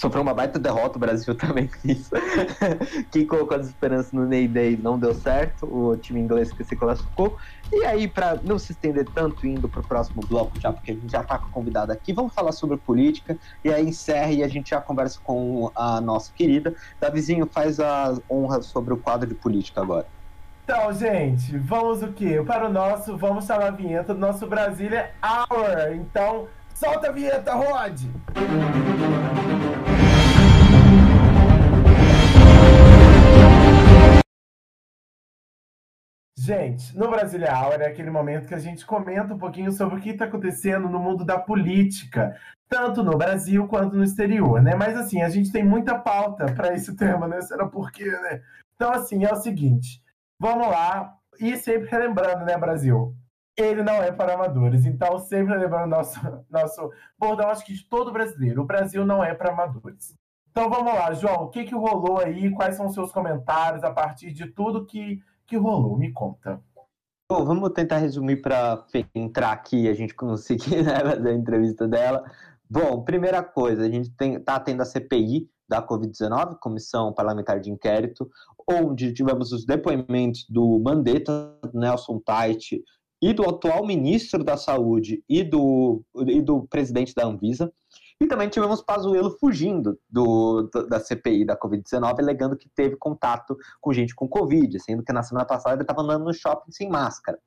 sofreu 0.00 0.22
uma 0.22 0.32
baita 0.32 0.58
derrota, 0.58 0.96
o 0.96 0.98
Brasil 0.98 1.34
também 1.36 1.68
isso. 1.84 2.10
Quem 3.10 3.26
colocou 3.26 3.56
as 3.56 3.66
esperanças 3.66 4.12
no 4.12 4.24
Ney 4.24 4.48
Day 4.48 4.78
não 4.82 4.98
deu 4.98 5.12
certo, 5.12 5.66
o 5.66 5.94
time 5.96 6.18
inglês 6.18 6.50
que 6.50 6.64
se 6.64 6.74
classificou. 6.74 7.36
E 7.70 7.84
aí, 7.84 8.08
para 8.08 8.40
não 8.42 8.58
se 8.58 8.72
estender 8.72 9.06
tanto, 9.14 9.46
indo 9.46 9.68
para 9.68 9.80
o 9.80 9.86
próximo 9.86 10.22
bloco, 10.26 10.58
já 10.58 10.72
porque 10.72 10.92
a 10.92 10.94
gente 10.94 11.12
já 11.12 11.20
está 11.20 11.38
com 11.38 11.48
o 11.48 11.50
convidado 11.50 11.92
aqui, 11.92 12.14
vamos 12.14 12.32
falar 12.32 12.52
sobre 12.52 12.78
política. 12.78 13.36
E 13.62 13.70
aí 13.70 13.86
encerra 13.86 14.32
e 14.32 14.42
a 14.42 14.48
gente 14.48 14.70
já 14.70 14.80
conversa 14.80 15.20
com 15.22 15.70
a 15.74 16.00
nossa 16.00 16.32
querida. 16.32 16.74
Davizinho, 16.98 17.46
faz 17.46 17.78
a 17.78 18.16
honra 18.28 18.62
sobre 18.62 18.94
o 18.94 18.96
quadro 18.96 19.28
de 19.28 19.34
política 19.34 19.82
agora. 19.82 20.06
Então, 20.64 20.92
gente, 20.94 21.58
vamos 21.58 22.02
o 22.02 22.08
quê? 22.12 22.42
Para 22.46 22.68
o 22.68 22.72
nosso, 22.72 23.18
vamos 23.18 23.44
chamar 23.44 23.66
a 23.66 23.70
vinheta 23.70 24.14
do 24.14 24.20
nosso 24.20 24.46
Brasília 24.46 25.10
Hour. 25.22 25.94
Então, 25.94 26.48
solta 26.72 27.08
a 27.08 27.12
vinheta, 27.12 27.52
Rod! 27.54 28.00
Gente, 36.50 36.98
no 36.98 37.08
Brasília 37.08 37.56
Hour 37.56 37.80
é 37.80 37.86
aquele 37.86 38.10
momento 38.10 38.48
que 38.48 38.54
a 38.54 38.58
gente 38.58 38.84
comenta 38.84 39.32
um 39.32 39.38
pouquinho 39.38 39.70
sobre 39.70 39.94
o 39.94 40.00
que 40.00 40.10
está 40.10 40.24
acontecendo 40.24 40.88
no 40.88 40.98
mundo 40.98 41.24
da 41.24 41.38
política, 41.38 42.36
tanto 42.68 43.04
no 43.04 43.16
Brasil 43.16 43.68
quanto 43.68 43.94
no 43.94 44.02
exterior, 44.02 44.60
né? 44.60 44.74
Mas 44.74 44.96
assim, 44.96 45.22
a 45.22 45.28
gente 45.28 45.52
tem 45.52 45.62
muita 45.62 45.96
pauta 45.96 46.52
para 46.52 46.74
esse 46.74 46.92
tema, 46.98 47.28
né? 47.28 47.40
Será 47.40 47.68
por 47.68 47.92
quê, 47.92 48.04
né? 48.04 48.42
Então, 48.74 48.90
assim, 48.90 49.24
é 49.24 49.32
o 49.32 49.36
seguinte, 49.36 50.02
vamos 50.40 50.66
lá, 50.66 51.16
e 51.38 51.56
sempre 51.56 51.88
relembrando, 51.88 52.44
né, 52.44 52.58
Brasil? 52.58 53.14
Ele 53.56 53.84
não 53.84 54.02
é 54.02 54.10
para 54.10 54.34
amadores, 54.34 54.84
então 54.84 55.20
sempre 55.20 55.54
lembrando 55.54 55.90
nosso, 55.90 56.18
nosso 56.50 56.90
bordão, 57.16 57.48
acho 57.48 57.64
que 57.64 57.74
de 57.74 57.84
todo 57.84 58.10
brasileiro, 58.10 58.62
o 58.62 58.66
Brasil 58.66 59.06
não 59.06 59.22
é 59.22 59.32
para 59.34 59.52
amadores. 59.52 60.16
Então 60.50 60.68
vamos 60.68 60.92
lá, 60.92 61.12
João, 61.12 61.44
o 61.44 61.48
que, 61.48 61.62
que 61.62 61.76
rolou 61.76 62.18
aí? 62.18 62.50
Quais 62.50 62.74
são 62.74 62.86
os 62.86 62.94
seus 62.94 63.12
comentários 63.12 63.84
a 63.84 63.92
partir 63.92 64.32
de 64.32 64.48
tudo 64.48 64.84
que 64.84 65.22
que 65.50 65.56
rolou? 65.56 65.98
Me 65.98 66.12
conta. 66.12 66.62
Bom, 67.28 67.44
vamos 67.44 67.70
tentar 67.70 67.98
resumir 67.98 68.40
para 68.40 68.86
entrar 69.12 69.50
aqui 69.50 69.82
e 69.82 69.88
a 69.88 69.92
gente 69.92 70.14
conseguir 70.14 70.82
né, 70.84 71.00
fazer 71.00 71.28
a 71.28 71.34
entrevista 71.34 71.88
dela. 71.88 72.24
Bom, 72.70 73.02
primeira 73.02 73.42
coisa, 73.42 73.82
a 73.82 73.90
gente 73.90 74.10
está 74.20 74.60
tendo 74.60 74.80
a 74.80 74.84
CPI 74.84 75.50
da 75.68 75.84
Covid-19, 75.84 76.56
Comissão 76.60 77.12
Parlamentar 77.12 77.58
de 77.58 77.68
Inquérito, 77.68 78.30
onde 78.68 79.12
tivemos 79.12 79.50
os 79.50 79.66
depoimentos 79.66 80.46
do 80.48 80.78
Mandetta, 80.78 81.52
Nelson 81.74 82.20
Tait, 82.24 82.80
e 83.20 83.32
do 83.32 83.48
atual 83.48 83.84
ministro 83.84 84.44
da 84.44 84.56
Saúde 84.56 85.22
e 85.28 85.42
do, 85.42 86.02
e 86.26 86.40
do 86.40 86.66
presidente 86.68 87.12
da 87.12 87.26
Anvisa. 87.26 87.72
E 88.22 88.26
também 88.26 88.50
tivemos 88.50 88.82
Pazuello 88.82 89.30
fugindo 89.38 89.98
do, 90.08 90.68
do 90.72 90.86
da 90.86 91.00
CPI 91.00 91.46
da 91.46 91.58
Covid-19, 91.58 92.18
alegando 92.18 92.56
que 92.56 92.68
teve 92.68 92.96
contato 92.96 93.56
com 93.80 93.94
gente 93.94 94.14
com 94.14 94.28
Covid, 94.28 94.78
sendo 94.78 95.02
que 95.02 95.12
na 95.12 95.22
semana 95.22 95.46
passada 95.46 95.76
ele 95.76 95.82
estava 95.82 96.02
andando 96.02 96.26
no 96.26 96.34
shopping 96.34 96.70
sem 96.70 96.90
máscara. 96.90 97.38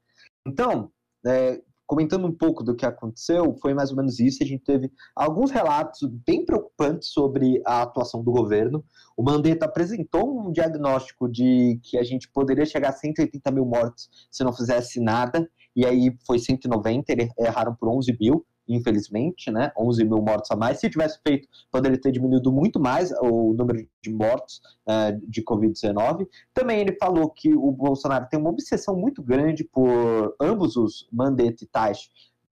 Então, 0.46 0.92
é, 1.26 1.62
comentando 1.86 2.26
um 2.26 2.32
pouco 2.32 2.64
do 2.64 2.76
que 2.76 2.88
aconteceu, 2.88 3.56
foi 3.62 3.76
mais 3.76 3.92
ou 3.92 3.98
menos 3.98 4.20
isso. 4.20 4.42
A 4.42 4.48
gente 4.48 4.64
teve 4.64 4.92
alguns 5.16 5.52
relatos 5.52 6.10
bem 6.26 6.44
preocupantes 6.44 7.10
sobre 7.10 7.62
a 7.68 7.84
atuação 7.84 8.24
do 8.24 8.32
governo. 8.32 8.84
O 9.16 9.22
Mandetta 9.22 9.66
apresentou 9.66 10.48
um 10.48 10.52
diagnóstico 10.52 11.30
de 11.30 11.80
que 11.84 12.00
a 12.00 12.04
gente 12.04 12.28
poderia 12.30 12.66
chegar 12.66 12.90
a 12.90 12.94
180 12.94 13.52
mil 13.52 13.66
mortos 13.66 14.10
se 14.32 14.44
não 14.44 14.52
fizesse 14.52 15.00
nada, 15.00 15.48
e 15.76 15.86
aí 15.86 16.18
foi 16.26 16.40
190, 16.40 17.12
eles 17.12 17.30
erraram 17.38 17.76
por 17.76 17.90
11 17.90 18.18
mil 18.20 18.44
infelizmente, 18.68 19.52
né? 19.52 19.72
11 19.78 20.04
mil 20.06 20.22
mortos 20.22 20.50
a 20.52 20.56
mais. 20.56 20.80
Se 20.80 20.90
tivesse 20.90 21.20
feito, 21.26 21.48
poderia 21.72 22.00
ter 22.00 22.12
diminuído 22.12 22.52
muito 22.52 22.80
mais 22.80 23.12
o 23.22 23.54
número 23.54 23.88
de 24.02 24.10
mortos 24.10 24.62
uh, 24.88 25.20
de 25.28 25.44
Covid-19. 25.44 26.28
Também 26.54 26.80
ele 26.80 26.98
falou 26.98 27.30
que 27.30 27.54
o 27.54 27.72
Bolsonaro 27.72 28.28
tem 28.30 28.40
uma 28.40 28.50
obsessão 28.50 28.96
muito 28.96 29.22
grande 29.22 29.64
por 29.64 30.36
ambos 30.40 30.76
os 30.76 31.08
Mandetta 31.12 31.64
e 31.64 31.68
Taish. 31.68 32.10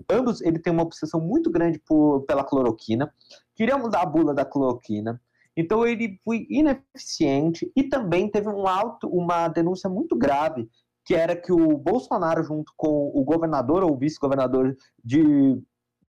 Ambos, 0.10 0.42
ele 0.42 0.60
tem 0.60 0.74
uma 0.74 0.84
obsessão 0.84 1.20
muito 1.20 1.50
grande 1.50 1.80
por, 1.80 2.22
pela 2.22 2.44
cloroquina. 2.44 3.14
Queria 3.56 3.78
mudar 3.78 4.02
a 4.02 4.06
bula 4.06 4.34
da 4.34 4.46
cloroquina. 4.46 5.22
Então 5.56 5.86
ele 5.86 6.20
foi 6.24 6.48
ineficiente 6.50 7.72
e 7.76 7.84
também 7.84 8.30
teve 8.30 8.48
um 8.48 8.68
alto, 8.68 9.08
uma 9.08 9.48
denúncia 9.48 9.90
muito 9.90 10.16
grave, 10.16 10.70
que 11.04 11.14
era 11.14 11.36
que 11.36 11.52
o 11.52 11.78
Bolsonaro, 11.78 12.44
junto 12.44 12.72
com 12.78 13.12
o 13.14 13.24
governador 13.24 13.84
ou 13.84 13.98
vice-governador 13.98 14.76
de 15.04 15.62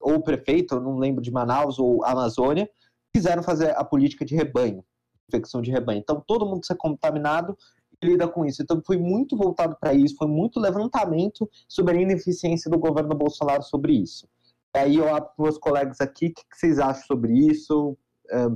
ou 0.00 0.22
prefeito, 0.22 0.80
não 0.80 0.98
lembro 0.98 1.22
de 1.22 1.30
Manaus 1.30 1.78
ou 1.78 2.04
Amazônia, 2.04 2.68
quiseram 3.12 3.42
fazer 3.42 3.76
a 3.76 3.84
política 3.84 4.24
de 4.24 4.34
rebanho, 4.34 4.84
infecção 5.28 5.60
de 5.60 5.70
rebanho. 5.70 6.00
Então 6.00 6.22
todo 6.26 6.46
mundo 6.46 6.64
ser 6.64 6.76
contaminado 6.76 7.56
e 8.02 8.06
lida 8.06 8.26
com 8.26 8.44
isso. 8.44 8.62
Então 8.62 8.80
foi 8.84 8.96
muito 8.96 9.36
voltado 9.36 9.76
para 9.78 9.92
isso, 9.92 10.16
foi 10.16 10.28
muito 10.28 10.58
levantamento 10.58 11.48
sobre 11.68 11.98
a 11.98 12.00
ineficiência 12.00 12.70
do 12.70 12.78
governo 12.78 13.14
Bolsonaro 13.14 13.62
sobre 13.62 13.92
isso. 13.92 14.28
E 14.74 14.78
aí 14.78 14.96
eu 14.96 15.08
abro 15.14 15.30
para 15.36 15.44
meus 15.44 15.58
colegas 15.58 16.00
aqui, 16.00 16.26
o 16.26 16.34
que, 16.34 16.42
que 16.48 16.56
vocês 16.56 16.78
acham 16.78 17.04
sobre 17.04 17.32
isso? 17.32 17.96
É, 18.30 18.46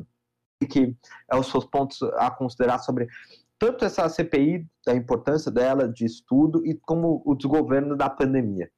que 0.67 0.97
é 1.31 1.37
os 1.37 1.49
seus 1.49 1.65
pontos 1.65 2.03
a 2.15 2.31
considerar 2.31 2.79
sobre 2.79 3.07
tanto 3.59 3.85
essa 3.85 4.09
CPI, 4.09 4.67
da 4.85 4.95
importância 4.95 5.51
dela, 5.51 5.89
de 5.89 6.05
estudo, 6.05 6.67
e 6.67 6.75
como 6.75 7.23
o 7.25 7.35
desgoverno 7.35 7.97
da 7.97 8.11
pandemia. 8.11 8.71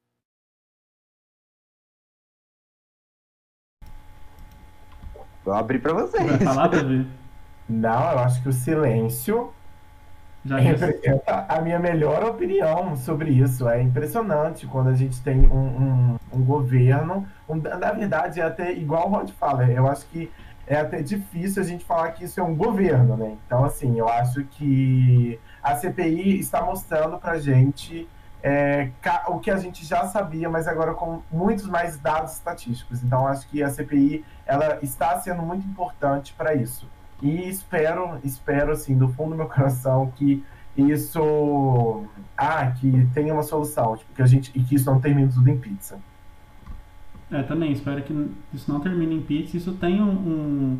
Vou 5.47 5.55
abrir 5.55 5.79
para 5.79 5.93
vocês. 5.93 6.25
Vai 6.25 6.39
falar, 6.39 6.67
Davi? 6.67 7.07
Não, 7.69 8.11
eu 8.11 8.19
acho 8.19 8.43
que 8.43 8.49
o 8.49 8.51
silêncio 8.53 9.53
Já 10.43 10.57
representa 10.59 11.45
a 11.47 11.61
minha 11.61 11.79
melhor 11.79 12.21
opinião 12.25 12.97
sobre 12.97 13.29
isso. 13.29 13.65
É 13.69 13.81
impressionante 13.81 14.67
quando 14.67 14.89
a 14.89 14.93
gente 14.93 15.21
tem 15.21 15.47
um, 15.47 15.55
um, 15.55 16.19
um 16.33 16.43
governo. 16.43 17.25
um- 17.47 17.55
na 17.55 17.93
verdade, 17.93 18.41
é 18.41 18.43
até 18.43 18.73
igual 18.73 19.07
o 19.07 19.11
Rod 19.11 19.29
fala. 19.39 19.65
Eu 19.71 19.87
acho 19.87 20.05
que 20.07 20.29
é 20.67 20.75
até 20.81 21.01
difícil 21.01 21.61
a 21.63 21.65
gente 21.65 21.85
falar 21.85 22.11
que 22.11 22.25
isso 22.25 22.41
é 22.41 22.43
um 22.43 22.53
governo, 22.53 23.15
né? 23.15 23.37
Então, 23.45 23.63
assim, 23.63 23.97
eu 23.97 24.09
acho 24.09 24.43
que 24.43 25.39
a 25.63 25.75
CPI 25.77 26.39
está 26.39 26.61
mostrando 26.61 27.17
pra 27.17 27.39
gente 27.39 28.05
é, 28.43 28.89
o 29.27 29.39
que 29.39 29.49
a 29.49 29.57
gente 29.57 29.85
já 29.85 30.05
sabia, 30.05 30.49
mas 30.49 30.67
agora 30.67 30.93
com 30.93 31.21
muitos 31.31 31.65
mais 31.65 31.97
dados 31.97 32.33
estatísticos. 32.33 33.03
Então, 33.03 33.27
acho 33.27 33.47
que 33.47 33.63
a 33.63 33.69
CPI 33.69 34.23
ela 34.45 34.79
está 34.81 35.19
sendo 35.19 35.41
muito 35.41 35.67
importante 35.67 36.33
para 36.37 36.53
isso. 36.53 36.87
E 37.21 37.49
espero, 37.49 38.19
espero 38.23 38.71
assim, 38.71 38.97
do 38.97 39.09
fundo 39.09 39.31
do 39.31 39.37
meu 39.37 39.47
coração 39.47 40.11
que 40.15 40.43
isso, 40.77 42.05
ah, 42.37 42.67
que 42.67 43.07
tenha 43.13 43.33
uma 43.33 43.41
solução, 43.41 43.97
tipo, 43.97 44.13
que 44.13 44.21
a 44.21 44.27
gente 44.27 44.51
e 44.53 44.61
que 44.61 44.75
isso 44.75 44.89
não 44.89 45.01
termine 45.01 45.31
tudo 45.31 45.49
em 45.49 45.57
pizza. 45.57 45.99
É, 47.31 47.43
também, 47.43 47.71
espero 47.71 48.01
que 48.03 48.31
isso 48.53 48.71
não 48.71 48.79
termine 48.79 49.15
em 49.15 49.21
pizza, 49.21 49.57
isso 49.57 49.73
tenha 49.73 50.03
um, 50.03 50.09
um, 50.09 50.79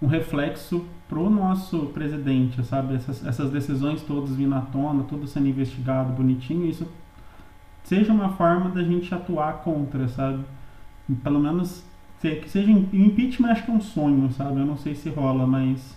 um 0.00 0.06
reflexo 0.06 0.84
pro 1.08 1.28
nosso 1.30 1.86
presidente, 1.86 2.62
sabe? 2.64 2.94
Essas, 2.94 3.24
essas 3.26 3.50
decisões 3.50 4.02
todas 4.02 4.34
vindo 4.36 4.54
à 4.54 4.60
tona, 4.60 5.02
tudo 5.04 5.26
sendo 5.26 5.48
investigado 5.48 6.12
bonitinho, 6.12 6.66
isso 6.66 6.86
seja 7.84 8.12
uma 8.12 8.30
forma 8.30 8.70
da 8.70 8.82
gente 8.82 9.12
atuar 9.14 9.54
contra, 9.62 10.06
sabe? 10.08 10.44
Pelo 11.22 11.40
menos 11.40 11.84
que 12.20 12.48
seja 12.48 12.70
im- 12.70 12.88
impeachment, 12.92 13.50
acho 13.50 13.64
que 13.64 13.70
é 13.70 13.74
um 13.74 13.80
sonho, 13.80 14.30
sabe? 14.32 14.60
Eu 14.60 14.66
não 14.66 14.76
sei 14.76 14.94
se 14.94 15.08
rola, 15.08 15.46
mas 15.46 15.96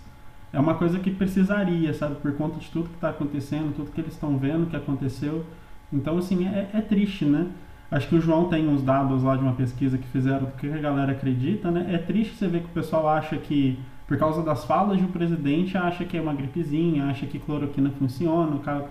é 0.52 0.58
uma 0.60 0.74
coisa 0.74 0.98
que 0.98 1.10
precisaria, 1.10 1.92
sabe? 1.92 2.14
Por 2.16 2.32
conta 2.34 2.58
de 2.58 2.70
tudo 2.70 2.88
que 2.88 2.94
está 2.94 3.10
acontecendo, 3.10 3.74
tudo 3.74 3.90
que 3.90 4.00
eles 4.00 4.14
estão 4.14 4.38
vendo 4.38 4.68
que 4.70 4.76
aconteceu. 4.76 5.44
Então, 5.92 6.16
assim, 6.18 6.46
é, 6.46 6.70
é 6.72 6.80
triste, 6.80 7.24
né? 7.24 7.48
Acho 7.90 8.08
que 8.08 8.14
o 8.14 8.20
João 8.20 8.48
tem 8.48 8.66
uns 8.68 8.82
dados 8.82 9.22
lá 9.22 9.36
de 9.36 9.42
uma 9.42 9.52
pesquisa 9.52 9.98
que 9.98 10.06
fizeram 10.08 10.46
do 10.46 10.52
que 10.52 10.66
a 10.72 10.78
galera 10.78 11.12
acredita, 11.12 11.70
né? 11.70 11.86
É 11.92 11.98
triste 11.98 12.34
você 12.36 12.48
ver 12.48 12.60
que 12.60 12.66
o 12.66 12.70
pessoal 12.70 13.06
acha 13.08 13.36
que, 13.36 13.78
por 14.12 14.18
causa 14.18 14.42
das 14.42 14.66
falas 14.66 14.98
de 14.98 15.04
um 15.04 15.10
presidente, 15.10 15.74
acha 15.78 16.04
que 16.04 16.18
é 16.18 16.20
uma 16.20 16.34
gripezinha, 16.34 17.06
acha 17.06 17.24
que 17.24 17.38
cloroquina 17.38 17.90
funciona. 17.98 18.54
o 18.56 18.58
cara- 18.58 18.90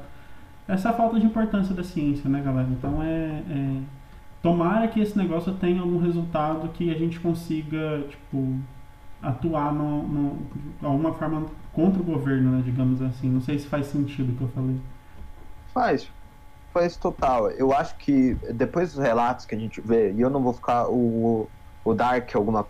Essa 0.68 0.88
é 0.90 0.92
a 0.92 0.96
falta 0.96 1.20
de 1.20 1.28
importância 1.28 1.76
da 1.76 1.84
ciência, 1.84 2.28
né, 2.28 2.42
galera? 2.42 2.68
Então 2.72 3.04
é, 3.04 3.44
é- 3.48 3.82
Tomara 4.42 4.88
que 4.88 5.00
esse 5.00 5.16
negócio 5.16 5.54
tenha 5.54 5.80
algum 5.82 6.00
resultado 6.00 6.68
que 6.70 6.90
a 6.90 6.98
gente 6.98 7.20
consiga, 7.20 8.04
tipo, 8.10 8.56
atuar 9.22 9.72
no, 9.72 10.02
no, 10.08 10.38
de 10.80 10.84
alguma 10.88 11.14
forma 11.14 11.46
contra 11.72 12.02
o 12.02 12.04
governo, 12.04 12.54
né, 12.58 12.64
digamos 12.66 13.00
assim. 13.04 13.30
Não 13.30 13.42
sei 13.42 13.60
se 13.60 13.68
faz 13.68 13.86
sentido 13.86 14.32
o 14.32 14.36
que 14.36 14.42
eu 14.42 14.48
falei. 14.48 14.78
Faz, 15.72 16.10
faz 16.74 16.98
total. 16.98 17.52
Eu 17.52 17.72
acho 17.72 17.96
que 17.98 18.36
depois 18.56 18.94
dos 18.96 19.04
relatos 19.04 19.46
que 19.46 19.54
a 19.54 19.60
gente 19.60 19.80
vê, 19.82 20.12
e 20.14 20.20
eu 20.22 20.32
não 20.32 20.42
vou 20.42 20.54
ficar 20.54 20.88
o, 20.90 21.48
o 21.86 21.94
Dark 21.94 22.36
alguma 22.36 22.66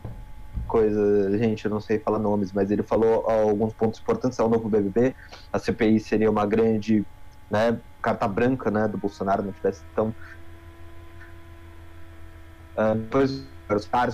coisa, 0.67 1.37
gente, 1.37 1.65
eu 1.65 1.71
não 1.71 1.81
sei 1.81 1.99
falar 1.99 2.19
nomes, 2.19 2.51
mas 2.53 2.71
ele 2.71 2.83
falou 2.83 3.29
alguns 3.29 3.73
pontos 3.75 3.99
importantes 3.99 4.39
ao 4.39 4.49
novo 4.49 4.69
BBB. 4.69 5.15
A 5.51 5.59
CPI 5.59 5.99
seria 5.99 6.31
uma 6.31 6.45
grande, 6.45 7.05
né, 7.49 7.81
carta 8.01 8.27
branca, 8.27 8.71
né, 8.71 8.87
do 8.87 8.97
Bolsonaro, 8.97 9.43
não 9.43 9.53
tivesse 9.53 9.83
tão 9.93 10.15
ah, 12.77 12.93
depois 12.95 13.51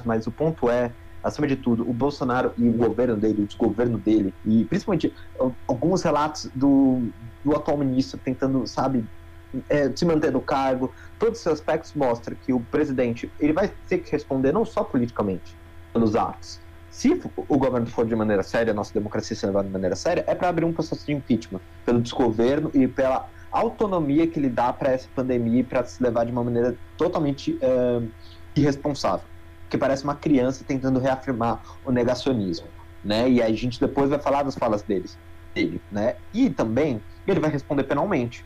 mas 0.06 0.28
o 0.28 0.32
ponto 0.32 0.70
é, 0.70 0.96
acima 1.24 1.48
de 1.48 1.56
tudo, 1.56 1.88
o 1.90 1.94
Bolsonaro 1.94 2.54
e 2.58 2.70
o 2.70 2.74
governo 2.74 3.18
dele, 3.18 3.42
o 3.42 3.48
desgoverno 3.48 3.98
dele, 3.98 4.36
e 4.46 4.66
principalmente 4.66 5.12
al- 5.40 5.58
alguns 5.68 6.04
relatos 6.04 6.50
do, 6.54 7.12
do 7.44 7.56
atual 7.56 7.78
ministro 7.78 8.20
tentando, 8.20 8.68
sabe, 8.68 9.10
é, 9.70 9.96
se 9.96 10.06
manter 10.06 10.32
no 10.32 10.42
cargo, 10.44 10.94
todos 11.18 11.40
esses 11.40 11.52
aspectos 11.52 11.94
mostram 11.96 12.38
que 12.40 12.54
o 12.54 12.64
presidente 12.66 13.34
ele 13.40 13.54
vai 13.54 13.74
ter 13.88 14.00
que 14.00 14.12
responder 14.12 14.52
não 14.52 14.66
só 14.66 14.84
politicamente 14.84 15.58
pelos 15.98 16.16
atos. 16.16 16.60
Se 16.92 17.20
o 17.36 17.58
governo 17.58 17.88
for 17.88 18.06
de 18.06 18.16
maneira 18.16 18.44
séria, 18.44 18.72
a 18.72 18.74
nossa 18.74 18.94
democracia 18.94 19.36
se 19.36 19.46
levar 19.46 19.64
de 19.64 19.70
maneira 19.70 19.96
séria, 19.96 20.24
é 20.28 20.34
para 20.36 20.50
abrir 20.50 20.66
um 20.66 20.72
processo 20.72 21.06
de 21.06 21.12
impeachment 21.12 21.60
pelo 21.86 22.02
desgoverno 22.02 22.72
e 22.74 22.88
pela 22.88 23.28
autonomia 23.52 24.28
que 24.28 24.40
ele 24.40 24.50
dá 24.50 24.72
para 24.72 24.92
essa 24.92 25.08
pandemia 25.16 25.62
e 25.62 25.64
para 25.64 25.84
se 25.84 26.02
levar 26.02 26.26
de 26.26 26.32
uma 26.32 26.44
maneira 26.44 26.76
totalmente 26.98 27.58
é, 27.62 28.02
irresponsável, 28.56 29.26
que 29.70 29.78
parece 29.78 30.04
uma 30.04 30.16
criança 30.16 30.64
tentando 30.64 31.00
reafirmar 31.00 31.62
o 31.84 31.92
negacionismo, 31.92 32.68
né? 33.04 33.30
E 33.30 33.42
a 33.42 33.52
gente 33.52 33.80
depois 33.80 34.10
vai 34.10 34.20
falar 34.20 34.44
das 34.44 34.56
falas 34.56 34.82
deles, 34.82 35.18
dele, 35.54 35.82
né? 35.92 36.16
E 36.34 36.50
também 36.50 37.02
ele 37.28 37.40
vai 37.40 37.50
responder 37.50 37.84
penalmente, 37.84 38.44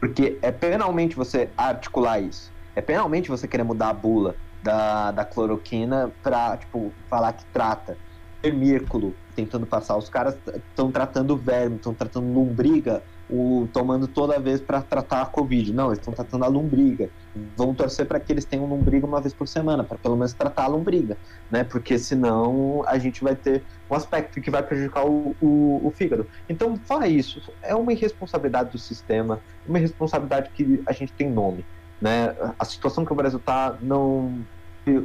porque 0.00 0.38
é 0.42 0.50
penalmente 0.50 1.14
você 1.14 1.48
articular 1.56 2.20
isso, 2.20 2.52
é 2.74 2.80
penalmente 2.80 3.28
você 3.28 3.46
querer 3.46 3.64
mudar 3.64 3.90
a 3.90 3.94
bula 3.94 4.34
da, 4.62 5.10
da 5.10 5.24
cloroquina 5.24 6.10
para 6.22 6.56
tipo 6.56 6.92
falar 7.08 7.32
que 7.32 7.44
trata 7.46 7.96
vermículo, 8.42 9.14
tentando 9.34 9.66
passar. 9.66 9.96
Os 9.96 10.08
caras 10.08 10.36
estão 10.46 10.90
tratando 10.90 11.36
verme, 11.36 11.76
estão 11.76 11.92
tratando 11.92 12.32
lombriga, 12.32 13.02
o, 13.30 13.68
tomando 13.72 14.08
toda 14.08 14.38
vez 14.38 14.60
para 14.60 14.80
tratar 14.80 15.22
a 15.22 15.26
Covid. 15.26 15.72
Não, 15.72 15.86
eles 15.86 15.98
estão 15.98 16.14
tratando 16.14 16.44
a 16.44 16.48
lombriga. 16.48 17.10
Vão 17.56 17.74
torcer 17.74 18.06
para 18.06 18.18
que 18.18 18.32
eles 18.32 18.44
tenham 18.44 18.66
lombriga 18.66 19.06
uma 19.06 19.20
vez 19.20 19.34
por 19.34 19.46
semana, 19.46 19.84
para 19.84 19.98
pelo 19.98 20.16
menos 20.16 20.32
tratar 20.32 20.64
a 20.64 20.68
lombriga, 20.68 21.16
né? 21.50 21.62
Porque 21.62 21.98
senão 21.98 22.82
a 22.86 22.98
gente 22.98 23.22
vai 23.22 23.36
ter 23.36 23.62
um 23.90 23.94
aspecto 23.94 24.40
que 24.40 24.50
vai 24.50 24.62
prejudicar 24.62 25.04
o, 25.04 25.36
o, 25.40 25.80
o 25.84 25.90
fígado. 25.90 26.26
Então, 26.48 26.76
fora 26.76 27.06
isso, 27.06 27.42
é 27.62 27.74
uma 27.74 27.92
irresponsabilidade 27.92 28.70
do 28.70 28.78
sistema, 28.78 29.40
uma 29.66 29.78
irresponsabilidade 29.78 30.50
que 30.54 30.82
a 30.86 30.92
gente 30.92 31.12
tem 31.12 31.30
nome, 31.30 31.64
né? 32.00 32.34
A 32.58 32.64
situação 32.64 33.04
que 33.04 33.12
o 33.12 33.16
Brasil 33.16 33.38
tá, 33.38 33.76
não 33.80 34.44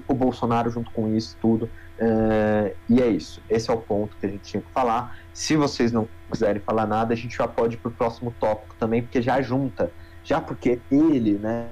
o 0.07 0.13
Bolsonaro 0.13 0.69
junto 0.69 0.91
com 0.91 1.13
isso 1.13 1.35
tudo. 1.41 1.69
É, 1.97 2.75
e 2.89 3.01
é 3.01 3.07
isso. 3.07 3.41
Esse 3.49 3.69
é 3.69 3.73
o 3.73 3.81
ponto 3.81 4.17
que 4.17 4.25
a 4.25 4.29
gente 4.29 4.43
tinha 4.43 4.61
que 4.61 4.71
falar. 4.71 5.17
Se 5.33 5.55
vocês 5.55 5.91
não 5.91 6.07
quiserem 6.31 6.61
falar 6.61 6.87
nada, 6.87 7.13
a 7.13 7.17
gente 7.17 7.35
já 7.35 7.47
pode 7.47 7.75
ir 7.75 7.79
pro 7.79 7.91
próximo 7.91 8.33
tópico 8.39 8.75
também, 8.79 9.01
porque 9.01 9.21
já 9.21 9.41
junta. 9.41 9.91
Já 10.23 10.39
porque 10.39 10.81
ele, 10.89 11.37
né? 11.37 11.69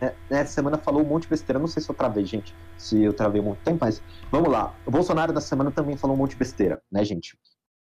né, 0.00 0.14
Essa 0.30 0.52
semana 0.52 0.78
falou 0.78 1.02
um 1.02 1.08
monte 1.08 1.24
de 1.24 1.30
besteira. 1.30 1.58
Não 1.58 1.66
sei 1.66 1.82
se 1.82 1.90
eu 1.90 1.94
travei, 1.94 2.24
gente. 2.24 2.54
Se 2.76 3.02
eu 3.02 3.12
travei 3.12 3.40
muito 3.40 3.60
tempo, 3.62 3.78
mas 3.80 4.02
vamos 4.30 4.50
lá. 4.50 4.74
O 4.86 4.90
Bolsonaro 4.90 5.32
da 5.32 5.40
semana 5.40 5.70
também 5.70 5.96
falou 5.96 6.16
um 6.16 6.18
monte 6.18 6.30
de 6.30 6.36
besteira, 6.36 6.80
né, 6.90 7.04
gente? 7.04 7.36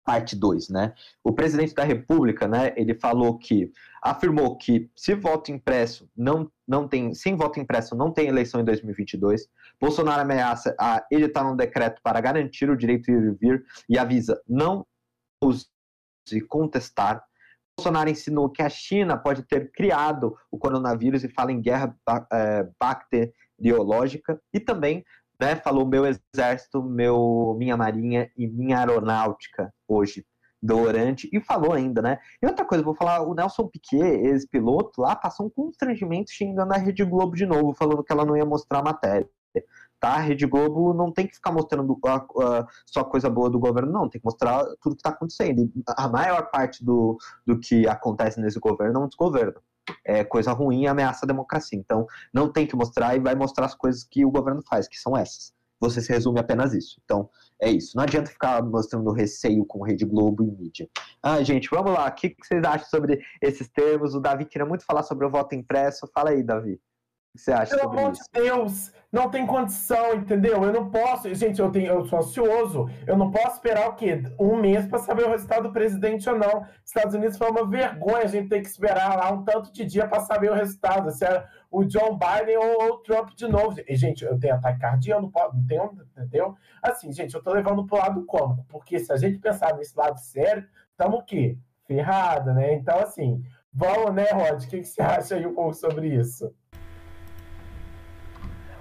Parte 0.07 0.37
2, 0.37 0.69
né? 0.69 0.93
O 1.21 1.33
presidente 1.33 1.75
da 1.75 1.83
República, 1.83 2.47
né? 2.47 2.73
Ele 2.77 2.93
falou 2.93 3.37
que 3.37 3.73
afirmou 4.01 4.55
que 4.55 4.89
se 4.95 5.13
voto 5.13 5.51
impresso 5.51 6.09
não, 6.15 6.49
não 6.65 6.87
tem, 6.87 7.13
sem 7.13 7.35
voto 7.35 7.59
impresso 7.59 7.93
não 7.93 8.09
tem 8.09 8.29
eleição 8.29 8.61
em 8.61 8.63
2022. 8.63 9.49
Bolsonaro 9.81 10.21
ameaça 10.21 10.73
a 10.79 11.05
editar 11.11 11.45
um 11.45 11.57
decreto 11.57 12.01
para 12.01 12.21
garantir 12.21 12.69
o 12.69 12.77
direito 12.77 13.03
de 13.03 13.11
ir 13.11 13.21
e 13.21 13.31
vir 13.35 13.65
e 13.89 13.99
avisa 13.99 14.41
não 14.47 14.87
use 15.43 15.67
contestar. 16.47 17.21
Bolsonaro 17.77 18.09
ensinou 18.09 18.49
que 18.49 18.61
a 18.61 18.69
China 18.69 19.17
pode 19.17 19.43
ter 19.43 19.73
criado 19.73 20.37
o 20.49 20.57
coronavírus 20.57 21.25
e 21.25 21.29
fala 21.29 21.51
em 21.51 21.59
guerra 21.59 21.93
é, 22.31 22.65
bacteriológica 22.79 24.41
e 24.53 24.59
também 24.61 25.03
né, 25.39 25.55
falou 25.55 25.85
meu 25.85 26.05
exército, 26.05 26.81
meu, 26.83 27.55
minha 27.57 27.77
marinha 27.77 28.31
e 28.35 28.47
minha 28.47 28.79
aeronáutica 28.79 29.73
hoje 29.87 30.25
durante 30.61 31.29
e 31.31 31.39
falou 31.39 31.73
ainda, 31.73 32.01
né? 32.01 32.17
E 32.41 32.47
outra 32.47 32.65
coisa, 32.65 32.83
vou 32.83 32.95
falar, 32.95 33.21
o 33.21 33.33
Nelson 33.33 33.67
Piquet, 33.67 34.01
ex-piloto, 34.01 35.01
lá 35.01 35.15
passou 35.15 35.45
um 35.45 35.49
constrangimento 35.49 36.31
xingando 36.31 36.73
a 36.73 36.77
Rede 36.77 37.05
Globo 37.05 37.35
de 37.35 37.45
novo, 37.45 37.73
falando 37.73 38.03
que 38.03 38.11
ela 38.11 38.25
não 38.25 38.35
ia 38.35 38.45
mostrar 38.45 38.79
a 38.79 38.83
matéria. 38.83 39.29
Tá? 39.99 40.09
A 40.09 40.19
Rede 40.19 40.45
Globo 40.45 40.93
não 40.93 41.11
tem 41.11 41.27
que 41.27 41.35
ficar 41.35 41.51
mostrando 41.51 41.97
a, 42.05 42.15
a, 42.15 42.67
só 42.85 43.03
coisa 43.03 43.29
boa 43.29 43.49
do 43.49 43.59
governo, 43.59 43.91
não. 43.91 44.09
Tem 44.09 44.21
que 44.21 44.25
mostrar 44.25 44.63
tudo 44.79 44.95
que 44.95 44.99
está 44.99 45.09
acontecendo. 45.09 45.61
E 45.61 45.83
a 45.97 46.07
maior 46.07 46.51
parte 46.51 46.85
do, 46.85 47.17
do 47.45 47.59
que 47.59 47.87
acontece 47.87 48.39
nesse 48.39 48.59
governo 48.59 48.99
é 48.99 49.03
um 49.03 49.07
desgoverno. 49.07 49.59
É 50.05 50.23
coisa 50.23 50.51
ruim 50.51 50.83
e 50.83 50.87
ameaça 50.87 51.25
a 51.25 51.27
democracia. 51.27 51.77
Então, 51.77 52.05
não 52.33 52.51
tem 52.51 52.65
que 52.65 52.75
mostrar 52.75 53.15
e 53.15 53.19
vai 53.19 53.35
mostrar 53.35 53.65
as 53.65 53.75
coisas 53.75 54.03
que 54.03 54.25
o 54.25 54.31
governo 54.31 54.61
faz, 54.67 54.87
que 54.87 54.97
são 54.97 55.15
essas. 55.15 55.53
Você 55.79 56.01
se 56.01 56.11
resume 56.11 56.39
apenas 56.39 56.73
isso. 56.73 56.99
Então, 57.03 57.29
é 57.61 57.69
isso. 57.69 57.95
Não 57.95 58.03
adianta 58.03 58.31
ficar 58.31 58.63
mostrando 58.63 59.11
receio 59.11 59.63
com 59.65 59.83
Rede 59.83 60.05
Globo 60.05 60.43
e 60.43 60.51
mídia. 60.51 60.89
Ah, 61.21 61.41
gente, 61.43 61.69
vamos 61.69 61.91
lá. 61.93 62.07
O 62.07 62.11
que, 62.11 62.29
que 62.29 62.45
vocês 62.45 62.63
acham 62.63 62.87
sobre 62.87 63.21
esses 63.41 63.67
termos? 63.69 64.15
O 64.15 64.19
Davi 64.19 64.45
queria 64.45 64.65
muito 64.65 64.85
falar 64.85 65.03
sobre 65.03 65.25
o 65.25 65.29
voto 65.29 65.53
impresso. 65.53 66.09
Fala 66.13 66.31
aí, 66.31 66.41
Davi 66.41 66.79
que 67.37 67.43
você 67.43 67.51
acha 67.51 67.77
Pelo 67.77 67.89
amor 67.89 68.11
de 68.11 68.19
Deus, 68.33 68.91
não 69.11 69.29
tem 69.29 69.45
condição, 69.45 70.15
entendeu? 70.15 70.63
Eu 70.63 70.73
não 70.73 70.89
posso, 70.89 71.33
gente, 71.33 71.61
eu, 71.61 71.71
tenho, 71.71 71.87
eu 71.87 72.05
sou 72.05 72.19
ansioso, 72.19 72.89
eu 73.05 73.15
não 73.15 73.31
posso 73.31 73.55
esperar 73.55 73.89
o 73.89 73.95
quê? 73.95 74.23
Um 74.39 74.57
mês 74.57 74.85
para 74.87 74.99
saber 74.99 75.23
o 75.23 75.29
resultado 75.29 75.63
do 75.63 75.71
presidente 75.71 76.27
ou 76.29 76.37
não. 76.37 76.65
Estados 76.83 77.13
Unidos 77.13 77.37
foi 77.37 77.49
uma 77.49 77.65
vergonha 77.65 78.23
a 78.23 78.27
gente 78.27 78.49
ter 78.49 78.61
que 78.61 78.67
esperar 78.67 79.15
lá 79.15 79.31
um 79.31 79.43
tanto 79.43 79.71
de 79.71 79.85
dia 79.85 80.07
para 80.07 80.19
saber 80.21 80.51
o 80.51 80.55
resultado, 80.55 81.11
se 81.11 81.23
era 81.23 81.47
o 81.69 81.85
John 81.85 82.17
Biden 82.17 82.57
ou 82.57 82.93
o 82.93 82.97
Trump 82.97 83.29
de 83.29 83.47
novo. 83.47 83.79
E, 83.87 83.95
gente, 83.95 84.25
eu 84.25 84.37
tenho 84.39 84.55
ataque 84.55 84.79
cardíaco, 84.79 85.21
não, 85.21 85.31
posso, 85.31 85.55
não 85.55 85.65
tenho, 85.65 85.91
entendeu? 86.11 86.55
Assim, 86.81 87.11
gente, 87.11 87.35
eu 87.35 87.41
tô 87.41 87.53
levando 87.53 87.85
pro 87.85 87.97
lado 87.97 88.25
cômico, 88.25 88.65
porque 88.67 88.99
se 88.99 89.13
a 89.13 89.17
gente 89.17 89.37
pensar 89.37 89.75
nesse 89.75 89.95
lado 89.95 90.19
sério, 90.19 90.67
estamos 90.91 91.19
o 91.19 91.23
quê? 91.23 91.57
Ferrada, 91.85 92.53
né? 92.53 92.73
Então, 92.73 92.99
assim, 92.99 93.41
vamos, 93.71 94.13
né, 94.13 94.25
Rod? 94.31 94.63
O 94.63 94.67
que, 94.67 94.79
que 94.79 94.85
você 94.85 95.01
acha 95.01 95.35
aí 95.35 95.45
um 95.45 95.53
pouco 95.53 95.73
sobre 95.73 96.07
isso? 96.07 96.53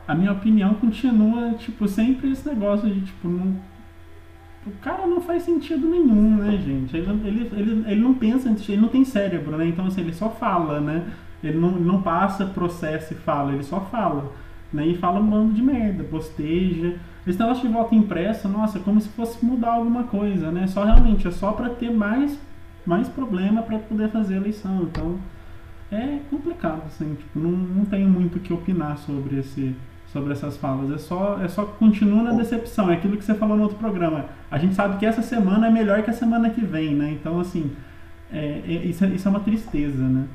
A 0.07 0.15
minha 0.15 0.33
opinião 0.33 0.74
continua, 0.74 1.55
tipo, 1.55 1.89
sempre 1.89 2.31
esse 2.31 2.49
negócio 2.49 2.89
de, 2.89 3.01
tipo, 3.01 3.28
não, 3.28 3.57
o 4.66 4.70
cara 4.81 5.07
não 5.07 5.20
faz 5.20 5.43
sentido 5.43 5.89
nenhum, 5.89 6.37
né, 6.37 6.57
gente? 6.59 6.97
Ele, 6.97 7.11
ele, 7.24 7.51
ele, 7.53 7.85
ele 7.87 8.01
não 8.01 8.15
pensa, 8.15 8.49
ele 8.69 8.81
não 8.81 8.89
tem 8.89 9.05
cérebro, 9.05 9.57
né? 9.57 9.66
Então, 9.66 9.87
assim, 9.87 10.01
ele 10.01 10.12
só 10.12 10.28
fala, 10.28 10.81
né? 10.81 11.05
Ele 11.43 11.59
não, 11.59 11.73
não 11.73 12.03
passa 12.03 12.47
processo 12.47 13.12
e 13.12 13.16
fala, 13.16 13.53
ele 13.53 13.62
só 13.62 13.81
fala. 13.81 14.33
Né? 14.73 14.89
E 14.89 14.97
fala 14.97 15.20
um 15.20 15.27
bando 15.27 15.53
de 15.53 15.62
merda, 15.62 16.03
posteja. 16.05 16.97
Esse 17.27 17.39
negócio 17.39 17.66
de 17.66 17.73
voto 17.73 17.95
impresso, 17.95 18.49
nossa, 18.49 18.78
como 18.81 19.01
se 19.01 19.09
fosse 19.11 19.45
mudar 19.45 19.74
alguma 19.74 20.05
coisa, 20.05 20.51
né? 20.51 20.66
Só 20.66 20.85
realmente, 20.85 21.27
é 21.27 21.31
só 21.31 21.53
para 21.53 21.70
ter 21.70 21.91
mais, 21.91 22.39
mais 22.85 23.09
problema 23.09 23.62
para 23.62 23.78
poder 23.78 24.11
fazer 24.11 24.35
a 24.35 24.37
eleição. 24.39 24.83
Então, 24.83 25.19
é 25.91 26.19
complicado, 26.31 26.83
assim, 26.87 27.15
tipo, 27.15 27.39
não, 27.39 27.51
não 27.51 27.85
tenho 27.85 28.09
muito 28.09 28.39
o 28.39 28.41
que 28.41 28.53
opinar 28.53 28.99
sobre 28.99 29.39
esse, 29.39 29.74
sobre 30.16 30.32
essas 30.32 30.56
falas. 30.56 30.90
É 30.90 30.97
só, 30.97 31.43
é 31.43 31.48
só 31.48 31.66
continua 31.66 32.22
na 32.22 32.32
decepção. 32.32 32.90
É 32.90 32.94
aquilo 32.94 33.18
que 33.18 33.24
você 33.24 33.34
falou 33.34 33.55
no 33.55 33.64
outro 33.64 33.76
programa. 33.76 34.30
A 34.51 34.56
gente 34.56 34.74
sabe 34.74 34.98
que 34.98 35.05
essa 35.05 35.20
semana 35.20 35.66
é 35.66 35.70
melhor 35.70 36.02
que 36.02 36.09
a 36.09 36.14
semana 36.14 36.48
que 36.48 36.62
vem, 36.62 36.94
né? 36.94 37.10
Então, 37.10 37.38
assim, 37.38 37.76
é, 38.32 38.62
é, 38.64 38.72
isso, 38.86 39.05
é, 39.05 39.09
isso 39.09 39.28
é 39.28 39.30
uma 39.30 39.40
tristeza, 39.40 40.02
né? 40.02 40.26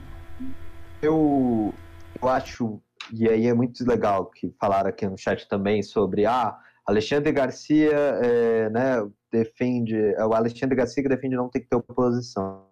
Eu, 1.01 1.73
eu 2.21 2.29
acho, 2.29 2.79
e 3.11 3.27
aí 3.27 3.47
é 3.47 3.53
muito 3.55 3.83
legal 3.83 4.27
que 4.27 4.53
falaram 4.59 4.89
aqui 4.89 5.07
no 5.07 5.17
chat 5.17 5.49
também 5.49 5.81
sobre 5.81 6.27
ah, 6.27 6.55
Alexandre 6.85 7.31
Garcia 7.31 7.91
é, 7.91 8.69
né, 8.69 9.03
defende, 9.31 9.97
é 9.97 10.23
o 10.23 10.33
Alexandre 10.33 10.75
Garcia 10.75 11.01
que 11.01 11.09
defende 11.09 11.35
não 11.35 11.49
ter 11.49 11.61
que 11.61 11.67
ter 11.67 11.75
oposição. 11.75 12.67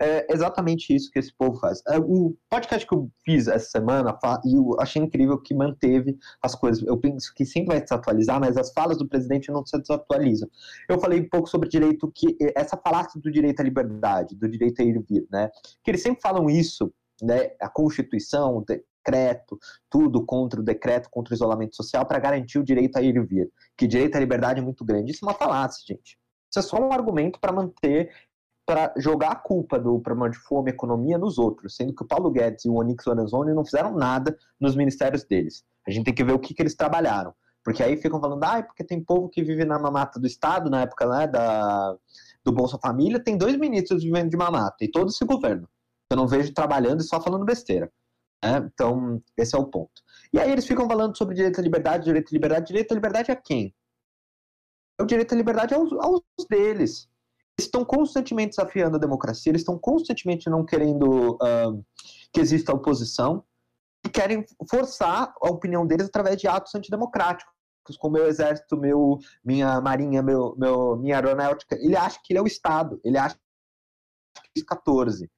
É 0.00 0.26
exatamente 0.30 0.94
isso 0.94 1.10
que 1.10 1.18
esse 1.18 1.32
povo 1.36 1.58
faz. 1.58 1.82
É, 1.88 1.98
o 1.98 2.36
podcast 2.48 2.86
que 2.86 2.94
eu 2.94 3.10
fiz 3.24 3.48
essa 3.48 3.70
semana, 3.70 4.16
e 4.44 4.54
eu 4.56 4.76
achei 4.80 5.02
incrível 5.02 5.38
que 5.40 5.54
manteve 5.54 6.16
as 6.42 6.54
coisas. 6.54 6.86
Eu 6.86 6.96
penso 6.96 7.32
que 7.34 7.44
sempre 7.44 7.74
vai 7.74 7.80
desatualizar, 7.80 8.38
mas 8.38 8.56
as 8.56 8.72
falas 8.72 8.98
do 8.98 9.08
presidente 9.08 9.50
não 9.50 9.66
se 9.66 9.76
desatualizam. 9.78 10.48
Eu 10.88 11.00
falei 11.00 11.20
um 11.20 11.28
pouco 11.28 11.48
sobre 11.48 11.68
direito, 11.68 12.10
que 12.14 12.36
essa 12.54 12.76
falácia 12.76 13.20
do 13.20 13.30
direito 13.30 13.60
à 13.60 13.64
liberdade, 13.64 14.36
do 14.36 14.48
direito 14.48 14.80
a 14.80 14.84
ir 14.84 14.96
e 14.96 15.00
vir, 15.00 15.26
né? 15.30 15.50
Que 15.82 15.90
eles 15.90 16.02
sempre 16.02 16.20
falam 16.20 16.48
isso, 16.48 16.92
né? 17.20 17.50
A 17.60 17.68
Constituição, 17.68 18.58
o 18.58 18.64
decreto, 18.64 19.58
tudo 19.90 20.24
contra 20.24 20.60
o 20.60 20.64
decreto, 20.64 21.08
contra 21.10 21.32
o 21.32 21.34
isolamento 21.34 21.74
social, 21.74 22.06
para 22.06 22.18
garantir 22.18 22.58
o 22.58 22.64
direito 22.64 22.96
a 22.96 23.02
ir 23.02 23.16
e 23.16 23.20
vir. 23.20 23.50
Que 23.76 23.86
direito 23.86 24.16
à 24.16 24.20
liberdade 24.20 24.60
é 24.60 24.62
muito 24.62 24.84
grande. 24.84 25.12
Isso 25.12 25.24
é 25.24 25.28
uma 25.28 25.34
falácia, 25.34 25.82
gente. 25.86 26.18
Isso 26.50 26.58
é 26.58 26.62
só 26.62 26.80
um 26.80 26.92
argumento 26.92 27.38
para 27.38 27.52
manter 27.52 28.10
para 28.68 28.92
jogar 28.98 29.30
a 29.30 29.34
culpa 29.34 29.78
do 29.78 29.98
problema 29.98 30.28
de 30.28 30.36
fome 30.40 30.70
e 30.70 30.74
economia 30.74 31.16
nos 31.16 31.38
outros, 31.38 31.74
sendo 31.74 31.94
que 31.94 32.02
o 32.02 32.06
Paulo 32.06 32.30
Guedes 32.30 32.66
e 32.66 32.68
o 32.68 32.74
Onyx 32.74 33.02
Lorenzoni 33.06 33.54
não 33.54 33.64
fizeram 33.64 33.96
nada 33.96 34.36
nos 34.60 34.76
ministérios 34.76 35.24
deles. 35.24 35.64
A 35.86 35.90
gente 35.90 36.04
tem 36.04 36.14
que 36.14 36.22
ver 36.22 36.34
o 36.34 36.38
que, 36.38 36.52
que 36.52 36.60
eles 36.60 36.74
trabalharam. 36.74 37.32
Porque 37.64 37.82
aí 37.82 37.96
ficam 37.96 38.20
falando, 38.20 38.44
ah, 38.44 38.62
porque 38.62 38.84
tem 38.84 39.02
povo 39.02 39.30
que 39.30 39.42
vive 39.42 39.64
na 39.64 39.78
mamata 39.78 40.20
do 40.20 40.26
Estado, 40.26 40.68
na 40.68 40.82
época 40.82 41.06
né, 41.08 41.26
da, 41.26 41.96
do 42.44 42.52
Bolsa 42.52 42.78
Família, 42.78 43.18
tem 43.18 43.38
dois 43.38 43.56
ministros 43.56 44.02
vivendo 44.04 44.28
de 44.28 44.36
mamata, 44.36 44.84
e 44.84 44.90
todo 44.90 45.08
esse 45.08 45.24
governo. 45.24 45.66
Eu 46.10 46.18
não 46.18 46.26
vejo 46.26 46.52
trabalhando 46.52 47.00
e 47.00 47.04
só 47.04 47.22
falando 47.22 47.46
besteira. 47.46 47.90
Né? 48.44 48.68
Então, 48.74 49.22
esse 49.34 49.56
é 49.56 49.58
o 49.58 49.64
ponto. 49.64 50.02
E 50.30 50.38
aí 50.38 50.52
eles 50.52 50.66
ficam 50.66 50.86
falando 50.86 51.16
sobre 51.16 51.34
direito 51.34 51.58
à 51.58 51.62
liberdade, 51.62 52.04
direito 52.04 52.28
à 52.28 52.32
liberdade. 52.34 52.66
Direito 52.66 52.92
à 52.92 52.94
liberdade 52.94 53.32
a 53.32 53.36
quem? 53.36 53.74
O 55.00 55.06
direito 55.06 55.32
à 55.32 55.36
liberdade 55.38 55.72
aos, 55.72 55.90
aos 55.94 56.22
deles 56.50 57.08
estão 57.58 57.84
constantemente 57.84 58.50
desafiando 58.50 58.96
a 58.96 59.00
democracia, 59.00 59.50
eles 59.50 59.62
estão 59.62 59.78
constantemente 59.78 60.48
não 60.48 60.64
querendo 60.64 61.34
uh, 61.34 61.84
que 62.32 62.40
exista 62.40 62.72
oposição 62.72 63.44
e 64.06 64.08
querem 64.08 64.44
forçar 64.70 65.32
a 65.42 65.48
opinião 65.48 65.86
deles 65.86 66.06
através 66.06 66.40
de 66.40 66.46
atos 66.46 66.74
antidemocráticos, 66.74 67.52
como 67.98 68.14
meu 68.14 68.26
exército, 68.26 68.76
meu, 68.76 69.18
minha 69.44 69.80
marinha, 69.80 70.22
meu, 70.22 70.54
meu, 70.56 70.96
minha 70.96 71.16
aeronáutica. 71.16 71.74
Ele 71.76 71.96
acha 71.96 72.20
que 72.22 72.32
ele 72.32 72.38
é 72.38 72.42
o 72.42 72.46
Estado, 72.46 73.00
ele 73.02 73.18
acha 73.18 73.36
que 74.54 74.60
é 74.60 74.64
14. 74.64 75.28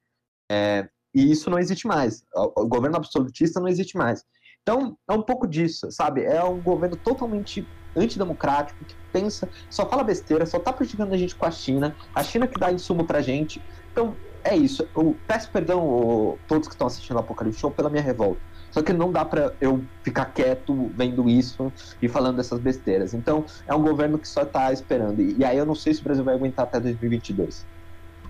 É, 0.51 0.89
e 1.13 1.31
isso 1.31 1.49
não 1.49 1.57
existe 1.57 1.87
mais. 1.87 2.23
O 2.35 2.67
governo 2.67 2.97
absolutista 2.97 3.59
não 3.59 3.67
existe 3.67 3.97
mais. 3.97 4.23
Então, 4.61 4.97
é 5.09 5.13
um 5.13 5.23
pouco 5.23 5.47
disso, 5.47 5.89
sabe? 5.91 6.23
É 6.23 6.43
um 6.43 6.61
governo 6.61 6.95
totalmente 6.95 7.65
antidemocrático, 7.95 8.83
que 8.85 8.95
pensa, 9.11 9.49
só 9.69 9.87
fala 9.87 10.03
besteira, 10.03 10.45
só 10.45 10.59
tá 10.59 10.71
prejudicando 10.71 11.13
a 11.13 11.17
gente 11.17 11.35
com 11.35 11.45
a 11.45 11.51
China, 11.51 11.95
a 12.13 12.23
China 12.23 12.47
que 12.47 12.59
dá 12.59 12.71
insumo 12.71 13.05
pra 13.05 13.21
gente. 13.21 13.61
Então, 13.91 14.15
é 14.43 14.55
isso. 14.55 14.87
Eu 14.95 15.15
peço 15.27 15.49
perdão 15.51 16.35
a 16.35 16.47
todos 16.47 16.67
que 16.67 16.73
estão 16.73 16.87
assistindo 16.87 17.17
o 17.17 17.19
Apocalipse 17.19 17.59
Show 17.59 17.71
pela 17.71 17.89
minha 17.89 18.01
revolta. 18.01 18.39
Só 18.71 18.81
que 18.81 18.93
não 18.93 19.11
dá 19.11 19.25
para 19.25 19.53
eu 19.59 19.83
ficar 20.01 20.25
quieto 20.25 20.89
vendo 20.95 21.29
isso 21.29 21.71
e 22.01 22.07
falando 22.07 22.37
dessas 22.37 22.57
besteiras. 22.59 23.13
Então, 23.13 23.45
é 23.67 23.75
um 23.75 23.81
governo 23.83 24.17
que 24.17 24.27
só 24.27 24.45
tá 24.45 24.71
esperando. 24.71 25.21
E, 25.21 25.43
aí 25.43 25.57
eu 25.57 25.65
não 25.65 25.75
sei 25.75 25.93
se 25.93 25.99
o 25.99 26.03
Brasil 26.03 26.23
vai 26.23 26.35
aguentar 26.35 26.65
até 26.65 26.79
2022. 26.79 27.65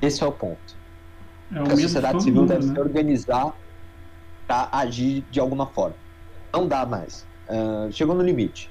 Esse 0.01 0.23
é 0.23 0.25
o 0.25 0.31
ponto. 0.31 0.75
É 1.53 1.59
o 1.59 1.63
a 1.63 1.77
sociedade 1.77 2.23
civil 2.23 2.41
mundo, 2.41 2.49
deve 2.49 2.65
né? 2.65 2.73
se 2.73 2.79
organizar 2.79 3.55
para 4.47 4.67
agir 4.71 5.23
de 5.29 5.39
alguma 5.39 5.67
forma. 5.67 5.95
Não 6.51 6.67
dá 6.67 6.87
mais. 6.87 7.25
Uh, 7.47 7.91
chegou 7.91 8.15
no 8.15 8.23
limite. 8.23 8.69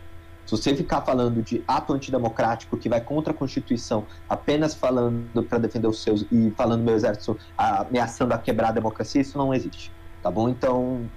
Se 0.51 0.57
você 0.57 0.75
ficar 0.75 1.03
falando 1.03 1.41
de 1.45 1.63
ato 1.69 1.93
antidemocrático 1.93 2.77
que 2.77 2.89
vai 2.89 3.01
contra 3.01 3.33
a 3.33 3.37
Constituição, 3.37 4.05
apenas 4.29 4.75
falando 4.75 5.45
para 5.45 5.59
defender 5.59 5.87
os 5.87 6.03
seus 6.03 6.27
e 6.29 6.51
falando 6.57 6.83
meu 6.83 6.93
exército 6.97 7.39
ameaçando 7.57 8.35
a 8.35 8.39
quebrar 8.39 8.71
a 8.71 8.73
democracia, 8.73 9.21
isso 9.21 9.39
não 9.39 9.55
existe, 9.55 9.93
tá 10.21 10.29
bom? 10.29 10.49
Então, 10.49 11.09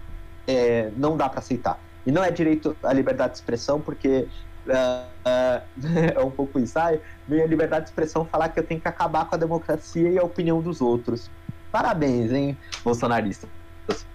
é, 0.48 0.92
não 0.96 1.18
dá 1.18 1.28
para 1.28 1.40
aceitar. 1.40 1.80
E 2.06 2.12
não 2.12 2.24
é 2.24 2.30
direito 2.30 2.78
à 2.84 2.94
liberdade 2.94 3.32
de 3.32 3.40
expressão, 3.40 3.82
porque 3.82 4.28
uh, 4.68 4.72
uh, 4.72 5.64
é 6.16 6.24
um 6.24 6.30
pouco 6.30 6.60
isso. 6.60 6.78
Ah, 6.78 6.96
minha 7.28 7.48
liberdade 7.48 7.86
de 7.86 7.90
expressão 7.90 8.26
falar 8.26 8.50
que 8.50 8.60
eu 8.60 8.64
tenho 8.64 8.80
que 8.80 8.88
acabar 8.88 9.26
com 9.26 9.34
a 9.34 9.38
democracia 9.40 10.12
e 10.12 10.20
a 10.20 10.24
opinião 10.24 10.62
dos 10.62 10.80
outros. 10.80 11.32
Parabéns, 11.72 12.32
hein, 12.32 12.56
bolsonaristas. 12.84 13.50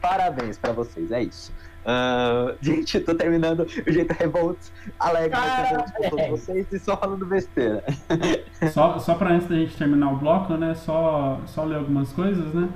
Parabéns 0.01 0.57
para 0.57 0.73
vocês, 0.73 1.11
é 1.11 1.25
isso. 1.25 1.53
Uh, 1.89 2.55
gente, 2.61 3.01
tô 3.01 3.15
terminando 3.15 3.61
o 3.61 3.91
jeito 3.91 4.13
revolt 4.13 4.59
alegre 4.99 5.39
ah, 5.41 5.87
com 5.97 6.11
todos 6.11 6.29
vocês 6.29 6.71
e 6.71 6.79
só 6.79 6.95
falando 6.99 7.25
besteira. 7.25 7.83
Só, 8.73 8.99
só 8.99 9.15
pra 9.15 9.31
antes 9.31 9.49
da 9.49 9.55
gente 9.55 9.77
terminar 9.77 10.13
o 10.13 10.17
bloco, 10.17 10.55
né? 10.55 10.75
Só, 10.75 11.41
só 11.47 11.65
ler 11.65 11.77
algumas 11.77 12.13
coisas, 12.13 12.53
né? 12.53 12.69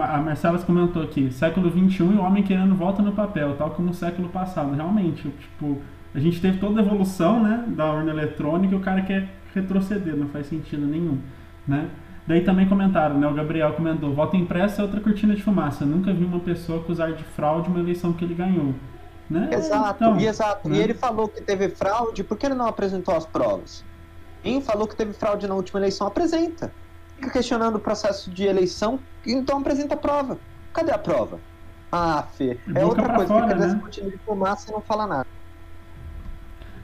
a 0.00 0.18
Marcela 0.18 0.58
comentou 0.58 1.02
aqui, 1.02 1.32
século 1.32 1.70
XXI 1.70 2.02
e 2.02 2.16
o 2.16 2.20
homem 2.20 2.42
querendo 2.42 2.74
volta 2.74 3.00
no 3.02 3.12
papel, 3.12 3.56
tal 3.56 3.70
como 3.70 3.90
o 3.90 3.94
século 3.94 4.28
passado. 4.28 4.74
Realmente, 4.74 5.30
tipo, 5.30 5.80
a 6.14 6.18
gente 6.18 6.40
teve 6.40 6.58
toda 6.58 6.80
a 6.80 6.84
evolução, 6.84 7.42
né, 7.42 7.64
da 7.68 7.90
urna 7.92 8.10
eletrônica 8.10 8.74
e 8.74 8.76
o 8.76 8.80
cara 8.80 9.02
quer 9.02 9.28
retroceder, 9.54 10.16
não 10.16 10.28
faz 10.28 10.46
sentido 10.46 10.84
nenhum, 10.84 11.18
né? 11.66 11.88
Daí 12.26 12.42
também 12.42 12.68
comentaram, 12.68 13.18
né? 13.18 13.26
O 13.26 13.34
Gabriel 13.34 13.72
comentou: 13.74 14.14
voto 14.14 14.36
impresso 14.36 14.80
é 14.80 14.84
outra 14.84 15.00
cortina 15.00 15.34
de 15.34 15.42
fumaça. 15.42 15.84
Nunca 15.84 16.12
vi 16.12 16.24
uma 16.24 16.40
pessoa 16.40 16.80
acusar 16.80 17.12
de 17.12 17.22
fraude 17.24 17.68
uma 17.68 17.80
eleição 17.80 18.12
que 18.12 18.24
ele 18.24 18.34
ganhou. 18.34 18.74
Né? 19.28 19.48
Exato, 19.52 20.04
então, 20.04 20.20
e, 20.20 20.26
exato. 20.26 20.68
Né? 20.68 20.76
e 20.76 20.80
ele 20.80 20.94
falou 20.94 21.28
que 21.28 21.40
teve 21.40 21.68
fraude, 21.70 22.22
por 22.22 22.36
que 22.36 22.46
ele 22.46 22.54
não 22.54 22.66
apresentou 22.66 23.14
as 23.14 23.24
provas? 23.24 23.84
Quem 24.42 24.60
falou 24.60 24.86
que 24.86 24.94
teve 24.94 25.12
fraude 25.14 25.46
na 25.46 25.54
última 25.54 25.80
eleição, 25.80 26.06
apresenta. 26.06 26.72
Fica 27.16 27.30
questionando 27.30 27.76
o 27.76 27.80
processo 27.80 28.30
de 28.30 28.44
eleição, 28.44 28.98
então 29.26 29.58
apresenta 29.58 29.94
a 29.94 29.96
prova. 29.96 30.38
Cadê 30.72 30.92
a 30.92 30.98
prova? 30.98 31.40
Ah, 31.90 32.24
Fê, 32.34 32.58
é 32.74 32.84
outra 32.84 33.14
coisa, 33.14 33.28
fora, 33.28 33.48
fica 33.48 33.66
né? 33.66 33.80
cortina 33.80 34.10
de 34.10 34.18
fumaça 34.18 34.70
e 34.70 34.74
não 34.74 34.80
fala 34.80 35.06
nada. 35.06 35.26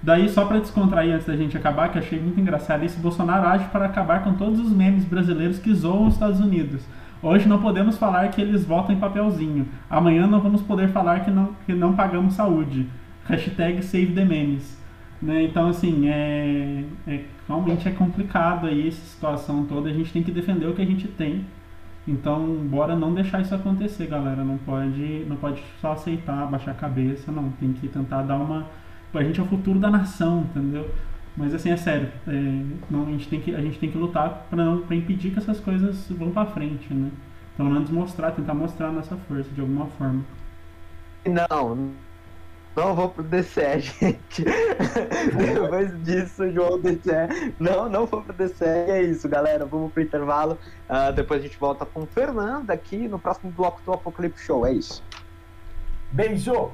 Daí, 0.03 0.29
só 0.29 0.47
para 0.47 0.61
descontrair 0.61 1.15
antes 1.15 1.27
da 1.27 1.37
gente 1.37 1.57
acabar, 1.57 1.91
que 1.91 1.99
achei 1.99 2.19
muito 2.19 2.41
engraçado 2.41 2.85
isso, 2.85 2.99
Bolsonaro 3.01 3.47
age 3.47 3.67
para 3.67 3.85
acabar 3.85 4.25
com 4.25 4.33
todos 4.35 4.59
os 4.59 4.73
memes 4.73 5.05
brasileiros 5.05 5.59
que 5.59 5.75
zoam 5.75 6.07
os 6.07 6.15
Estados 6.15 6.41
Unidos. 6.41 6.83
Hoje 7.23 7.47
não 7.47 7.61
podemos 7.61 7.99
falar 7.99 8.29
que 8.29 8.41
eles 8.41 8.65
votam 8.65 8.95
em 8.95 8.99
papelzinho. 8.99 9.69
Amanhã 9.91 10.27
não 10.27 10.41
vamos 10.41 10.63
poder 10.63 10.89
falar 10.89 11.21
que 11.21 11.31
não, 11.31 11.55
que 11.67 11.75
não 11.75 11.95
pagamos 11.95 12.33
saúde. 12.33 12.89
Hashtag 13.27 13.83
save 13.83 14.15
the 14.15 14.25
memes. 14.25 14.81
Né? 15.21 15.43
Então, 15.43 15.69
assim, 15.69 16.09
é, 16.09 16.85
é, 17.07 17.25
realmente 17.47 17.87
é 17.87 17.91
complicado 17.91 18.67
aí 18.67 18.89
essa 18.89 19.05
situação 19.05 19.67
toda. 19.67 19.91
A 19.91 19.93
gente 19.93 20.13
tem 20.13 20.23
que 20.23 20.31
defender 20.33 20.67
o 20.67 20.75
que 20.75 20.81
a 20.81 20.87
gente 20.87 21.07
tem. 21.09 21.45
Então, 22.09 22.43
bora 22.65 22.97
não 22.97 23.13
deixar 23.13 23.43
isso 23.43 23.55
acontecer, 23.55 24.07
galera. 24.07 24.43
Não 24.43 24.57
pode, 24.57 25.27
não 25.29 25.37
pode 25.37 25.63
só 25.81 25.93
aceitar, 25.93 26.47
baixar 26.47 26.71
a 26.71 26.75
cabeça, 26.75 27.31
não. 27.31 27.51
Tem 27.51 27.73
que 27.75 27.87
tentar 27.87 28.23
dar 28.23 28.37
uma. 28.37 28.67
A 29.13 29.23
gente 29.23 29.41
é 29.41 29.43
o 29.43 29.47
futuro 29.47 29.79
da 29.79 29.91
nação, 29.91 30.43
entendeu? 30.43 30.89
Mas 31.37 31.55
assim, 31.55 31.71
é 31.71 31.77
sério. 31.77 32.11
É, 32.27 32.33
não, 32.91 33.07
a, 33.07 33.11
gente 33.11 33.29
tem 33.29 33.41
que, 33.41 33.55
a 33.55 33.61
gente 33.61 33.79
tem 33.79 33.91
que 33.91 33.99
lutar 33.99 34.47
para 34.51 34.95
impedir 34.95 35.31
que 35.31 35.39
essas 35.39 35.61
coisas 35.61 36.09
vão 36.11 36.31
para 36.31 36.47
frente, 36.51 36.93
né? 36.93 37.11
Pelo 37.57 37.71
menos 37.71 37.91
mostrar, 37.91 38.33
tentar 38.33 38.55
mostrar 38.55 38.91
nossa 38.91 39.17
força 39.17 39.51
de 39.51 39.61
alguma 39.61 39.87
forma. 39.87 40.25
Não, 41.27 41.93
não 42.77 42.95
vou 42.95 43.09
pro 43.09 43.23
DCE, 43.23 43.81
gente. 44.01 44.45
Depois 45.37 46.05
disso, 46.05 46.51
João 46.53 46.81
DCE. 46.81 47.55
Não, 47.59 47.89
não 47.89 48.07
vou 48.07 48.23
pro 48.23 48.33
DCE. 48.33 48.65
E 48.65 48.91
é 48.91 49.03
isso, 49.03 49.29
galera. 49.29 49.67
Vamos 49.67 49.93
pro 49.93 50.03
intervalo. 50.03 50.57
Uh, 50.89 51.13
depois 51.13 51.41
a 51.41 51.43
gente 51.43 51.59
volta 51.59 51.85
com 51.85 52.07
Fernanda 52.07 52.73
aqui 52.73 53.09
no 53.09 53.19
próximo 53.19 53.51
bloco 53.51 53.81
do 53.85 53.93
Apocalipse 53.93 54.45
Show. 54.45 54.67
É 54.67 54.73
isso. 54.73 55.03
Beijo! 56.13 56.71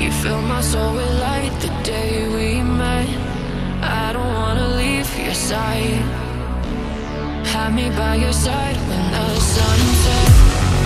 You 0.00 0.12
fill 0.12 0.40
my 0.42 0.60
soul 0.60 0.94
with 0.94 1.20
light 1.20 1.52
the 1.60 1.72
day 1.82 2.28
we 2.28 2.62
met. 2.62 3.08
I 3.82 4.12
don't 4.12 4.32
wanna 4.32 4.68
leave 4.76 5.08
your 5.18 5.34
side. 5.34 6.02
Have 7.52 7.74
me 7.74 7.90
by 7.90 8.14
your 8.14 8.32
side 8.32 8.76
when 8.88 9.04
the 9.10 9.26
sun 9.40 9.78
sets. 10.04 10.38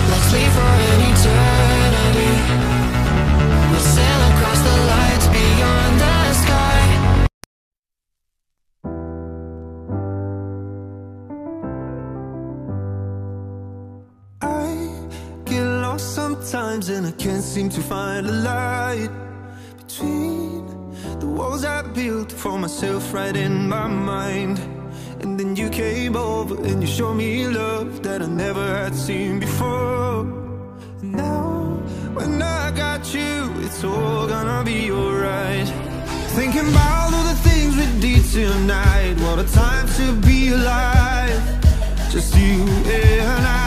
Let's 0.09 0.29
leave 0.33 0.53
for 0.57 0.71
an 0.91 0.99
eternity. 1.11 2.31
We'll 3.69 3.87
sometimes 16.43 16.89
and 16.89 17.07
I 17.07 17.11
can't 17.11 17.43
seem 17.43 17.69
to 17.69 17.81
find 17.81 18.27
a 18.27 18.31
light 18.31 19.09
between 19.77 20.67
the 21.19 21.25
walls 21.25 21.63
I 21.63 21.81
built 21.81 22.31
for 22.31 22.57
myself 22.59 23.13
right 23.13 23.35
in 23.35 23.69
my 23.69 23.87
mind. 23.87 24.59
And 25.21 25.39
then 25.39 25.55
you 25.55 25.69
came 25.69 26.15
over 26.17 26.55
and 26.55 26.81
you 26.81 26.87
showed 26.87 27.13
me 27.13 27.47
love 27.47 28.03
that 28.03 28.21
I 28.21 28.27
never 28.27 28.65
had 28.65 28.93
seen 28.93 29.39
before. 29.39 30.21
and 31.01 31.13
Now, 31.13 31.79
when 32.13 32.41
I 32.41 32.71
got 32.71 33.13
you, 33.13 33.53
it's 33.59 33.83
all 33.83 34.27
gonna 34.27 34.63
be 34.65 34.91
alright. 34.91 35.67
Thinking 36.35 36.67
about 36.67 37.13
all 37.13 37.23
the 37.23 37.39
things 37.47 37.71
we 37.77 37.87
did 38.01 38.23
tonight. 38.31 39.15
What 39.21 39.39
a 39.39 39.47
time 39.53 39.87
to 39.99 40.05
be 40.27 40.49
alive. 40.49 41.41
Just 42.11 42.35
you 42.35 42.65
and 42.85 43.45
I. 43.47 43.62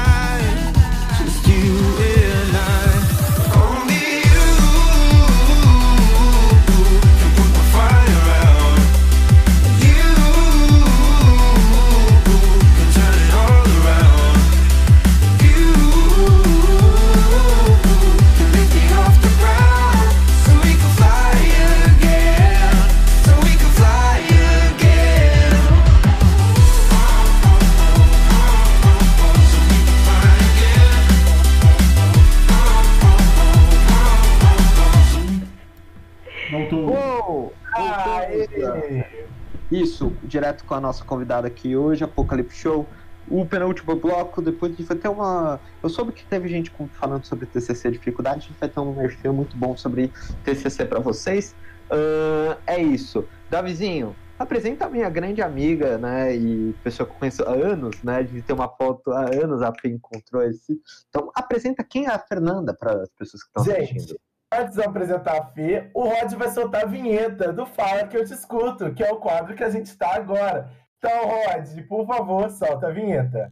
Isso, 39.96 40.12
direto 40.22 40.62
com 40.66 40.74
a 40.74 40.80
nossa 40.80 41.02
convidada 41.02 41.46
aqui 41.46 41.74
hoje, 41.74 42.04
Apocalipse 42.04 42.58
Show. 42.58 42.86
O 43.28 43.46
penúltimo 43.46 43.96
bloco, 43.96 44.42
depois 44.42 44.72
a 44.72 44.76
gente 44.76 44.86
vai 44.86 44.96
ter 44.98 45.08
uma. 45.08 45.58
Eu 45.82 45.88
soube 45.88 46.12
que 46.12 46.22
teve 46.26 46.48
gente 46.48 46.70
falando 46.92 47.24
sobre 47.24 47.46
TCC 47.46 47.90
dificuldade, 47.90 48.36
a 48.36 48.40
gente 48.40 48.60
vai 48.60 48.68
ter 48.68 48.78
um 48.78 48.94
perfil 48.94 49.32
muito 49.32 49.56
bom 49.56 49.74
sobre 49.74 50.12
TCC 50.44 50.84
para 50.84 51.00
vocês. 51.00 51.56
Ahn, 51.90 52.56
é 52.66 52.78
isso. 52.78 53.24
Davizinho, 53.48 54.14
apresenta 54.38 54.84
a 54.84 54.90
minha 54.90 55.08
grande 55.08 55.40
amiga, 55.40 55.96
né? 55.96 56.36
E 56.36 56.74
pessoa 56.84 57.06
que 57.06 57.14
eu 57.14 57.18
conheço 57.18 57.42
há 57.42 57.52
anos, 57.52 58.02
né? 58.02 58.22
De 58.22 58.42
ter 58.42 58.52
uma 58.52 58.68
foto 58.68 59.10
há 59.10 59.34
anos, 59.34 59.62
a 59.62 59.72
Fê 59.72 59.88
encontrou 59.88 60.42
esse. 60.42 60.78
Então, 61.08 61.32
apresenta 61.34 61.82
quem 61.82 62.04
é 62.04 62.10
a 62.10 62.18
Fernanda 62.18 62.74
para 62.74 63.02
as 63.02 63.08
pessoas 63.18 63.42
que 63.42 63.48
estão 63.48 63.74
assistindo. 63.74 64.20
Antes 64.58 64.74
de 64.74 64.80
eu 64.80 64.88
apresentar 64.88 65.38
a 65.38 65.44
Fê, 65.44 65.90
o 65.92 66.08
Rod 66.08 66.32
vai 66.34 66.50
soltar 66.50 66.84
a 66.84 66.86
vinheta 66.86 67.52
do 67.52 67.66
Fala 67.66 68.06
Que 68.06 68.16
Eu 68.16 68.24
Te 68.24 68.32
Escuto, 68.32 68.92
que 68.94 69.02
é 69.02 69.12
o 69.12 69.16
quadro 69.16 69.54
que 69.54 69.64
a 69.64 69.70
gente 69.70 69.86
está 69.86 70.14
agora. 70.14 70.68
Então, 70.98 71.26
Rod, 71.26 71.86
por 71.88 72.06
favor, 72.06 72.50
solta 72.50 72.88
a 72.88 72.90
vinheta. 72.90 73.50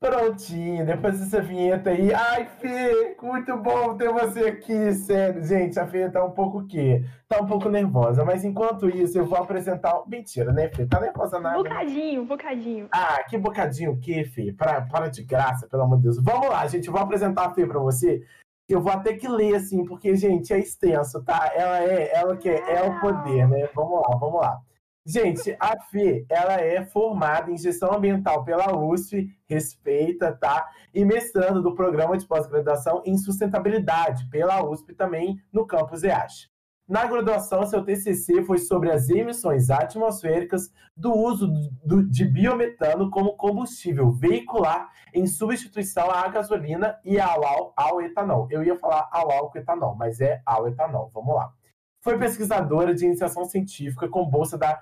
Prontinho, 0.00 0.86
depois 0.86 1.20
dessa 1.20 1.42
vinheta 1.42 1.90
aí. 1.90 2.10
Ai, 2.14 2.46
Fê, 2.58 3.14
muito 3.22 3.54
bom 3.58 3.94
ter 3.98 4.10
você 4.10 4.40
aqui, 4.46 4.94
sério. 4.94 5.44
Gente, 5.44 5.78
a 5.78 5.86
Fê 5.86 6.08
tá 6.08 6.24
um 6.24 6.30
pouco 6.30 6.60
o 6.60 6.66
quê? 6.66 7.04
Tá 7.28 7.38
um 7.38 7.46
pouco 7.46 7.68
nervosa, 7.68 8.24
mas 8.24 8.42
enquanto 8.42 8.88
isso 8.88 9.18
eu 9.18 9.26
vou 9.26 9.36
apresentar. 9.36 10.02
Mentira, 10.06 10.54
né, 10.54 10.70
Fê? 10.70 10.86
Tá 10.86 10.98
nervosa 11.00 11.38
nada. 11.38 11.62
né? 11.62 11.68
Bocadinho, 11.68 12.24
bocadinho. 12.24 12.88
Ah, 12.90 13.22
que 13.28 13.36
bocadinho 13.36 13.92
o 13.92 14.00
quê, 14.00 14.24
Fê? 14.24 14.54
Para, 14.54 14.80
para 14.80 15.08
de 15.08 15.22
graça, 15.22 15.68
pelo 15.68 15.82
amor 15.82 15.98
de 15.98 16.04
Deus. 16.04 16.22
Vamos 16.22 16.48
lá, 16.48 16.66
gente, 16.66 16.86
eu 16.86 16.94
vou 16.94 17.02
apresentar 17.02 17.44
a 17.48 17.54
Fê 17.54 17.66
pra 17.66 17.78
você. 17.78 18.22
Eu 18.66 18.80
vou 18.80 18.92
até 18.92 19.12
que 19.12 19.28
ler, 19.28 19.56
assim, 19.56 19.84
porque, 19.84 20.16
gente, 20.16 20.50
é 20.54 20.58
extenso, 20.60 21.22
tá? 21.22 21.52
Ela 21.54 21.78
é, 21.84 22.10
ela 22.16 22.36
que 22.38 22.48
é, 22.48 22.76
é 22.76 22.82
o 22.88 22.98
poder, 23.00 23.46
né? 23.46 23.68
Vamos 23.74 24.00
lá, 24.00 24.16
vamos 24.16 24.40
lá. 24.40 24.58
Gente, 25.06 25.56
a 25.58 25.80
Fê, 25.90 26.26
ela 26.28 26.60
é 26.60 26.84
formada 26.84 27.50
em 27.50 27.56
gestão 27.56 27.92
ambiental 27.94 28.44
pela 28.44 28.76
USP, 28.76 29.28
respeita, 29.46 30.32
tá? 30.32 30.68
E 30.94 31.04
mestrando 31.04 31.62
do 31.62 31.74
programa 31.74 32.18
de 32.18 32.26
pós-graduação 32.26 33.02
em 33.06 33.16
sustentabilidade 33.16 34.28
pela 34.28 34.62
USP 34.62 34.94
também 34.94 35.40
no 35.52 35.66
campus 35.66 36.02
EASH. 36.04 36.50
Na 36.86 37.06
graduação, 37.06 37.64
seu 37.66 37.84
TCC 37.84 38.42
foi 38.44 38.58
sobre 38.58 38.90
as 38.90 39.08
emissões 39.08 39.70
atmosféricas 39.70 40.70
do 40.96 41.12
uso 41.14 41.46
do- 41.84 42.02
de 42.02 42.24
biometano 42.24 43.08
como 43.10 43.36
combustível 43.36 44.10
veicular 44.10 44.88
em 45.14 45.24
substituição 45.26 46.10
à 46.10 46.26
gasolina 46.28 46.98
e 47.04 47.18
ao, 47.20 47.44
ao, 47.46 47.72
ao 47.76 48.02
etanol. 48.02 48.48
Eu 48.50 48.62
ia 48.64 48.76
falar 48.76 49.08
ao 49.12 49.30
álcool 49.30 49.58
etanol, 49.58 49.94
mas 49.94 50.20
é 50.20 50.42
ao 50.44 50.66
etanol. 50.66 51.10
Vamos 51.14 51.34
lá. 51.34 51.52
Foi 52.00 52.18
pesquisadora 52.18 52.94
de 52.94 53.04
iniciação 53.04 53.44
científica 53.44 54.08
com 54.08 54.28
bolsa 54.28 54.56
da 54.56 54.80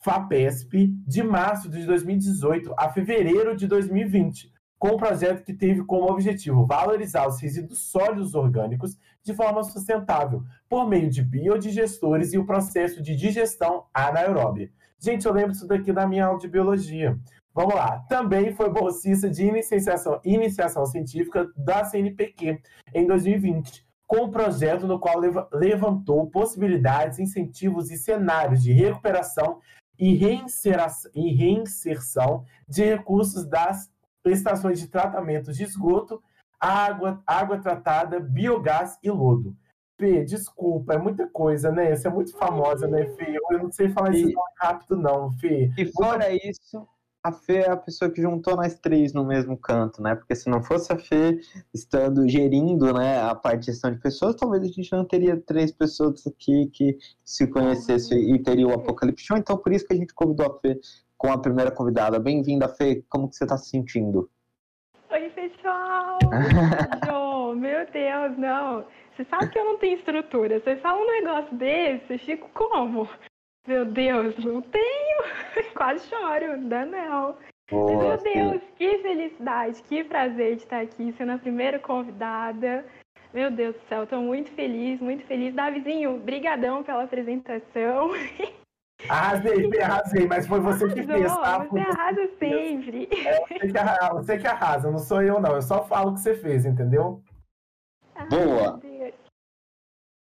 FAPESP 0.00 0.88
de 1.06 1.22
março 1.22 1.68
de 1.68 1.86
2018 1.86 2.74
a 2.76 2.88
fevereiro 2.88 3.56
de 3.56 3.66
2020, 3.66 4.52
com 4.78 4.88
um 4.88 4.96
projeto 4.96 5.44
que 5.44 5.54
teve 5.54 5.84
como 5.84 6.10
objetivo 6.10 6.66
valorizar 6.66 7.26
os 7.26 7.40
resíduos 7.40 7.90
sólidos 7.90 8.34
orgânicos 8.34 8.96
de 9.22 9.32
forma 9.32 9.62
sustentável, 9.62 10.42
por 10.68 10.88
meio 10.88 11.08
de 11.08 11.22
biodigestores 11.22 12.32
e 12.32 12.38
o 12.38 12.44
processo 12.44 13.02
de 13.02 13.14
digestão 13.14 13.84
anaeróbia. 13.94 14.70
Gente, 14.98 15.26
eu 15.26 15.32
lembro 15.32 15.52
isso 15.52 15.66
daqui 15.66 15.92
da 15.92 16.06
minha 16.06 16.26
aula 16.26 16.38
de 16.38 16.48
biologia. 16.48 17.18
Vamos 17.54 17.74
lá. 17.74 18.00
Também 18.08 18.52
foi 18.52 18.68
bolsista 18.68 19.30
de 19.30 19.46
iniciação, 19.46 20.20
iniciação 20.24 20.84
científica 20.84 21.48
da 21.56 21.84
CNPq 21.84 22.60
em 22.92 23.06
2020, 23.06 23.85
com 24.06 24.24
um 24.24 24.30
projeto 24.30 24.86
no 24.86 24.98
qual 24.98 25.18
leva- 25.18 25.48
levantou 25.52 26.26
possibilidades, 26.30 27.18
incentivos 27.18 27.90
e 27.90 27.96
cenários 27.96 28.62
de 28.62 28.72
recuperação 28.72 29.60
e, 29.98 30.12
e 31.14 31.34
reinserção 31.34 32.44
de 32.68 32.84
recursos 32.84 33.46
das 33.46 33.90
estações 34.24 34.78
de 34.80 34.88
tratamento 34.88 35.52
de 35.52 35.62
esgoto, 35.64 36.22
água, 36.58 37.22
água 37.26 37.58
tratada, 37.58 38.18
biogás 38.20 38.98
e 39.02 39.10
lodo. 39.10 39.56
Fê, 39.98 40.24
desculpa, 40.24 40.92
é 40.94 40.98
muita 40.98 41.26
coisa, 41.26 41.72
né? 41.72 41.94
Você 41.96 42.06
é 42.06 42.10
muito 42.10 42.36
famosa, 42.36 42.86
né, 42.86 43.06
Fê? 43.16 43.38
Eu 43.50 43.58
não 43.62 43.72
sei 43.72 43.88
falar 43.88 44.10
isso 44.14 44.28
E- 44.28 44.32
tão 44.34 44.42
rápido, 44.60 44.96
não, 44.96 45.32
Fê. 45.38 45.70
E 45.78 45.86
fora 45.92 46.26
isso, 46.32 46.86
a 47.26 47.32
Fê 47.32 47.56
é 47.56 47.70
a 47.70 47.76
pessoa 47.76 48.08
que 48.08 48.22
juntou 48.22 48.54
nós 48.54 48.78
três 48.78 49.12
no 49.12 49.24
mesmo 49.24 49.56
canto, 49.56 50.00
né? 50.00 50.14
Porque 50.14 50.36
se 50.36 50.48
não 50.48 50.62
fosse 50.62 50.92
a 50.92 50.96
Fê 50.96 51.40
estando 51.74 52.28
gerindo, 52.28 52.92
né, 52.92 53.20
a 53.20 53.34
parte 53.34 53.60
de 53.60 53.66
gestão 53.66 53.90
de 53.90 53.98
pessoas, 53.98 54.36
talvez 54.36 54.62
a 54.62 54.68
gente 54.68 54.92
não 54.92 55.04
teria 55.04 55.36
três 55.36 55.72
pessoas 55.72 56.24
aqui 56.24 56.70
que 56.72 56.96
se 57.24 57.48
conhecessem 57.48 58.32
e 58.32 58.40
teria 58.40 58.68
o 58.68 58.72
Apocalipse 58.72 59.24
Show. 59.24 59.36
Então, 59.36 59.58
por 59.58 59.72
isso 59.72 59.84
que 59.84 59.92
a 59.92 59.96
gente 59.96 60.14
convidou 60.14 60.46
a 60.46 60.60
Fê 60.60 60.78
com 61.18 61.32
a 61.32 61.38
primeira 61.38 61.72
convidada. 61.72 62.20
Bem-vinda, 62.20 62.68
Fê. 62.68 63.02
Como 63.08 63.28
que 63.28 63.34
você 63.34 63.44
tá 63.44 63.58
se 63.58 63.70
sentindo? 63.70 64.30
Oi, 65.10 65.28
pessoal! 65.30 66.18
Jô, 67.06 67.54
meu 67.56 67.90
Deus, 67.90 68.38
não. 68.38 68.84
Você 69.16 69.24
sabe 69.24 69.48
que 69.48 69.58
eu 69.58 69.64
não 69.64 69.78
tenho 69.78 69.98
estrutura. 69.98 70.60
Você 70.60 70.76
fala 70.76 71.00
um 71.02 71.10
negócio 71.10 71.56
desse, 71.56 72.12
eu 72.12 72.18
fico 72.20 72.48
como? 72.54 73.08
Meu 73.66 73.84
Deus, 73.84 74.36
não 74.44 74.62
tenho. 74.62 75.18
Quase 75.74 76.08
choro. 76.08 76.58
Mas, 76.68 77.36
Boa, 77.70 78.16
meu. 78.22 78.50
Deus, 78.50 78.62
que 78.76 78.98
felicidade, 78.98 79.82
que 79.82 80.04
prazer 80.04 80.56
de 80.56 80.62
estar 80.62 80.80
aqui, 80.80 81.12
sendo 81.12 81.32
a 81.32 81.38
primeira 81.38 81.78
convidada. 81.78 82.84
Meu 83.34 83.50
Deus 83.50 83.74
do 83.74 83.82
céu, 83.88 84.04
estou 84.04 84.22
muito 84.22 84.50
feliz, 84.52 85.00
muito 85.00 85.26
feliz. 85.26 85.54
Davizinho, 85.54 86.18
brigadão 86.20 86.82
pela 86.82 87.04
apresentação. 87.04 88.10
Arrasei, 89.08 89.80
arrasei, 89.82 90.26
mas 90.26 90.46
foi 90.46 90.58
você 90.58 90.88
que 90.88 91.02
fez, 91.02 91.26
tá? 91.26 91.40
Arrasou, 91.40 91.68
Foi 91.68 91.80
você 91.80 91.88
arrasa 91.90 92.30
sempre. 92.38 93.08
você 93.46 93.68
que 93.68 93.78
arrasa, 93.78 94.14
você 94.14 94.38
que 94.38 94.46
arrasa, 94.46 94.90
não 94.90 94.98
sou 94.98 95.22
eu, 95.22 95.38
não. 95.38 95.54
Eu 95.54 95.62
só 95.62 95.84
falo 95.84 96.10
o 96.10 96.14
que 96.14 96.20
você 96.20 96.34
fez, 96.34 96.64
entendeu? 96.64 97.22
Boa. 98.30 98.72
Meu 98.72 98.76
Deus. 98.78 99.14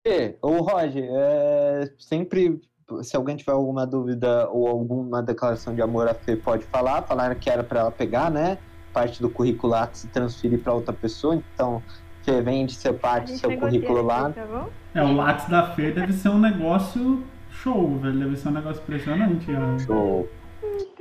Fê, 0.06 0.36
ô 0.42 0.56
Roger, 0.56 1.08
é, 1.08 1.86
sempre, 1.98 2.60
se 3.02 3.16
alguém 3.16 3.36
tiver 3.36 3.52
alguma 3.52 3.86
dúvida 3.86 4.48
ou 4.50 4.68
alguma 4.68 5.22
declaração 5.22 5.74
de 5.74 5.82
amor 5.82 6.08
a 6.08 6.14
Fê, 6.14 6.36
pode 6.36 6.64
falar. 6.64 7.02
Falaram 7.02 7.34
que 7.34 7.48
era 7.48 7.62
para 7.64 7.80
ela 7.80 7.90
pegar, 7.90 8.30
né? 8.30 8.58
Parte 8.92 9.20
do 9.20 9.28
curricular 9.30 9.90
se 9.92 10.08
transferir 10.08 10.60
para 10.60 10.72
outra 10.72 10.92
pessoa. 10.92 11.34
Então, 11.34 11.82
Fê, 12.22 12.40
vem 12.40 12.64
de 12.66 12.74
ser 12.74 12.88
A 12.90 12.94
parte 12.94 13.36
seu 13.36 13.58
currículo 13.58 14.02
lá. 14.02 14.30
tá 14.30 14.46
bom? 14.46 14.68
É, 14.94 15.02
o 15.02 15.14
Lattes 15.14 15.48
da 15.48 15.74
Fê 15.74 15.90
deve 15.92 16.12
ser 16.12 16.28
um 16.28 16.38
negócio 16.38 17.22
show, 17.50 17.98
velho. 17.98 18.18
Deve 18.18 18.36
ser 18.36 18.48
um 18.48 18.52
negócio 18.52 18.82
impressionante. 18.82 19.46
ó. 19.50 19.78
Show. 19.78 20.28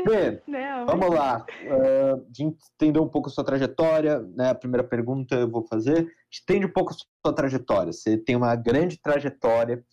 Fê, 0.07 0.41
Não, 0.47 0.85
vamos 0.85 1.09
lá. 1.15 1.45
É, 1.63 2.11
a 2.11 2.17
gente 2.33 2.57
entendeu 2.75 3.03
um 3.03 3.07
pouco 3.07 3.29
a 3.29 3.31
sua 3.31 3.43
trajetória, 3.43 4.19
né? 4.35 4.49
A 4.49 4.55
primeira 4.55 4.83
pergunta 4.83 5.35
eu 5.35 5.49
vou 5.49 5.65
fazer. 5.65 6.07
Entende 6.41 6.65
um 6.65 6.71
pouco 6.71 6.91
a 6.93 6.95
sua 7.25 7.33
trajetória. 7.33 7.93
Você 7.93 8.17
tem 8.17 8.35
uma 8.35 8.55
grande 8.55 8.99
trajetória. 9.01 9.83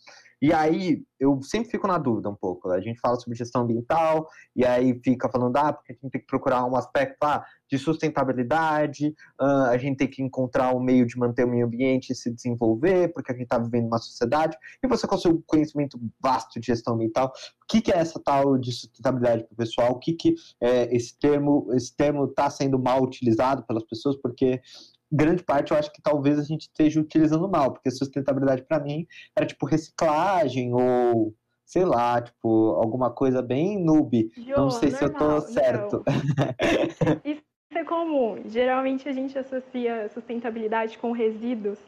E 0.40 0.52
aí, 0.52 1.02
eu 1.18 1.40
sempre 1.42 1.70
fico 1.70 1.86
na 1.86 1.98
dúvida 1.98 2.30
um 2.30 2.34
pouco. 2.34 2.70
A 2.70 2.80
gente 2.80 2.98
fala 2.98 3.16
sobre 3.16 3.36
gestão 3.36 3.62
ambiental, 3.62 4.26
e 4.56 4.64
aí 4.64 4.98
fica 5.04 5.28
falando, 5.28 5.54
ah, 5.58 5.72
porque 5.72 5.92
a 5.92 5.94
gente 5.94 6.10
tem 6.10 6.20
que 6.20 6.26
procurar 6.26 6.64
um 6.64 6.74
aspecto 6.74 7.22
ah, 7.22 7.44
de 7.70 7.78
sustentabilidade, 7.78 9.14
ah, 9.38 9.68
a 9.68 9.76
gente 9.76 9.98
tem 9.98 10.08
que 10.08 10.22
encontrar 10.22 10.74
um 10.74 10.80
meio 10.80 11.06
de 11.06 11.18
manter 11.18 11.44
o 11.44 11.48
meio 11.48 11.66
ambiente 11.66 12.10
e 12.10 12.14
se 12.14 12.30
desenvolver, 12.30 13.12
porque 13.12 13.32
a 13.32 13.34
gente 13.34 13.44
está 13.44 13.58
vivendo 13.58 13.86
uma 13.86 13.98
sociedade. 13.98 14.56
E 14.82 14.88
você, 14.88 15.06
com 15.06 15.18
seu 15.18 15.42
conhecimento 15.46 16.00
vasto 16.18 16.58
de 16.58 16.66
gestão 16.66 16.94
ambiental, 16.94 17.28
o 17.28 17.66
que, 17.68 17.82
que 17.82 17.92
é 17.92 17.98
essa 17.98 18.18
tal 18.18 18.56
de 18.56 18.72
sustentabilidade 18.72 19.44
para 19.44 19.52
o 19.52 19.56
pessoal? 19.56 19.92
O 19.92 19.98
que, 19.98 20.14
que 20.14 20.34
é, 20.60 20.94
esse 20.94 21.18
termo 21.18 21.68
esse 21.74 21.94
termo 21.94 22.24
está 22.24 22.48
sendo 22.48 22.78
mal 22.78 23.02
utilizado 23.02 23.62
pelas 23.64 23.84
pessoas? 23.84 24.16
Porque 24.16 24.60
grande 25.10 25.42
parte 25.42 25.72
eu 25.72 25.78
acho 25.78 25.92
que 25.92 26.02
talvez 26.02 26.38
a 26.38 26.42
gente 26.42 26.62
esteja 26.62 27.00
utilizando 27.00 27.48
mal, 27.48 27.72
porque 27.72 27.90
sustentabilidade 27.90 28.62
para 28.62 28.80
mim 28.80 29.06
era 29.36 29.46
tipo 29.46 29.66
reciclagem 29.66 30.72
ou 30.74 31.34
sei 31.70 31.84
lá, 31.84 32.20
tipo 32.20 32.48
alguma 32.72 33.10
coisa 33.10 33.40
bem 33.40 33.82
noob. 33.82 34.28
Jô, 34.36 34.56
Não 34.56 34.70
sei 34.70 34.90
se 34.90 35.04
eu 35.04 35.12
tô 35.12 35.24
normal, 35.24 35.40
certo. 35.42 36.02
Isso 37.24 37.42
é 37.72 37.84
comum. 37.84 38.42
Geralmente 38.46 39.08
a 39.08 39.12
gente 39.12 39.38
associa 39.38 40.08
sustentabilidade 40.08 40.98
com 40.98 41.12
resíduos, 41.12 41.78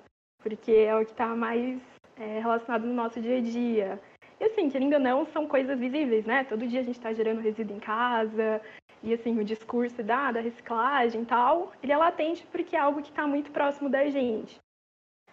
porque 0.41 0.71
é 0.71 0.97
o 0.97 1.05
que 1.05 1.11
está 1.11 1.35
mais 1.35 1.81
é, 2.17 2.39
relacionado 2.39 2.87
no 2.87 2.95
nosso 2.95 3.21
dia 3.21 3.39
a 3.39 3.41
dia. 3.41 4.01
E 4.41 4.45
assim, 4.45 4.69
querendo 4.69 4.95
ou 4.95 5.01
não, 5.01 5.27
são 5.27 5.47
coisas 5.47 5.79
visíveis, 5.79 6.25
né? 6.25 6.45
Todo 6.45 6.67
dia 6.67 6.81
a 6.81 6.85
gente 6.85 6.97
está 6.97 7.13
gerando 7.13 7.41
resíduo 7.41 7.77
em 7.77 7.81
casa, 7.81 8.61
e 9.03 9.13
assim, 9.13 9.39
o 9.39 9.45
discurso 9.45 10.03
da, 10.03 10.33
da 10.33 10.41
reciclagem 10.41 11.23
e 11.23 11.27
tal, 11.27 11.73
ele 11.83 11.93
é 11.93 11.97
latente 11.97 12.47
porque 12.51 12.77
é 12.77 12.81
algo 12.81 13.03
que 13.03 13.11
está 13.11 13.27
muito 13.27 13.51
próximo 13.51 13.89
da 13.89 14.09
gente. 14.09 14.59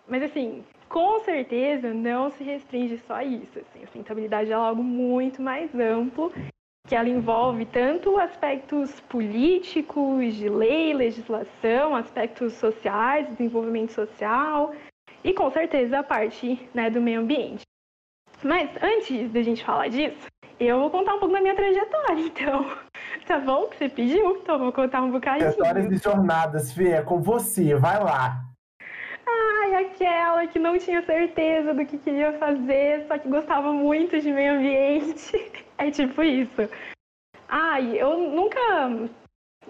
Mas 0.07 0.23
assim, 0.23 0.63
com 0.87 1.19
certeza 1.19 1.93
não 1.93 2.31
se 2.31 2.43
restringe 2.43 2.97
só 3.05 3.15
a 3.15 3.23
isso. 3.23 3.59
Assim, 3.59 3.83
a 3.83 3.85
sustentabilidade 3.85 4.51
é 4.51 4.55
algo 4.55 4.83
muito 4.83 5.41
mais 5.41 5.73
amplo 5.75 6.33
que 6.87 6.95
ela 6.95 7.07
envolve 7.07 7.65
tanto 7.65 8.17
aspectos 8.17 8.99
políticos, 9.01 10.33
de 10.33 10.49
lei, 10.49 10.91
legislação, 10.91 11.95
aspectos 11.95 12.53
sociais, 12.53 13.27
desenvolvimento 13.27 13.91
social 13.91 14.73
e 15.23 15.31
com 15.31 15.51
certeza 15.51 15.99
a 15.99 16.03
parte 16.03 16.67
né, 16.73 16.89
do 16.89 16.99
meio 16.99 17.21
ambiente. 17.21 17.61
Mas 18.43 18.71
antes 18.81 19.31
da 19.31 19.43
gente 19.43 19.63
falar 19.63 19.89
disso, 19.89 20.25
eu 20.59 20.79
vou 20.79 20.89
contar 20.89 21.13
um 21.13 21.19
pouco 21.19 21.33
da 21.33 21.41
minha 21.41 21.55
trajetória, 21.55 22.21
então. 22.25 22.65
Tá 23.25 23.39
bom? 23.39 23.67
Que 23.67 23.77
você 23.77 23.89
pediu? 23.89 24.37
Então 24.37 24.59
vou 24.59 24.71
contar 24.71 25.01
um 25.01 25.11
bocadinho. 25.11 25.49
Histórias 25.49 25.87
de 25.87 25.97
jornadas, 25.97 26.73
Fê, 26.73 26.89
é 26.89 27.01
com 27.01 27.21
você, 27.21 27.75
vai 27.75 28.01
lá. 28.03 28.43
Ai, 29.27 29.85
aquela 29.85 30.47
que 30.47 30.57
não 30.57 30.77
tinha 30.77 31.01
certeza 31.03 31.73
do 31.73 31.85
que 31.85 31.97
queria 31.97 32.33
fazer, 32.33 33.05
só 33.07 33.17
que 33.17 33.29
gostava 33.29 33.71
muito 33.71 34.19
de 34.19 34.31
meio 34.31 34.53
ambiente. 34.53 35.51
É 35.79 35.89
tipo 35.89 36.21
isso. 36.21 36.69
Ai, 37.47 37.97
eu 37.97 38.17
nunca, 38.17 38.59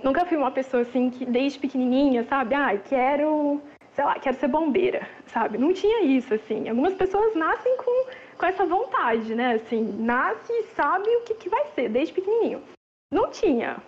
nunca 0.03 0.25
fui 0.25 0.37
uma 0.37 0.49
pessoa 0.49 0.81
assim 0.81 1.11
que 1.11 1.23
desde 1.23 1.59
pequenininha, 1.59 2.23
sabe? 2.23 2.55
Ai, 2.55 2.81
quero, 2.83 3.61
sei 3.91 4.03
lá, 4.03 4.15
quero 4.15 4.35
ser 4.37 4.47
bombeira, 4.47 5.07
sabe? 5.27 5.59
Não 5.59 5.71
tinha 5.71 6.01
isso, 6.01 6.33
assim. 6.33 6.67
Algumas 6.67 6.95
pessoas 6.95 7.35
nascem 7.35 7.77
com, 7.77 8.07
com 8.39 8.45
essa 8.47 8.65
vontade, 8.65 9.35
né? 9.35 9.53
Assim, 9.53 9.83
nasce 9.99 10.51
e 10.51 10.63
sabe 10.75 11.07
o 11.07 11.21
que, 11.21 11.35
que 11.35 11.47
vai 11.47 11.63
ser 11.75 11.89
desde 11.89 12.11
pequenininho. 12.11 12.63
Não 13.11 13.29
tinha. 13.31 13.81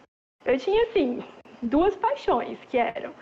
Eu 0.46 0.58
tinha, 0.58 0.84
assim, 0.84 1.24
duas 1.62 1.96
paixões, 1.96 2.58
que 2.66 2.78
eram 2.78 3.14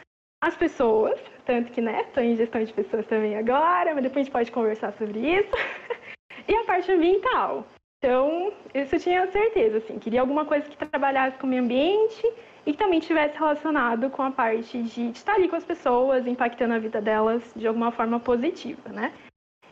as 0.42 0.56
pessoas, 0.56 1.20
tanto 1.46 1.72
que, 1.72 1.82
né, 1.82 2.02
estou 2.02 2.24
em 2.24 2.38
gestão 2.38 2.64
de 2.64 2.72
pessoas 2.72 3.06
também 3.08 3.36
agora, 3.36 3.94
mas 3.94 4.04
depois 4.04 4.22
a 4.22 4.24
gente 4.24 4.32
pode 4.32 4.52
conversar 4.52 4.94
sobre 4.94 5.20
isso, 5.20 5.52
e 6.48 6.56
a 6.56 6.64
parte 6.64 6.90
ambiental. 6.92 7.68
Então, 7.98 8.54
isso 8.74 8.96
eu 8.96 9.00
tinha 9.00 9.28
certeza, 9.30 9.80
assim, 9.80 10.00
queria 10.00 10.22
alguma 10.22 10.46
coisa 10.46 10.70
que 10.70 10.78
trabalhasse 10.78 11.38
com 11.38 11.46
o 11.46 11.50
meio 11.50 11.64
ambiente 11.64 12.26
e 12.66 12.72
que 12.72 12.78
também 12.78 13.02
tivesse 13.02 13.38
relacionado 13.38 14.10
com 14.10 14.22
a 14.24 14.32
parte 14.32 14.82
de, 14.82 15.10
estar 15.10 15.34
ali 15.34 15.50
com 15.50 15.58
as 15.58 15.66
pessoas, 15.66 16.26
impactando 16.26 16.76
a 16.76 16.80
vida 16.80 17.02
delas 17.02 17.44
de 17.54 17.68
alguma 17.68 17.92
forma 17.92 18.18
positiva, 18.18 18.88
né? 18.90 19.14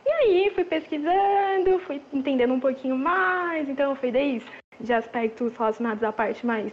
E 0.04 0.10
aí, 0.10 0.50
fui 0.54 0.64
pesquisando, 0.64 1.78
fui 1.80 2.02
entendendo 2.12 2.52
um 2.52 2.60
pouquinho 2.60 2.96
mais, 2.96 3.66
então 3.66 3.96
foi 3.96 4.10
desde 4.10 4.46
de 4.80 4.92
aspectos 4.92 5.56
relacionados 5.56 6.02
à 6.02 6.12
parte 6.12 6.46
mais 6.46 6.72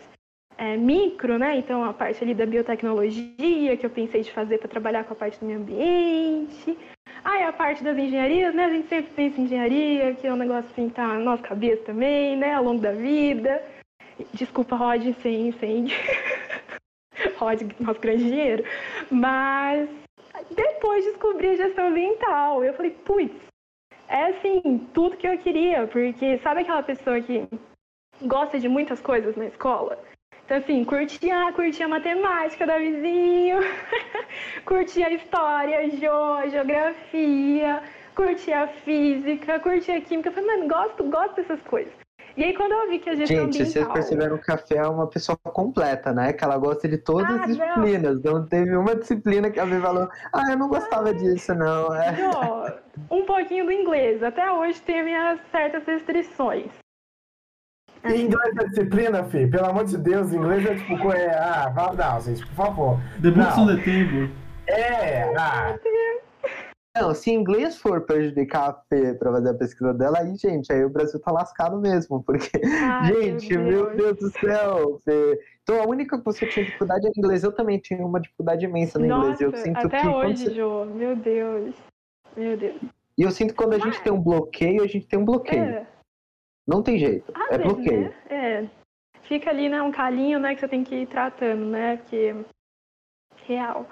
é, 0.57 0.77
micro, 0.77 1.37
né? 1.37 1.57
Então, 1.57 1.83
a 1.83 1.93
parte 1.93 2.23
ali 2.23 2.33
da 2.33 2.45
biotecnologia, 2.45 3.77
que 3.77 3.85
eu 3.85 3.89
pensei 3.89 4.21
de 4.21 4.31
fazer 4.31 4.57
para 4.57 4.69
trabalhar 4.69 5.03
com 5.03 5.13
a 5.13 5.15
parte 5.15 5.39
do 5.39 5.45
meio 5.45 5.59
ambiente. 5.59 6.77
E 7.25 7.43
a 7.43 7.51
parte 7.51 7.83
das 7.83 7.97
engenharias, 7.97 8.53
né? 8.53 8.65
A 8.65 8.69
gente 8.69 8.87
sempre 8.87 9.11
pensa 9.13 9.39
em 9.39 9.43
engenharia, 9.45 10.15
que 10.15 10.27
é 10.27 10.33
um 10.33 10.37
negócio 10.37 10.69
assim 10.71 10.89
tá 10.89 11.07
na 11.07 11.19
nossa 11.19 11.43
cabeça 11.43 11.83
também, 11.83 12.37
né? 12.37 12.53
Ao 12.53 12.63
longo 12.63 12.81
da 12.81 12.91
vida. 12.91 13.61
Desculpa, 14.33 14.75
Rod, 14.75 15.03
sem, 15.21 15.51
sem... 15.53 15.87
Rod, 17.37 17.61
nosso 17.79 17.99
grande 17.99 18.23
dinheiro. 18.23 18.63
Mas 19.11 19.89
depois 20.51 21.03
descobri 21.05 21.49
a 21.49 21.55
gestão 21.55 21.87
ambiental. 21.87 22.63
Eu 22.63 22.73
falei, 22.73 22.91
putz, 22.91 23.35
é 24.07 24.27
assim, 24.27 24.87
tudo 24.93 25.17
que 25.17 25.27
eu 25.27 25.37
queria. 25.39 25.87
Porque 25.87 26.37
sabe 26.39 26.61
aquela 26.61 26.83
pessoa 26.83 27.19
que 27.21 27.47
gosta 28.21 28.59
de 28.59 28.67
muitas 28.67 28.99
coisas 28.99 29.35
na 29.35 29.45
escola? 29.45 29.97
Então, 30.45 30.57
assim, 30.57 30.83
curtia, 30.83 31.51
curtia 31.53 31.85
a 31.85 31.89
matemática 31.89 32.67
da 32.67 32.77
vizinho, 32.77 33.57
curtia 34.63 35.11
história, 35.11 35.89
jo, 35.89 36.49
geografia, 36.51 37.81
curtia 38.15 38.67
física, 38.83 39.59
curtia 39.59 39.99
química. 40.01 40.29
Eu 40.29 40.33
falei, 40.33 40.57
mano, 40.57 40.67
gosto, 40.69 41.03
gosto 41.05 41.35
dessas 41.35 41.59
coisas. 41.61 41.91
E 42.37 42.43
aí, 42.43 42.53
quando 42.53 42.73
eu 42.73 42.89
vi 42.89 42.99
que 42.99 43.09
a 43.09 43.15
gestão 43.15 43.45
Gente, 43.45 43.53
vocês 43.57 43.69
ambiental... 43.69 43.93
perceberam 43.93 44.37
que 44.37 44.51
a 44.51 44.57
Fê 44.57 44.75
é 44.75 44.85
uma 44.87 45.07
pessoa 45.07 45.37
completa, 45.37 46.11
né? 46.11 46.33
Que 46.33 46.43
ela 46.43 46.57
gosta 46.57 46.85
de 46.87 46.97
todas 46.97 47.29
Ah, 47.29 47.45
as 47.45 47.57
não. 47.57 47.65
disciplinas. 47.65 48.21
Não 48.21 48.45
teve 48.45 48.75
uma 48.75 48.93
disciplina 48.93 49.49
que 49.49 49.59
a 49.59 49.65
Fê 49.65 49.79
falou, 49.79 50.09
ah, 50.33 50.51
eu 50.51 50.57
não 50.57 50.67
gostava 50.67 51.13
disso, 51.13 51.55
não. 51.55 51.95
É. 51.95 52.13
Um 53.09 53.25
pouquinho 53.25 53.65
do 53.65 53.71
inglês. 53.71 54.21
Até 54.21 54.51
hoje 54.51 54.81
tem 54.81 55.03
minhas 55.03 55.39
certas 55.49 55.85
restrições. 55.85 56.69
E 58.07 58.21
inglês 58.21 58.55
é 58.57 58.63
disciplina, 58.65 59.23
Fê? 59.23 59.47
Pelo 59.47 59.65
amor 59.67 59.85
de 59.85 59.97
Deus, 59.97 60.31
inglês 60.33 60.65
é 60.65 60.75
tipo. 60.75 61.11
É, 61.11 61.29
ah, 61.37 61.73
não, 61.97 62.21
gente, 62.21 62.45
por 62.47 62.55
favor. 62.55 62.99
The 63.21 63.31
Books 63.31 63.55
Não. 63.57 63.63
on 63.63 63.67
the 63.67 63.75
Table. 63.77 64.31
É, 64.67 65.33
ah, 65.37 65.75
Não, 66.97 67.13
se 67.13 67.29
inglês 67.31 67.77
for 67.77 68.01
prejudicar 68.01 68.69
a 68.69 68.73
Fê 68.87 69.13
pra 69.13 69.31
fazer 69.31 69.49
a 69.49 69.53
pesquisa 69.53 69.93
dela, 69.93 70.19
aí, 70.19 70.35
gente, 70.37 70.71
aí 70.71 70.83
o 70.85 70.89
Brasil 70.89 71.19
tá 71.19 71.29
lascado 71.31 71.77
mesmo, 71.79 72.23
porque, 72.23 72.49
Ai, 72.63 73.13
gente, 73.39 73.57
meu 73.57 73.91
meu 73.91 73.95
Deus 73.97 74.17
do 74.17 74.29
céu, 74.39 74.99
Fê. 75.03 75.39
Então 75.61 75.81
a 75.81 75.85
única 75.87 76.17
que 76.17 76.23
você 76.23 76.45
tinha 76.45 76.63
dificuldade 76.65 77.05
é 77.07 77.11
inglês, 77.17 77.43
eu 77.43 77.51
também 77.51 77.79
tinha 77.79 78.05
uma 78.05 78.19
dificuldade 78.21 78.63
imensa 78.65 78.97
no 78.97 79.05
inglês. 79.05 79.29
Nossa, 79.39 79.43
Eu 79.43 79.55
sinto 79.57 79.85
até 79.87 80.01
que 80.01 80.07
hoje, 80.07 80.43
você- 80.45 80.53
Jô. 80.55 80.85
Meu 80.85 81.15
Deus. 81.15 81.75
Meu 82.37 82.55
Deus. 82.57 82.75
E 83.17 83.23
eu 83.23 83.31
sinto 83.31 83.49
que 83.49 83.55
quando 83.55 83.73
a 83.73 83.79
gente 83.79 84.01
tem 84.01 84.11
um 84.13 84.19
bloqueio, 84.21 84.83
a 84.83 84.87
gente 84.87 85.07
tem 85.07 85.17
um 85.19 85.25
bloqueio. 85.25 85.63
É, 85.63 85.87
Não 86.67 86.81
tem 86.81 86.97
jeito. 86.97 87.31
às 87.33 87.51
é 87.51 87.57
vezes, 87.57 87.73
bloqueio. 87.73 88.01
né? 88.01 88.13
É. 88.29 88.69
Fica 89.23 89.49
ali, 89.49 89.69
né, 89.69 89.81
um 89.81 89.91
calinho, 89.91 90.39
né, 90.39 90.53
que 90.53 90.61
você 90.61 90.67
tem 90.67 90.83
que 90.83 90.95
ir 90.95 91.07
tratando, 91.07 91.65
né? 91.65 91.97
Porque. 91.97 92.35
Real. 93.47 93.87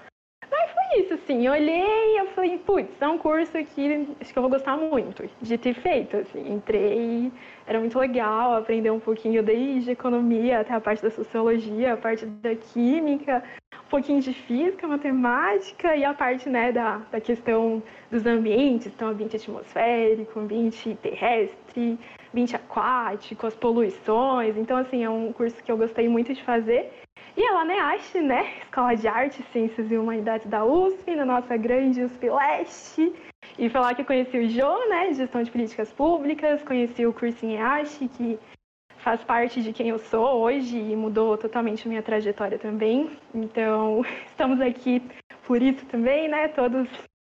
Mas 0.49 0.71
foi 0.71 1.01
isso, 1.01 1.13
assim. 1.15 1.45
Eu 1.45 1.53
olhei 1.53 2.15
e 2.15 2.19
eu 2.19 2.27
falei, 2.33 2.57
putz, 2.59 3.01
é 3.01 3.07
um 3.07 3.17
curso 3.17 3.51
que 3.51 4.15
acho 4.21 4.31
que 4.31 4.37
eu 4.37 4.41
vou 4.41 4.51
gostar 4.51 4.77
muito 4.77 5.27
de 5.41 5.57
ter 5.57 5.73
feito, 5.73 6.17
assim. 6.17 6.53
Entrei, 6.53 7.31
era 7.65 7.79
muito 7.79 7.97
legal 7.97 8.55
aprender 8.55 8.91
um 8.91 8.99
pouquinho 8.99 9.41
desde 9.41 9.91
economia 9.91 10.59
até 10.59 10.73
a 10.73 10.81
parte 10.81 11.01
da 11.01 11.09
sociologia, 11.09 11.93
a 11.93 11.97
parte 11.97 12.25
da 12.25 12.55
química, 12.55 13.43
um 13.73 13.89
pouquinho 13.89 14.21
de 14.21 14.33
física, 14.33 14.87
matemática 14.87 15.95
e 15.95 16.05
a 16.05 16.13
parte, 16.13 16.49
né, 16.49 16.71
da, 16.71 16.97
da 17.11 17.19
questão 17.19 17.81
dos 18.11 18.25
ambientes, 18.25 18.87
então 18.87 19.09
ambiente 19.09 19.35
atmosférico, 19.35 20.39
ambiente 20.39 20.95
terrestre, 21.01 21.97
ambiente 22.33 22.55
aquático, 22.55 23.45
as 23.45 23.55
poluições. 23.55 24.57
Então, 24.57 24.77
assim, 24.77 25.03
é 25.03 25.09
um 25.09 25.31
curso 25.31 25.63
que 25.63 25.71
eu 25.71 25.77
gostei 25.77 26.09
muito 26.09 26.33
de 26.33 26.43
fazer. 26.43 26.91
E 27.37 27.43
ela, 27.43 27.63
né, 27.63 27.79
acho, 27.79 28.21
né, 28.21 28.57
Escola 28.61 28.95
de 28.95 29.07
Artes, 29.07 29.45
Ciências 29.51 29.89
e 29.91 29.97
Humanidades 29.97 30.47
da 30.47 30.65
USP, 30.65 31.15
na 31.15 31.25
nossa 31.25 31.55
grande 31.55 32.03
USP 32.03 32.29
Leste. 32.29 33.13
E 33.57 33.69
foi 33.69 33.81
lá 33.81 33.93
que 33.93 34.01
eu 34.01 34.05
conheci 34.05 34.37
o 34.37 34.49
Jô, 34.49 34.89
né, 34.89 35.09
de 35.09 35.15
Gestão 35.15 35.41
de 35.43 35.51
Políticas 35.51 35.91
Públicas, 35.91 36.63
conheci 36.63 37.05
o 37.05 37.13
curso 37.13 37.45
em 37.45 37.57
que 38.09 38.39
faz 38.97 39.23
parte 39.23 39.61
de 39.61 39.73
quem 39.73 39.89
eu 39.89 39.99
sou 39.99 40.41
hoje 40.41 40.77
e 40.77 40.95
mudou 40.95 41.37
totalmente 41.37 41.87
minha 41.87 42.01
trajetória 42.01 42.57
também. 42.57 43.11
Então, 43.33 44.03
estamos 44.27 44.61
aqui 44.61 45.01
por 45.45 45.61
isso 45.61 45.85
também, 45.87 46.27
né, 46.27 46.47
todos 46.47 46.87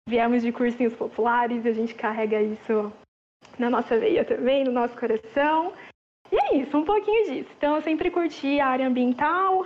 viemos 0.08 0.42
de 0.42 0.52
cursinhos 0.52 0.94
populares 0.94 1.64
e 1.64 1.68
a 1.68 1.72
gente 1.72 1.94
carrega 1.94 2.42
isso 2.42 2.92
na 3.58 3.70
nossa 3.70 3.98
veia 3.98 4.24
também, 4.24 4.64
no 4.64 4.72
nosso 4.72 4.96
coração. 4.96 5.72
E 6.32 6.36
é 6.36 6.56
isso, 6.56 6.76
um 6.76 6.84
pouquinho 6.84 7.24
disso. 7.32 7.50
Então, 7.56 7.76
eu 7.76 7.82
sempre 7.82 8.10
curti 8.10 8.58
a 8.60 8.66
área 8.68 8.86
ambiental. 8.86 9.64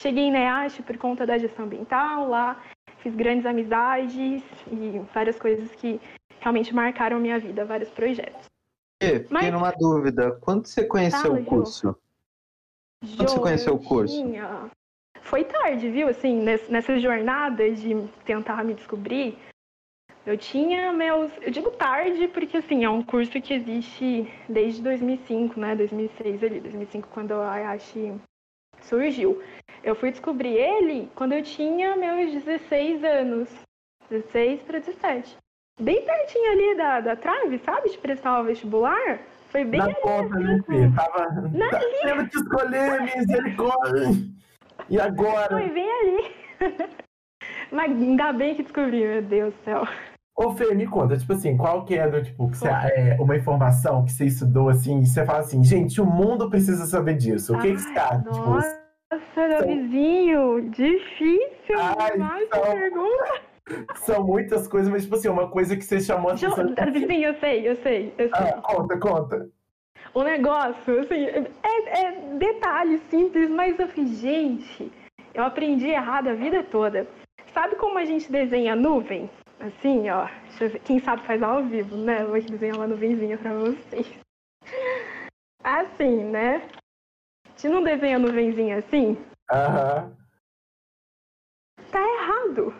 Cheguei 0.00 0.30
na 0.30 0.38
EASH 0.38 0.80
por 0.82 0.96
conta 0.98 1.26
da 1.26 1.38
gestão 1.38 1.64
ambiental. 1.64 2.28
Lá 2.28 2.62
fiz 2.98 3.14
grandes 3.14 3.46
amizades 3.46 4.42
e 4.70 4.98
várias 5.12 5.38
coisas 5.38 5.70
que 5.76 6.00
realmente 6.40 6.74
marcaram 6.74 7.16
a 7.16 7.20
minha 7.20 7.38
vida, 7.38 7.64
vários 7.64 7.90
projetos. 7.90 8.44
Fê, 9.02 9.20
Fiquei 9.20 9.26
Mas- 9.30 9.52
numa 9.52 9.70
dúvida. 9.72 10.32
Quando 10.40 10.66
você 10.66 10.84
conheceu 10.86 11.20
Fala, 11.20 11.40
o 11.40 11.44
curso? 11.44 11.96
Quando 13.16 13.28
você 13.28 13.40
conheceu 13.40 13.72
eu 13.74 13.78
o 13.78 13.84
curso? 13.84 14.14
tinha- 14.14 14.70
Foi 15.22 15.42
tarde, 15.44 15.90
viu? 15.90 16.06
Assim, 16.08 16.36
ness- 16.42 16.68
nessa 16.68 16.98
jornada 16.98 17.70
de 17.70 17.94
tentar 18.26 18.62
me 18.62 18.74
descobrir, 18.74 19.38
eu 20.26 20.38
tinha 20.38 20.92
meus. 20.92 21.30
Eu 21.42 21.50
digo 21.50 21.70
tarde 21.72 22.28
porque, 22.28 22.56
assim, 22.56 22.84
é 22.84 22.90
um 22.90 23.02
curso 23.02 23.40
que 23.40 23.52
existe 23.52 24.26
desde 24.48 24.82
2005, 24.82 25.60
né? 25.60 25.76
2006 25.76 26.42
ali, 26.42 26.60
2005, 26.60 27.08
quando 27.12 27.34
a 27.34 27.52
Ayashi 27.52 28.14
surgiu. 28.80 29.42
Eu 29.82 29.94
fui 29.94 30.10
descobrir 30.10 30.56
ele 30.56 31.10
quando 31.14 31.32
eu 31.32 31.42
tinha 31.42 31.94
meus 31.96 32.32
16 32.32 33.04
anos. 33.04 33.48
16 34.10 34.62
para 34.62 34.78
17. 34.78 35.36
Bem 35.80 36.04
pertinho 36.04 36.52
ali 36.52 36.76
da, 36.76 37.00
da 37.00 37.16
trave, 37.16 37.58
sabe? 37.58 37.90
De 37.90 37.98
prestar 37.98 38.40
o 38.40 38.44
vestibular. 38.44 39.20
Foi 39.48 39.64
bem 39.64 39.78
Na 39.78 39.86
ali, 39.86 39.94
conta, 39.96 40.36
assim, 40.36 40.78
né? 40.80 40.92
Tava 40.96 41.30
Na 41.52 41.70
tá 41.70 41.80
tendo 42.02 42.28
que 42.28 42.36
escolher, 42.36 43.02
misericórdia. 43.02 44.08
E 44.88 45.00
agora? 45.00 45.48
Foi 45.48 45.68
bem 45.68 45.90
ali. 46.00 46.34
Mas 47.70 47.90
ainda 47.90 48.32
bem 48.32 48.54
que 48.54 48.62
descobri, 48.62 49.06
meu 49.06 49.22
Deus 49.22 49.54
do 49.54 49.64
céu. 49.64 49.84
Ô, 50.36 50.50
Fê, 50.50 50.74
me 50.74 50.86
conta, 50.86 51.16
tipo 51.16 51.32
assim, 51.32 51.56
qual 51.56 51.84
que 51.84 51.94
é 51.94 52.10
do, 52.10 52.20
tipo, 52.20 52.50
que 52.50 52.58
você, 52.58 52.68
é, 52.68 53.16
uma 53.20 53.36
informação 53.36 54.04
que 54.04 54.10
você 54.10 54.24
estudou, 54.24 54.68
assim, 54.68 55.00
e 55.00 55.06
você 55.06 55.24
fala 55.24 55.38
assim, 55.38 55.62
gente, 55.62 56.00
o 56.00 56.06
mundo 56.06 56.50
precisa 56.50 56.86
saber 56.86 57.14
disso. 57.14 57.54
O 57.54 57.60
que, 57.60 57.72
que 57.72 57.80
você 57.80 57.98
acha? 57.98 58.18
Tipo, 58.18 58.50
Nossa, 58.50 58.84
meu 59.36 59.66
vizinho, 59.66 60.70
difícil 60.70 61.78
Ai, 61.78 62.42
então. 62.42 62.64
essa 62.64 62.72
pergunta. 62.72 63.54
são 63.96 64.24
muitas 64.24 64.66
coisas, 64.66 64.90
mas, 64.90 65.04
tipo 65.04 65.14
assim, 65.14 65.28
uma 65.28 65.48
coisa 65.48 65.76
que 65.76 65.84
você 65.84 66.00
chamou 66.00 66.30
a 66.30 66.34
atenção. 66.34 66.74
Vizinho, 66.92 67.28
eu 67.28 67.34
sei, 67.38 67.68
eu 67.68 67.76
sei, 67.76 68.14
eu 68.18 68.28
sei. 68.28 68.48
Ah, 68.48 68.60
conta, 68.60 68.98
conta. 68.98 69.48
O 70.12 70.22
negócio, 70.22 71.00
assim, 71.00 71.26
é, 71.26 72.06
é 72.06 72.36
detalhe 72.38 73.00
simples, 73.08 73.48
mas 73.50 73.78
eu 73.78 73.88
fiz, 73.88 74.18
gente, 74.18 74.92
eu 75.32 75.44
aprendi 75.44 75.88
errado 75.88 76.28
a 76.28 76.34
vida 76.34 76.62
toda. 76.64 77.06
Sabe 77.52 77.76
como 77.76 77.98
a 77.98 78.04
gente 78.04 78.30
desenha 78.30 78.76
nuvem? 78.76 79.30
Assim, 79.64 80.10
ó, 80.10 80.26
deixa 80.48 80.64
eu 80.64 80.70
ver, 80.70 80.80
quem 80.80 81.00
sabe 81.00 81.22
faz 81.26 81.42
ao 81.42 81.64
vivo, 81.64 81.96
né? 81.96 82.20
Eu 82.22 82.28
vou 82.28 82.38
desenhar 82.40 82.76
uma 82.76 82.86
nuvenzinha 82.86 83.38
pra 83.38 83.54
vocês. 83.54 84.06
Assim, 85.64 86.24
né? 86.24 86.56
A 87.46 87.48
gente 87.56 87.68
não 87.70 87.82
desenha 87.82 88.18
nuvenzinha 88.18 88.78
assim? 88.80 89.16
Aham. 89.50 90.14
Tá 91.90 92.00
errado. 92.02 92.74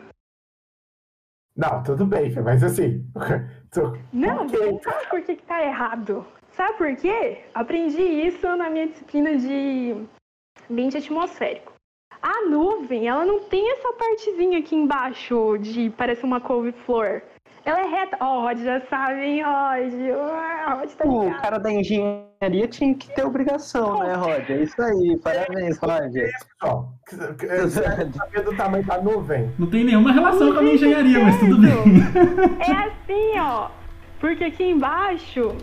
Não, 1.56 1.82
tudo 1.82 2.04
bem, 2.04 2.30
mas 2.42 2.62
assim. 2.62 3.10
tô- 3.72 3.92
Não, 4.12 4.46
por 4.46 4.60
não 4.66 4.78
sabe 4.82 5.08
por 5.08 5.22
que, 5.22 5.36
que 5.36 5.42
tá 5.44 5.64
errado. 5.64 6.26
Sabe 6.52 6.76
por 6.76 6.94
quê? 6.96 7.44
Aprendi 7.54 8.02
isso 8.02 8.46
na 8.56 8.68
minha 8.68 8.88
disciplina 8.88 9.34
de 9.38 10.06
ambiente 10.70 10.98
atmosférico. 10.98 11.72
A 12.24 12.48
nuvem, 12.48 13.06
ela 13.06 13.22
não 13.26 13.38
tem 13.40 13.70
essa 13.72 13.92
partezinha 13.92 14.58
aqui 14.58 14.74
embaixo 14.74 15.58
de 15.58 15.90
parece 15.90 16.24
uma 16.24 16.40
couve-flor. 16.40 17.20
Ela 17.66 17.80
é 17.80 17.86
reta. 17.86 18.16
Ó, 18.18 18.38
o 18.38 18.42
Rod 18.44 18.58
já 18.60 18.80
sabe, 18.88 19.20
hein, 19.20 19.42
Rod? 19.42 19.92
O 19.92 20.78
Rod 20.78 20.90
tá 20.92 21.06
O 21.06 21.42
cara 21.42 21.58
da 21.58 21.70
engenharia 21.70 22.66
tinha 22.66 22.94
que 22.94 23.14
ter 23.14 23.26
obrigação, 23.26 23.98
né, 23.98 24.14
Rod? 24.14 24.48
É 24.48 24.62
isso 24.62 24.80
aí, 24.80 25.18
parabéns, 25.22 25.76
Rod. 25.76 26.14
Saber 27.68 28.42
do 28.42 28.56
tamanho 28.56 28.86
da 28.86 29.02
nuvem? 29.02 29.52
Não 29.58 29.68
tem 29.68 29.84
nenhuma 29.84 30.10
relação 30.10 30.50
com 30.50 30.60
a 30.60 30.62
minha 30.62 30.76
engenharia, 30.76 31.22
mas 31.22 31.38
tudo 31.38 31.58
bem. 31.58 31.72
É 32.58 32.72
assim, 32.86 33.38
ó. 33.38 33.68
Porque 34.18 34.44
aqui 34.44 34.64
embaixo 34.64 35.54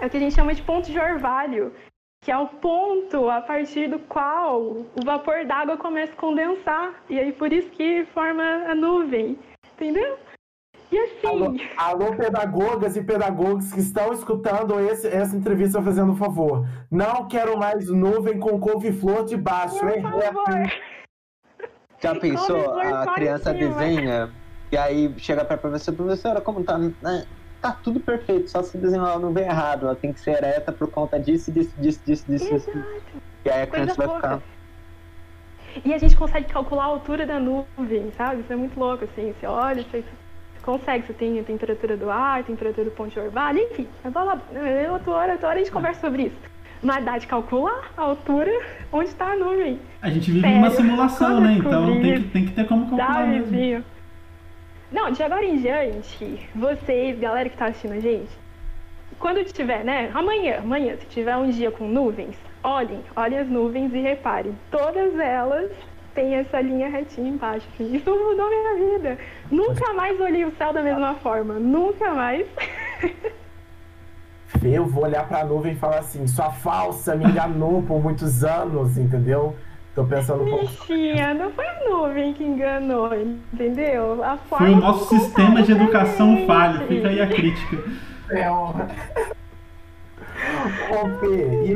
é 0.00 0.06
o 0.06 0.10
que 0.10 0.18
a 0.18 0.20
gente 0.20 0.36
chama 0.36 0.54
de 0.54 0.62
ponto 0.62 0.88
de 0.88 1.00
orvalho, 1.00 1.72
que 2.22 2.30
é 2.32 2.36
o 2.36 2.46
ponto 2.48 3.28
a 3.30 3.40
partir 3.40 3.88
do 3.88 3.98
qual 4.00 4.60
o 4.62 4.86
vapor 5.04 5.44
d'água 5.46 5.76
começa 5.76 6.12
a 6.12 6.16
condensar. 6.16 6.94
E 7.08 7.18
aí 7.18 7.32
por 7.32 7.52
isso 7.52 7.70
que 7.70 8.04
forma 8.06 8.42
a 8.42 8.74
nuvem. 8.74 9.38
Entendeu? 9.74 10.18
E 10.90 10.98
Alô, 11.26 11.46
assim, 11.48 11.60
alô, 11.76 12.16
pedagogas 12.16 12.96
e 12.96 13.02
pedagogos 13.02 13.72
que 13.72 13.80
estão 13.80 14.12
escutando 14.12 14.78
esse- 14.88 15.08
essa 15.08 15.36
entrevista 15.36 15.82
fazendo 15.82 16.12
um 16.12 16.16
favor. 16.16 16.64
Não 16.90 17.26
quero 17.26 17.58
mais 17.58 17.90
nuvem 17.90 18.38
com 18.38 18.58
couve-flor 18.60 19.24
de 19.24 19.36
baixo, 19.36 19.80
por 19.80 19.90
hein? 19.90 20.02
favor. 20.02 20.72
Já 22.00 22.14
pensou? 22.14 22.78
A 22.80 23.14
criança 23.14 23.52
cima. 23.52 23.68
desenha 23.68 24.30
e 24.70 24.76
aí 24.76 25.12
chega 25.18 25.44
pra 25.44 25.56
professora, 25.56 25.96
professora, 25.96 26.40
como 26.40 26.62
tá? 26.62 26.78
né? 26.78 27.26
Tá 27.60 27.72
tudo 27.72 27.98
perfeito, 28.00 28.50
só 28.50 28.62
se 28.62 28.76
desenhar 28.78 29.08
a 29.08 29.18
nuvem 29.18 29.44
errado. 29.44 29.86
Ela 29.86 29.96
tem 29.96 30.12
que 30.12 30.20
ser 30.20 30.32
ereta 30.32 30.70
por 30.72 30.90
conta 30.90 31.18
disso, 31.18 31.50
disso, 31.50 31.72
disso, 31.78 32.00
disso, 32.06 32.26
disso. 32.30 32.54
disso. 32.54 32.72
E 33.44 33.50
aí 33.50 33.62
a 33.62 33.66
Coisa 33.66 33.84
criança 33.84 33.94
vai 33.96 34.06
pouca. 34.08 34.28
ficar. 34.36 34.42
E 35.84 35.92
a 35.94 35.98
gente 35.98 36.16
consegue 36.16 36.46
calcular 36.46 36.84
a 36.84 36.86
altura 36.86 37.26
da 37.26 37.38
nuvem, 37.38 38.10
sabe? 38.16 38.40
Isso 38.40 38.52
é 38.52 38.56
muito 38.56 38.78
louco, 38.78 39.04
assim. 39.04 39.34
Você 39.38 39.46
olha, 39.46 39.82
você 39.82 40.04
consegue, 40.62 41.06
você 41.06 41.12
tem 41.12 41.38
a 41.38 41.42
temperatura 41.42 41.96
do 41.96 42.10
ar, 42.10 42.40
a 42.40 42.42
temperatura 42.42 42.84
do 42.84 42.90
ponto 42.92 43.10
de 43.12 43.20
orvalho, 43.20 43.58
enfim. 43.58 43.86
É 44.04 44.10
blá, 44.10 44.24
blá, 44.24 44.40
outra 44.92 45.10
hora, 45.12 45.32
outra 45.32 45.48
hora 45.48 45.56
a 45.56 45.58
gente 45.58 45.70
conversa 45.72 46.00
sobre 46.00 46.24
isso. 46.24 46.36
Mas 46.82 47.04
dá 47.04 47.18
de 47.18 47.26
calcular 47.26 47.90
a 47.96 48.02
altura 48.02 48.50
onde 48.92 49.08
está 49.08 49.32
a 49.32 49.36
nuvem. 49.36 49.78
A 50.00 50.10
gente 50.10 50.30
vive 50.30 50.42
Sério, 50.42 50.56
numa 50.56 50.70
simulação, 50.70 51.40
né? 51.40 51.52
Então 51.54 52.00
tem 52.00 52.22
que, 52.22 52.28
tem 52.28 52.44
que 52.46 52.52
ter 52.52 52.66
como 52.66 52.84
Dá, 52.96 53.04
calcular 53.06 53.26
mesmo. 53.26 53.44
vizinho. 53.46 53.84
Não, 54.90 55.10
de 55.10 55.22
agora 55.22 55.44
em 55.44 55.58
diante, 55.58 56.48
vocês, 56.54 57.18
galera 57.18 57.48
que 57.48 57.56
tá 57.56 57.66
assistindo 57.66 57.94
a 57.94 58.00
gente, 58.00 58.30
quando 59.18 59.42
tiver, 59.44 59.84
né? 59.84 60.10
Amanhã, 60.14 60.58
amanhã, 60.58 60.96
se 60.96 61.06
tiver 61.06 61.36
um 61.36 61.50
dia 61.50 61.70
com 61.70 61.88
nuvens, 61.88 62.36
olhem, 62.62 63.02
olhem 63.16 63.38
as 63.38 63.48
nuvens 63.48 63.92
e 63.92 64.00
reparem. 64.00 64.56
Todas 64.70 65.18
elas 65.18 65.72
têm 66.14 66.36
essa 66.36 66.60
linha 66.60 66.88
retinha 66.88 67.28
embaixo. 67.28 67.66
assim. 67.74 67.96
Isso 67.96 68.10
mudou 68.10 68.48
minha 68.48 68.98
vida. 68.98 69.18
Nunca 69.50 69.92
mais 69.92 70.20
olhei 70.20 70.44
o 70.44 70.54
céu 70.56 70.72
da 70.72 70.82
mesma 70.82 71.14
forma. 71.14 71.54
Nunca 71.54 72.14
mais. 72.14 72.46
Eu 74.62 74.86
vou 74.86 75.04
olhar 75.04 75.26
pra 75.28 75.44
nuvem 75.44 75.72
e 75.72 75.76
falar 75.76 75.98
assim, 75.98 76.26
sua 76.26 76.50
falsa 76.50 77.14
me 77.14 77.24
enganou 77.24 77.82
por 77.82 78.02
muitos 78.02 78.42
anos, 78.42 78.96
entendeu? 78.96 79.54
Tô 79.96 80.04
pensando 80.04 80.42
um 80.44 80.50
pouco. 80.50 80.66
Bichinha, 80.66 81.32
não 81.32 81.50
foi 81.50 81.66
a 81.66 81.88
nuvem 81.88 82.34
que 82.34 82.44
enganou, 82.44 83.08
entendeu? 83.18 84.22
A 84.22 84.36
Foi 84.36 84.58
forma 84.58 84.76
o 84.76 84.80
nosso 84.80 85.08
sistema 85.08 85.62
de 85.62 85.72
educação 85.72 86.36
gente. 86.36 86.46
falho. 86.46 86.86
Fica 86.86 87.08
aí 87.08 87.22
a 87.22 87.26
crítica. 87.26 87.76
É, 88.28 88.50
ó. 88.50 88.74
Ô, 90.90 91.18
Fê, 91.18 91.72
e 91.72 91.74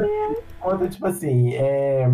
quando, 0.60 0.90
tipo 0.90 1.06
assim, 1.06 1.54
é, 1.54 2.04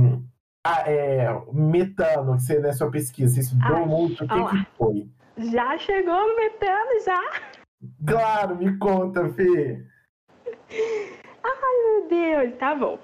ah, 0.64 0.84
é, 0.88 1.28
metano, 1.52 2.36
que 2.36 2.42
você 2.42 2.60
na 2.60 2.72
sua 2.72 2.88
pesquisa, 2.88 3.34
você 3.34 3.40
estudou 3.40 3.76
Ai, 3.76 3.86
muito, 3.86 4.24
o 4.24 4.28
que, 4.28 4.48
que 4.50 4.66
foi? 4.78 5.08
Já 5.50 5.76
chegou 5.76 6.28
no 6.28 6.36
metano, 6.36 6.90
já? 7.04 7.20
Claro, 8.06 8.54
me 8.54 8.78
conta, 8.78 9.28
Fê. 9.30 9.84
Meu 10.70 12.08
Deus, 12.08 12.54
tá 12.58 12.74
bom. 12.74 12.96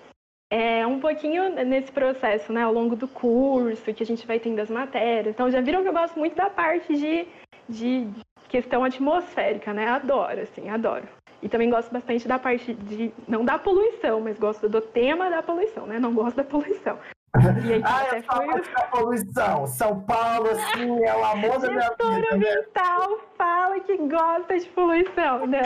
É 0.55 0.87
um 0.87 1.01
pouquinho 1.01 1.49
nesse 1.65 1.91
processo, 1.91 2.53
né, 2.53 2.62
ao 2.62 2.74
longo 2.74 2.95
do 2.95 3.09
curso, 3.09 3.91
que 3.95 4.03
a 4.03 4.07
gente 4.07 4.27
vai 4.27 4.39
tendo 4.39 4.61
as 4.61 4.69
matérias. 4.69 5.35
Então, 5.35 5.51
já 5.51 5.62
viram 5.62 5.83
que 5.83 5.89
eu 5.89 5.95
gosto 5.95 6.19
muito 6.19 6.37
da 6.37 6.51
parte 6.51 6.95
de, 6.95 7.27
de 7.66 8.07
questão 8.51 8.85
atmosférica, 8.85 9.73
né? 9.73 9.89
Adoro, 9.89 10.43
assim, 10.43 10.69
adoro. 10.69 11.09
E 11.41 11.49
também 11.49 11.70
gosto 11.70 11.91
bastante 11.91 12.29
da 12.29 12.39
parte 12.39 12.74
de, 12.74 13.11
não 13.27 13.47
da 13.47 13.59
poluição, 13.59 14.20
mas 14.20 14.39
gosto 14.39 14.69
do 14.69 14.83
tema 14.83 15.31
da 15.31 15.43
poluição, 15.43 15.87
né? 15.87 15.99
Não 15.99 16.12
gosto 16.12 16.37
da 16.37 16.45
poluição. 16.45 16.99
E 17.66 17.73
aí, 17.73 17.83
Ah, 17.83 18.05
eu 18.05 18.09
foi 18.11 18.23
falo 18.23 18.53
da 18.53 18.83
poluição. 18.89 19.66
São 19.66 20.03
Paulo, 20.03 20.51
assim, 20.51 21.03
é 21.03 21.16
o 21.16 21.24
amor 21.24 21.61
da 21.61 21.70
minha 21.70 21.91
vida, 21.93 22.11
né? 22.11 22.27
ambiental 22.31 23.20
fala 23.39 23.81
que 23.81 23.97
gosta 23.97 24.59
de 24.59 24.69
poluição. 24.69 25.47
Não. 25.47 25.61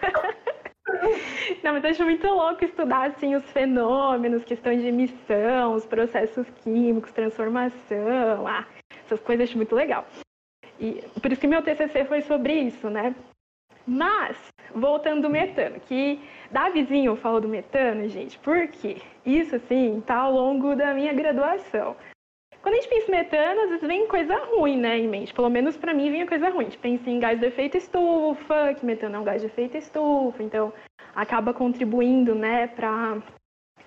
Não, 1.62 1.72
mas 1.72 1.84
acho 1.84 2.04
muito 2.04 2.26
louco 2.26 2.64
estudar 2.64 3.08
assim, 3.10 3.34
os 3.34 3.44
fenômenos, 3.52 4.44
questão 4.44 4.74
de 4.74 4.86
emissão, 4.86 5.74
os 5.74 5.86
processos 5.86 6.48
químicos, 6.62 7.12
transformação, 7.12 8.46
ah, 8.46 8.66
essas 9.04 9.20
coisas 9.20 9.48
acho 9.48 9.56
muito 9.56 9.74
legal. 9.74 10.06
E 10.78 11.02
por 11.20 11.30
isso 11.30 11.40
que 11.40 11.46
meu 11.46 11.62
TCC 11.62 12.04
foi 12.04 12.22
sobre 12.22 12.54
isso, 12.54 12.88
né? 12.88 13.14
Mas, 13.86 14.36
voltando 14.74 15.22
do 15.22 15.30
metano, 15.30 15.80
que 15.80 16.20
Davizinho 16.50 17.16
falou 17.16 17.40
do 17.40 17.48
metano, 17.48 18.08
gente, 18.08 18.38
por 18.38 18.68
quê? 18.68 18.98
Isso, 19.24 19.56
assim, 19.56 20.02
tá 20.06 20.16
ao 20.16 20.32
longo 20.32 20.76
da 20.76 20.94
minha 20.94 21.12
graduação. 21.12 21.96
Quando 22.62 22.74
a 22.74 22.80
gente 22.80 22.90
pensa 22.90 23.08
em 23.08 23.10
metano, 23.10 23.60
às 23.62 23.70
vezes 23.70 23.86
vem 23.86 24.06
coisa 24.06 24.36
ruim, 24.44 24.76
né, 24.76 24.98
em 24.98 25.08
mente. 25.08 25.32
Pelo 25.32 25.48
menos 25.48 25.76
pra 25.76 25.94
mim 25.94 26.10
vinha 26.10 26.26
coisa 26.26 26.50
ruim. 26.50 26.66
A 26.66 26.68
gente 26.68 26.78
pensa 26.78 27.08
em 27.08 27.18
gás 27.18 27.40
de 27.40 27.46
efeito 27.46 27.76
estufa, 27.78 28.74
que 28.74 28.84
metano 28.84 29.16
é 29.16 29.18
um 29.18 29.24
gás 29.24 29.40
de 29.40 29.46
efeito 29.46 29.78
estufa, 29.78 30.42
então 30.42 30.72
acaba 31.14 31.54
contribuindo, 31.54 32.34
né, 32.34 32.66
pra 32.66 33.18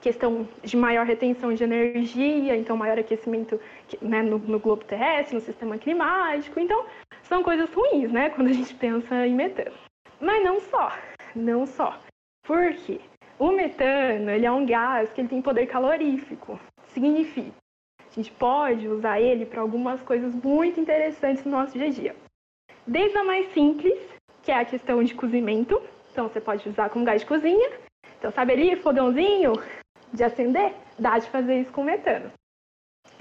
questão 0.02 0.48
de 0.62 0.76
maior 0.76 1.06
retenção 1.06 1.54
de 1.54 1.64
energia, 1.64 2.58
então 2.58 2.76
maior 2.76 3.00
aquecimento 3.00 3.60
né, 4.02 4.22
no, 4.22 4.38
no 4.40 4.60
globo 4.60 4.84
terrestre, 4.84 5.36
no 5.36 5.42
sistema 5.42 5.78
climático. 5.78 6.60
Então, 6.60 6.86
são 7.22 7.44
coisas 7.44 7.72
ruins, 7.72 8.12
né, 8.12 8.32
quando 8.32 8.48
a 8.50 8.54
gente 8.54 8.74
pensa 8.74 9.26
em 9.26 9.36
metano. 9.36 9.76
Mas 10.20 10.44
não 10.44 10.60
só, 10.60 10.92
não 11.36 11.66
só. 11.68 12.00
Por 12.46 12.74
quê? 12.74 13.00
O 13.38 13.52
metano, 13.52 14.32
ele 14.32 14.46
é 14.46 14.52
um 14.52 14.66
gás 14.66 15.14
que 15.14 15.22
ele 15.22 15.28
tem 15.28 15.42
poder 15.42 15.68
calorífico. 15.68 16.60
Significa 16.88 17.63
a 18.14 18.22
gente 18.22 18.32
pode 18.32 18.88
usar 18.88 19.20
ele 19.20 19.46
para 19.46 19.62
algumas 19.62 20.02
coisas 20.02 20.34
muito 20.36 20.80
interessantes 20.80 21.44
no 21.44 21.52
nosso 21.52 21.74
dia 21.74 21.88
a 21.88 21.90
dia. 21.90 22.16
Desde 22.86 23.18
a 23.18 23.24
mais 23.24 23.52
simples, 23.54 24.00
que 24.44 24.52
é 24.52 24.60
a 24.60 24.66
questão 24.66 25.04
de 25.04 25.16
cozimento. 25.16 25.82
Então, 26.12 26.28
você 26.28 26.40
pode 26.40 26.68
usar 26.70 26.90
como 26.90 27.06
gás 27.06 27.22
de 27.22 27.28
cozinha. 27.28 27.72
Então, 28.20 28.32
sabe 28.32 28.54
ali, 28.54 28.76
fogãozinho 28.76 29.54
de 30.14 30.24
acender? 30.24 30.76
Dá 31.00 31.18
de 31.18 31.28
fazer 31.30 31.62
isso 31.62 31.72
com 31.72 31.84
metano. 31.84 32.32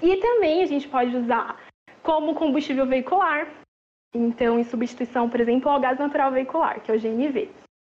E 0.01 0.17
também 0.17 0.61
a 0.61 0.65
gente 0.67 0.87
pode 0.87 1.15
usar 1.15 1.59
como 2.03 2.35
combustível 2.35 2.85
veicular. 2.85 3.47
Então, 4.13 4.59
em 4.59 4.63
substituição, 4.63 5.27
por 5.27 5.39
exemplo, 5.39 5.71
ao 5.71 5.79
gás 5.79 5.97
natural 5.97 6.31
veicular, 6.31 6.81
que 6.81 6.91
é 6.91 6.95
o 6.95 6.99
GNV. 6.99 7.49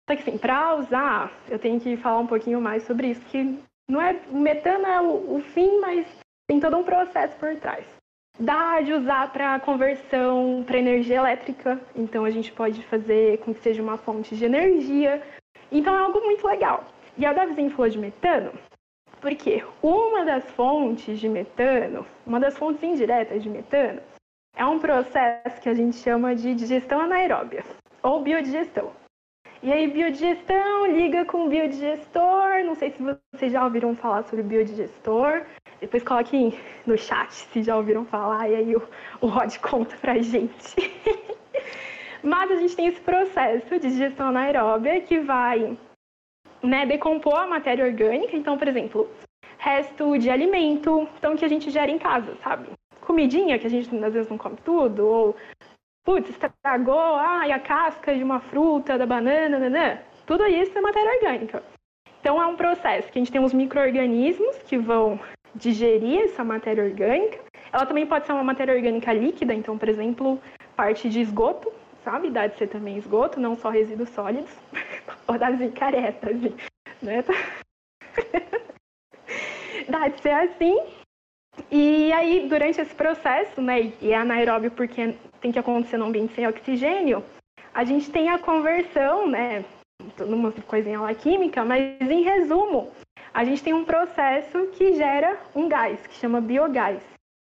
Só 0.09 0.15
que, 0.15 0.23
assim, 0.23 0.39
para 0.39 0.77
usar, 0.77 1.33
eu 1.49 1.59
tenho 1.59 1.81
que 1.81 1.97
falar 1.97 2.21
um 2.21 2.27
pouquinho 2.29 2.61
mais 2.61 2.85
sobre 2.85 3.09
isso, 3.09 3.25
que 3.27 3.59
não 3.91 4.01
é, 4.01 4.21
o 4.31 4.39
metano 4.39 4.87
é 4.87 5.01
o, 5.01 5.37
o 5.37 5.41
fim, 5.41 5.81
mas 5.81 6.22
tem 6.53 6.61
todo 6.61 6.77
um 6.77 6.85
processo 6.85 7.35
por 7.37 7.57
trás. 7.57 7.87
Dá 8.39 8.83
de 8.83 8.93
usar 8.93 9.33
para 9.33 9.59
conversão 9.61 10.63
para 10.67 10.79
energia 10.79 11.17
elétrica, 11.17 11.81
então 11.97 12.27
a 12.27 12.31
gente 12.31 12.53
pode 12.53 12.83
fazer 12.85 13.39
com 13.39 13.55
que 13.55 13.61
seja 13.61 13.83
uma 13.83 13.97
fonte 13.97 14.37
de 14.37 14.45
energia. 14.45 15.23
Então 15.71 15.95
é 15.95 15.99
algo 15.99 16.21
muito 16.21 16.47
legal. 16.47 16.85
E 17.17 17.25
a 17.25 17.33
Davizinho 17.33 17.71
falou 17.71 17.89
de 17.89 17.99
metano, 17.99 18.53
porque 19.19 19.65
uma 19.83 20.27
das 20.27 20.45
fontes 20.51 21.19
de 21.19 21.29
metano, 21.29 22.05
uma 22.27 22.39
das 22.39 22.59
fontes 22.59 22.83
indiretas 22.83 23.43
de 23.43 23.49
metano, 23.49 24.03
é 24.55 24.67
um 24.67 24.79
processo 24.79 25.59
que 25.63 25.71
a 25.71 25.75
gente 25.75 25.97
chama 25.97 26.35
de 26.35 26.55
digestão 26.55 27.01
anaeróbia, 27.01 27.65
ou 28.03 28.21
biodigestão. 28.21 28.93
E 29.63 29.73
aí, 29.73 29.87
biodigestão 29.87 30.87
liga 30.89 31.25
com 31.25 31.49
biodigestor. 31.49 32.65
Não 32.65 32.75
sei 32.75 32.91
se 32.91 33.01
vocês 33.33 33.53
já 33.53 33.63
ouviram 33.63 33.95
falar 33.95 34.25
sobre 34.25 34.43
biodigestor. 34.43 35.47
Depois 35.83 36.05
coloquem 36.05 36.55
no 36.87 36.97
chat 36.97 37.33
se 37.33 37.61
já 37.61 37.77
ouviram 37.77 38.05
falar, 38.05 38.49
e 38.49 38.55
aí 38.55 38.77
o, 38.77 38.83
o 39.21 39.27
Rod 39.27 39.59
conta 39.59 39.97
pra 39.97 40.17
gente. 40.19 40.77
Mas 42.23 42.53
a 42.53 42.55
gente 42.55 42.77
tem 42.77 42.87
esse 42.87 43.01
processo 43.01 43.69
de 43.69 43.81
digestão 43.81 44.29
anaeróbia 44.29 45.01
que 45.01 45.19
vai 45.19 45.77
né, 46.63 46.87
decompor 46.87 47.35
a 47.35 47.49
matéria 47.49 47.85
orgânica. 47.85 48.37
Então, 48.37 48.57
por 48.57 48.69
exemplo, 48.69 49.11
resto 49.59 50.17
de 50.19 50.31
alimento, 50.31 51.09
então 51.19 51.35
que 51.35 51.45
a 51.45 51.49
gente 51.49 51.69
gera 51.69 51.91
em 51.91 51.99
casa, 51.99 52.37
sabe? 52.45 52.69
Comidinha 53.01 53.59
que 53.59 53.67
a 53.67 53.71
gente 53.71 53.93
às 54.05 54.13
vezes 54.13 54.31
não 54.31 54.39
come 54.39 54.57
tudo, 54.65 55.05
ou 55.05 55.37
putz, 56.05 56.31
estragou, 56.31 57.17
ai, 57.17 57.51
a 57.51 57.59
casca 57.59 58.15
de 58.15 58.23
uma 58.23 58.39
fruta, 58.39 58.97
da 58.97 59.05
banana, 59.05 59.59
nanã. 59.59 59.99
tudo 60.27 60.47
isso 60.47 60.79
é 60.79 60.81
matéria 60.81 61.13
orgânica. 61.17 61.61
Então 62.21 62.41
é 62.41 62.47
um 62.47 62.55
processo 62.55 63.11
que 63.11 63.19
a 63.19 63.21
gente 63.21 63.33
tem 63.33 63.41
uns 63.41 63.53
micro-organismos 63.53 64.59
que 64.59 64.79
vão 64.79 65.19
digerir 65.55 66.25
essa 66.25 66.45
matéria 66.45 66.85
orgânica. 66.85 67.39
Ela 67.73 67.87
também 67.87 68.07
pode 68.07 68.27
ser 68.27 68.33
uma 68.33 68.45
matéria 68.45 68.75
orgânica 68.75 69.13
líquida, 69.13 69.55
então, 69.55 69.79
por 69.79 69.89
exemplo, 69.89 70.41
parte 70.77 71.09
de 71.09 71.21
esgoto, 71.21 71.73
sabe? 72.05 72.31
Dá 72.31 72.47
de 72.47 72.59
ser 72.59 72.69
também 72.69 72.99
esgoto, 72.99 73.41
não 73.41 73.57
só 73.57 73.71
resíduos 73.71 74.11
sólidos. 74.11 74.51
Ou 75.27 75.39
das 75.39 75.59
caretas, 75.75 76.37
né? 77.01 77.25
Dá 79.89 80.09
de 80.09 80.21
ser 80.21 80.31
assim. 80.31 80.79
E 81.71 82.13
aí, 82.13 82.49
durante 82.49 82.81
esse 82.81 82.95
processo, 82.95 83.61
né, 83.61 83.93
e 84.01 84.11
é 84.11 84.17
anaeróbio 84.17 84.71
porque 84.71 85.15
tem 85.41 85.53
que 85.53 85.59
acontecer 85.59 85.99
no 85.99 86.07
ambiente 86.07 86.35
sem 86.35 86.47
oxigênio, 86.47 87.23
a 87.75 87.85
gente 87.85 88.11
tem 88.11 88.29
a 88.29 88.39
conversão, 88.39 89.29
né, 89.29 89.65
numa 90.19 90.53
coisinha 90.53 91.01
lá 91.01 91.15
química, 91.15 91.65
mas 91.65 92.01
em 92.01 92.23
resumo, 92.23 92.91
a 93.35 93.45
gente 93.45 93.63
tem 93.63 93.73
um 93.73 93.85
processo 93.85 94.67
que 94.73 94.95
gera 94.95 95.41
um 95.55 95.69
gás, 95.69 96.07
que 96.07 96.15
chama 96.15 96.41
biogás. 96.41 97.03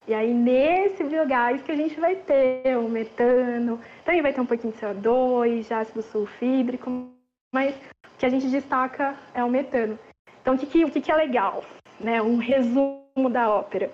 E 0.07 0.15
aí, 0.15 0.33
nesse 0.33 1.03
biogás 1.05 1.63
que 1.63 1.73
a 1.73 1.77
gente 1.77 1.99
vai 1.99 2.17
ter 2.17 2.77
o 2.77 2.89
metano, 2.89 3.81
também 4.05 4.23
vai 4.23 4.33
ter 4.33 4.41
um 4.41 4.47
pouquinho 4.47 4.73
de 4.73 4.79
CO2, 4.79 5.67
de 5.67 5.75
ácido 5.75 6.03
sulfídrico, 6.03 7.09
mas 7.53 7.75
o 7.75 8.19
que 8.19 8.27
a 8.27 8.29
gente 8.29 8.49
destaca 8.49 9.17
é 9.35 9.43
o 9.43 9.51
metano. 9.51 9.99
Então, 10.41 10.55
o 10.55 10.59
que, 10.59 10.67
que, 10.67 10.85
o 10.85 10.91
que, 10.91 11.01
que 11.01 11.11
é 11.11 11.17
legal? 11.17 11.65
Né? 11.99 12.21
Um 12.23 12.37
resumo 12.37 13.31
da 13.31 13.49
ópera. 13.51 13.91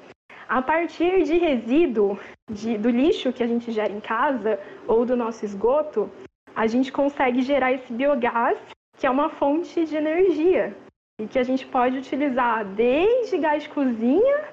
A 0.48 0.60
partir 0.60 1.24
de 1.24 1.38
resíduo 1.38 2.18
de, 2.50 2.76
do 2.76 2.90
lixo 2.90 3.32
que 3.32 3.42
a 3.42 3.46
gente 3.46 3.70
gera 3.70 3.92
em 3.92 4.00
casa 4.00 4.58
ou 4.86 5.06
do 5.06 5.16
nosso 5.16 5.44
esgoto, 5.44 6.10
a 6.54 6.66
gente 6.66 6.92
consegue 6.92 7.40
gerar 7.40 7.72
esse 7.72 7.90
biogás, 7.90 8.58
que 8.98 9.06
é 9.06 9.10
uma 9.10 9.30
fonte 9.30 9.86
de 9.86 9.96
energia 9.96 10.76
e 11.22 11.26
que 11.28 11.38
a 11.38 11.44
gente 11.44 11.64
pode 11.66 11.98
utilizar 11.98 12.64
desde 12.64 13.38
gás 13.38 13.66
cozinha 13.66 14.44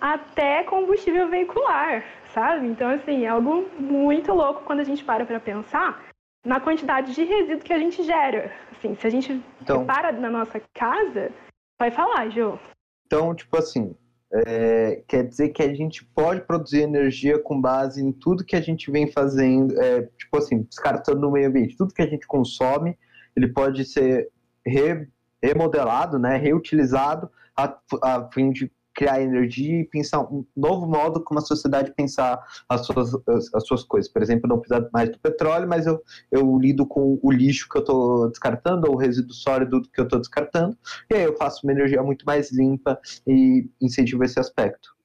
até 0.00 0.64
combustível 0.64 1.28
veicular, 1.28 2.04
sabe? 2.34 2.66
Então, 2.66 2.88
assim, 2.90 3.24
é 3.24 3.28
algo 3.28 3.66
muito 3.78 4.32
louco 4.32 4.64
quando 4.64 4.80
a 4.80 4.84
gente 4.84 5.04
para 5.04 5.24
para 5.24 5.38
pensar 5.40 6.04
na 6.44 6.60
quantidade 6.60 7.14
de 7.14 7.24
resíduo 7.24 7.64
que 7.64 7.72
a 7.72 7.78
gente 7.78 8.02
gera. 8.02 8.52
Assim, 8.72 8.94
se 8.96 9.06
a 9.06 9.10
gente 9.10 9.40
Então- 9.62 9.80
repara 9.80 10.12
na 10.12 10.30
nossa 10.30 10.60
casa, 10.74 11.30
vai 11.78 11.90
falar, 11.90 12.28
Jô. 12.30 12.58
Então, 13.06 13.34
tipo 13.34 13.56
assim, 13.56 13.94
é, 14.32 15.02
quer 15.08 15.24
dizer 15.24 15.50
que 15.50 15.62
a 15.62 15.72
gente 15.72 16.04
pode 16.04 16.40
produzir 16.42 16.82
energia 16.82 17.38
com 17.38 17.60
base 17.60 18.02
em 18.04 18.12
tudo 18.12 18.44
que 18.44 18.56
a 18.56 18.60
gente 18.60 18.90
vem 18.90 19.10
fazendo, 19.10 19.80
é, 19.80 20.02
tipo 20.18 20.36
assim, 20.36 20.62
descartando 20.62 21.20
no 21.20 21.30
meio 21.30 21.48
ambiente, 21.48 21.76
tudo 21.76 21.94
que 21.94 22.02
a 22.02 22.06
gente 22.06 22.26
consome, 22.26 22.98
ele 23.36 23.48
pode 23.48 23.84
ser 23.84 24.28
re- 24.66 25.06
remodelado, 25.42 26.18
né, 26.18 26.36
reutilizado 26.36 27.30
a, 27.56 27.76
a 28.02 28.28
fim 28.32 28.50
de 28.50 28.70
criar 28.96 29.20
energia 29.20 29.80
e 29.80 29.84
pensar 29.84 30.22
um 30.22 30.44
novo 30.56 30.86
modo 30.86 31.22
como 31.22 31.38
a 31.38 31.42
sociedade 31.42 31.92
pensar 31.94 32.42
as 32.66 32.86
suas, 32.86 33.14
as, 33.28 33.54
as 33.54 33.66
suas 33.66 33.84
coisas. 33.84 34.10
Por 34.10 34.22
exemplo, 34.22 34.48
não 34.48 34.58
precisar 34.58 34.88
mais 34.90 35.10
do 35.10 35.18
petróleo, 35.18 35.68
mas 35.68 35.86
eu, 35.86 36.02
eu 36.32 36.58
lido 36.58 36.86
com 36.86 37.18
o 37.22 37.30
lixo 37.30 37.68
que 37.68 37.76
eu 37.76 37.82
estou 37.82 38.30
descartando 38.30 38.88
ou 38.88 38.94
o 38.94 38.98
resíduo 38.98 39.34
sólido 39.34 39.82
que 39.82 40.00
eu 40.00 40.04
estou 40.04 40.18
descartando, 40.18 40.76
e 41.10 41.14
aí 41.14 41.24
eu 41.24 41.36
faço 41.36 41.60
uma 41.64 41.72
energia 41.72 42.02
muito 42.02 42.24
mais 42.24 42.50
limpa 42.50 42.98
e 43.26 43.68
incentivo 43.80 44.24
esse 44.24 44.40
aspecto. 44.40 44.95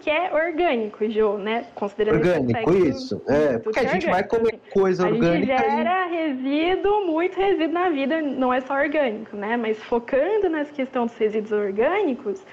Que 0.00 0.08
é 0.08 0.32
orgânico, 0.34 1.08
Jô, 1.10 1.36
né? 1.36 1.66
Considerando 1.74 2.16
Orgânico, 2.16 2.74
isso. 2.74 3.22
É, 3.28 3.52
tudo 3.52 3.64
porque 3.64 3.80
a 3.80 3.82
é 3.82 3.88
gente 3.88 4.06
vai 4.06 4.24
comer 4.24 4.58
coisa 4.72 5.06
A 5.06 5.12
gente 5.12 5.24
orgânica 5.24 5.54
e 5.54 5.58
gera 5.58 6.06
resíduo, 6.06 7.06
muito 7.06 7.36
resíduo 7.36 7.72
na 7.72 7.90
vida, 7.90 8.22
não 8.22 8.52
é 8.52 8.60
só 8.62 8.74
orgânico, 8.74 9.36
né? 9.36 9.56
Mas 9.56 9.78
focando 9.84 10.48
nessa 10.48 10.72
questão 10.72 11.06
dos 11.06 11.16
resíduos 11.16 11.52
orgânicos, 11.52 12.44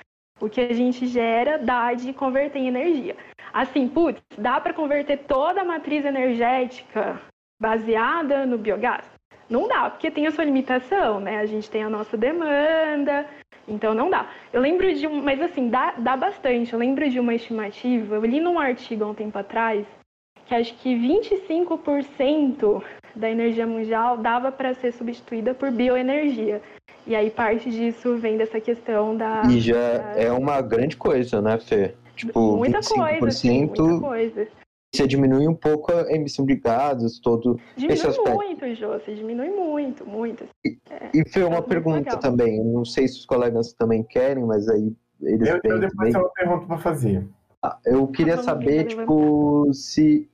o 0.42 0.50
que 0.50 0.60
a 0.60 0.74
gente 0.74 1.08
gera 1.08 1.58
dá 1.58 1.94
de 1.94 2.12
converter 2.12 2.60
em 2.60 2.68
energia. 2.68 3.16
Assim, 3.54 3.88
putz, 3.88 4.22
dá 4.38 4.60
para 4.60 4.74
converter 4.74 5.20
toda 5.20 5.62
a 5.62 5.66
matriz 5.66 6.04
energética 6.04 7.22
baseada 7.60 8.46
no 8.46 8.58
biogás? 8.58 9.15
Não 9.50 9.68
dá, 9.68 9.90
porque 9.90 10.10
tem 10.10 10.26
a 10.28 10.32
sua 10.32 10.44
limitação, 10.44 11.20
né? 11.20 11.38
A 11.40 11.46
gente 11.46 11.70
tem 11.70 11.84
a 11.84 11.90
nossa 11.90 12.18
demanda, 12.18 13.26
então 13.68 13.94
não 13.94 14.10
dá. 14.10 14.28
Eu 14.52 14.62
lembro 14.62 14.92
de 14.94 15.06
um, 15.08 15.22
mas 15.22 15.40
assim, 15.42 15.70
dá, 15.70 15.92
dá 15.98 16.18
bastante. 16.18 16.74
Eu 16.74 16.80
lembro 16.80 17.08
de 17.10 17.20
uma 17.20 17.36
estimativa, 17.36 18.16
eu 18.16 18.26
li 18.26 18.40
num 18.40 18.58
artigo 18.60 19.04
há 19.04 19.08
um 19.08 19.14
tempo 19.14 19.38
atrás, 19.38 19.86
que 20.46 20.56
acho 20.56 20.74
que 20.76 20.96
25% 20.96 22.84
da 23.16 23.30
energia 23.30 23.66
mundial 23.68 24.18
dava 24.18 24.52
para 24.52 24.74
ser 24.74 24.92
substituída 24.92 25.54
por 25.54 25.72
bioenergia. 25.72 26.62
E 27.08 27.16
aí 27.16 27.30
parte 27.30 27.70
disso 27.70 28.18
vem 28.18 28.38
dessa 28.38 28.60
questão 28.60 29.16
da. 29.16 29.44
E 29.48 29.60
já 29.60 29.98
da- 30.00 30.20
é 30.20 30.32
uma 30.32 30.60
grande 30.62 30.98
coisa, 30.98 31.40
né, 31.42 31.58
Fê? 31.60 31.94
Tipo, 32.16 32.58
muita 32.58 32.80
25%, 32.80 33.20
coisa, 33.20 33.28
assim, 33.28 33.66
muita 33.66 34.00
coisa. 34.00 34.48
Você 34.96 35.08
diminui 35.08 35.48
um 35.48 35.56
pouco 35.56 35.92
a 35.92 36.12
emissão 36.12 36.46
de 36.46 36.56
gases, 36.56 37.20
todo 37.20 37.60
esse 37.78 37.88
Diminui 37.88 38.08
aspecto. 38.08 38.34
muito, 38.36 38.76
Jô, 38.76 38.88
você 38.90 39.16
diminui 39.16 39.50
muito, 39.50 40.06
muito. 40.06 40.44
E 40.64 41.30
Fê, 41.30 41.42
uma 41.44 41.58
muito 41.58 41.68
pergunta 41.70 41.98
legal. 41.98 42.20
também, 42.20 42.58
eu 42.58 42.64
não 42.66 42.86
sei 42.86 43.08
se 43.08 43.20
os 43.20 43.26
colegas 43.26 43.74
também 43.74 44.04
querem, 44.04 44.44
mas 44.46 44.68
aí 44.70 44.94
eles 45.22 45.48
Eu, 45.48 45.56
eu 45.64 45.80
depois 45.80 45.92
também. 45.94 46.12
tenho 46.12 46.24
uma 46.24 46.32
pergunta 46.34 46.66
pra 46.68 46.78
fazer. 46.78 47.28
Eu 47.86 48.08
queria 48.08 48.36
lá, 48.36 48.44
saber, 48.44 48.84
vamos 48.84 48.94
tipo, 48.96 49.74
se 49.74 50.30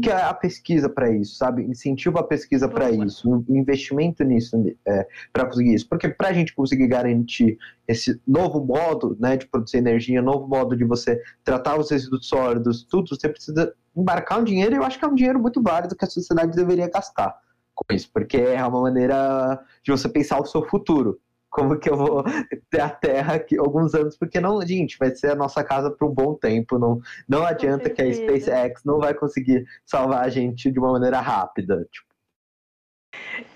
que 0.00 0.10
é 0.10 0.14
a 0.14 0.32
pesquisa 0.32 0.88
para 0.88 1.10
isso, 1.10 1.36
sabe? 1.36 1.62
Incentivo 1.64 2.18
a 2.18 2.22
pesquisa 2.22 2.68
para 2.68 2.90
Boa. 2.90 3.04
isso, 3.04 3.44
o 3.48 3.56
investimento 3.56 4.24
nisso, 4.24 4.56
é, 4.86 5.06
para 5.32 5.46
conseguir 5.46 5.74
isso. 5.74 5.88
Porque 5.88 6.08
para 6.08 6.28
a 6.28 6.32
gente 6.32 6.54
conseguir 6.54 6.86
garantir 6.86 7.58
esse 7.86 8.20
novo 8.26 8.64
modo 8.64 9.16
né, 9.20 9.36
de 9.36 9.46
produzir 9.46 9.78
energia, 9.78 10.22
novo 10.22 10.48
modo 10.48 10.76
de 10.76 10.84
você 10.84 11.20
tratar 11.44 11.78
os 11.78 11.90
resíduos 11.90 12.26
sólidos, 12.26 12.84
tudo, 12.84 13.14
você 13.14 13.28
precisa 13.28 13.72
embarcar 13.94 14.40
um 14.40 14.44
dinheiro 14.44 14.74
e 14.74 14.78
eu 14.78 14.84
acho 14.84 14.98
que 14.98 15.04
é 15.04 15.08
um 15.08 15.14
dinheiro 15.14 15.38
muito 15.38 15.62
válido 15.62 15.94
que 15.94 16.04
a 16.04 16.08
sociedade 16.08 16.56
deveria 16.56 16.88
gastar 16.88 17.38
com 17.74 17.94
isso, 17.94 18.10
porque 18.12 18.36
é 18.36 18.64
uma 18.64 18.82
maneira 18.82 19.62
de 19.82 19.90
você 19.90 20.08
pensar 20.08 20.40
o 20.40 20.46
seu 20.46 20.66
futuro. 20.68 21.20
Como 21.52 21.78
que 21.78 21.90
eu 21.90 21.96
vou 21.96 22.24
ter 22.70 22.80
a 22.80 22.88
Terra 22.88 23.34
aqui 23.34 23.58
alguns 23.58 23.94
anos? 23.94 24.16
Porque 24.16 24.40
não, 24.40 24.60
gente, 24.66 24.96
vai 24.98 25.10
ser 25.10 25.32
a 25.32 25.36
nossa 25.36 25.62
casa 25.62 25.90
por 25.90 26.08
um 26.08 26.14
bom 26.14 26.34
tempo. 26.34 26.78
Não, 26.78 26.98
não 27.28 27.44
adianta 27.44 27.90
que 27.90 28.00
a. 28.00 28.12
SpaceX 28.12 28.82
não 28.84 28.98
vai 28.98 29.12
conseguir 29.12 29.66
salvar 29.84 30.24
a 30.24 30.28
gente 30.30 30.70
de 30.70 30.78
uma 30.78 30.92
maneira 30.92 31.20
rápida. 31.20 31.86
Tipo, 31.92 32.08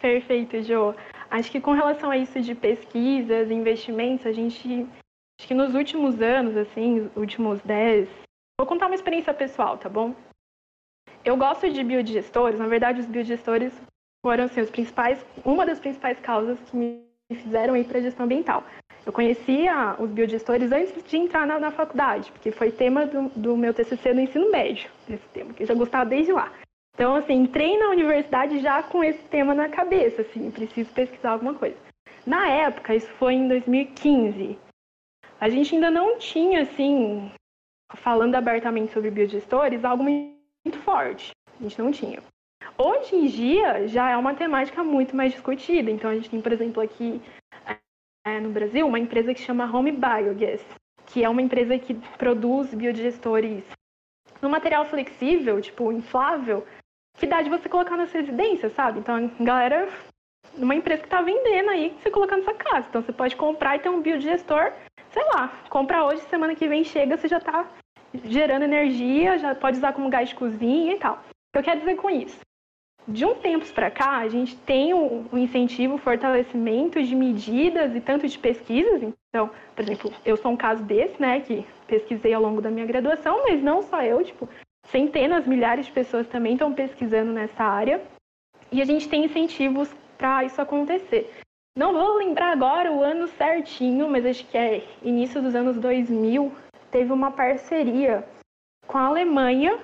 Perfeito, 0.00 0.62
Jô. 0.62 0.94
Acho 1.30 1.50
que 1.50 1.60
com 1.60 1.72
relação 1.72 2.10
a 2.10 2.18
isso 2.18 2.40
de 2.40 2.54
pesquisas, 2.54 3.50
investimentos, 3.50 4.26
a 4.26 4.32
gente. 4.32 4.86
Acho 5.38 5.48
que 5.48 5.54
nos 5.54 5.74
últimos 5.74 6.20
anos, 6.20 6.56
assim, 6.56 7.10
últimos 7.16 7.60
10. 7.62 8.08
Vou 8.58 8.66
contar 8.66 8.86
uma 8.86 8.94
experiência 8.94 9.32
pessoal, 9.32 9.76
tá 9.78 9.88
bom? 9.88 10.14
Eu 11.24 11.36
gosto 11.36 11.68
de 11.70 11.82
biodigestores, 11.82 12.58
na 12.58 12.66
verdade, 12.66 13.00
os 13.00 13.06
biodigestores 13.06 13.72
foram 14.24 14.44
assim, 14.44 14.60
os 14.60 14.70
principais, 14.70 15.24
uma 15.44 15.66
das 15.66 15.80
principais 15.80 16.18
causas 16.20 16.58
que 16.60 16.76
me 16.76 17.05
fizeram 17.34 17.76
ir 17.76 17.84
para 17.84 17.98
a 17.98 18.02
gestão 18.02 18.24
ambiental. 18.24 18.64
Eu 19.04 19.12
conhecia 19.12 19.96
os 19.98 20.10
biodigestores 20.10 20.72
antes 20.72 21.02
de 21.04 21.16
entrar 21.16 21.46
na, 21.46 21.58
na 21.58 21.70
faculdade, 21.70 22.30
porque 22.32 22.50
foi 22.50 22.70
tema 22.72 23.06
do, 23.06 23.28
do 23.30 23.56
meu 23.56 23.72
TCC 23.72 24.12
no 24.12 24.20
ensino 24.20 24.50
médio, 24.50 24.90
esse 25.08 25.28
tema, 25.28 25.52
que 25.52 25.62
eu 25.62 25.66
já 25.66 25.74
gostava 25.74 26.04
desde 26.04 26.32
lá. 26.32 26.52
Então, 26.94 27.14
assim, 27.14 27.34
entrei 27.34 27.78
na 27.78 27.90
universidade 27.90 28.58
já 28.60 28.82
com 28.82 29.04
esse 29.04 29.22
tema 29.24 29.54
na 29.54 29.68
cabeça, 29.68 30.22
assim, 30.22 30.50
preciso 30.50 30.90
pesquisar 30.92 31.32
alguma 31.32 31.54
coisa. 31.54 31.76
Na 32.26 32.48
época, 32.48 32.94
isso 32.94 33.08
foi 33.12 33.34
em 33.34 33.46
2015, 33.46 34.58
a 35.38 35.48
gente 35.48 35.74
ainda 35.74 35.90
não 35.90 36.18
tinha, 36.18 36.62
assim, 36.62 37.30
falando 37.96 38.34
abertamente 38.34 38.92
sobre 38.92 39.10
biodigestores, 39.10 39.84
algo 39.84 40.02
muito 40.02 40.78
forte. 40.82 41.30
A 41.60 41.62
gente 41.62 41.78
não 41.78 41.92
tinha. 41.92 42.22
Hoje 42.78 43.16
em 43.16 43.26
dia, 43.26 43.88
já 43.88 44.10
é 44.10 44.16
uma 44.16 44.34
temática 44.34 44.84
muito 44.84 45.16
mais 45.16 45.32
discutida. 45.32 45.90
Então, 45.90 46.10
a 46.10 46.14
gente 46.14 46.28
tem, 46.28 46.42
por 46.42 46.52
exemplo, 46.52 46.82
aqui 46.82 47.22
é, 48.26 48.38
no 48.38 48.50
Brasil, 48.50 48.86
uma 48.86 48.98
empresa 48.98 49.32
que 49.32 49.40
chama 49.40 49.64
Home 49.64 49.92
Biogas, 49.92 50.62
que 51.06 51.24
é 51.24 51.28
uma 51.28 51.40
empresa 51.40 51.78
que 51.78 51.94
produz 52.18 52.74
biodigestores 52.74 53.64
no 54.42 54.50
material 54.50 54.84
flexível, 54.84 55.58
tipo 55.60 55.90
inflável, 55.90 56.66
que 57.16 57.26
dá 57.26 57.40
de 57.40 57.48
você 57.48 57.66
colocar 57.66 57.96
nas 57.96 58.12
residências, 58.12 58.74
sabe? 58.74 58.98
Então, 58.98 59.30
galera, 59.40 59.88
uma 60.54 60.74
empresa 60.74 61.02
que 61.02 61.08
tá 61.08 61.22
vendendo 61.22 61.70
aí, 61.70 61.96
você 62.02 62.10
colocar 62.10 62.36
na 62.36 62.42
sua 62.42 62.54
casa. 62.54 62.86
Então, 62.90 63.00
você 63.00 63.12
pode 63.12 63.36
comprar 63.36 63.76
e 63.76 63.78
ter 63.78 63.88
um 63.88 64.02
biodigestor, 64.02 64.72
sei 65.10 65.24
lá, 65.32 65.48
compra 65.70 66.04
hoje, 66.04 66.20
semana 66.22 66.54
que 66.54 66.68
vem 66.68 66.84
chega, 66.84 67.16
você 67.16 67.28
já 67.28 67.40
tá 67.40 67.66
gerando 68.24 68.64
energia, 68.64 69.38
já 69.38 69.54
pode 69.54 69.78
usar 69.78 69.94
como 69.94 70.10
gás 70.10 70.28
de 70.28 70.34
cozinha 70.34 70.94
e 70.94 70.98
tal. 70.98 71.14
O 71.14 71.52
que 71.52 71.58
eu 71.58 71.62
quero 71.62 71.80
dizer 71.80 71.96
com 71.96 72.10
isso? 72.10 72.45
De 73.08 73.24
um 73.24 73.34
tempo 73.36 73.64
para 73.72 73.90
cá, 73.90 74.18
a 74.18 74.28
gente 74.28 74.56
tem 74.56 74.92
um, 74.92 75.26
um 75.32 75.38
incentivo, 75.38 75.94
um 75.94 75.98
fortalecimento 75.98 77.00
de 77.00 77.14
medidas 77.14 77.94
e 77.94 78.00
tanto 78.00 78.26
de 78.26 78.36
pesquisas. 78.36 79.00
Então, 79.02 79.48
por 79.74 79.82
exemplo, 79.84 80.12
eu 80.24 80.36
sou 80.36 80.50
um 80.50 80.56
caso 80.56 80.82
desse, 80.82 81.20
né, 81.20 81.40
que 81.40 81.64
pesquisei 81.86 82.34
ao 82.34 82.42
longo 82.42 82.60
da 82.60 82.70
minha 82.70 82.84
graduação, 82.84 83.44
mas 83.44 83.62
não 83.62 83.80
só 83.82 84.02
eu, 84.02 84.24
tipo, 84.24 84.48
centenas, 84.88 85.46
milhares 85.46 85.86
de 85.86 85.92
pessoas 85.92 86.26
também 86.26 86.54
estão 86.54 86.72
pesquisando 86.72 87.32
nessa 87.32 87.62
área. 87.62 88.02
E 88.72 88.82
a 88.82 88.84
gente 88.84 89.08
tem 89.08 89.24
incentivos 89.24 89.94
para 90.18 90.44
isso 90.44 90.60
acontecer. 90.60 91.30
Não 91.76 91.92
vou 91.92 92.16
lembrar 92.16 92.52
agora 92.52 92.90
o 92.90 93.02
ano 93.02 93.28
certinho, 93.28 94.08
mas 94.08 94.24
acho 94.24 94.46
que 94.46 94.56
é 94.56 94.82
início 95.02 95.42
dos 95.42 95.54
anos 95.54 95.76
2000, 95.76 96.50
teve 96.90 97.12
uma 97.12 97.30
parceria 97.30 98.26
com 98.86 98.98
a 98.98 99.06
Alemanha 99.06 99.78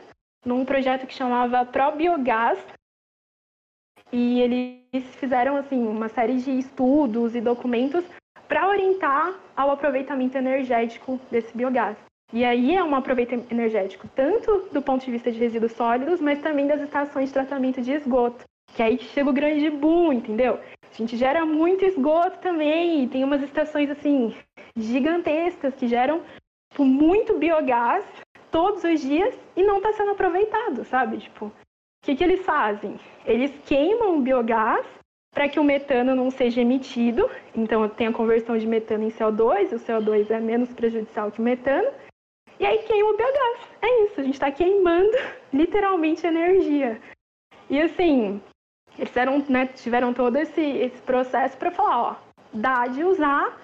num 0.44 0.64
projeto 0.64 1.06
que 1.06 1.14
chamava 1.14 1.64
ProBiogás. 1.64 2.58
E 4.12 4.40
eles 4.40 5.06
fizeram 5.16 5.56
assim 5.56 5.86
uma 5.86 6.08
série 6.08 6.36
de 6.36 6.50
estudos 6.58 7.34
e 7.34 7.40
documentos 7.40 8.04
para 8.46 8.68
orientar 8.68 9.34
ao 9.56 9.70
aproveitamento 9.70 10.36
energético 10.36 11.18
desse 11.30 11.56
biogás. 11.56 11.96
E 12.32 12.44
aí 12.44 12.74
é 12.74 12.84
um 12.84 12.94
aproveitamento 12.94 13.52
energético 13.52 14.08
tanto 14.14 14.68
do 14.70 14.82
ponto 14.82 15.04
de 15.04 15.10
vista 15.10 15.32
de 15.32 15.38
resíduos 15.38 15.72
sólidos, 15.72 16.20
mas 16.20 16.40
também 16.40 16.66
das 16.66 16.80
estações 16.80 17.28
de 17.28 17.34
tratamento 17.34 17.80
de 17.80 17.92
esgoto. 17.92 18.44
Que 18.74 18.82
é 18.82 18.86
aí 18.86 18.98
que 18.98 19.04
chega 19.04 19.30
o 19.30 19.34
grande 19.34 19.68
boom, 19.70 20.12
entendeu? 20.12 20.58
A 20.82 20.94
gente 20.94 21.16
gera 21.16 21.46
muito 21.46 21.84
esgoto 21.84 22.38
também, 22.38 23.04
e 23.04 23.08
tem 23.08 23.24
umas 23.24 23.42
estações 23.42 23.90
assim 23.90 24.34
gigantescas 24.76 25.74
que 25.74 25.86
geram 25.86 26.22
tipo, 26.70 26.84
muito 26.84 27.38
biogás 27.38 28.04
todos 28.50 28.84
os 28.84 29.00
dias 29.00 29.34
e 29.56 29.62
não 29.62 29.78
está 29.78 29.92
sendo 29.92 30.12
aproveitado, 30.12 30.84
sabe? 30.84 31.18
Tipo, 31.18 31.50
o 32.02 32.04
que, 32.04 32.16
que 32.16 32.24
eles 32.24 32.44
fazem? 32.44 32.98
Eles 33.24 33.52
queimam 33.64 34.18
o 34.18 34.20
biogás 34.22 34.84
para 35.32 35.48
que 35.48 35.60
o 35.60 35.64
metano 35.64 36.16
não 36.16 36.32
seja 36.32 36.60
emitido, 36.60 37.30
então 37.54 37.88
tem 37.88 38.08
a 38.08 38.12
conversão 38.12 38.58
de 38.58 38.66
metano 38.66 39.04
em 39.04 39.08
CO2, 39.10 39.72
o 39.72 39.78
CO2 39.78 40.28
é 40.30 40.40
menos 40.40 40.72
prejudicial 40.72 41.30
que 41.30 41.40
o 41.40 41.44
metano, 41.44 41.88
e 42.58 42.66
aí 42.66 42.78
queima 42.78 43.08
o 43.08 43.16
biogás. 43.16 43.68
É 43.80 44.04
isso, 44.04 44.20
a 44.20 44.24
gente 44.24 44.34
está 44.34 44.50
queimando 44.50 45.16
literalmente 45.54 46.26
energia. 46.26 47.00
E 47.70 47.80
assim, 47.80 48.42
eles 48.98 49.08
fizeram, 49.08 49.38
né, 49.48 49.66
tiveram 49.66 50.12
todo 50.12 50.36
esse, 50.36 50.60
esse 50.60 51.00
processo 51.02 51.56
para 51.56 51.70
falar, 51.70 52.02
ó, 52.02 52.16
dá 52.52 52.88
de 52.88 53.04
usar 53.04 53.60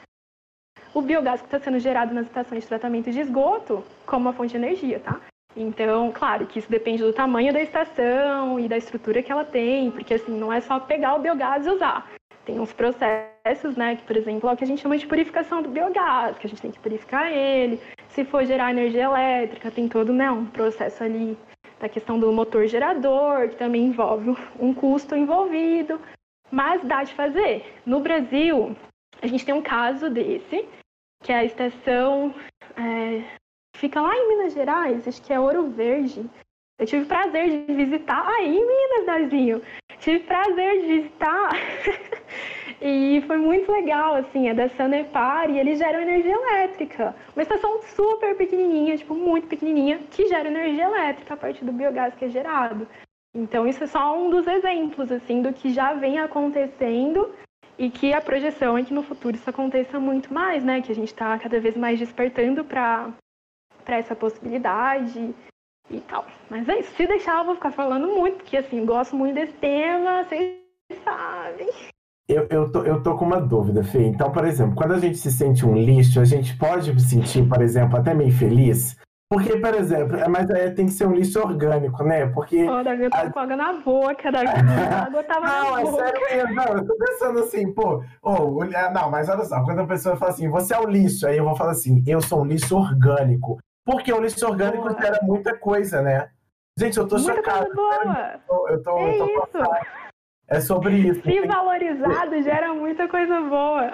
o 0.95 1.03
biogás 1.03 1.41
que 1.41 1.49
está 1.49 1.59
sendo 1.59 1.81
gerado 1.81 2.15
nas 2.15 2.27
estações 2.27 2.63
de 2.63 2.69
tratamento 2.69 3.11
de 3.11 3.21
esgoto 3.21 3.85
como 4.07 4.27
uma 4.27 4.33
fonte 4.33 4.53
de 4.53 4.57
energia, 4.57 5.01
tá? 5.01 5.21
Então, 5.57 6.13
claro 6.13 6.47
que 6.47 6.59
isso 6.59 6.71
depende 6.71 7.03
do 7.03 7.13
tamanho 7.13 7.53
da 7.53 7.61
estação 7.61 8.61
e 8.61 8.69
da 8.69 8.77
estrutura 8.77 9.23
que 9.23 9.33
ela 9.33 9.45
tem, 9.45 9.91
porque 9.91 10.15
assim, 10.15 10.39
não 10.39 10.53
é 10.53 10.61
só 10.61 10.79
pegar 10.79 11.15
o 11.15 11.21
biogás 11.21 11.67
e 11.67 11.71
usar. 11.71 12.09
Tem 12.45 12.61
uns 12.61 12.73
processos, 12.73 13.77
né, 13.77 13.97
que, 13.97 14.05
por 14.05 14.17
exemplo, 14.17 14.49
é 14.49 14.53
o 14.53 14.57
que 14.57 14.65
a 14.65 14.67
gente 14.67 14.81
chama 14.81 14.97
de 14.97 15.07
purificação 15.07 15.61
do 15.61 15.69
biogás, 15.69 16.39
que 16.39 16.47
a 16.47 16.51
gente 16.51 16.63
tem 16.63 16.71
que 16.71 16.79
purificar 16.79 17.31
ele. 17.31 17.81
Se 18.09 18.25
for 18.25 18.45
gerar 18.45 18.71
energia 18.71 19.05
elétrica, 19.05 19.71
tem 19.71 19.89
todo, 19.89 20.13
né, 20.13 20.31
um 20.31 20.47
processo 20.47 21.03
ali 21.03 21.37
da 21.79 21.89
questão 21.89 22.19
do 22.19 22.33
motor 22.33 22.67
gerador, 22.67 23.51
que 23.51 23.57
também 23.57 23.87
envolve 23.87 24.35
um 24.59 24.73
custo 24.73 25.15
envolvido, 25.15 26.01
mas 26.51 26.83
dá 26.85 27.05
de 27.05 27.15
fazer. 27.15 27.65
No 27.85 28.01
Brasil, 28.01 28.77
a 29.21 29.27
gente 29.27 29.45
tem 29.45 29.55
um 29.55 29.63
caso 29.63 30.09
desse, 30.11 30.67
que 31.23 31.33
é 31.33 31.37
a 31.37 31.45
estação 31.45 32.35
é, 32.77 33.23
fica 33.79 34.01
lá 34.01 34.15
em 34.15 34.29
Minas 34.29 34.53
Gerais, 34.53 35.07
acho 35.07 35.23
que 35.23 35.33
é 35.33 35.41
Ouro 35.41 35.71
Verde. 35.71 36.29
Eu 36.79 36.87
tive 36.87 37.07
prazer 37.07 37.67
de 37.67 37.73
visitar 37.73 38.27
aí 38.27 38.57
em 38.57 38.67
Minas, 38.67 39.07
Dazinho. 39.07 39.63
Tive 39.99 40.21
prazer 40.21 40.81
de 40.81 40.87
visitar 40.87 41.51
E 42.81 43.21
foi 43.27 43.39
muito 43.39 43.73
legal, 43.73 44.15
assim, 44.15 44.49
é 44.49 44.55
da 44.55 44.69
Sanepar 44.69 45.51
e 45.51 45.59
eles 45.59 45.79
geram 45.79 46.01
energia 46.01 46.33
elétrica. 46.33 47.15
Uma 47.35 47.43
estação 47.43 47.83
super 47.83 48.37
pequenininha, 48.37 48.97
tipo, 48.97 49.15
muito 49.15 49.49
pequenininha, 49.49 49.99
que 50.11 50.29
gera 50.29 50.49
energia 50.49 50.85
elétrica 50.85 51.35
a 51.35 51.37
partir 51.37 51.65
do 51.65 51.73
biogás 51.73 52.15
que 52.15 52.27
é 52.27 52.29
gerado. 52.29 52.87
Então, 53.35 53.67
isso 53.67 53.83
é 53.83 53.87
só 53.89 54.17
um 54.17 54.31
dos 54.31 54.47
exemplos, 54.47 55.11
assim, 55.11 55.43
do 55.43 55.53
que 55.53 55.71
já 55.71 55.93
vem 55.95 56.21
acontecendo 56.21 57.35
e 57.77 57.91
que 57.91 58.13
a 58.13 58.21
projeção 58.21 58.79
é 58.79 58.85
que 58.85 58.95
no 58.95 59.03
futuro 59.03 59.35
isso 59.35 59.51
aconteça 59.51 59.99
muito 59.99 60.33
mais, 60.33 60.63
né? 60.63 60.81
Que 60.81 60.93
a 60.93 60.95
gente 60.95 61.09
está 61.09 61.37
cada 61.37 61.59
vez 61.59 61.77
mais 61.77 61.99
despertando 61.99 62.65
para 62.65 63.13
essa 63.97 64.15
possibilidade 64.17 65.35
e 65.91 66.01
tal. 66.03 66.27
Mas 66.51 66.69
é 66.69 66.81
isso. 66.81 66.95
Se 66.97 67.07
deixar, 67.07 67.39
eu 67.41 67.45
vou 67.47 67.55
ficar 67.55 67.73
falando 67.73 68.07
muito, 68.09 68.37
porque, 68.39 68.57
assim, 68.57 68.85
gosto 68.85 69.17
muito 69.17 69.35
desse 69.35 69.53
tema, 69.55 70.25
vocês 70.25 70.57
sabem. 71.05 71.69
Eu, 72.29 72.47
eu, 72.51 72.71
tô, 72.71 72.85
eu 72.85 73.03
tô 73.03 73.17
com 73.17 73.25
uma 73.25 73.41
dúvida, 73.41 73.83
Fê. 73.83 74.03
Então, 74.05 74.31
por 74.31 74.45
exemplo, 74.45 74.75
quando 74.77 74.93
a 74.93 74.99
gente 74.99 75.17
se 75.17 75.33
sente 75.33 75.65
um 75.65 75.75
lixo, 75.75 76.21
a 76.21 76.25
gente 76.27 76.57
pode 76.59 76.93
se 77.01 77.09
sentir, 77.09 77.49
por 77.49 77.63
exemplo, 77.63 77.97
até 77.99 78.13
meio 78.13 78.33
feliz? 78.33 78.99
Porque, 79.31 79.57
por 79.59 79.75
exemplo, 79.75 80.17
é, 80.17 80.27
mas 80.29 80.49
é, 80.51 80.71
tem 80.71 80.87
que 80.87 80.93
ser 80.93 81.07
um 81.07 81.13
lixo 81.15 81.39
orgânico, 81.39 82.03
né? 82.03 82.27
Porque. 82.29 82.67
Ô, 82.69 82.83
Davi, 82.83 83.05
eu 83.05 83.11
a- 83.13 83.31
com 83.31 83.39
água 83.41 83.57
na 83.57 83.73
boca, 83.75 84.31
Davi. 84.33 84.47
A 84.93 85.05
água 85.07 85.23
tava 85.25 85.47
Não, 85.47 85.71
na 85.73 85.81
é 85.81 85.85
boca. 85.85 86.05
sério. 86.05 86.55
Não, 86.55 86.65
eu 86.65 86.87
tô 86.87 86.97
pensando 86.97 87.39
assim, 87.41 87.73
pô, 87.75 88.03
olha- 88.23 88.91
não, 88.91 89.11
mas 89.11 89.29
olha 89.29 89.45
só, 89.45 89.63
quando 89.65 89.81
a 89.81 89.87
pessoa 89.87 90.17
fala 90.17 90.33
assim, 90.33 90.49
você 90.51 90.75
é 90.75 90.81
um 90.81 90.89
lixo, 90.89 91.27
aí 91.27 91.37
eu 91.39 91.45
vou 91.45 91.55
falar 91.57 91.73
assim, 91.73 92.03
eu 92.07 92.21
sou 92.23 92.41
um 92.43 92.45
lixo 92.47 92.77
orgânico. 92.77 93.59
Porque 93.89 94.13
o 94.13 94.21
lixo 94.21 94.47
orgânico 94.47 94.87
Boa. 94.87 95.01
gera 95.01 95.19
muita 95.23 95.57
coisa, 95.57 96.03
né? 96.03 96.29
Gente, 96.79 96.99
eu 96.99 97.09
tô 97.09 97.17
Muita 97.17 97.37
chocado. 97.37 97.71
coisa 97.75 97.75
boa. 97.75 98.35
Eu 98.35 98.41
tô, 98.47 98.69
eu 98.69 98.83
tô, 98.83 98.99
É 98.99 99.15
eu 99.15 99.19
tô 99.19 99.25
isso. 99.25 99.41
passado. 99.53 99.87
É 100.47 100.61
sobre 100.61 100.95
isso. 100.97 101.23
Se 101.23 101.47
valorizado, 101.47 102.43
gera 102.43 102.75
muita 102.75 103.09
coisa 103.09 103.41
boa. 103.41 103.91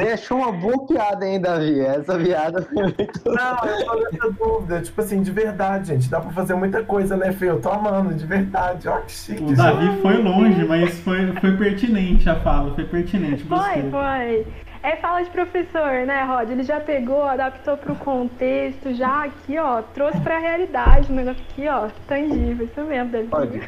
Você 0.00 0.12
achou 0.12 0.38
uma 0.38 0.52
boa 0.52 0.86
piada, 0.86 1.26
hein, 1.26 1.40
Davi? 1.40 1.80
Essa 1.80 2.18
piada 2.18 2.62
foi 2.62 2.82
muito. 2.82 3.22
Não, 3.24 3.68
eu 3.68 3.84
tô 3.86 3.94
nessa 3.96 4.30
dúvida. 4.30 4.80
Tipo 4.82 5.00
assim, 5.00 5.22
de 5.22 5.30
verdade, 5.30 5.88
gente. 5.88 6.08
Dá 6.10 6.20
pra 6.20 6.30
fazer 6.30 6.54
muita 6.54 6.84
coisa, 6.84 7.16
né, 7.16 7.32
Fê? 7.32 7.48
Eu 7.48 7.60
tô 7.62 7.70
amando, 7.70 8.14
de 8.14 8.26
verdade. 8.26 8.88
Ó, 8.88 8.98
que 9.00 9.10
chique. 9.12 9.42
O 9.42 9.48
gente. 9.48 9.56
Davi 9.56 10.00
foi 10.02 10.16
longe, 10.22 10.64
mas 10.66 10.98
foi, 11.00 11.32
foi 11.36 11.56
pertinente 11.56 12.28
a 12.28 12.36
fala, 12.40 12.74
foi 12.74 12.84
pertinente. 12.84 13.42
Foi, 13.44 13.58
Gostei. 13.58 13.90
foi. 13.90 14.46
É 14.88 14.96
fala 14.96 15.20
de 15.22 15.28
professor, 15.28 16.06
né, 16.06 16.24
Rod? 16.24 16.48
Ele 16.48 16.62
já 16.62 16.80
pegou, 16.80 17.22
adaptou 17.22 17.76
pro 17.76 17.94
contexto, 17.94 18.94
já 18.94 19.24
aqui, 19.24 19.58
ó, 19.58 19.82
trouxe 19.82 20.18
pra 20.20 20.38
realidade 20.38 21.12
o 21.12 21.14
negócio 21.14 21.42
aqui, 21.50 21.68
ó, 21.68 21.88
tangível. 22.06 22.64
Isso 22.64 22.80
mesmo, 22.80 23.10
Davi. 23.12 23.28
Pode. 23.28 23.60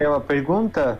É 0.00 0.08
uma 0.08 0.22
pergunta? 0.22 0.98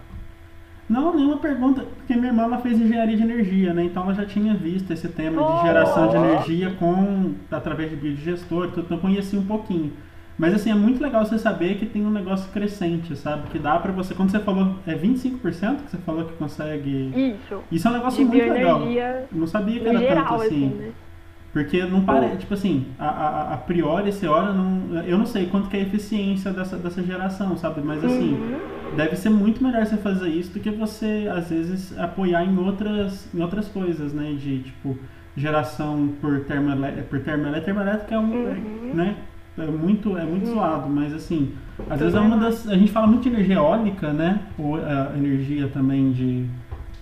Não, 0.87 1.15
nenhuma 1.15 1.39
pergunta, 1.39 1.83
porque 1.97 2.15
minha 2.15 2.27
irmã 2.29 2.43
ela 2.43 2.59
fez 2.59 2.79
engenharia 2.79 3.17
de 3.17 3.23
energia, 3.23 3.73
né? 3.73 3.85
Então 3.85 4.03
ela 4.03 4.13
já 4.13 4.27
tinha 4.27 4.53
visto 4.53 4.93
esse 4.93 5.09
tema 5.09 5.41
Oh! 5.41 5.61
de 5.63 5.67
geração 5.67 6.09
de 6.09 6.17
energia 6.17 6.75
com 6.79 7.35
através 7.51 7.89
de 7.89 7.97
biodigestor, 7.97 8.69
tudo, 8.69 8.81
então 8.83 8.99
eu 8.99 9.01
conhecia 9.01 9.39
um 9.41 9.47
pouquinho. 9.47 9.95
Mas 10.39 10.55
assim, 10.55 10.71
é 10.71 10.75
muito 10.75 11.03
legal 11.03 11.25
você 11.27 11.37
saber 11.37 11.77
que 11.79 11.85
tem 11.87 12.07
um 12.07 12.11
negócio 12.11 12.49
crescente, 12.53 13.17
sabe? 13.17 13.49
Que 13.51 13.59
dá 13.59 13.77
pra 13.79 13.91
você, 13.91 14.15
quando 14.15 14.31
você 14.31 14.39
falou, 14.39 14.77
é 14.87 14.95
25% 14.95 15.41
que 15.85 15.91
você 15.91 15.97
falou 15.99 16.25
que 16.27 16.33
consegue. 16.35 17.11
Isso. 17.41 17.61
Isso 17.73 17.89
é 17.89 17.91
um 17.91 17.95
negócio 17.95 18.25
De 18.25 18.31
muito 18.31 18.53
legal. 18.53 18.81
não 19.33 19.47
sabia 19.49 19.81
que 19.81 19.89
era 19.89 19.99
geral, 19.99 20.25
tanto 20.25 20.35
assim. 20.43 20.47
assim, 20.47 20.75
né? 20.77 20.91
Porque 21.53 21.83
não 21.87 22.03
parece, 22.05 22.37
tipo 22.37 22.55
assim, 22.55 22.87
a, 22.99 23.09
a, 23.09 23.55
a 23.55 23.57
priori 23.57 24.13
você 24.13 24.29
olha, 24.29 24.53
não, 24.53 25.03
eu 25.03 25.19
não 25.19 25.27
sei 25.27 25.47
quanto 25.47 25.69
que 25.69 25.77
é 25.77 25.81
a 25.81 25.83
eficiência 25.83 26.53
dessa, 26.53 26.77
dessa 26.77 27.03
geração, 27.03 27.57
sabe? 27.57 27.81
Mas 27.83 28.05
assim, 28.05 28.35
Uhum. 28.35 28.95
deve 28.97 29.17
ser 29.17 29.31
muito 29.31 29.65
melhor 29.65 29.85
você 29.87 29.97
fazer 29.97 30.29
isso 30.29 30.53
do 30.53 30.61
que 30.61 30.71
você, 30.71 31.27
às 31.35 31.49
vezes, 31.51 31.99
apoiar 31.99 32.45
em 32.45 32.57
outras, 32.59 33.29
em 33.35 33.41
outras 33.41 33.67
coisas, 33.67 34.13
né? 34.13 34.35
De, 34.39 34.61
tipo, 34.61 34.97
geração 35.37 36.11
por 36.21 36.41
termoelétrica, 36.41 37.07
por 37.09 37.21
termoelétrica, 37.21 37.65
termoelétrica 37.65 38.15
é 38.15 38.19
um, 38.19 38.31
Uhum. 38.31 38.91
né? 38.95 39.17
É 39.59 39.67
muito, 39.67 40.17
é 40.17 40.25
muito 40.25 40.47
zoado, 40.47 40.89
mas 40.89 41.13
assim, 41.13 41.53
às 41.91 41.99
vezes 41.99 42.15
é 42.15 42.21
uma 42.21 42.37
das, 42.37 42.69
a 42.69 42.75
gente 42.77 42.93
fala 42.93 43.07
muito 43.07 43.23
de 43.23 43.29
energia 43.31 43.57
eólica, 43.57 44.13
né? 44.13 44.41
Ou 44.59 44.77
a 44.77 45.13
energia 45.17 45.69
também 45.69 46.13
de, 46.13 46.47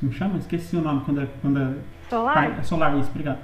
como 0.01 0.13
chama? 0.13 0.39
Esqueci 0.39 0.77
o 0.77 0.81
nome 0.81 1.03
quando 1.05 1.21
é, 1.21 1.27
quando 1.43 1.59
é 1.61 1.71
Solar? 2.09 2.35
Pai- 2.35 2.65
solar, 2.65 2.97
isso, 2.99 3.11
obrigado. 3.11 3.39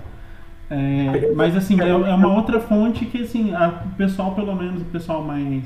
É, 0.71 1.33
mas 1.35 1.55
assim, 1.57 1.79
é, 1.81 1.89
é 1.89 1.95
uma 2.15 2.33
outra 2.35 2.59
fonte 2.61 3.05
que 3.05 3.23
assim, 3.23 3.55
a- 3.55 3.83
o 3.85 3.97
pessoal, 3.97 4.35
pelo 4.35 4.55
menos 4.55 4.81
o 4.81 4.87
pessoal 4.87 5.23
mais, 5.23 5.65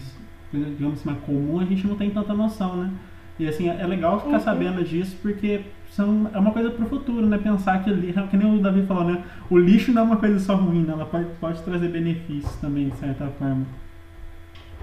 digamos 0.53 0.95
assim, 1.01 1.09
mais 1.11 1.21
comum, 1.21 1.61
a 1.61 1.65
gente 1.65 1.87
não 1.87 1.95
tem 1.95 2.11
tanta 2.11 2.35
noção, 2.35 2.77
né? 2.77 2.91
E 3.39 3.47
assim, 3.47 3.69
é 3.69 3.81
é 3.83 3.87
legal 3.87 4.19
ficar 4.19 4.33
Uhum. 4.39 4.41
sabendo 4.41 4.83
disso 4.83 5.17
porque 5.23 5.61
são, 5.97 6.31
é 6.33 6.39
uma 6.39 6.53
coisa 6.53 6.71
pro 6.71 6.87
futuro, 6.87 7.27
né? 7.27 7.39
Pensar 7.39 7.83
que, 7.83 7.91
li- 7.91 8.13
que 8.31 8.37
nem 8.37 8.59
o 8.59 8.63
Davi 8.63 8.87
falou, 8.87 9.05
né? 9.05 9.25
O 9.51 9.59
lixo 9.59 9.93
não 9.93 10.03
é 10.03 10.05
uma 10.05 10.17
coisa 10.19 10.39
só 10.39 10.55
ruim, 10.55 10.83
né? 10.85 10.93
Ela 10.93 11.07
pode, 11.07 11.27
pode 11.41 11.63
trazer 11.63 11.89
benefícios 11.89 12.55
também, 12.57 12.91
de 12.91 12.97
certa 12.97 13.27
forma. 13.29 13.65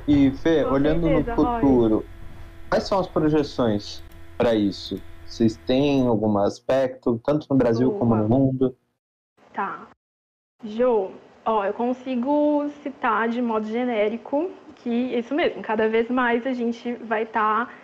E, 0.08 0.32
Fê, 0.32 0.64
Com 0.64 0.72
olhando 0.72 1.04
certeza, 1.08 1.36
no 1.36 1.44
Roy. 1.44 1.62
futuro, 1.62 2.06
quais 2.70 2.84
são 2.88 3.00
as 3.00 3.08
projeções 3.08 4.04
para 4.38 4.56
isso? 4.56 5.02
Vocês 5.24 5.56
têm 5.56 6.06
algum 6.08 6.38
aspecto, 6.40 7.20
tanto 7.24 7.48
no 7.50 7.56
Brasil 7.56 7.88
Boa. 7.90 8.00
como 8.00 8.16
no 8.16 8.28
mundo? 8.28 8.76
Tá. 9.54 9.88
Jô, 10.64 11.12
ó, 11.46 11.64
eu 11.66 11.74
consigo 11.74 12.70
citar 12.82 13.30
de 13.30 13.42
modo 13.42 13.68
genérico 13.68 14.50
que 14.78 14.90
isso 14.90 15.34
mesmo, 15.34 15.62
cada 15.62 15.88
vez 15.88 16.10
mais 16.10 16.46
a 16.46 16.54
gente 16.54 16.94
vai 16.96 17.24
estar 17.24 17.83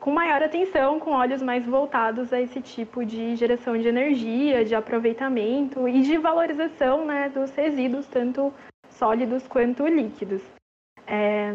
com 0.00 0.10
maior 0.10 0.42
atenção, 0.42 0.98
com 0.98 1.10
olhos 1.10 1.42
mais 1.42 1.66
voltados 1.66 2.32
a 2.32 2.40
esse 2.40 2.62
tipo 2.62 3.04
de 3.04 3.36
geração 3.36 3.76
de 3.76 3.86
energia, 3.86 4.64
de 4.64 4.74
aproveitamento 4.74 5.86
e 5.86 6.00
de 6.00 6.16
valorização 6.16 7.04
né, 7.04 7.28
dos 7.28 7.50
resíduos, 7.54 8.06
tanto 8.06 8.52
sólidos 8.88 9.46
quanto 9.46 9.86
líquidos. 9.86 10.42
É, 11.06 11.54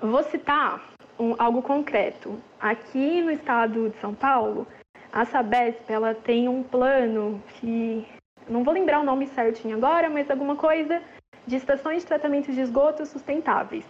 vou 0.00 0.22
citar 0.24 0.82
um- 1.18 1.34
algo 1.38 1.62
concreto. 1.62 2.38
Aqui 2.60 3.22
no 3.22 3.30
estado 3.30 3.88
de 3.88 3.96
São 3.96 4.14
Paulo, 4.14 4.66
a 5.10 5.24
Sabesp 5.24 5.90
ela 5.90 6.14
tem 6.14 6.48
um 6.48 6.62
plano 6.62 7.42
que 7.58 8.06
não 8.46 8.62
vou 8.62 8.74
lembrar 8.74 9.00
o 9.00 9.04
nome 9.04 9.26
certinho 9.28 9.76
agora, 9.76 10.10
mas 10.10 10.30
alguma 10.30 10.56
coisa 10.56 11.02
de 11.46 11.56
estações 11.56 12.02
de 12.02 12.08
tratamento 12.08 12.52
de 12.52 12.60
esgoto 12.60 13.06
sustentáveis. 13.06 13.86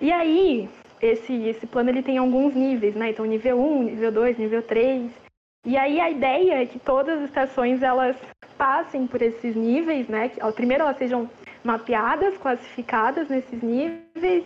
E 0.00 0.10
aí, 0.12 0.68
esse, 1.00 1.32
esse 1.48 1.66
plano 1.66 1.90
ele 1.90 2.02
tem 2.02 2.18
alguns 2.18 2.54
níveis, 2.54 2.94
né? 2.94 3.10
Então, 3.10 3.24
nível 3.24 3.60
1, 3.60 3.82
nível 3.82 4.12
2, 4.12 4.38
nível 4.38 4.62
3. 4.62 5.10
E 5.66 5.76
aí, 5.76 6.00
a 6.00 6.10
ideia 6.10 6.62
é 6.62 6.66
que 6.66 6.78
todas 6.78 7.18
as 7.18 7.24
estações 7.24 7.82
elas 7.82 8.16
passem 8.56 9.06
por 9.06 9.20
esses 9.22 9.54
níveis, 9.54 10.08
né? 10.08 10.28
Que, 10.28 10.40
primeiro, 10.52 10.84
elas 10.84 10.96
sejam 10.96 11.28
mapeadas, 11.64 12.36
classificadas 12.38 13.28
nesses 13.28 13.62
níveis 13.62 14.44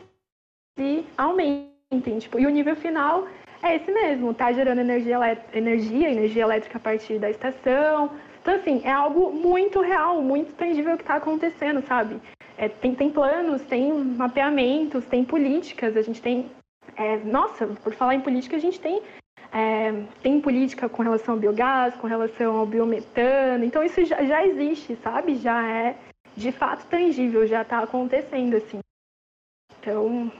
e 0.78 1.04
aumentem. 1.16 2.18
Tipo, 2.18 2.40
e 2.40 2.46
o 2.46 2.50
nível 2.50 2.74
final 2.76 3.26
é 3.62 3.76
esse 3.76 3.90
mesmo, 3.92 4.34
tá 4.34 4.52
gerando 4.52 4.80
energia, 4.80 5.18
energia, 5.52 6.10
energia 6.10 6.42
elétrica 6.42 6.78
a 6.78 6.80
partir 6.80 7.18
da 7.18 7.30
estação. 7.30 8.10
Então, 8.40 8.54
assim, 8.54 8.82
é 8.84 8.90
algo 8.90 9.32
muito 9.32 9.80
real, 9.80 10.20
muito 10.20 10.52
tangível 10.54 10.96
que 10.96 11.04
está 11.04 11.16
acontecendo, 11.16 11.80
sabe? 11.86 12.20
É, 12.62 12.68
tem, 12.68 12.94
tem 12.94 13.10
planos, 13.10 13.60
tem 13.62 13.92
mapeamentos, 13.92 15.04
tem 15.06 15.24
políticas, 15.24 15.96
a 15.96 16.02
gente 16.02 16.22
tem. 16.22 16.48
é, 16.96 17.16
nossa, 17.24 17.66
por 17.66 17.92
falar 17.92 18.14
em 18.14 18.20
política, 18.20 18.54
a 18.54 18.60
gente 18.60 18.78
tem. 18.78 19.02
é, 19.52 20.04
tem 20.22 20.40
política 20.40 20.88
com 20.88 21.02
relação 21.02 21.34
ao 21.34 21.40
biogás, 21.40 21.96
com 21.96 22.06
relação 22.06 22.56
ao 22.56 22.64
biometano. 22.64 23.64
Então, 23.64 23.82
isso 23.82 24.04
já, 24.04 24.22
já 24.22 24.46
existe, 24.46 24.94
sabe? 25.02 25.34
Já 25.34 25.60
é 25.68 25.96
de 26.36 26.52
fato 26.52 26.86
tangível, 26.86 27.44
já 27.48 27.62
está 27.62 27.80
acontecendo, 27.80 28.56
assim. 28.56 28.78
Então, 29.80 30.30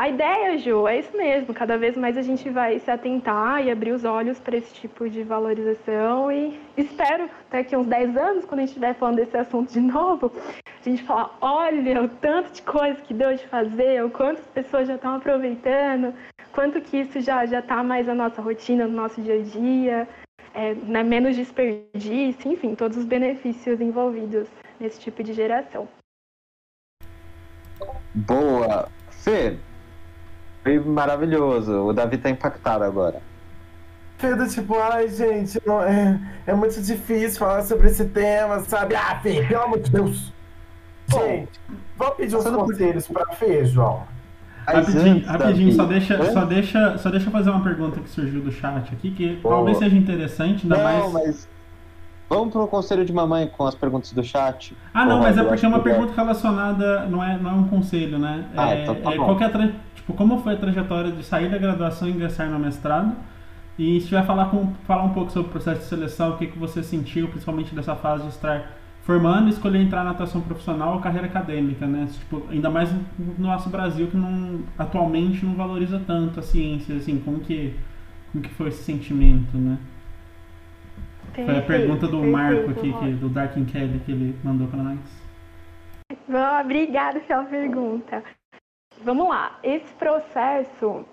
a 0.00 0.08
ideia, 0.08 0.56
Ju, 0.56 0.88
é 0.88 0.98
isso 0.98 1.14
mesmo. 1.14 1.52
Cada 1.52 1.76
vez 1.76 1.94
mais 1.94 2.16
a 2.16 2.22
gente 2.22 2.48
vai 2.48 2.78
se 2.78 2.90
atentar 2.90 3.62
e 3.62 3.70
abrir 3.70 3.92
os 3.92 4.02
olhos 4.02 4.40
para 4.40 4.56
esse 4.56 4.72
tipo 4.72 5.10
de 5.10 5.22
valorização 5.22 6.32
e 6.32 6.58
espero 6.74 7.28
daqui 7.50 7.76
uns 7.76 7.86
10 7.86 8.16
anos, 8.16 8.46
quando 8.46 8.60
a 8.60 8.62
gente 8.62 8.70
estiver 8.70 8.94
falando 8.94 9.16
desse 9.16 9.36
assunto 9.36 9.70
de 9.70 9.80
novo, 9.82 10.32
a 10.64 10.88
gente 10.88 11.02
falar, 11.02 11.36
olha 11.42 12.02
o 12.02 12.08
tanto 12.08 12.50
de 12.50 12.62
coisa 12.62 12.98
que 13.02 13.12
deu 13.12 13.34
de 13.34 13.46
fazer, 13.48 14.02
o 14.02 14.08
quanto 14.08 14.38
as 14.38 14.46
pessoas 14.46 14.88
já 14.88 14.94
estão 14.94 15.16
aproveitando, 15.16 16.14
quanto 16.50 16.80
que 16.80 16.96
isso 16.96 17.20
já 17.20 17.44
já 17.44 17.58
está 17.58 17.82
mais 17.82 18.06
na 18.06 18.14
nossa 18.14 18.40
rotina, 18.40 18.86
no 18.86 18.96
nosso 18.96 19.20
dia 19.20 19.34
a 19.34 19.42
dia, 19.42 20.08
é, 20.54 20.72
né, 20.76 21.02
menos 21.02 21.36
desperdício, 21.36 22.50
enfim, 22.50 22.74
todos 22.74 22.96
os 22.96 23.04
benefícios 23.04 23.78
envolvidos 23.82 24.48
nesse 24.80 24.98
tipo 24.98 25.22
de 25.22 25.34
geração. 25.34 25.86
Boa! 28.14 28.88
Fê, 29.10 29.58
foi 30.62 30.78
maravilhoso. 30.78 31.86
O 31.86 31.92
Davi 31.92 32.18
tá 32.18 32.30
impactado 32.30 32.84
agora. 32.84 33.20
Do 34.20 34.46
tipo, 34.48 34.78
ai, 34.78 35.08
gente, 35.08 35.58
não, 35.64 35.82
é, 35.82 36.20
é 36.46 36.54
muito 36.54 36.78
difícil 36.82 37.38
falar 37.38 37.62
sobre 37.62 37.86
esse 37.88 38.04
tema, 38.04 38.60
sabe? 38.60 38.94
Ah, 38.94 39.18
Fê, 39.22 39.42
pelo 39.46 39.62
amor 39.62 39.80
de 39.80 39.90
Deus! 39.90 40.30
Gente, 41.08 41.58
vamos 41.96 42.16
pedir 42.16 42.36
uns 42.36 42.44
conselhos 42.44 43.08
pra 43.08 43.26
Fê, 43.34 43.64
João? 43.64 44.06
Rapidinho, 44.66 45.24
rapidinho, 45.24 45.72
só 45.72 45.84
deixa, 45.86 46.32
só, 46.32 46.44
deixa, 46.44 46.98
só 46.98 47.10
deixa 47.10 47.26
eu 47.28 47.32
fazer 47.32 47.50
uma 47.50 47.64
pergunta 47.64 47.98
que 47.98 48.10
surgiu 48.10 48.42
do 48.42 48.52
chat 48.52 48.92
aqui, 48.92 49.10
que 49.10 49.36
Boa. 49.36 49.56
talvez 49.56 49.78
seja 49.78 49.96
interessante, 49.96 50.64
ainda 50.64 50.76
Não, 50.76 50.84
mais. 50.84 51.12
mas 51.12 51.48
vamos 52.30 52.52
pro 52.52 52.66
conselho 52.68 53.04
de 53.04 53.12
mamãe 53.12 53.48
com 53.48 53.66
as 53.66 53.74
perguntas 53.74 54.12
do 54.12 54.22
chat. 54.22 54.74
Ah, 54.94 55.04
não, 55.04 55.18
mas 55.18 55.36
é 55.36 55.42
porque 55.42 55.66
é 55.66 55.68
uma 55.68 55.80
pergunta 55.80 56.12
relacionada, 56.14 57.06
não 57.06 57.22
é, 57.22 57.36
não 57.36 57.50
é 57.50 57.54
um 57.54 57.68
conselho, 57.68 58.18
né? 58.18 58.46
Ah, 58.56 58.74
é, 58.74 58.82
então 58.84 58.94
tá 58.94 59.12
é 59.12 59.16
bom. 59.16 59.24
qual 59.24 59.40
é 59.40 59.44
a 59.44 59.50
tra- 59.50 59.72
tipo, 59.94 60.14
como 60.14 60.38
foi 60.38 60.54
a 60.54 60.56
trajetória 60.56 61.10
de 61.10 61.24
sair 61.24 61.50
da 61.50 61.58
graduação 61.58 62.08
e 62.08 62.12
ingressar 62.12 62.48
no 62.48 62.58
mestrado? 62.58 63.14
E 63.78 64.00
se 64.00 64.08
tiver 64.08 64.24
falar, 64.24 64.46
com, 64.46 64.72
falar 64.86 65.04
um 65.04 65.10
pouco 65.10 65.32
sobre 65.32 65.48
o 65.48 65.52
processo 65.52 65.80
de 65.80 65.86
seleção, 65.86 66.30
o 66.30 66.36
que, 66.36 66.46
que 66.46 66.58
você 66.58 66.82
sentiu, 66.82 67.28
principalmente 67.28 67.74
dessa 67.74 67.96
fase 67.96 68.24
de 68.24 68.28
estar 68.28 68.72
formando 69.02 69.48
e 69.48 69.50
escolher 69.50 69.80
entrar 69.80 70.04
na 70.04 70.10
atuação 70.10 70.40
profissional 70.42 70.94
ou 70.94 71.00
carreira 71.00 71.26
acadêmica, 71.26 71.86
né? 71.86 72.06
Tipo, 72.12 72.42
ainda 72.50 72.68
mais 72.68 72.92
no 73.18 73.34
nosso 73.38 73.70
Brasil 73.70 74.06
que 74.08 74.16
não, 74.16 74.60
atualmente 74.78 75.44
não 75.44 75.54
valoriza 75.54 76.00
tanto 76.06 76.38
a 76.38 76.42
ciência, 76.42 76.94
assim, 76.94 77.18
como 77.24 77.40
que, 77.40 77.74
como 78.30 78.44
que 78.44 78.50
foi 78.50 78.68
esse 78.68 78.82
sentimento, 78.84 79.56
né? 79.56 79.78
Foi 81.34 81.58
a 81.58 81.62
pergunta 81.62 82.06
do 82.06 82.22
Marco 82.22 82.70
aqui, 82.70 82.92
que, 82.92 83.12
do 83.12 83.28
Darkin 83.28 83.64
Kelly, 83.64 84.00
que 84.00 84.12
ele 84.12 84.38
mandou 84.44 84.68
para 84.68 84.82
nós. 84.82 84.98
Bom, 86.28 86.60
obrigada 86.60 87.20
pela 87.20 87.44
pergunta. 87.44 88.22
Vamos 89.02 89.28
lá. 89.28 89.58
Esse 89.62 89.92
processo, 89.94 91.04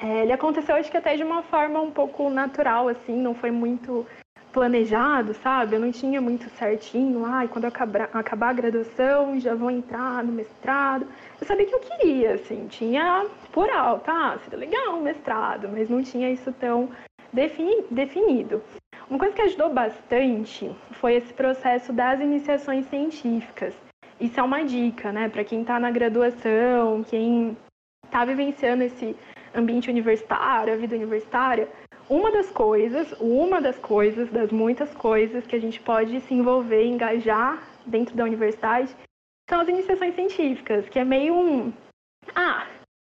é, 0.00 0.22
ele 0.22 0.32
aconteceu 0.32 0.76
acho 0.76 0.90
que 0.90 0.96
até 0.96 1.16
de 1.16 1.22
uma 1.22 1.42
forma 1.44 1.80
um 1.80 1.90
pouco 1.90 2.28
natural, 2.28 2.88
assim, 2.88 3.16
não 3.16 3.34
foi 3.34 3.50
muito 3.50 4.06
planejado, 4.52 5.34
sabe? 5.34 5.76
Eu 5.76 5.80
não 5.80 5.92
tinha 5.92 6.20
muito 6.20 6.48
certinho, 6.50 7.24
ai, 7.26 7.46
quando 7.46 7.64
eu 7.64 7.68
acabar, 7.68 8.08
acabar 8.12 8.48
a 8.48 8.52
graduação, 8.54 9.38
já 9.38 9.54
vou 9.54 9.70
entrar 9.70 10.24
no 10.24 10.32
mestrado. 10.32 11.06
Eu 11.38 11.46
sabia 11.46 11.66
que 11.66 11.74
eu 11.74 11.80
queria, 11.80 12.34
assim, 12.34 12.66
tinha 12.68 13.26
por 13.52 13.68
alto, 13.68 14.10
ah, 14.10 14.38
seria 14.42 14.58
legal 14.58 14.94
um 14.96 15.02
mestrado, 15.02 15.68
mas 15.70 15.90
não 15.90 16.02
tinha 16.02 16.30
isso 16.30 16.52
tão 16.54 16.88
defini- 17.32 17.84
definido. 17.90 18.62
Uma 19.08 19.20
coisa 19.20 19.34
que 19.34 19.42
ajudou 19.42 19.72
bastante 19.72 20.74
foi 20.94 21.14
esse 21.14 21.32
processo 21.32 21.92
das 21.92 22.20
iniciações 22.20 22.86
científicas. 22.86 23.72
Isso 24.20 24.40
é 24.40 24.42
uma 24.42 24.64
dica, 24.64 25.12
né, 25.12 25.28
para 25.28 25.44
quem 25.44 25.60
está 25.60 25.78
na 25.78 25.92
graduação, 25.92 27.04
quem 27.04 27.56
está 28.04 28.24
vivenciando 28.24 28.82
esse 28.82 29.14
ambiente 29.54 29.88
universitário, 29.88 30.72
a 30.72 30.76
vida 30.76 30.96
universitária. 30.96 31.68
Uma 32.10 32.32
das 32.32 32.50
coisas, 32.50 33.12
uma 33.20 33.60
das 33.60 33.78
coisas, 33.78 34.28
das 34.30 34.50
muitas 34.50 34.92
coisas 34.94 35.46
que 35.46 35.54
a 35.54 35.60
gente 35.60 35.80
pode 35.80 36.20
se 36.22 36.34
envolver, 36.34 36.84
engajar 36.84 37.62
dentro 37.86 38.16
da 38.16 38.24
universidade, 38.24 38.94
são 39.48 39.60
as 39.60 39.68
iniciações 39.68 40.16
científicas, 40.16 40.88
que 40.88 40.98
é 40.98 41.04
meio 41.04 41.32
um, 41.32 41.72
ah, 42.34 42.66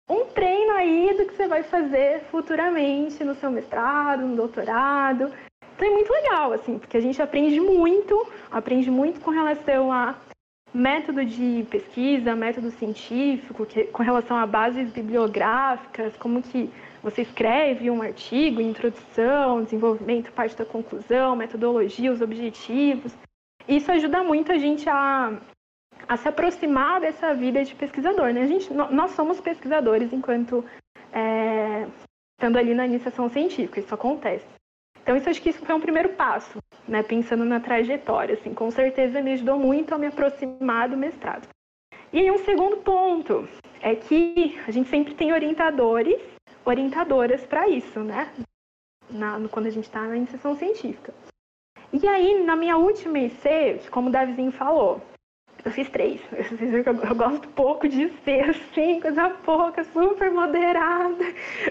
um 0.09 0.25
treino 0.27 0.73
aí 0.73 1.15
do 1.19 1.27
que 1.27 1.35
você 1.35 1.47
vai 1.47 1.63
fazer 1.63 2.21
futuramente 2.31 3.23
no 3.25 3.35
seu 3.35 3.51
mestrado, 3.51 4.27
no 4.27 4.37
doutorado. 4.37 5.31
Então 5.83 5.91
é 5.91 5.97
muito 5.97 6.13
legal, 6.13 6.53
assim, 6.53 6.79
porque 6.79 6.97
a 6.97 7.01
gente 7.01 7.21
aprende 7.21 7.61
muito, 7.61 8.25
aprende 8.53 8.89
muito 8.89 9.21
com 9.21 9.33
relação 9.33 9.93
a 9.93 10.15
método 10.73 11.25
de 11.25 11.67
pesquisa, 11.69 12.37
método 12.37 12.71
científico, 12.71 13.67
que, 13.67 13.87
com 13.87 14.01
relação 14.01 14.37
a 14.37 14.47
bases 14.47 14.93
bibliográficas, 14.93 16.17
como 16.19 16.41
que 16.41 16.71
você 17.03 17.23
escreve 17.23 17.91
um 17.91 18.01
artigo, 18.01 18.61
introdução, 18.61 19.65
desenvolvimento, 19.65 20.31
parte 20.31 20.57
da 20.57 20.65
conclusão, 20.65 21.35
metodologia, 21.35 22.13
os 22.13 22.21
objetivos. 22.21 23.13
Isso 23.67 23.91
ajuda 23.91 24.23
muito 24.23 24.53
a 24.53 24.59
gente 24.59 24.89
a, 24.89 25.37
a 26.07 26.17
se 26.17 26.29
aproximar 26.29 27.01
dessa 27.01 27.35
vida 27.35 27.65
de 27.65 27.75
pesquisador. 27.75 28.33
Né? 28.33 28.43
A 28.43 28.47
gente, 28.47 28.73
nós 28.73 29.11
somos 29.11 29.41
pesquisadores 29.41 30.13
enquanto 30.13 30.65
é, 31.13 31.89
estando 32.39 32.57
ali 32.57 32.73
na 32.73 32.87
iniciação 32.87 33.29
científica, 33.29 33.81
isso 33.81 33.93
acontece. 33.93 34.62
Então, 35.03 35.17
isso 35.17 35.29
acho 35.29 35.43
que 35.43 35.51
isso 35.51 35.65
foi 35.65 35.75
um 35.75 35.81
primeiro 35.81 36.11
passo, 36.11 36.59
né? 36.87 37.03
Pensando 37.03 37.45
na 37.45 37.59
trajetória, 37.59 38.35
assim, 38.35 38.55
com 38.55 38.71
certeza 38.71 39.21
me 39.21 39.33
ajudou 39.33 39.59
muito 39.59 39.95
a 39.95 39.99
me 39.99 40.07
aproximar 40.07 40.89
do 40.89 40.97
mestrado. 40.97 41.49
E 42.13 42.21
aí, 42.21 42.31
um 42.31 42.39
segundo 42.39 42.79
ponto 42.79 43.49
é 43.81 43.97
que 43.97 44.61
a 44.67 44.71
gente 44.71 44.89
sempre 44.89 45.15
tem 45.15 45.33
orientadores, 45.33 46.21
orientadoras 46.65 47.45
para 47.45 47.69
isso, 47.69 48.01
né? 48.01 48.33
Na, 49.11 49.41
quando 49.51 49.67
a 49.67 49.71
gente 49.71 49.85
está 49.85 50.03
na 50.03 50.17
iniciação 50.17 50.55
científica. 50.55 51.13
E 51.93 52.07
aí, 52.07 52.43
na 52.45 52.55
minha 52.55 52.77
última 52.77 53.19
IC, 53.19 53.91
como 53.91 54.09
o 54.09 54.13
Davizinho 54.13 54.53
falou, 54.53 55.03
eu 55.65 55.71
fiz 55.71 55.89
três. 55.91 56.21
Vocês 56.31 56.71
viram 56.71 56.83
que 56.83 56.89
eu, 56.89 57.05
eu 57.11 57.15
gosto 57.15 57.49
pouco 57.49 57.89
de 57.89 58.09
ser 58.25 58.49
assim, 58.51 59.01
coisa 59.01 59.31
pouca, 59.45 59.85
super 59.85 60.31
moderada. 60.31 61.25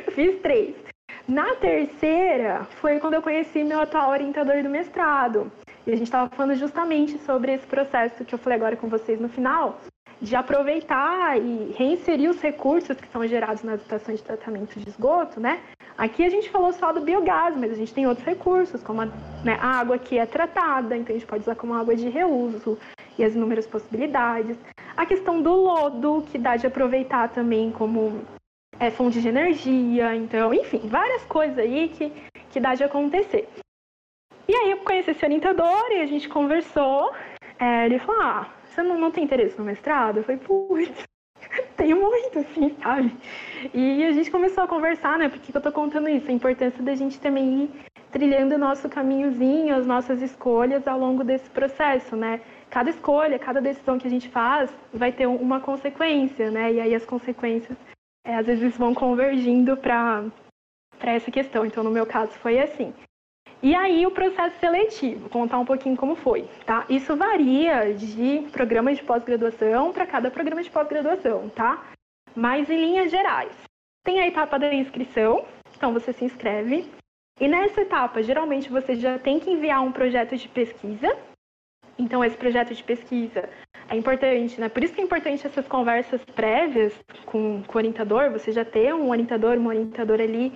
Eu 0.06 0.12
fiz 0.12 0.40
três. 0.42 0.91
Na 1.32 1.56
terceira, 1.56 2.66
foi 2.82 3.00
quando 3.00 3.14
eu 3.14 3.22
conheci 3.22 3.64
meu 3.64 3.80
atual 3.80 4.10
orientador 4.10 4.62
do 4.64 4.70
mestrado. 4.70 5.50
E 5.88 5.92
a 5.94 5.96
gente 5.96 6.08
estava 6.08 6.30
falando 6.36 6.56
justamente 6.56 7.18
sobre 7.20 7.54
esse 7.54 7.66
processo 7.66 8.26
que 8.26 8.36
eu 8.36 8.38
falei 8.38 8.58
agora 8.58 8.76
com 8.76 8.90
vocês 8.90 9.18
no 9.18 9.30
final, 9.30 9.80
de 10.22 10.36
aproveitar 10.36 11.38
e 11.38 11.74
reinserir 11.78 12.30
os 12.30 12.42
recursos 12.42 12.98
que 12.98 13.08
são 13.08 13.26
gerados 13.26 13.64
nas 13.64 13.80
estações 13.80 14.20
de 14.20 14.26
tratamento 14.26 14.78
de 14.78 14.90
esgoto, 14.90 15.40
né? 15.40 15.62
Aqui 15.98 16.26
a 16.26 16.30
gente 16.30 16.50
falou 16.50 16.74
só 16.74 16.92
do 16.92 17.00
biogás, 17.00 17.56
mas 17.56 17.72
a 17.72 17.76
gente 17.76 17.94
tem 17.94 18.06
outros 18.06 18.28
recursos, 18.28 18.84
como 18.84 19.04
a, 19.04 19.06
né, 19.06 19.58
a 19.62 19.80
água 19.80 19.98
que 19.98 20.18
é 20.18 20.26
tratada, 20.26 20.98
então 20.98 21.16
a 21.16 21.18
gente 21.18 21.28
pode 21.28 21.44
usar 21.44 21.56
como 21.56 21.74
água 21.74 21.96
de 21.96 22.10
reuso 22.10 22.78
e 23.18 23.24
as 23.24 23.36
inúmeras 23.36 23.66
possibilidades. 23.66 24.58
A 24.98 25.06
questão 25.06 25.42
do 25.42 25.54
lodo, 25.54 26.26
que 26.30 26.38
dá 26.38 26.58
de 26.58 26.68
aproveitar 26.68 27.30
também 27.30 27.72
como 27.72 28.22
é, 28.82 28.90
fonte 28.90 29.22
de 29.22 29.28
energia, 29.28 30.16
então, 30.16 30.52
enfim, 30.52 30.80
várias 30.86 31.24
coisas 31.26 31.56
aí 31.60 31.88
que, 31.90 32.12
que 32.50 32.60
dá 32.60 32.74
de 32.74 32.84
acontecer. 32.84 33.48
E 34.48 34.56
aí 34.56 34.72
eu 34.72 34.78
conheci 34.78 35.12
esse 35.12 35.24
orientador 35.24 35.86
e 35.92 36.02
a 36.02 36.08
gente 36.08 36.28
conversou. 36.28 37.14
É, 37.60 37.86
ele 37.86 38.00
falou, 38.00 38.20
ah, 38.24 38.50
você 38.66 38.82
não, 38.82 39.00
não 39.00 39.12
tem 39.12 39.24
interesse 39.24 39.56
no 39.60 39.64
mestrado? 39.64 40.18
Eu 40.18 40.24
falei, 40.24 40.42
putz, 40.42 41.04
tenho 41.78 42.02
muito, 42.02 42.40
assim, 42.40 42.76
sabe? 42.82 43.16
E 43.72 44.04
a 44.04 44.12
gente 44.14 44.32
começou 44.32 44.64
a 44.64 44.68
conversar, 44.68 45.20
né? 45.20 45.30
Por 45.30 45.38
que 45.38 45.52
que 45.52 45.58
eu 45.60 45.62
tô 45.62 45.72
contando 45.72 46.10
isso? 46.10 46.32
A 46.32 46.34
importância 46.34 46.82
da 46.82 46.96
gente 46.96 47.20
também 47.20 47.66
ir 47.66 47.70
trilhando 48.12 48.56
o 48.56 48.58
nosso 48.58 48.90
caminhozinho, 48.90 49.76
as 49.76 49.86
nossas 49.86 50.24
escolhas 50.24 50.88
ao 50.88 50.98
longo 50.98 51.24
desse 51.24 51.48
processo, 51.52 52.16
né? 52.16 52.42
Cada 52.72 52.90
escolha, 52.90 53.38
cada 53.38 53.62
decisão 53.62 54.00
que 54.00 54.08
a 54.08 54.10
gente 54.10 54.28
faz 54.28 54.76
vai 54.92 55.12
ter 55.12 55.28
uma 55.28 55.60
consequência, 55.60 56.50
né? 56.50 56.74
E 56.74 56.82
aí 56.82 56.96
as 56.96 57.06
consequências 57.06 57.78
é, 58.24 58.36
às 58.36 58.46
vezes 58.46 58.78
vão 58.78 58.94
convergindo 58.94 59.76
para 59.78 60.32
essa 61.02 61.32
questão. 61.32 61.66
Então, 61.66 61.84
no 61.84 61.92
meu 61.92 62.06
caso, 62.06 62.32
foi 62.34 62.60
assim. 62.60 62.94
E 63.64 63.76
aí, 63.76 64.06
o 64.08 64.12
processo 64.12 64.60
seletivo, 64.60 65.30
contar 65.30 65.60
um 65.60 65.66
pouquinho 65.66 65.96
como 65.96 66.16
foi, 66.16 66.48
tá? 66.66 66.84
Isso 66.90 67.16
varia 67.16 67.94
de 67.94 68.48
programa 68.52 68.94
de 68.94 69.04
pós-graduação 69.04 69.92
para 69.94 70.08
cada 70.08 70.32
programa 70.32 70.64
de 70.64 70.72
pós-graduação, 70.72 71.48
tá? 71.50 71.92
Mas, 72.36 72.70
em 72.70 72.78
linhas 72.78 73.12
gerais, 73.12 73.54
tem 74.04 74.20
a 74.20 74.28
etapa 74.28 74.58
da 74.58 74.74
inscrição, 74.74 75.46
então 75.76 75.94
você 75.94 76.12
se 76.12 76.26
inscreve. 76.26 76.90
E 77.40 77.48
nessa 77.48 77.82
etapa, 77.82 78.24
geralmente, 78.24 78.70
você 78.70 78.96
já 78.96 79.20
tem 79.20 79.40
que 79.40 79.52
enviar 79.52 79.84
um 79.84 79.92
projeto 79.92 80.36
de 80.36 80.48
pesquisa. 80.48 81.16
Então, 82.00 82.26
esse 82.26 82.38
projeto 82.38 82.74
de 82.74 82.84
pesquisa 82.84 83.48
é 83.90 83.96
importante, 83.96 84.60
né? 84.60 84.70
Por 84.70 84.84
isso 84.84 84.94
que 84.94 85.02
é 85.02 85.04
importante 85.04 85.46
essas 85.46 85.68
conversas 85.68 86.24
prévias 86.24 86.94
com, 87.26 87.64
com 87.64 87.74
o 87.74 87.78
orientador, 87.78 88.32
você 88.32 88.52
já 88.52 88.64
ter 88.64 88.94
um 88.94 89.10
orientador, 89.10 89.58
uma 89.58 89.70
orientadora 89.70 90.24
ali, 90.24 90.54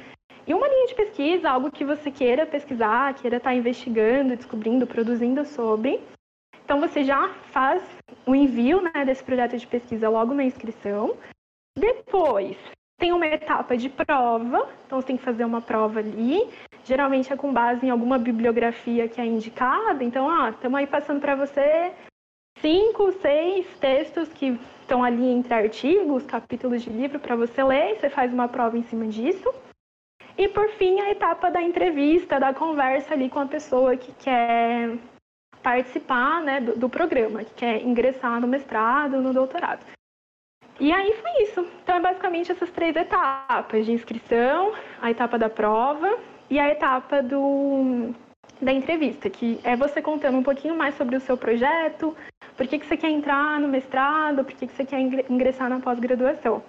e 0.48 0.54
uma 0.54 0.68
linha 0.68 0.88
de 0.88 0.96
pesquisa, 0.96 1.50
algo 1.50 1.72
que 1.72 1.84
você 1.84 2.12
queira 2.12 2.46
pesquisar, 2.46 3.16
queira 3.16 3.38
estar 3.38 3.56
investigando, 3.56 4.36
descobrindo, 4.36 4.86
produzindo 4.86 5.44
sobre. 5.44 6.00
Então 6.64 6.80
você 6.80 7.04
já 7.04 7.30
faz 7.52 7.84
o 8.26 8.36
envio 8.36 8.82
né, 8.82 9.06
desse 9.06 9.24
projeto 9.24 9.58
de 9.58 9.66
pesquisa 9.66 10.08
logo 10.08 10.34
na 10.34 10.44
inscrição. 10.44 11.16
Depois 11.78 12.58
tem 12.98 13.12
uma 13.12 13.28
etapa 13.28 13.76
de 13.76 13.90
prova, 13.90 14.70
então 14.86 15.02
você 15.02 15.08
tem 15.08 15.18
que 15.18 15.24
fazer 15.24 15.46
uma 15.46 15.62
prova 15.62 16.00
ali. 16.00 16.48
Geralmente 16.84 17.34
é 17.34 17.36
com 17.36 17.52
base 17.52 17.86
em 17.86 17.90
alguma 17.90 18.18
bibliografia 18.18 19.08
que 19.08 19.20
é 19.20 19.26
indicada. 19.26 20.04
Então, 20.04 20.30
ah, 20.30 20.52
estamos 20.52 20.80
aí 20.80 20.88
passando 20.88 21.20
para 21.20 21.36
você 21.36 21.92
cinco, 22.66 23.12
seis 23.22 23.68
textos 23.80 24.28
que 24.30 24.60
estão 24.82 25.04
ali 25.04 25.28
entre 25.28 25.54
artigos, 25.54 26.26
capítulos 26.26 26.82
de 26.82 26.90
livro 26.90 27.20
para 27.20 27.36
você 27.36 27.64
ler, 27.64 28.00
você 28.00 28.10
faz 28.10 28.34
uma 28.34 28.48
prova 28.48 28.76
em 28.76 28.82
cima 28.82 29.06
disso. 29.06 29.54
E 30.36 30.48
por 30.48 30.68
fim, 30.72 31.00
a 31.00 31.12
etapa 31.12 31.52
da 31.52 31.62
entrevista, 31.62 32.40
da 32.40 32.56
conversa 32.56 33.14
ali 33.14 33.30
com 33.30 33.40
a 33.40 33.46
pessoa 33.46 33.96
que 33.96 34.12
quer 34.14 34.98
participar 35.62 36.42
né, 36.42 36.60
do, 36.60 36.76
do 36.76 36.90
programa, 36.90 37.44
que 37.44 37.54
quer 37.54 37.84
ingressar 37.84 38.42
no 38.42 38.48
mestrado, 38.48 39.22
no 39.22 39.32
doutorado. 39.32 39.86
E 40.80 40.92
aí 40.92 41.14
foi 41.22 41.44
isso. 41.44 41.68
Então 41.84 41.98
é 41.98 42.00
basicamente 42.00 42.52
essas 42.52 42.72
três 42.72 42.96
etapas 42.96 43.86
de 43.86 43.92
inscrição, 43.92 44.74
a 45.00 45.12
etapa 45.12 45.38
da 45.38 45.52
prova 45.52 46.18
e 46.50 46.58
a 46.58 46.68
etapa 46.70 47.22
do, 47.22 48.12
da 48.62 48.72
entrevista, 48.72 49.30
que 49.30 49.60
é 49.64 49.76
você 49.76 50.02
contando 50.02 50.38
um 50.38 50.44
pouquinho 50.44 50.76
mais 50.76 50.96
sobre 50.96 51.16
o 51.16 51.20
seu 51.20 51.38
projeto, 51.38 52.16
por 52.56 52.68
que, 52.68 52.80
que 52.80 52.86
você 52.86 52.98
quer 52.98 53.10
entrar 53.10 53.60
no 53.60 53.68
mestrado, 53.68 54.44
por 54.44 54.54
que, 54.54 54.68
que 54.68 54.74
você 54.74 54.86
quer 54.86 55.00
ingressar 55.00 55.70
na 55.70 55.80
pós-graduação. 55.80 56.64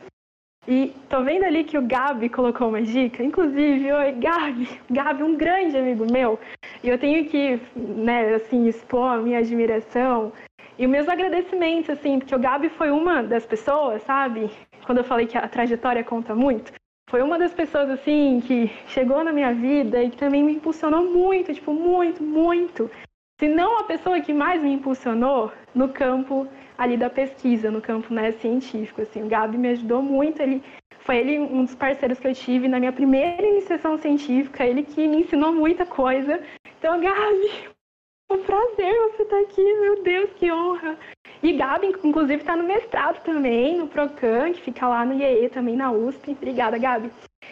E 0.68 0.92
tô 1.08 1.22
vendo 1.22 1.44
ali 1.44 1.62
que 1.62 1.78
o 1.78 1.86
Gabi 1.86 2.28
colocou 2.28 2.68
uma 2.68 2.82
dica, 2.82 3.22
inclusive, 3.22 3.92
oi, 3.92 4.12
Gabi, 4.12 4.68
Gabi, 4.90 5.22
um 5.22 5.36
grande 5.36 5.76
amigo 5.76 6.10
meu, 6.10 6.40
e 6.82 6.88
eu 6.88 6.98
tenho 6.98 7.24
que, 7.26 7.60
né, 7.76 8.34
assim, 8.34 8.66
expor 8.66 9.12
a 9.12 9.18
minha 9.18 9.38
admiração 9.38 10.32
e 10.76 10.84
os 10.84 10.90
meus 10.90 11.08
agradecimentos, 11.08 11.90
assim, 11.90 12.18
porque 12.18 12.34
o 12.34 12.38
Gabi 12.38 12.68
foi 12.68 12.90
uma 12.90 13.22
das 13.22 13.46
pessoas, 13.46 14.02
sabe, 14.02 14.50
quando 14.84 14.98
eu 14.98 15.04
falei 15.04 15.26
que 15.26 15.38
a 15.38 15.48
trajetória 15.48 16.02
conta 16.02 16.34
muito, 16.34 16.72
foi 17.08 17.22
uma 17.22 17.38
das 17.38 17.54
pessoas, 17.54 17.88
assim, 17.88 18.40
que 18.40 18.68
chegou 18.88 19.22
na 19.22 19.32
minha 19.32 19.54
vida 19.54 20.02
e 20.02 20.10
que 20.10 20.16
também 20.16 20.42
me 20.42 20.54
impulsionou 20.54 21.04
muito, 21.04 21.54
tipo, 21.54 21.72
muito, 21.72 22.22
muito. 22.22 22.90
Se 23.38 23.48
não 23.48 23.78
a 23.78 23.84
pessoa 23.84 24.20
que 24.20 24.32
mais 24.32 24.62
me 24.62 24.72
impulsionou 24.72 25.52
no 25.74 25.88
campo 25.90 26.48
ali 26.76 26.96
da 26.96 27.08
pesquisa, 27.08 27.70
no 27.70 27.80
campo 27.80 28.12
né, 28.12 28.32
científico. 28.32 29.02
Assim, 29.02 29.22
o 29.22 29.28
Gabi 29.28 29.56
me 29.56 29.68
ajudou 29.68 30.02
muito, 30.02 30.40
ele 30.40 30.62
foi 31.00 31.18
ele 31.18 31.38
um 31.38 31.64
dos 31.64 31.74
parceiros 31.74 32.18
que 32.18 32.26
eu 32.26 32.34
tive 32.34 32.66
na 32.66 32.80
minha 32.80 32.92
primeira 32.92 33.46
iniciação 33.46 33.96
científica, 33.98 34.64
ele 34.64 34.82
que 34.82 35.06
me 35.06 35.18
ensinou 35.18 35.52
muita 35.52 35.86
coisa. 35.86 36.42
Então, 36.78 37.00
Gabi, 37.00 37.68
um 38.32 38.42
prazer 38.42 38.94
você 39.10 39.22
estar 39.22 39.40
aqui, 39.40 39.74
meu 39.80 40.02
Deus, 40.02 40.30
que 40.32 40.50
honra. 40.50 40.98
E 41.42 41.52
Gabi, 41.52 41.94
inclusive, 42.02 42.40
está 42.40 42.56
no 42.56 42.64
mestrado 42.64 43.22
também, 43.22 43.78
no 43.78 43.86
Procan, 43.86 44.52
que 44.52 44.62
fica 44.62 44.88
lá 44.88 45.04
no 45.04 45.14
IEE, 45.14 45.48
também 45.50 45.76
na 45.76 45.92
USP. 45.92 46.32
Obrigada, 46.32 46.78
Gabi. 46.78 47.10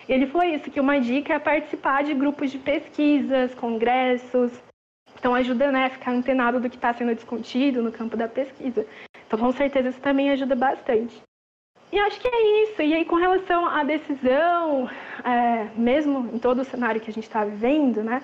Ele 0.09 0.27
falou 0.27 0.47
isso, 0.47 0.71
que 0.71 0.81
uma 0.81 0.99
dica 1.01 1.35
é 1.35 1.39
participar 1.39 2.03
de 2.03 2.15
grupos 2.15 2.51
de 2.51 2.59
pesquisas, 2.59 3.55
congressos. 3.55 4.53
Então 5.19 5.35
ajuda 5.35 5.71
né, 5.71 5.87
a 5.87 5.91
ficar 5.91 6.11
antenado 6.13 6.61
do 6.61 6.69
que 6.69 6.77
está 6.77 6.93
sendo 6.93 7.15
discutido 7.15 7.83
no 7.83 7.93
campo 7.93 8.17
da 8.17 8.29
pesquisa. 8.29 8.87
Então, 9.27 9.39
com 9.39 9.53
certeza, 9.53 9.89
isso 9.89 10.01
também 10.01 10.31
ajuda 10.31 10.55
bastante. 10.55 11.23
E 11.93 11.99
acho 11.99 12.21
que 12.21 12.29
é 12.29 12.63
isso. 12.63 12.83
E 12.83 12.95
aí, 12.95 13.05
com 13.05 13.17
relação 13.17 13.67
à 13.67 13.85
decisão, 13.85 14.91
é, 15.25 15.69
mesmo 15.77 16.31
em 16.35 16.39
todo 16.39 16.61
o 16.61 16.65
cenário 16.65 17.01
que 17.01 17.11
a 17.11 17.13
gente 17.13 17.25
está 17.25 17.45
vivendo, 17.45 18.03
né? 18.03 18.23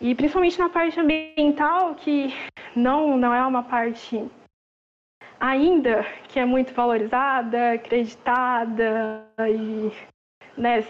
E 0.00 0.14
principalmente 0.14 0.58
na 0.58 0.68
parte 0.68 0.98
ambiental, 0.98 1.94
que 1.94 2.34
não, 2.74 3.16
não 3.16 3.34
é 3.34 3.44
uma 3.46 3.62
parte 3.62 4.24
ainda 5.40 6.04
que 6.28 6.38
é 6.38 6.44
muito 6.44 6.72
valorizada, 6.74 7.72
acreditada 7.72 9.24
e 9.48 9.92
né, 10.56 10.82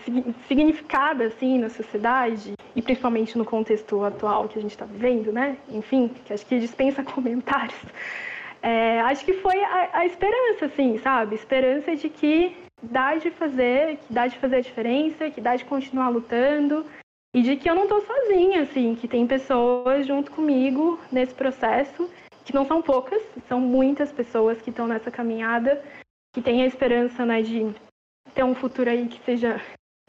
significada 0.47 1.27
assim 1.27 1.59
na 1.59 1.69
sociedade 1.69 2.55
e 2.75 2.81
principalmente 2.81 3.37
no 3.37 3.45
contexto 3.45 4.05
atual 4.05 4.49
que 4.49 4.59
a 4.59 4.63
gente 4.63 4.71
está 4.71 4.85
vivendo, 4.85 5.33
né? 5.33 5.59
Enfim, 5.69 6.09
que 6.25 6.33
acho 6.33 6.47
que 6.47 6.59
dispensa 6.59 7.03
comentários. 7.05 7.79
É, 8.63 9.01
acho 9.03 9.25
que 9.25 9.35
foi 9.35 9.63
a, 9.63 9.91
a, 9.93 10.07
esperança, 10.07 10.67
assim, 10.67 10.99
sabe? 10.99 11.35
Esperança 11.35 11.95
de 11.95 12.09
que 12.09 12.57
dá 12.83 13.17
de 13.17 13.31
fazer, 13.31 13.99
que 13.99 14.13
dá 14.13 14.27
de 14.27 14.39
fazer 14.39 14.57
a 14.57 14.61
diferença, 14.61 15.31
que 15.31 15.41
dá 15.41 15.55
de 15.55 15.65
continuar 15.65 16.09
lutando 16.09 16.85
e 17.35 17.43
de 17.43 17.57
que 17.57 17.69
eu 17.69 17.75
não 17.75 17.85
estou 17.85 18.01
sozinha, 18.01 18.63
assim, 18.63 18.95
que 18.95 19.07
tem 19.07 19.27
pessoas 19.27 20.07
junto 20.07 20.31
comigo 20.33 20.99
nesse 21.13 21.35
processo, 21.35 22.11
que 22.49 22.55
não 22.55 22.65
são 22.65 22.81
poucas, 22.81 23.23
são 23.47 23.61
muitas 23.61 24.11
pessoas 24.11 24.63
que 24.63 24.71
estão 24.71 24.87
nessa 24.87 25.11
caminhada, 25.11 25.85
que 26.35 26.41
têm 26.41 26.63
a 26.63 26.67
esperança, 26.67 27.27
né, 27.27 27.43
de 27.43 27.75
ter 28.35 28.43
um 28.43 28.55
futuro 28.55 28.89
aí 28.89 29.07
que 29.07 29.23
seja 29.23 29.61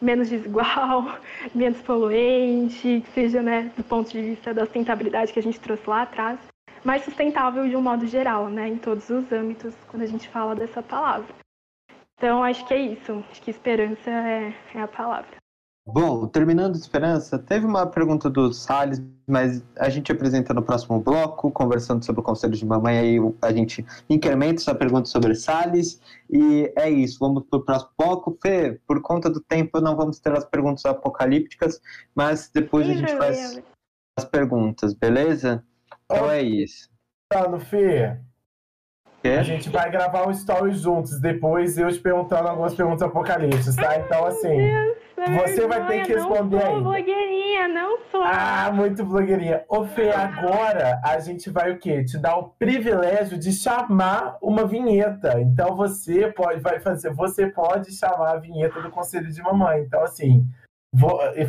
menos 0.01 0.29
desigual, 0.29 1.19
menos 1.53 1.81
poluente, 1.81 3.03
que 3.05 3.11
seja, 3.11 3.41
né, 3.41 3.73
do 3.75 3.83
ponto 3.83 4.09
de 4.09 4.21
vista 4.21 4.53
da 4.53 4.63
sustentabilidade 4.63 5.33
que 5.33 5.39
a 5.39 5.43
gente 5.43 5.59
trouxe 5.59 5.83
lá 5.89 6.03
atrás 6.03 6.39
mais 6.81 7.03
sustentável 7.03 7.67
de 7.67 7.75
um 7.75 7.81
modo 7.81 8.07
geral, 8.07 8.47
né, 8.49 8.69
em 8.69 8.77
todos 8.77 9.09
os 9.09 9.29
âmbitos, 9.33 9.75
quando 9.89 10.03
a 10.03 10.07
gente 10.07 10.29
fala 10.29 10.55
dessa 10.55 10.81
palavra. 10.81 11.35
Então, 12.17 12.41
acho 12.41 12.65
que 12.65 12.73
é 12.73 12.79
isso. 12.79 13.21
Acho 13.29 13.41
que 13.41 13.51
esperança 13.51 14.09
é, 14.09 14.53
é 14.73 14.81
a 14.81 14.87
palavra. 14.87 15.38
Bom, 15.91 16.27
terminando 16.27 16.75
esperança, 16.75 17.39
teve 17.39 17.65
uma 17.65 17.85
pergunta 17.87 18.29
do 18.29 18.53
Salles, 18.53 19.01
mas 19.27 19.63
a 19.77 19.89
gente 19.89 20.11
apresenta 20.11 20.53
no 20.53 20.61
próximo 20.61 20.99
bloco, 20.99 21.51
conversando 21.51 22.05
sobre 22.05 22.21
o 22.21 22.23
Conselho 22.23 22.53
de 22.53 22.65
Mamãe, 22.65 22.97
aí 22.97 23.17
a 23.41 23.51
gente 23.51 23.85
incrementa 24.09 24.61
essa 24.61 24.75
pergunta 24.75 25.09
sobre 25.09 25.33
Salles, 25.33 25.99
e 26.29 26.71
é 26.75 26.89
isso, 26.89 27.17
vamos 27.19 27.43
para 27.49 27.59
o 27.59 27.63
próximo 27.63 27.91
bloco. 27.97 28.37
Fê, 28.41 28.79
por 28.85 29.01
conta 29.01 29.29
do 29.29 29.39
tempo, 29.39 29.81
não 29.81 29.95
vamos 29.95 30.19
ter 30.19 30.31
as 30.33 30.45
perguntas 30.45 30.85
apocalípticas, 30.85 31.81
mas 32.13 32.49
depois 32.53 32.87
a 32.87 32.93
gente 32.93 33.17
faz 33.17 33.61
as 34.17 34.25
perguntas, 34.25 34.93
beleza? 34.93 35.63
Então 36.05 36.29
é 36.29 36.41
isso. 36.41 36.89
Mano, 37.33 37.59
Fê. 37.59 38.19
Quê? 39.21 39.29
A 39.29 39.43
gente 39.43 39.69
vai 39.69 39.91
gravar 39.91 40.27
um 40.27 40.31
story 40.31 40.73
juntos, 40.73 41.19
depois 41.19 41.77
eu 41.77 41.91
te 41.91 41.99
perguntando 41.99 42.47
algumas 42.47 42.73
perguntas 42.73 43.01
apocalípticas, 43.01 43.75
tá? 43.75 43.97
Então, 43.97 44.25
assim, 44.25 44.57
você 45.27 45.67
vai 45.67 45.85
ter 45.87 46.05
que 46.05 46.13
responder 46.13 46.55
não 46.55 46.71
sou 46.71 46.81
blogueirinha, 46.81 47.67
não 47.67 47.97
sou. 48.09 48.23
Ah, 48.23 48.71
muito 48.73 49.03
blogueirinha. 49.03 49.63
Ô, 49.67 49.83
Fê, 49.83 50.11
agora 50.11 51.01
a 51.03 51.19
gente 51.19 51.49
vai 51.49 51.71
o 51.71 51.79
quê? 51.79 52.03
Te 52.05 52.17
dar 52.17 52.37
o 52.37 52.49
privilégio 52.57 53.37
de 53.37 53.51
chamar 53.51 54.37
uma 54.41 54.65
vinheta. 54.65 55.41
Então, 55.41 55.75
você 55.75 56.31
pode, 56.31 56.61
vai 56.61 56.79
fazer, 56.79 57.13
você 57.13 57.47
pode 57.47 57.91
chamar 57.91 58.35
a 58.35 58.39
vinheta 58.39 58.81
do 58.81 58.89
Conselho 58.89 59.29
de 59.29 59.41
Mamãe. 59.41 59.81
Então, 59.81 60.01
assim, 60.01 60.47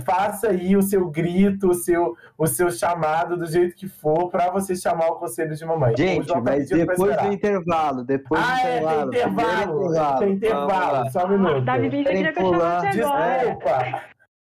faça 0.04 0.50
aí 0.50 0.76
o 0.76 0.82
seu 0.82 1.08
grito, 1.08 1.70
o 1.70 1.74
seu, 1.74 2.14
o 2.36 2.46
seu 2.46 2.70
chamado 2.70 3.36
do 3.36 3.46
jeito 3.46 3.74
que 3.74 3.88
for 3.88 4.28
para 4.28 4.50
você 4.50 4.76
chamar 4.76 5.08
o 5.08 5.16
conselho 5.16 5.54
de 5.54 5.64
mamãe. 5.64 5.96
Gente, 5.96 6.32
mas 6.40 6.68
depois 6.68 7.16
do 7.16 7.32
intervalo, 7.32 8.04
depois 8.04 8.40
ah, 8.42 8.52
do 8.52 8.58
intervalo. 8.58 9.00
É, 9.00 9.10
tem 9.10 9.20
intervalo, 9.20 9.86
intervalo. 9.86 10.18
tem 10.18 10.32
intervalo, 10.32 11.10
só 11.10 11.26
um 11.26 11.28
minuto. 11.30 11.64
Davi 11.64 11.90
queria 11.90 12.32
que 12.32 12.40
eu 12.40 12.50
chamasse 12.50 13.00
agora. 13.00 13.38
Desculpa. 13.38 14.02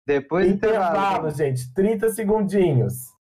Depois 0.07 0.47
do 0.47 0.55
intervalo, 0.55 0.89
intervalo, 0.89 1.31
gente, 1.31 1.75
30 1.75 2.09
segundinhos. 2.11 3.18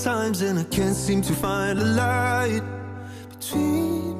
Sometimes 0.00 0.40
and 0.40 0.58
I 0.58 0.64
can't 0.64 0.96
seem 0.96 1.20
to 1.22 1.34
find 1.34 1.78
a 1.78 1.84
light 1.84 2.62
between 3.28 4.18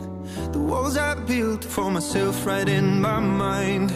the 0.53 0.59
walls 0.59 0.99
I 0.99 1.15
built 1.15 1.65
for 1.65 1.91
myself 1.91 2.45
right 2.45 2.69
in 2.69 3.01
my 3.01 3.19
mind. 3.19 3.91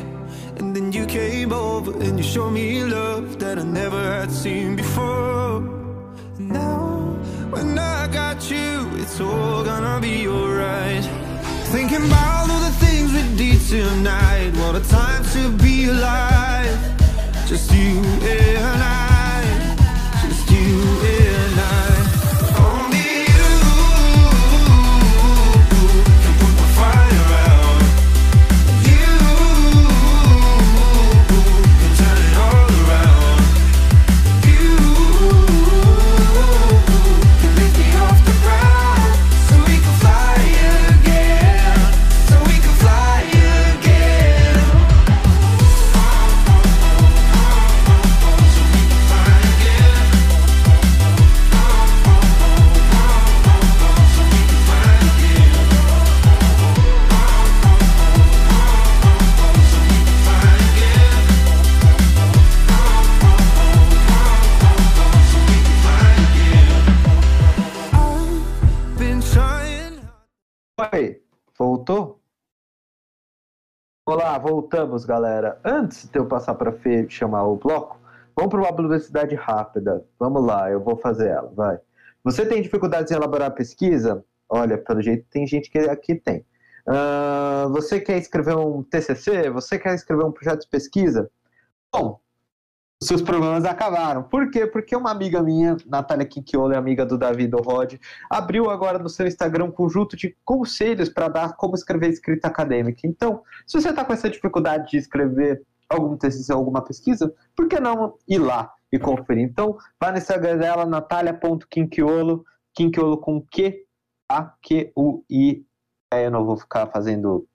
And 0.56 0.74
then 0.74 0.92
you 0.92 1.04
came 1.04 1.52
over 1.52 1.92
and 2.02 2.16
you 2.18 2.24
showed 2.24 2.52
me 2.52 2.84
love 2.84 3.38
that 3.40 3.58
I 3.58 3.64
never 3.64 4.02
had 4.02 4.32
seen 4.32 4.76
before. 4.76 5.56
And 6.38 6.48
now, 6.48 7.18
when 7.50 7.78
I 7.78 8.06
got 8.06 8.50
you, 8.50 8.88
it's 8.94 9.20
all 9.20 9.62
gonna 9.62 10.00
be 10.00 10.26
alright. 10.26 11.04
Thinking 11.74 12.06
about 12.06 12.48
all 12.50 12.60
the 12.60 12.76
things 12.84 13.12
we 13.12 13.22
did 13.36 13.60
tonight. 13.60 14.52
What 14.56 14.74
a 14.76 14.84
time 14.88 15.22
to 15.34 15.42
be 15.62 15.84
alive. 15.84 16.78
Just 17.46 17.70
you 17.72 18.00
and 18.22 18.82
I. 18.82 19.76
Just 20.22 20.50
you 20.50 20.80
and 21.12 21.30
I. 21.30 21.33
Olá, 74.06 74.36
voltamos, 74.36 75.06
galera. 75.06 75.58
Antes 75.64 76.06
de 76.10 76.18
eu 76.18 76.26
passar 76.26 76.54
para 76.56 76.70
Fê 76.70 77.08
chamar 77.08 77.44
o 77.46 77.56
bloco, 77.56 77.98
vamos 78.36 78.50
para 78.50 78.60
uma 78.60 78.76
publicidade 78.76 79.34
rápida. 79.34 80.06
Vamos 80.18 80.44
lá, 80.44 80.70
eu 80.70 80.78
vou 80.78 80.94
fazer 80.98 81.28
ela, 81.28 81.50
vai. 81.56 81.78
Você 82.22 82.44
tem 82.44 82.60
dificuldades 82.60 83.10
em 83.10 83.14
elaborar 83.14 83.54
pesquisa? 83.54 84.22
Olha, 84.46 84.76
pelo 84.76 85.00
jeito 85.00 85.26
tem 85.30 85.46
gente 85.46 85.70
que 85.70 85.78
aqui 85.78 86.16
tem. 86.16 86.44
Uh, 86.86 87.70
você 87.70 87.98
quer 87.98 88.18
escrever 88.18 88.54
um 88.54 88.82
TCC? 88.82 89.48
Você 89.48 89.78
quer 89.78 89.94
escrever 89.94 90.24
um 90.24 90.32
projeto 90.32 90.60
de 90.60 90.68
pesquisa? 90.68 91.30
Bom, 91.90 92.20
os 93.04 93.08
seus 93.08 93.20
problemas 93.20 93.66
acabaram. 93.66 94.22
Por 94.22 94.50
quê? 94.50 94.66
Porque 94.66 94.96
uma 94.96 95.10
amiga 95.10 95.42
minha, 95.42 95.76
Natália 95.86 96.24
Quinquiolo, 96.24 96.74
amiga 96.74 97.04
do 97.04 97.18
Davi 97.18 97.46
do 97.46 97.58
Rod, 97.58 97.96
abriu 98.30 98.70
agora 98.70 98.98
no 98.98 99.10
seu 99.10 99.26
Instagram 99.26 99.66
um 99.66 99.70
conjunto 99.70 100.16
de 100.16 100.34
conselhos 100.42 101.10
para 101.10 101.28
dar 101.28 101.54
como 101.54 101.74
escrever 101.74 102.08
escrita 102.08 102.48
acadêmica. 102.48 103.02
Então, 103.04 103.42
se 103.66 103.78
você 103.78 103.90
está 103.90 104.06
com 104.06 104.12
essa 104.14 104.30
dificuldade 104.30 104.90
de 104.90 104.96
escrever 104.96 105.62
algum 105.86 106.16
ou 106.16 106.56
alguma 106.56 106.82
pesquisa, 106.82 107.32
por 107.54 107.68
que 107.68 107.78
não 107.78 108.14
ir 108.26 108.38
lá 108.38 108.72
e 108.90 108.98
conferir? 108.98 109.44
Então, 109.44 109.76
vai 110.00 110.10
no 110.10 110.18
Instagram 110.18 110.56
dela, 110.56 110.86
natalia.quinquiolo, 110.86 112.42
Quinquiolo 112.74 113.18
com 113.18 113.42
Q, 113.42 113.84
A, 114.30 114.50
Q, 114.62 114.92
U, 114.96 115.22
I. 115.28 115.62
Eu 116.10 116.30
não 116.30 116.46
vou 116.46 116.56
ficar 116.56 116.86
fazendo 116.86 117.46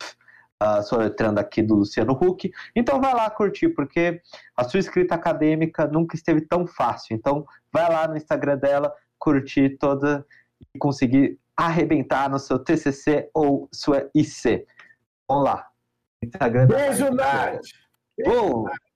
uh, 0.62 0.84
soletrando 0.84 1.40
aqui 1.40 1.62
do 1.62 1.76
Luciano 1.76 2.14
Huck. 2.14 2.52
Então 2.76 3.00
vai 3.00 3.14
lá 3.14 3.30
curtir, 3.30 3.70
porque 3.70 4.22
a 4.56 4.64
sua 4.64 4.80
escrita 4.80 5.16
acadêmica 5.16 5.88
nunca 5.88 6.16
esteve 6.16 6.42
tão 6.42 6.68
fácil. 6.68 7.16
Então 7.16 7.46
vai 7.72 7.90
lá 7.90 8.08
no 8.08 8.18
Instagram 8.18 8.58
dela, 8.58 8.94
curtir 9.18 9.78
toda 9.78 10.26
e 10.74 10.78
conseguir 10.78 11.40
arrebentar 11.56 12.30
no 12.30 12.40
seu 12.40 12.60
TCC 12.60 13.30
ou 13.34 13.68
sua 13.72 14.10
IC. 14.16 14.66
Vamos 15.28 15.44
lá. 15.46 15.68
Instagram 16.22 16.68
Beijo, 16.68 17.12
Nath! 17.12 17.62
Beijo, 18.18 18.64
Nath. 18.64 18.89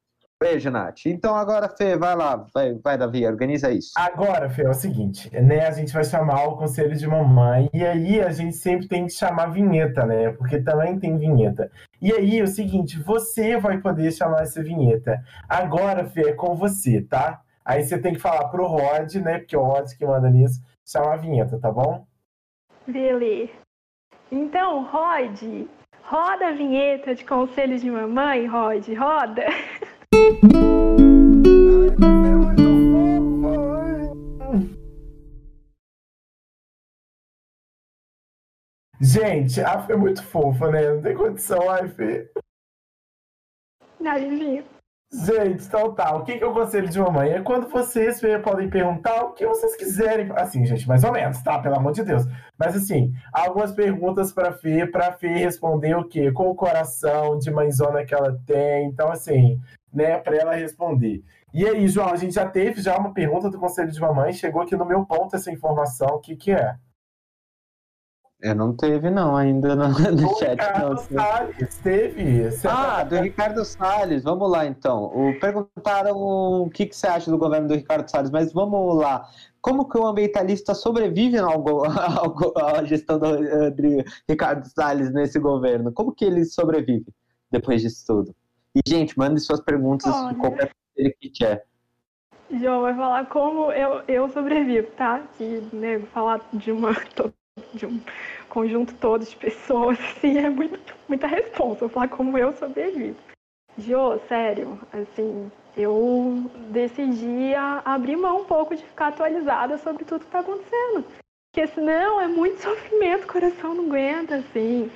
Então 1.09 1.35
agora, 1.35 1.69
Fê, 1.69 1.97
vai 1.97 2.15
lá, 2.15 2.45
vai, 2.53 2.73
vai 2.73 2.97
Davi, 2.97 3.25
organiza 3.25 3.71
isso. 3.71 3.91
Agora, 3.95 4.49
Fê, 4.49 4.63
é 4.63 4.69
o 4.69 4.73
seguinte, 4.73 5.29
né? 5.33 5.65
A 5.67 5.71
gente 5.71 5.93
vai 5.93 6.03
chamar 6.03 6.45
o 6.45 6.57
conselho 6.57 6.95
de 6.95 7.07
mamãe, 7.07 7.69
e 7.73 7.85
aí 7.85 8.21
a 8.21 8.29
gente 8.31 8.55
sempre 8.55 8.87
tem 8.87 9.05
que 9.05 9.13
chamar 9.13 9.47
vinheta, 9.47 10.05
né? 10.05 10.31
Porque 10.31 10.61
também 10.61 10.99
tem 10.99 11.17
vinheta. 11.17 11.71
E 12.01 12.11
aí, 12.11 12.39
é 12.39 12.43
o 12.43 12.47
seguinte, 12.47 12.99
você 12.99 13.57
vai 13.57 13.79
poder 13.79 14.11
chamar 14.11 14.41
essa 14.41 14.61
vinheta. 14.61 15.23
Agora, 15.47 16.05
Fê, 16.05 16.29
é 16.29 16.33
com 16.33 16.55
você, 16.55 17.01
tá? 17.01 17.41
Aí 17.65 17.83
você 17.83 17.97
tem 17.97 18.13
que 18.13 18.19
falar 18.19 18.49
pro 18.49 18.67
Rod, 18.67 19.15
né? 19.15 19.39
Porque 19.39 19.55
é 19.55 19.59
o 19.59 19.63
Rod 19.63 19.87
que 19.97 20.05
manda 20.05 20.29
nisso, 20.29 20.61
chamar 20.85 21.13
a 21.13 21.17
vinheta, 21.17 21.57
tá 21.59 21.71
bom? 21.71 22.05
Beleza. 22.85 23.51
Então, 24.29 24.83
Rod, 24.83 25.67
roda 26.03 26.49
a 26.49 26.51
vinheta 26.51 27.15
de 27.15 27.23
conselhos 27.23 27.81
de 27.81 27.89
mamãe, 27.89 28.45
Rod, 28.47 28.87
roda. 28.97 29.45
Gente, 38.99 39.61
a 39.61 39.81
Fê 39.83 39.93
é 39.93 39.95
muito 39.95 40.21
fofa, 40.23 40.69
né? 40.69 40.89
Não 40.89 41.01
tem 41.01 41.15
condição, 41.15 41.69
ai, 41.69 41.87
Fê. 41.87 42.29
Narizinho. 43.99 44.65
Gente, 45.13 45.65
então 45.65 45.93
tá. 45.93 46.15
O 46.15 46.23
que, 46.25 46.37
que 46.37 46.43
é 46.43 46.47
o 46.47 46.53
conselho 46.53 46.89
de 46.89 46.99
mamãe? 46.99 47.29
É 47.29 47.41
quando 47.41 47.69
vocês 47.69 48.19
podem 48.43 48.69
perguntar 48.69 49.23
o 49.23 49.33
que 49.33 49.45
vocês 49.45 49.75
quiserem. 49.77 50.31
Assim, 50.35 50.65
gente, 50.65 50.87
mais 50.87 51.03
ou 51.03 51.11
menos, 51.11 51.41
tá? 51.43 51.59
Pelo 51.59 51.75
amor 51.75 51.93
de 51.93 52.03
Deus. 52.03 52.23
Mas 52.57 52.75
assim, 52.75 53.13
algumas 53.31 53.71
perguntas 53.71 54.33
pra 54.33 54.51
Fê, 54.51 54.87
pra 54.87 55.13
Fê 55.13 55.27
responder 55.27 55.95
o 55.95 56.07
quê? 56.07 56.31
Com 56.31 56.49
o 56.49 56.55
coração 56.55 57.37
de 57.37 57.51
mãezona 57.51 58.03
que 58.03 58.13
ela 58.13 58.37
tem. 58.45 58.87
Então, 58.87 59.11
assim, 59.11 59.61
né, 59.93 60.17
para 60.17 60.35
ela 60.35 60.55
responder. 60.55 61.23
E 61.53 61.65
aí, 61.65 61.87
João, 61.87 62.09
a 62.09 62.15
gente 62.15 62.33
já 62.33 62.49
teve 62.49 62.81
já 62.81 62.97
uma 62.97 63.13
pergunta 63.13 63.49
do 63.49 63.59
Conselho 63.59 63.91
de 63.91 63.99
Mamãe, 63.99 64.33
chegou 64.33 64.61
aqui 64.61 64.75
no 64.75 64.85
meu 64.85 65.05
ponto 65.05 65.35
essa 65.35 65.51
informação, 65.51 66.07
o 66.15 66.19
que 66.19 66.35
que 66.35 66.51
é? 66.51 66.75
Eu 68.43 68.55
não 68.55 68.75
teve, 68.75 69.09
não, 69.09 69.37
ainda 69.37 69.73
no, 69.73 69.87
no 70.11 70.35
chat. 70.37 70.49
Ricardo 70.49 70.89
não. 70.89 70.97
Salles, 70.97 71.77
teve. 71.77 72.51
Você 72.51 72.67
ah, 72.67 72.73
tá... 72.73 73.03
do 73.05 73.15
Ricardo 73.15 73.63
Salles. 73.63 74.21
Vamos 74.23 74.51
lá, 74.51 74.65
então. 74.65 75.05
O, 75.05 75.39
perguntaram 75.39 76.17
o 76.17 76.69
que, 76.69 76.85
que 76.85 76.93
você 76.93 77.07
acha 77.07 77.31
do 77.31 77.37
governo 77.37 77.69
do 77.69 77.73
Ricardo 77.73 78.09
Salles, 78.09 78.29
mas 78.29 78.51
vamos 78.51 78.97
lá. 78.97 79.25
Como 79.61 79.87
que 79.87 79.97
o 79.97 80.05
ambientalista 80.05 80.75
sobrevive 80.75 81.37
à 81.37 81.45
gestão 82.83 83.17
do, 83.17 83.37
do 83.37 84.03
Ricardo 84.27 84.67
Salles 84.67 85.09
nesse 85.13 85.39
governo? 85.39 85.93
Como 85.93 86.13
que 86.13 86.25
ele 86.25 86.43
sobrevive 86.43 87.13
depois 87.49 87.81
disso 87.81 88.03
tudo? 88.05 88.35
E, 88.75 88.81
gente, 88.87 89.17
mande 89.17 89.39
suas 89.39 89.61
perguntas 89.61 90.13
Olha. 90.13 90.35
qualquer 90.35 90.73
coisa 90.95 91.15
que 91.19 91.29
quer. 91.29 91.65
João 92.51 92.81
vai 92.81 92.95
falar 92.95 93.25
como 93.27 93.71
eu, 93.71 94.03
eu 94.07 94.29
sobrevivo, 94.29 94.87
tá? 94.91 95.19
Que, 95.37 95.61
né, 95.73 95.99
falar 96.13 96.41
de 96.53 96.71
uma 96.71 96.91
de 97.73 97.85
um 97.85 98.01
conjunto 98.49 98.93
todo 98.95 99.25
de 99.25 99.35
pessoas, 99.35 99.99
assim, 100.17 100.37
é 100.37 100.49
muito, 100.49 100.95
muita 101.07 101.27
resposta. 101.27 101.81
Vou 101.81 101.89
falar 101.89 102.07
como 102.09 102.37
eu 102.37 102.53
sobrevivo. 102.53 103.17
Jô, 103.77 104.19
sério, 104.27 104.79
assim, 104.91 105.51
eu 105.75 106.49
decidi 106.69 107.55
abrir 107.83 108.15
mão 108.15 108.41
um 108.41 108.45
pouco 108.45 108.75
de 108.75 108.83
ficar 108.83 109.07
atualizada 109.07 109.77
sobre 109.79 110.05
tudo 110.05 110.25
que 110.25 110.31
tá 110.31 110.39
acontecendo. 110.39 111.05
Porque 111.51 111.67
senão 111.67 112.21
é 112.21 112.27
muito 112.27 112.61
sofrimento, 112.61 113.23
o 113.23 113.31
coração 113.31 113.73
não 113.73 113.85
aguenta, 113.85 114.35
assim. 114.35 114.91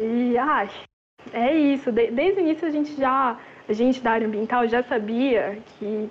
E, 0.00 0.36
ah, 0.38 0.66
é 1.32 1.54
isso. 1.54 1.92
desde 1.92 2.40
o 2.40 2.40
início 2.40 2.66
a 2.66 2.70
gente 2.70 2.94
já, 2.94 3.38
a 3.68 3.72
gente 3.72 4.00
da 4.00 4.12
área 4.12 4.26
ambiental 4.26 4.66
já 4.66 4.82
sabia 4.82 5.58
que 5.78 6.10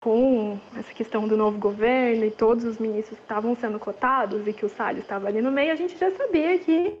com 0.00 0.58
essa 0.76 0.92
questão 0.94 1.26
do 1.26 1.36
novo 1.36 1.58
governo 1.58 2.24
e 2.24 2.30
todos 2.30 2.64
os 2.64 2.78
ministros 2.78 3.18
estavam 3.18 3.54
sendo 3.56 3.78
cotados 3.78 4.46
e 4.46 4.52
que 4.52 4.64
o 4.64 4.68
Salles 4.68 5.02
estava 5.02 5.26
ali 5.26 5.42
no 5.42 5.50
meio, 5.50 5.72
a 5.72 5.76
gente 5.76 5.96
já 5.98 6.10
sabia 6.12 6.58
que 6.58 6.98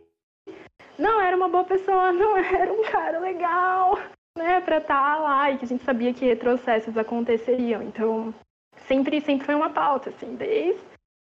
não 0.98 1.20
era 1.20 1.36
uma 1.36 1.48
boa 1.48 1.64
pessoa, 1.64 2.10
não 2.12 2.36
era 2.36 2.72
um 2.72 2.82
cara 2.82 3.18
legal, 3.20 3.98
né, 4.36 4.60
para 4.60 4.78
estar 4.78 5.14
tá 5.14 5.16
lá 5.16 5.50
e 5.50 5.58
que 5.58 5.64
a 5.64 5.68
gente 5.68 5.84
sabia 5.84 6.12
que 6.12 6.24
retrocessos 6.24 6.96
aconteceriam. 6.96 7.82
Então, 7.82 8.34
sempre 8.86 9.20
sempre 9.20 9.46
foi 9.46 9.54
uma 9.54 9.70
pauta 9.70 10.10
assim, 10.10 10.34
desde 10.34 10.80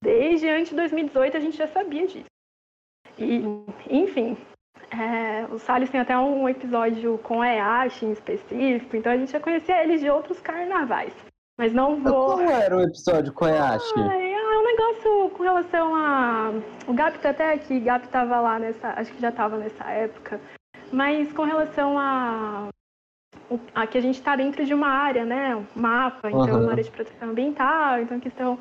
desde 0.03 0.49
antes 0.49 0.71
de 0.71 0.77
2018 0.77 1.37
a 1.37 1.41
gente 1.41 1.57
já 1.57 1.69
sabia 1.69 2.07
disso. 2.09 2.27
E, 3.17 3.41
enfim, 3.89 4.37
é, 4.91 5.47
o 5.51 5.59
Salles 5.59 5.91
tem 5.91 6.01
até 6.01 6.17
um 6.19 6.49
episódio 6.49 7.19
com 7.19 7.41
a 7.41 7.49
Eash 7.49 8.03
em 8.03 8.13
específico, 8.13 8.97
então 8.97 9.13
a 9.13 9.17
gente 9.17 9.33
já 9.33 9.41
conhecia 9.41 9.83
eles 9.83 10.01
de 10.01 10.11
outros 10.11 10.39
carnavais. 10.41 11.15
Mas 11.59 11.73
não 11.73 12.03
vou. 12.03 12.37
Qual 12.37 12.41
era 12.41 12.77
o 12.77 12.83
episódio 12.83 13.33
com 13.33 13.45
a 13.45 13.51
Eash? 13.51 13.93
Ah, 13.97 14.15
é 14.15 14.59
um 14.59 14.65
negócio 14.65 15.31
com 15.31 15.43
relação 15.43 15.95
a. 15.95 16.51
O 16.87 16.93
Gap 16.93 17.19
tá 17.19 17.31
até 17.31 17.53
aqui, 17.53 17.81
Gap 17.81 18.07
tava 18.09 18.41
lá 18.41 18.59
nessa. 18.59 18.89
Acho 18.91 19.13
que 19.13 19.21
já 19.21 19.33
tava 19.33 19.57
nessa 19.57 19.85
época. 19.85 20.41
Mas 20.93 21.33
com 21.33 21.45
relação 21.45 21.99
a. 21.99 22.69
A 23.75 23.87
que 23.87 23.99
a 23.99 24.01
gente 24.01 24.17
está 24.17 24.35
dentro 24.37 24.65
de 24.65 24.73
uma 24.73 24.89
área, 24.89 25.25
né? 25.25 25.57
Um 25.57 25.67
mapa, 25.75 26.29
então 26.29 26.41
uhum. 26.41 26.63
uma 26.63 26.73
área 26.73 26.85
de 26.85 26.91
proteção 26.91 27.31
ambiental, 27.31 27.99
então 27.99 28.19
questão 28.19 28.59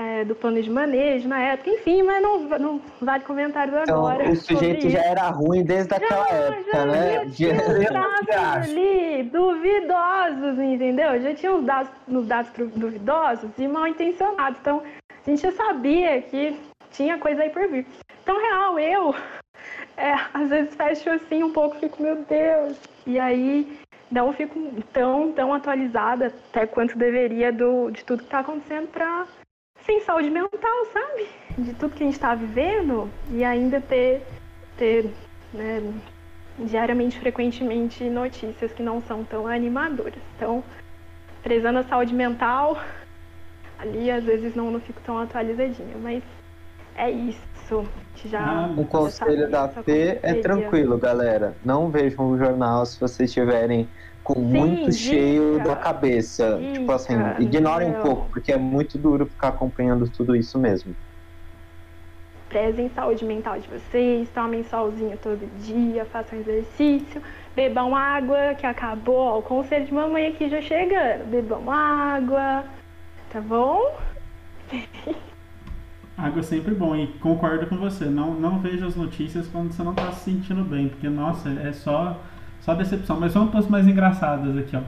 é, 0.00 0.24
do 0.24 0.34
plano 0.34 0.62
de 0.62 0.70
manejo 0.70 1.28
na 1.28 1.38
época, 1.40 1.68
enfim, 1.68 2.02
mas 2.02 2.22
não, 2.22 2.40
não 2.58 2.80
vale 3.02 3.22
comentários 3.22 3.76
então, 3.82 3.98
agora. 3.98 4.30
O 4.30 4.36
sujeito 4.36 4.88
já 4.88 5.04
era 5.04 5.28
ruim 5.28 5.62
desde 5.62 5.92
aquela 5.92 6.26
já, 6.26 6.36
época, 6.36 6.64
já, 6.72 6.86
né? 6.86 7.24
Já 7.26 7.30
tinha 7.30 8.52
ali 8.54 9.22
duvidosos, 9.24 10.58
entendeu? 10.58 11.20
Já 11.20 11.34
tinha 11.34 11.52
os 11.52 11.64
dados, 11.66 11.92
os 12.08 12.26
dados 12.26 12.50
duvidosos 12.74 13.50
e 13.58 13.68
mal 13.68 13.86
intencionados. 13.86 14.58
Então, 14.60 14.82
a 15.10 15.30
gente 15.30 15.42
já 15.42 15.52
sabia 15.52 16.22
que 16.22 16.58
tinha 16.92 17.18
coisa 17.18 17.42
aí 17.42 17.50
por 17.50 17.68
vir. 17.68 17.86
Então, 18.22 18.40
real, 18.40 18.78
eu 18.78 19.14
é, 19.98 20.14
às 20.32 20.48
vezes 20.48 20.74
fecho 20.76 21.10
assim 21.10 21.42
um 21.42 21.52
pouco, 21.52 21.76
fico, 21.76 22.02
meu 22.02 22.24
Deus. 22.24 22.78
E 23.06 23.20
aí 23.20 23.78
não 24.10 24.32
fico 24.32 24.58
tão, 24.94 25.30
tão 25.32 25.52
atualizada 25.52 26.32
até 26.48 26.66
quanto 26.66 26.96
deveria 26.96 27.52
do, 27.52 27.90
de 27.90 28.02
tudo 28.02 28.20
que 28.20 28.24
está 28.24 28.38
acontecendo 28.38 28.88
para 28.88 29.26
sem 29.84 30.00
saúde 30.00 30.30
mental, 30.30 30.84
sabe? 30.92 31.28
De 31.58 31.74
tudo 31.74 31.94
que 31.94 32.02
a 32.02 32.06
gente 32.06 32.14
está 32.14 32.34
vivendo 32.34 33.10
e 33.30 33.44
ainda 33.44 33.80
ter, 33.80 34.22
ter 34.76 35.10
né, 35.52 35.82
diariamente, 36.58 37.18
frequentemente, 37.18 38.04
notícias 38.04 38.72
que 38.72 38.82
não 38.82 39.02
são 39.02 39.24
tão 39.24 39.46
animadoras. 39.46 40.20
Então, 40.36 40.62
prezando 41.42 41.78
a 41.78 41.84
saúde 41.84 42.14
mental, 42.14 42.78
ali 43.78 44.10
às 44.10 44.24
vezes 44.24 44.54
não, 44.54 44.70
não 44.70 44.80
fico 44.80 45.00
tão 45.04 45.18
atualizadinha, 45.18 45.96
mas 46.00 46.22
é 46.96 47.10
isso. 47.10 47.86
Já 48.24 48.40
ah, 48.40 48.74
o 48.76 48.84
conselho 48.84 49.48
da 49.48 49.68
P 49.68 50.18
é 50.22 50.34
tranquilo, 50.34 50.98
galera. 50.98 51.54
Não 51.64 51.88
vejam 51.88 52.28
o 52.28 52.36
jornal 52.36 52.84
se 52.84 52.98
vocês 52.98 53.30
estiverem 53.30 53.88
Sim, 54.34 54.40
muito 54.40 54.92
cheio 54.92 55.62
da 55.62 55.76
cabeça. 55.76 56.58
Dica, 56.58 56.72
tipo 56.72 56.92
assim, 56.92 57.14
ignorem 57.38 57.90
um 57.90 58.00
pouco, 58.02 58.28
porque 58.30 58.52
é 58.52 58.56
muito 58.56 58.98
duro 58.98 59.26
ficar 59.26 59.48
acompanhando 59.48 60.08
tudo 60.08 60.34
isso 60.34 60.58
mesmo. 60.58 60.94
Prezem 62.48 62.90
saúde 62.90 63.24
mental 63.24 63.60
de 63.60 63.68
vocês, 63.68 64.28
tomem 64.30 64.64
solzinho 64.64 65.16
todo 65.16 65.48
dia, 65.62 66.04
façam 66.06 66.38
exercício, 66.40 67.22
bebam 67.54 67.94
água, 67.94 68.54
que 68.58 68.66
acabou. 68.66 69.38
o 69.38 69.42
conselho 69.42 69.86
de 69.86 69.94
mamãe 69.94 70.28
aqui 70.28 70.48
já 70.48 70.60
chegando. 70.60 71.30
Bebam 71.30 71.70
água, 71.70 72.64
tá 73.32 73.40
bom? 73.40 73.80
Água 76.20 76.40
é 76.40 76.42
sempre 76.42 76.74
bom 76.74 76.94
e 76.94 77.06
concordo 77.18 77.66
com 77.66 77.76
você. 77.78 78.04
Não, 78.04 78.34
não 78.34 78.58
veja 78.58 78.86
as 78.86 78.94
notícias 78.94 79.48
quando 79.48 79.72
você 79.72 79.82
não 79.82 79.92
está 79.92 80.12
se 80.12 80.30
sentindo 80.30 80.62
bem, 80.62 80.90
porque 80.90 81.08
nossa, 81.08 81.48
é 81.48 81.72
só 81.72 82.20
só 82.60 82.74
decepção. 82.74 83.18
Mas 83.18 83.34
vamos 83.34 83.50
para 83.50 83.60
as 83.60 83.68
mais 83.68 83.86
engraçadas 83.86 84.56
aqui, 84.56 84.76
ó. 84.76 84.80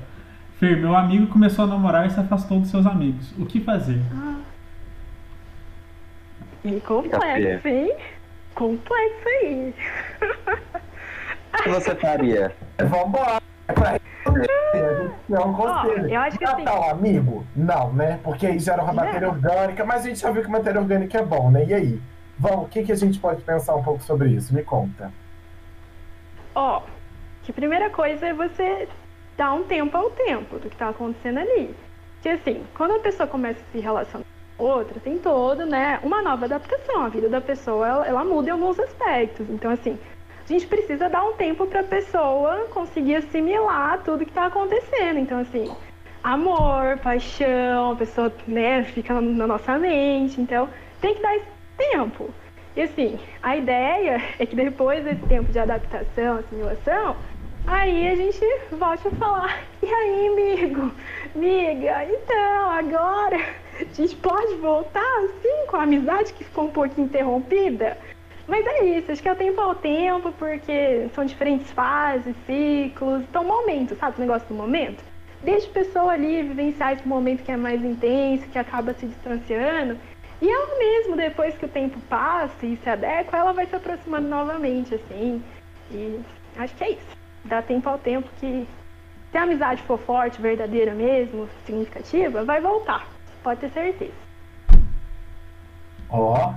Fer, 0.58 0.76
meu 0.76 0.94
amigo 0.94 1.26
começou 1.26 1.64
a 1.64 1.68
namorar 1.68 2.06
e 2.06 2.10
se 2.10 2.20
afastou 2.20 2.60
dos 2.60 2.70
seus 2.70 2.86
amigos. 2.86 3.32
O 3.38 3.44
que 3.46 3.60
fazer? 3.60 4.00
E 6.64 6.80
complexo, 6.80 7.66
hein? 7.68 7.92
Complexo 8.54 9.28
aí. 9.42 9.74
O 11.58 11.62
que 11.64 11.68
você 11.68 11.94
faria? 11.96 12.54
Vambora. 12.78 13.40
É 13.68 13.72
pra 13.72 13.90
responder. 13.92 14.50
A 14.72 15.02
gente 15.02 15.14
quer 15.26 15.38
um 15.40 15.52
conselho. 15.52 16.08
eu 16.08 16.20
acho 16.20 16.38
que 16.38 16.44
assim- 16.44 16.64
Matar 16.64 16.80
um 16.80 16.90
amigo? 16.90 17.46
Não, 17.56 17.92
né? 17.92 18.20
Porque 18.22 18.46
aí 18.46 18.58
gera 18.58 18.82
uma 18.82 18.92
matéria 18.92 19.26
Não. 19.28 19.34
orgânica, 19.34 19.84
mas 19.84 20.04
a 20.04 20.08
gente 20.08 20.20
já 20.20 20.30
viu 20.30 20.42
que 20.42 20.50
matéria 20.50 20.80
orgânica 20.80 21.18
é 21.18 21.24
bom, 21.24 21.50
né? 21.50 21.64
E 21.66 21.74
aí? 21.74 22.02
Vamos, 22.38 22.66
o 22.66 22.68
que, 22.68 22.82
que 22.84 22.92
a 22.92 22.96
gente 22.96 23.18
pode 23.18 23.42
pensar 23.42 23.74
um 23.74 23.82
pouco 23.82 24.02
sobre 24.02 24.28
isso? 24.30 24.54
Me 24.54 24.62
conta. 24.62 25.12
Ó, 26.54 26.82
que 27.42 27.52
primeira 27.52 27.90
coisa 27.90 28.26
é 28.26 28.32
você 28.32 28.88
dar 29.36 29.52
um 29.52 29.64
tempo 29.64 29.96
ao 29.96 30.10
tempo 30.10 30.58
do 30.58 30.70
que 30.70 30.76
tá 30.76 30.88
acontecendo 30.88 31.38
ali. 31.38 31.74
Que 32.20 32.28
assim, 32.28 32.64
quando 32.74 32.92
a 32.92 33.00
pessoa 33.00 33.26
começa 33.26 33.60
a 33.60 33.72
se 33.72 33.78
relacionar 33.78 34.24
com 34.56 34.64
outra, 34.64 35.00
tem 35.00 35.18
todo, 35.18 35.66
né, 35.66 35.98
uma 36.02 36.22
nova 36.22 36.44
adaptação. 36.44 37.02
A 37.02 37.08
vida 37.08 37.28
da 37.28 37.40
pessoa, 37.40 37.86
ela, 37.86 38.06
ela 38.06 38.24
muda 38.24 38.48
em 38.48 38.52
alguns 38.52 38.78
aspectos. 38.78 39.48
Então, 39.50 39.70
assim, 39.70 39.98
a 40.44 40.46
gente 40.46 40.66
precisa 40.66 41.08
dar 41.08 41.24
um 41.24 41.32
tempo 41.32 41.66
pra 41.66 41.82
pessoa 41.82 42.66
conseguir 42.70 43.16
assimilar 43.16 44.02
tudo 44.04 44.24
que 44.24 44.32
tá 44.32 44.46
acontecendo. 44.46 45.18
Então, 45.18 45.40
assim, 45.40 45.70
amor, 46.22 46.98
paixão, 47.02 47.92
a 47.92 47.96
pessoa, 47.96 48.32
né, 48.46 48.84
fica 48.84 49.20
na 49.20 49.46
nossa 49.46 49.78
mente. 49.78 50.40
Então, 50.40 50.68
tem 51.00 51.14
que 51.14 51.22
dar 51.22 51.36
esse 51.36 51.46
tempo. 51.76 52.30
E 52.74 52.80
assim, 52.80 53.18
a 53.42 53.56
ideia 53.56 54.22
é 54.38 54.46
que 54.46 54.56
depois 54.56 55.04
desse 55.04 55.20
tempo 55.26 55.52
de 55.52 55.58
adaptação, 55.58 56.38
assimilação, 56.38 57.16
aí 57.66 58.08
a 58.08 58.14
gente 58.16 58.40
volte 58.72 59.08
a 59.08 59.10
falar. 59.12 59.62
E 59.82 59.86
aí, 59.86 60.28
amigo? 60.28 60.92
Amiga, 61.34 62.04
então, 62.04 62.70
agora 62.70 63.36
a 63.80 63.94
gente 63.94 64.14
pode 64.16 64.54
voltar 64.56 65.18
assim 65.24 65.66
com 65.66 65.76
a 65.76 65.82
amizade 65.82 66.32
que 66.32 66.44
ficou 66.44 66.64
um 66.64 66.70
pouquinho 66.70 67.06
interrompida? 67.06 67.98
Mas 68.46 68.66
é 68.66 68.84
isso, 68.84 69.12
acho 69.12 69.22
que 69.22 69.28
é 69.28 69.32
o 69.32 69.36
tempo 69.36 69.60
ao 69.60 69.74
tempo, 69.74 70.32
porque 70.32 71.08
são 71.14 71.24
diferentes 71.24 71.70
fases, 71.72 72.34
ciclos, 72.44 73.22
então 73.22 73.44
momento, 73.44 73.96
sabe? 73.96 74.18
O 74.18 74.20
negócio 74.20 74.48
do 74.48 74.54
momento. 74.54 75.02
Deixa 75.42 75.66
a 75.66 75.72
pessoa 75.72 76.12
ali 76.12 76.42
vivenciar 76.42 76.92
esse 76.92 77.06
momento 77.06 77.42
que 77.42 77.52
é 77.52 77.56
mais 77.56 77.82
intenso, 77.84 78.46
que 78.48 78.58
acaba 78.58 78.94
se 78.94 79.06
distanciando. 79.06 79.98
E 80.40 80.48
ela 80.48 80.78
mesmo, 80.78 81.16
depois 81.16 81.56
que 81.56 81.64
o 81.64 81.68
tempo 81.68 81.98
passa 82.08 82.66
e 82.66 82.76
se 82.76 82.88
adequa, 82.88 83.38
ela 83.38 83.52
vai 83.52 83.66
se 83.66 83.76
aproximando 83.76 84.28
novamente, 84.28 84.94
assim. 84.94 85.42
E 85.90 86.20
acho 86.56 86.74
que 86.74 86.84
é 86.84 86.90
isso. 86.90 87.21
Dá 87.44 87.60
tempo 87.62 87.88
ao 87.88 87.98
tempo 87.98 88.28
que, 88.38 88.66
se 89.30 89.38
a 89.38 89.42
amizade 89.42 89.82
for 89.82 89.98
forte, 89.98 90.40
verdadeira 90.40 90.94
mesmo, 90.94 91.48
significativa, 91.66 92.44
vai 92.44 92.60
voltar. 92.60 93.06
Pode 93.42 93.60
ter 93.60 93.70
certeza. 93.70 94.12
Ó, 96.08 96.54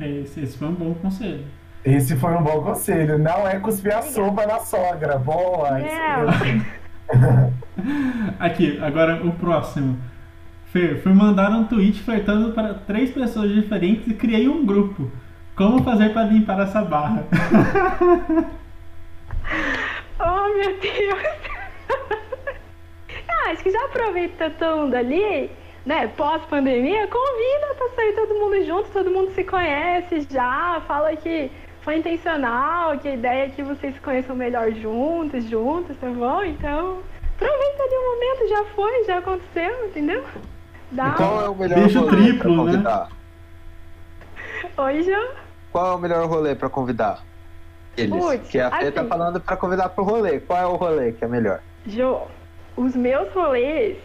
É, 0.00 0.08
Esse, 0.08 0.40
esse 0.40 0.56
foi 0.58 0.68
um 0.68 0.74
bom 0.74 0.94
conselho. 0.94 1.44
esse 1.84 2.16
foi 2.16 2.34
um 2.34 2.42
bom 2.42 2.62
conselho. 2.62 3.18
Não 3.18 3.46
é 3.46 3.58
cuspir 3.60 3.96
a 3.96 4.02
sopa 4.02 4.46
na 4.46 4.60
sogra. 4.60 5.18
Boa. 5.18 5.80
isso 5.80 6.64
É. 7.12 7.50
Aqui, 8.40 8.78
agora 8.82 9.22
o 9.24 9.32
próximo. 9.32 9.98
Fer, 10.72 11.00
fui 11.02 11.12
mandar 11.12 11.50
um 11.50 11.64
tweet 11.66 12.00
flertando 12.02 12.52
para 12.52 12.72
três 12.74 13.10
pessoas 13.10 13.52
diferentes 13.52 14.06
e 14.08 14.14
criei 14.14 14.48
um 14.48 14.64
grupo. 14.64 15.12
Como 15.54 15.82
fazer 15.84 16.08
para 16.12 16.24
limpar 16.24 16.58
essa 16.60 16.82
barra? 16.82 17.24
Oh, 20.20 20.48
meu 20.56 20.78
Deus! 20.78 21.22
ah, 23.28 23.50
acho 23.50 23.62
que 23.62 23.70
já 23.70 23.84
aproveita 23.84 24.50
todo 24.50 24.82
mundo 24.82 24.94
ali, 24.94 25.50
né? 25.84 26.06
Pós-pandemia, 26.16 27.06
convida 27.08 27.74
pra 27.76 27.88
sair 27.96 28.12
todo 28.14 28.34
mundo 28.34 28.64
junto, 28.64 28.90
todo 28.90 29.10
mundo 29.10 29.32
se 29.34 29.44
conhece 29.44 30.26
já, 30.30 30.80
fala 30.86 31.14
que 31.16 31.50
foi 31.82 31.98
intencional, 31.98 32.98
que 32.98 33.08
a 33.08 33.14
ideia 33.14 33.46
é 33.46 33.50
que 33.50 33.62
vocês 33.62 33.94
se 33.94 34.00
conheçam 34.00 34.34
melhor 34.34 34.70
juntos, 34.72 35.44
juntos, 35.48 35.96
tá 35.98 36.08
bom? 36.08 36.42
Então, 36.44 37.00
aproveita 37.34 37.82
ali 37.82 37.94
o 37.94 38.14
momento, 38.14 38.48
já 38.48 38.64
foi, 38.74 39.04
já 39.04 39.18
aconteceu, 39.18 39.86
entendeu? 39.86 40.24
Dá 40.92 41.08
E 41.08 41.12
qual 41.12 41.44
é 41.44 41.48
o 41.48 41.54
melhor 41.54 41.78
Beijo 41.80 42.00
rolê 42.00 42.16
triplo, 42.16 42.38
pra 42.38 42.50
né? 42.50 42.56
convidar? 42.56 43.08
Oi, 44.78 45.02
João. 45.02 45.28
Qual 45.72 45.86
é 45.92 45.94
o 45.96 45.98
melhor 45.98 46.26
rolê 46.26 46.54
pra 46.54 46.68
convidar? 46.70 47.22
Eles. 47.96 48.24
Putz, 48.24 48.48
que 48.48 48.60
a 48.60 48.70
Fê 48.70 48.90
tá 48.90 49.00
assim. 49.00 49.08
falando 49.08 49.40
pra 49.40 49.56
convidar 49.56 49.88
pro 49.90 50.04
rolê. 50.04 50.40
Qual 50.40 50.58
é 50.58 50.66
o 50.66 50.74
rolê 50.76 51.12
que 51.12 51.24
é 51.24 51.28
melhor? 51.28 51.60
Jô, 51.86 52.22
os 52.76 52.94
meus 52.96 53.32
rolês 53.32 53.98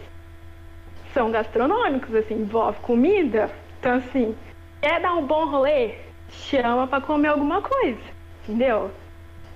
são 1.14 1.32
gastronômicos, 1.32 2.14
assim, 2.14 2.36
envolve 2.36 2.80
comida. 2.82 3.50
Então, 3.80 3.94
assim, 3.96 4.36
quer 4.82 5.02
dar 5.02 5.14
um 5.16 5.26
bom 5.26 5.50
rolê? 5.50 5.96
Chama 6.30 6.86
pra 6.88 7.02
comer 7.02 7.30
alguma 7.30 7.62
coisa, 7.62 8.00
entendeu? 8.44 8.92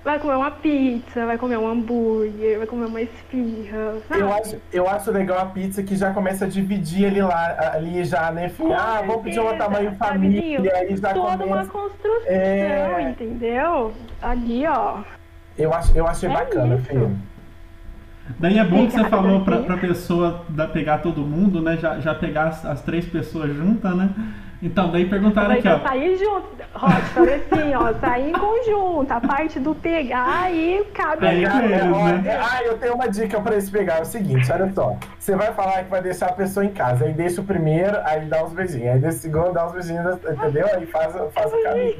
Vai 0.03 0.19
comer 0.19 0.35
uma 0.35 0.51
pizza, 0.51 1.25
vai 1.25 1.37
comer 1.37 1.57
um 1.57 1.65
hambúrguer, 1.65 2.57
vai 2.57 2.67
comer 2.67 2.85
uma 2.87 3.01
esfirra, 3.01 3.95
sabe? 4.09 4.19
Eu 4.21 4.33
acho, 4.33 4.57
eu 4.73 4.89
acho 4.89 5.11
legal 5.11 5.39
a 5.39 5.45
pizza 5.45 5.81
que 5.81 5.95
já 5.95 6.11
começa 6.13 6.43
a 6.43 6.47
dividir 6.49 7.05
ali 7.05 7.21
lá, 7.21 7.71
ali 7.73 8.03
já, 8.03 8.29
né? 8.29 8.51
Com 8.57 8.73
Ah, 8.73 9.01
vamos 9.07 9.23
pedir 9.23 9.39
um 9.39 9.57
tamanho 9.57 9.95
sabe, 9.97 10.13
família, 10.13 10.59
Dinho? 10.59 10.75
aí 10.75 10.97
já 10.97 11.13
Toda 11.13 11.45
uma 11.45 11.65
começa. 11.65 11.69
construção, 11.71 12.21
É. 12.27 13.01
entendeu? 13.09 13.93
Ali, 14.21 14.65
ó. 14.67 14.97
Eu, 15.57 15.73
acho, 15.73 15.97
eu 15.97 16.05
achei 16.05 16.29
É 16.29 16.33
bacana, 16.33 16.75
isso. 16.75 16.85
Fê. 16.85 17.07
Daí 18.39 18.57
é 18.59 18.63
bom 18.65 18.85
que 18.87 18.93
você 18.93 19.05
falou 19.05 19.41
pra, 19.45 19.57
pra 19.59 19.77
pessoa 19.77 20.43
da, 20.49 20.67
pegar 20.67 20.97
todo 20.97 21.21
mundo, 21.21 21.61
né? 21.61 21.77
Já, 21.77 21.99
já 22.01 22.13
pegar 22.15 22.47
as, 22.47 22.65
as 22.65 22.81
três 22.81 23.05
pessoas 23.05 23.53
juntas, 23.55 23.95
né? 23.95 24.09
Então, 24.63 24.89
daí 24.89 25.05
perguntaram 25.05 25.49
Vai 25.49 25.59
aqui, 25.59 25.67
ó. 25.67 25.79
sair 25.85 26.17
junto. 26.17 26.47
Rod, 26.73 27.03
falei 27.13 27.35
assim, 27.35 27.75
ó, 27.75 27.93
sair 27.99 28.29
em 28.29 28.33
conjunto. 28.33 29.11
A 29.11 29.19
parte 29.19 29.59
do 29.59 29.75
pegar 29.75 30.43
aí 30.43 30.87
cabe 30.93 31.27
Aí 31.27 31.45
a 31.45 31.51
com 31.51 31.59
eles, 31.59 31.81
Olha, 31.93 32.17
né? 32.19 32.39
Ah, 32.41 32.63
eu 32.63 32.77
tenho 32.77 32.93
uma 32.95 33.07
dica 33.09 33.41
pra 33.41 33.51
eles 33.51 33.69
pegar. 33.69 33.97
É 33.97 34.01
o 34.01 34.05
seguinte, 34.05 34.49
olha 34.51 34.71
só. 34.71 34.95
Você 35.19 35.35
vai 35.35 35.53
falar 35.53 35.83
que 35.83 35.89
vai 35.89 36.01
deixar 36.01 36.27
a 36.27 36.33
pessoa 36.33 36.65
em 36.65 36.69
casa. 36.69 37.03
Aí 37.03 37.11
deixa 37.11 37.41
o 37.41 37.43
primeiro, 37.43 37.97
aí 38.05 38.21
dá 38.25 38.43
uns 38.43 38.53
beijinhos. 38.53 38.87
Aí 38.87 38.99
deixa 38.99 39.17
o 39.17 39.21
segundo, 39.21 39.51
dá 39.51 39.65
uns 39.65 39.73
beijinhos, 39.73 40.15
entendeu? 40.15 40.67
Aí 40.73 40.85
faz, 40.85 41.13
faz 41.33 41.51
o 41.53 41.63
caminho. 41.63 41.95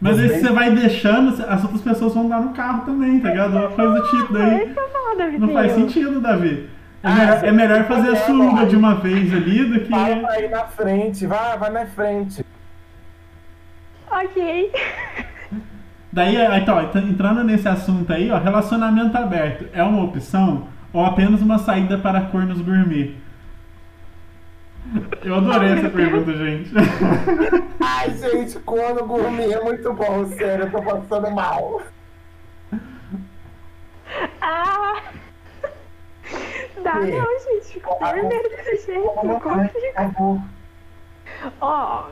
Mas 0.00 0.18
aí 0.18 0.28
você 0.30 0.50
vai 0.50 0.70
deixando, 0.70 1.44
as 1.46 1.62
outras 1.62 1.82
pessoas 1.82 2.14
vão 2.14 2.26
dar 2.26 2.40
no 2.40 2.54
carro 2.54 2.86
também, 2.86 3.20
tá 3.20 3.28
ligado? 3.28 3.54
Uma 3.54 3.68
coisa 3.70 4.00
do 4.00 4.08
tipo, 4.08 4.32
daí 4.32 4.74
Davi. 5.16 5.38
não 5.38 5.48
faz 5.52 5.72
sentido, 5.72 6.20
Davi. 6.20 6.70
É, 7.04 7.08
Ah, 7.08 7.14
melhor, 7.14 7.44
é 7.44 7.52
melhor 7.52 7.84
fazer 7.84 8.08
a 8.10 8.14
você- 8.16 8.26
suruba 8.26 8.64
de 8.66 8.76
uma 8.76 8.94
vez 8.94 9.32
ali 9.34 9.64
do 9.64 9.80
que. 9.80 9.90
Fala 9.90 10.16
pra 10.16 10.40
ir 10.40 10.50
na 10.50 10.64
frente, 10.66 11.26
vai, 11.26 11.58
vai 11.58 11.70
na 11.70 11.86
frente. 11.86 12.46
Ok. 14.10 14.72
Daí, 16.12 16.36
então, 16.60 16.80
ent- 16.82 16.94
entrando 16.96 17.42
nesse 17.42 17.66
assunto 17.66 18.12
aí, 18.12 18.30
ó, 18.30 18.38
relacionamento 18.38 19.16
aberto 19.16 19.66
é 19.72 19.82
uma 19.82 20.04
opção 20.04 20.68
ou 20.92 21.04
apenas 21.04 21.40
uma 21.40 21.58
saída 21.58 21.96
para 21.98 22.20
cornos 22.20 22.60
gourmet? 22.60 23.16
Eu 25.24 25.36
adorei 25.36 25.70
essa 25.72 25.88
pergunta, 25.88 26.36
gente. 26.36 26.70
Ai, 27.80 28.10
gente, 28.10 28.58
quando 28.60 29.04
gourmet 29.06 29.50
é 29.52 29.60
muito 29.62 29.92
bom, 29.94 30.26
sério, 30.26 30.66
eu 30.66 30.70
tô 30.70 30.82
passando 30.82 31.30
mal. 31.30 31.80
Ah! 34.40 35.00
Dá 36.80 36.92
Fê, 36.92 37.10
não, 37.18 37.38
gente. 37.40 37.66
Fica 37.74 37.90
a- 38.00 38.12
vermelho 38.12 38.48
desse 38.50 38.86
jeito. 38.86 39.24
Não 39.24 39.40
consigo. 39.40 40.42
Ó, 41.60 42.04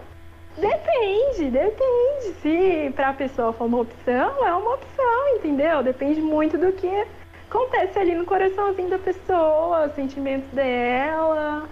depende, 0.57 1.51
depende. 1.51 2.35
Se 2.43 2.93
pra 2.95 3.13
pessoa 3.13 3.53
for 3.53 3.65
uma 3.67 3.81
opção, 3.81 4.47
é 4.47 4.53
uma 4.55 4.75
opção, 4.75 5.29
entendeu? 5.37 5.83
Depende 5.83 6.21
muito 6.21 6.59
do 6.59 6.73
que 6.73 7.07
acontece 7.49 7.99
ali 7.99 8.15
no 8.15 8.25
coraçãozinho 8.25 8.91
da 8.91 8.99
pessoa, 8.99 9.87
os 9.87 9.95
sentimentos 9.95 10.49
dela. 10.51 11.69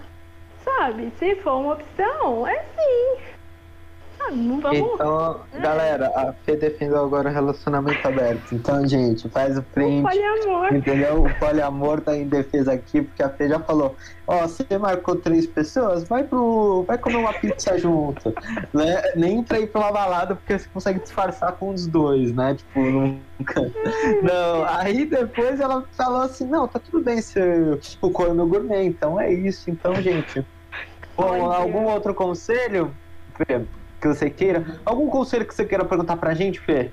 Sabe? 0.63 1.11
Se 1.17 1.35
for 1.37 1.55
uma 1.61 1.73
opção, 1.73 2.45
é 2.47 2.59
sim. 2.75 3.17
Não 4.31 4.59
vamos. 4.59 4.77
Então, 4.77 5.39
galera, 5.59 6.07
a 6.15 6.33
Fê 6.45 6.55
defendeu 6.55 7.03
agora 7.03 7.29
o 7.29 7.33
relacionamento 7.33 8.07
aberto. 8.07 8.53
Então, 8.53 8.87
gente, 8.87 9.27
faz 9.29 9.57
o 9.57 9.63
print. 9.63 10.03
Poliamor. 10.03 10.73
Entendeu? 10.73 11.23
O 11.23 11.39
poliamor 11.39 12.01
tá 12.01 12.15
em 12.15 12.27
defesa 12.27 12.73
aqui, 12.73 13.01
porque 13.01 13.23
a 13.23 13.29
Fê 13.29 13.47
já 13.47 13.59
falou: 13.59 13.95
Ó, 14.27 14.41
você 14.41 14.77
marcou 14.77 15.15
três 15.15 15.47
pessoas, 15.47 16.07
vai 16.07 16.23
pro. 16.23 16.83
Vai 16.83 16.97
comer 16.97 17.17
uma 17.17 17.33
pizza 17.33 17.77
junto. 17.79 18.33
Né? 18.71 19.01
Nem 19.15 19.43
pra 19.43 19.59
ir 19.59 19.67
pra 19.67 19.81
uma 19.81 19.91
balada, 19.91 20.35
porque 20.35 20.59
você 20.59 20.69
consegue 20.71 20.99
disfarçar 20.99 21.53
com 21.53 21.69
os 21.69 21.87
dois, 21.87 22.33
né? 22.33 22.53
Tipo, 22.55 22.79
nunca. 22.79 23.71
Não, 24.21 24.65
aí 24.65 25.05
depois 25.05 25.59
ela 25.59 25.83
falou 25.93 26.21
assim: 26.21 26.45
não, 26.45 26.67
tá 26.67 26.77
tudo 26.79 27.03
bem 27.03 27.21
ser 27.21 27.79
o 28.01 28.11
corno 28.11 28.45
gourmet, 28.45 28.85
então 28.85 29.19
é 29.19 29.33
isso. 29.33 29.71
Então, 29.71 29.95
gente. 29.95 30.45
Bom, 31.17 31.51
algum 31.51 31.85
outro 31.85 32.13
conselho, 32.13 32.95
Fê, 33.35 33.61
que 33.99 34.07
você 34.07 34.29
queira? 34.29 34.65
Algum 34.85 35.09
conselho 35.09 35.45
que 35.45 35.53
você 35.53 35.65
queira 35.65 35.85
perguntar 35.85 36.17
pra 36.17 36.33
gente, 36.33 36.59
Fê? 36.59 36.89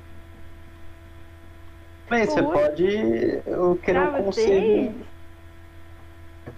Bem, 2.11 2.25
você 2.25 2.43
pode. 2.43 3.43
Eu 3.47 3.79
quero 3.83 4.01
um 4.01 4.25
conselho. 4.25 4.95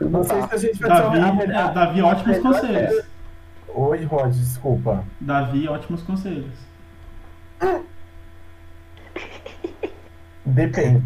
Não 0.01 0.23
sei 0.23 0.43
se 0.43 0.55
a 0.55 0.59
gente 0.59 0.81
vai 0.81 0.91
Davi, 0.91 1.39
ter 1.39 1.55
a 1.55 1.61
é, 1.61 1.73
Davi, 1.73 2.03
ótimos 2.03 2.39
conselhos. 2.39 3.05
Oi, 3.69 4.05
Rod, 4.05 4.33
desculpa. 4.33 5.05
Davi, 5.21 5.69
ótimos 5.69 6.03
conselhos. 6.03 6.53
Depende. 10.45 11.03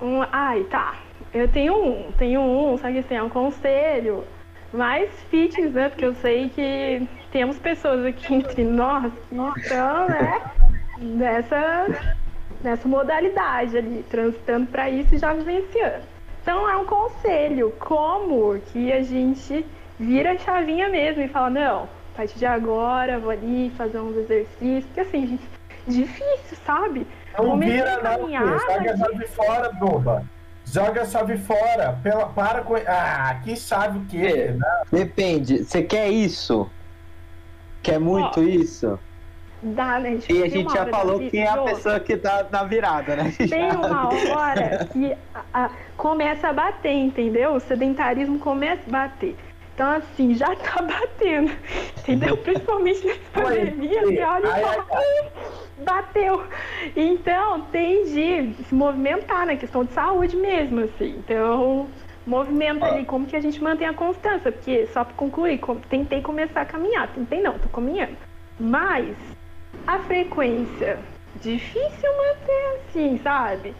Um, 0.00 0.22
ai, 0.32 0.64
tá. 0.64 0.96
Eu 1.32 1.48
tenho 1.48 1.74
um, 1.74 2.12
tenho 2.12 2.40
um, 2.40 2.78
só 2.78 2.90
que 2.90 2.98
assim, 2.98 3.14
é 3.14 3.22
um 3.22 3.28
conselho 3.28 4.24
mais 4.76 5.10
fitness, 5.30 5.72
né? 5.72 5.88
Porque 5.88 6.04
eu 6.04 6.14
sei 6.16 6.48
que 6.50 7.08
temos 7.32 7.58
pessoas 7.58 8.04
aqui 8.04 8.32
entre 8.34 8.64
nós 8.64 9.12
que 9.28 9.60
estão, 9.60 10.08
né, 10.08 10.42
nessa, 10.98 11.86
nessa 12.62 12.88
modalidade 12.88 13.76
ali, 13.78 14.04
transitando 14.10 14.66
para 14.66 14.88
isso 14.90 15.14
e 15.14 15.18
já 15.18 15.32
vivenciando. 15.32 16.04
Então 16.42 16.68
é 16.68 16.76
um 16.76 16.84
conselho, 16.84 17.72
como 17.80 18.58
que 18.72 18.92
a 18.92 19.02
gente 19.02 19.66
vira 19.98 20.32
a 20.32 20.38
chavinha 20.38 20.88
mesmo 20.88 21.22
e 21.22 21.28
fala, 21.28 21.50
não, 21.50 21.82
a 22.14 22.16
partir 22.18 22.38
de 22.38 22.46
agora 22.46 23.18
vou 23.18 23.30
ali 23.30 23.72
fazer 23.76 23.98
uns 23.98 24.16
exercícios, 24.16 24.84
porque 24.86 25.00
assim, 25.00 25.26
gente, 25.26 25.42
difícil, 25.88 26.56
sabe? 26.64 27.06
Não 27.36 27.50
Comecei 27.50 27.76
vira 27.76 28.00
não, 28.02 28.36
a 28.36 28.40
mas- 28.40 28.62
chave 28.62 29.26
fora, 29.26 29.72
boba. 29.72 30.24
Joga 30.66 31.02
a 31.02 31.06
chave 31.06 31.38
fora. 31.38 31.98
Pela, 32.02 32.26
para 32.26 32.62
com. 32.62 32.74
Ah, 32.86 33.40
que 33.44 33.56
chave 33.56 33.98
o 33.98 34.04
quê? 34.06 34.18
É. 34.26 34.52
Não, 34.52 34.84
Depende. 34.90 35.64
Você 35.64 35.82
quer 35.82 36.08
isso? 36.08 36.68
Quer 37.82 38.00
muito 38.00 38.40
Ó, 38.40 38.42
isso? 38.42 38.98
Dá, 39.62 39.98
né? 39.98 40.18
E 40.28 40.42
a 40.42 40.48
gente 40.48 40.72
já 40.72 40.86
falou 40.86 41.18
da 41.18 41.30
quem 41.30 41.42
é 41.42 41.48
a 41.48 41.56
pessoa 41.62 41.98
que 42.00 42.16
tá 42.16 42.46
na 42.50 42.64
virada, 42.64 43.16
né? 43.16 43.32
Tem 43.48 43.70
uma 43.72 44.08
hora 44.36 44.86
que 44.92 45.16
a- 45.34 45.44
a- 45.64 45.70
começa 45.96 46.48
a 46.48 46.52
bater, 46.52 46.92
entendeu? 46.92 47.54
O 47.54 47.60
sedentarismo 47.60 48.38
começa 48.38 48.82
a 48.86 48.90
bater. 48.90 49.36
Então, 49.74 49.90
assim, 49.92 50.34
já 50.34 50.54
tá 50.56 50.82
batendo, 50.82 51.52
entendeu? 51.98 52.36
Principalmente 52.38 53.06
nessa 53.06 53.20
pandemia, 53.32 54.00
você 54.02 54.22
olha 54.22 54.46
e 54.46 54.50
ai, 54.50 54.62
fala, 54.62 54.86
"Hum, 54.90 55.28
bateu. 55.78 56.44
Então, 56.94 57.62
tem 57.72 58.04
de 58.04 58.64
se 58.64 58.74
movimentar, 58.74 59.46
na 59.46 59.56
questão 59.56 59.84
de 59.84 59.92
saúde 59.92 60.36
mesmo, 60.36 60.80
assim. 60.80 61.16
Então, 61.18 61.88
movimento 62.26 62.84
ali, 62.84 63.04
como 63.04 63.26
que 63.26 63.36
a 63.36 63.40
gente 63.40 63.62
mantém 63.62 63.86
a 63.86 63.94
constância? 63.94 64.50
Porque, 64.50 64.86
só 64.86 65.04
para 65.04 65.14
concluir, 65.14 65.60
tentei 65.88 66.22
começar 66.22 66.62
a 66.62 66.66
caminhar. 66.66 67.08
Tentei 67.12 67.40
não, 67.40 67.58
tô 67.58 67.68
caminhando. 67.68 68.16
Mas, 68.58 69.16
a 69.86 69.98
frequência, 70.00 70.98
difícil 71.40 72.10
manter 72.16 72.76
assim, 72.76 73.20
sabe? 73.22 73.74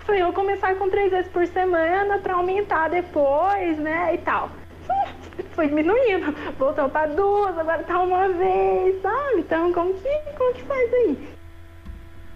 Falei, 0.00 0.22
eu 0.22 0.26
vou 0.26 0.34
começar 0.34 0.74
com 0.76 0.88
três 0.88 1.10
vezes 1.10 1.30
por 1.30 1.46
semana 1.46 2.18
para 2.18 2.34
aumentar 2.34 2.88
depois, 2.88 3.78
né, 3.78 4.14
e 4.14 4.18
tal. 4.18 4.50
Foi 5.52 5.68
diminuindo, 5.68 6.32
voltou 6.58 6.88
para 6.88 7.12
duas, 7.12 7.58
agora 7.58 7.82
tá 7.82 8.00
uma 8.00 8.28
vez, 8.28 9.00
sabe? 9.02 9.40
Então, 9.40 9.72
como 9.72 9.92
que, 9.94 10.08
como 10.36 10.54
que 10.54 10.62
faz 10.62 10.94
aí? 10.94 11.39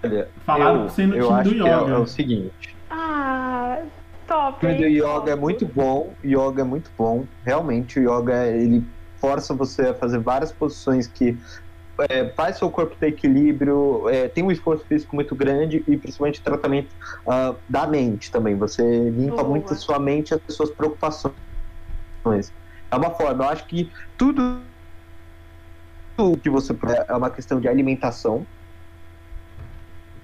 Olha, 0.04 0.28
Falaram 0.44 0.72
eu, 0.72 0.80
pra 0.80 0.88
você 0.88 1.06
no 1.06 1.14
eu 1.14 1.26
time 1.26 1.40
acho 1.40 1.50
do 1.50 1.56
que 1.56 1.68
é, 1.68 1.80
yoga. 1.80 1.92
é 1.92 1.98
o 1.98 2.06
seguinte. 2.06 2.76
Ah, 2.90 3.78
top. 4.26 4.56
O 4.56 4.68
time 4.68 4.74
do 4.74 4.86
yoga 4.86 5.32
é 5.32 5.36
muito 5.36 5.66
bom, 5.66 6.12
yoga 6.24 6.62
é 6.62 6.64
muito 6.64 6.90
bom. 6.96 7.24
Realmente, 7.44 7.98
o 7.98 8.02
yoga 8.02 8.46
ele 8.46 8.84
força 9.18 9.54
você 9.54 9.88
a 9.88 9.94
fazer 9.94 10.18
várias 10.18 10.52
posições 10.52 11.06
que 11.06 11.38
é, 12.10 12.28
faz 12.30 12.58
seu 12.58 12.70
corpo 12.70 12.96
ter 12.96 13.08
equilíbrio, 13.08 14.08
é, 14.08 14.28
tem 14.28 14.42
um 14.42 14.50
esforço 14.50 14.84
físico 14.86 15.14
muito 15.14 15.34
grande 15.34 15.84
e 15.86 15.96
principalmente 15.96 16.42
tratamento 16.42 16.88
ah, 17.26 17.54
da 17.68 17.86
mente 17.86 18.30
também. 18.30 18.56
Você 18.56 18.82
limpa 19.10 19.36
Boa. 19.36 19.48
muito 19.48 19.72
a 19.72 19.76
sua 19.76 19.98
mente 19.98 20.32
e 20.32 20.34
as 20.34 20.54
suas 20.54 20.70
preocupações. 20.70 21.34
É 22.90 22.96
uma 22.96 23.10
forma, 23.10 23.44
eu 23.44 23.48
acho 23.48 23.66
que 23.66 23.90
tudo 24.18 24.60
tudo 26.16 26.38
que 26.38 26.50
você 26.50 26.76
é 27.08 27.14
uma 27.16 27.30
questão 27.30 27.60
de 27.60 27.66
alimentação. 27.68 28.46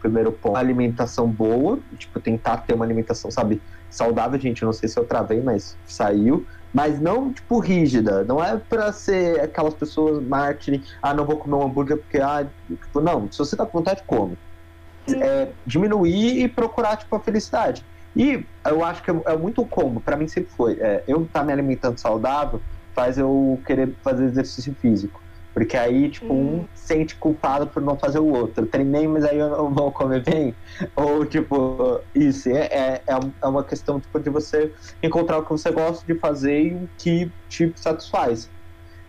Primeiro 0.00 0.32
ponto, 0.32 0.56
alimentação 0.56 1.30
boa, 1.30 1.82
tipo, 1.98 2.20
tentar 2.20 2.58
ter 2.58 2.74
uma 2.74 2.84
alimentação, 2.84 3.30
sabe, 3.30 3.62
saudável, 3.90 4.40
gente, 4.40 4.64
não 4.64 4.72
sei 4.72 4.88
se 4.88 4.98
eu 4.98 5.06
travei, 5.06 5.42
mas 5.42 5.76
saiu, 5.84 6.46
mas 6.72 7.00
não, 7.00 7.32
tipo, 7.32 7.58
rígida, 7.60 8.24
não 8.24 8.42
é 8.42 8.58
pra 8.58 8.92
ser 8.92 9.40
aquelas 9.40 9.74
pessoas 9.74 10.24
mártires, 10.26 10.88
ah, 11.02 11.12
não 11.12 11.26
vou 11.26 11.38
comer 11.38 11.56
um 11.56 11.66
hambúrguer 11.66 11.98
porque, 11.98 12.18
ah, 12.18 12.50
tipo, 12.66 13.00
não, 13.00 13.30
se 13.30 13.38
você 13.38 13.56
tá 13.56 13.66
com 13.66 13.78
vontade, 13.78 14.02
come. 14.06 14.38
É, 15.08 15.54
diminuir 15.66 16.42
e 16.44 16.48
procurar, 16.48 16.96
tipo, 16.96 17.14
a 17.16 17.22
felicidade. 17.22 17.84
E 18.14 18.48
eu 18.66 18.84
acho 18.84 19.02
que 19.02 19.10
é, 19.10 19.14
é 19.26 19.36
muito 19.36 19.66
combo, 19.68 20.00
pra 20.00 20.16
mim 20.16 20.28
sempre 20.28 20.50
foi, 20.56 20.78
é, 20.80 21.04
eu 21.06 21.24
estar 21.24 21.44
me 21.44 21.52
alimentando 21.52 22.00
saudável 22.00 22.62
faz 22.94 23.18
eu 23.18 23.62
querer 23.66 23.96
fazer 24.02 24.24
exercício 24.24 24.74
físico. 24.80 25.22
Porque 25.54 25.76
aí, 25.76 26.10
tipo, 26.10 26.32
um 26.34 26.62
Hum. 26.62 26.68
sente 26.74 27.18
culpado 27.18 27.70
por 27.70 27.82
não 27.82 27.98
fazer 27.98 28.20
o 28.20 28.26
outro. 28.26 28.66
Treinei, 28.66 29.06
mas 29.08 29.24
aí 29.24 29.38
eu 29.38 29.50
não 29.50 29.74
vou 29.74 29.92
comer 29.92 30.22
bem. 30.24 30.56
Ou, 30.96 31.26
tipo, 31.26 32.04
isso. 32.14 32.48
É, 32.48 32.66
é, 32.66 32.94
é 33.08 33.14
é 33.42 33.46
uma 33.48 33.64
questão, 33.66 34.00
tipo, 34.00 34.18
de 34.20 34.30
você 34.30 34.72
encontrar 35.02 35.38
o 35.38 35.44
que 35.44 35.50
você 35.50 35.70
gosta 35.72 36.04
de 36.06 36.18
fazer 36.20 36.60
e 36.62 36.74
o 36.76 36.90
que 36.98 37.32
te 37.48 37.72
satisfaz. 37.76 38.50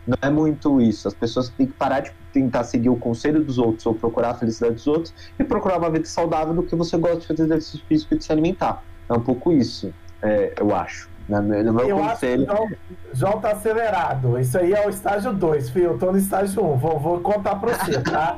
Não 0.05 0.15
é 0.23 0.31
muito 0.31 0.81
isso. 0.81 1.07
As 1.07 1.13
pessoas 1.15 1.51
têm 1.51 1.67
que 1.67 1.75
parar 1.75 2.01
de 2.01 2.11
tentar 2.31 2.63
seguir 2.63 2.89
o 2.89 2.97
conselho 2.97 3.43
dos 3.45 3.57
outros 3.59 3.85
ou 3.85 3.95
procurar 3.95 4.31
a 4.31 4.35
felicidade 4.39 4.75
dos 4.75 4.87
outros 4.87 5.13
e 5.39 5.43
procurar 5.43 5.77
uma 5.77 5.91
vida 5.91 6.05
saudável 6.05 6.53
do 6.55 6.65
que 6.65 6.75
você 6.75 6.97
gosta 6.97 7.19
de 7.19 7.27
fazer 7.27 7.43
exercício 7.43 7.85
físico 7.87 8.15
e 8.15 8.17
de 8.17 8.25
se 8.25 8.31
alimentar. 8.31 8.83
É 9.09 9.13
um 9.13 9.23
pouco 9.23 9.51
isso, 9.51 9.95
é, 10.23 10.55
eu 10.59 10.73
acho. 10.75 11.10
No 11.29 11.41
meu, 11.41 11.63
no 11.63 11.73
meu 11.73 11.87
Eu 11.87 11.97
acho 12.03 12.19
que 12.19 12.27
conselho. 12.37 12.43
o 12.43 12.45
João, 12.55 12.69
João 13.13 13.39
tá 13.41 13.51
acelerado. 13.51 14.39
Isso 14.39 14.57
aí 14.57 14.73
é 14.73 14.85
o 14.85 14.89
estágio 14.89 15.31
2, 15.33 15.69
Fê. 15.69 15.85
Eu 15.85 15.97
tô 15.97 16.11
no 16.11 16.17
estágio 16.17 16.63
1. 16.63 16.73
Um. 16.73 16.77
Vou, 16.77 16.99
vou 16.99 17.19
contar 17.21 17.55
pra 17.55 17.73
você, 17.73 17.99
tá? 18.01 18.37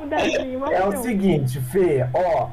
É 0.72 0.86
o 0.86 1.02
seguinte, 1.02 1.60
Fê, 1.60 2.06
ó. 2.12 2.48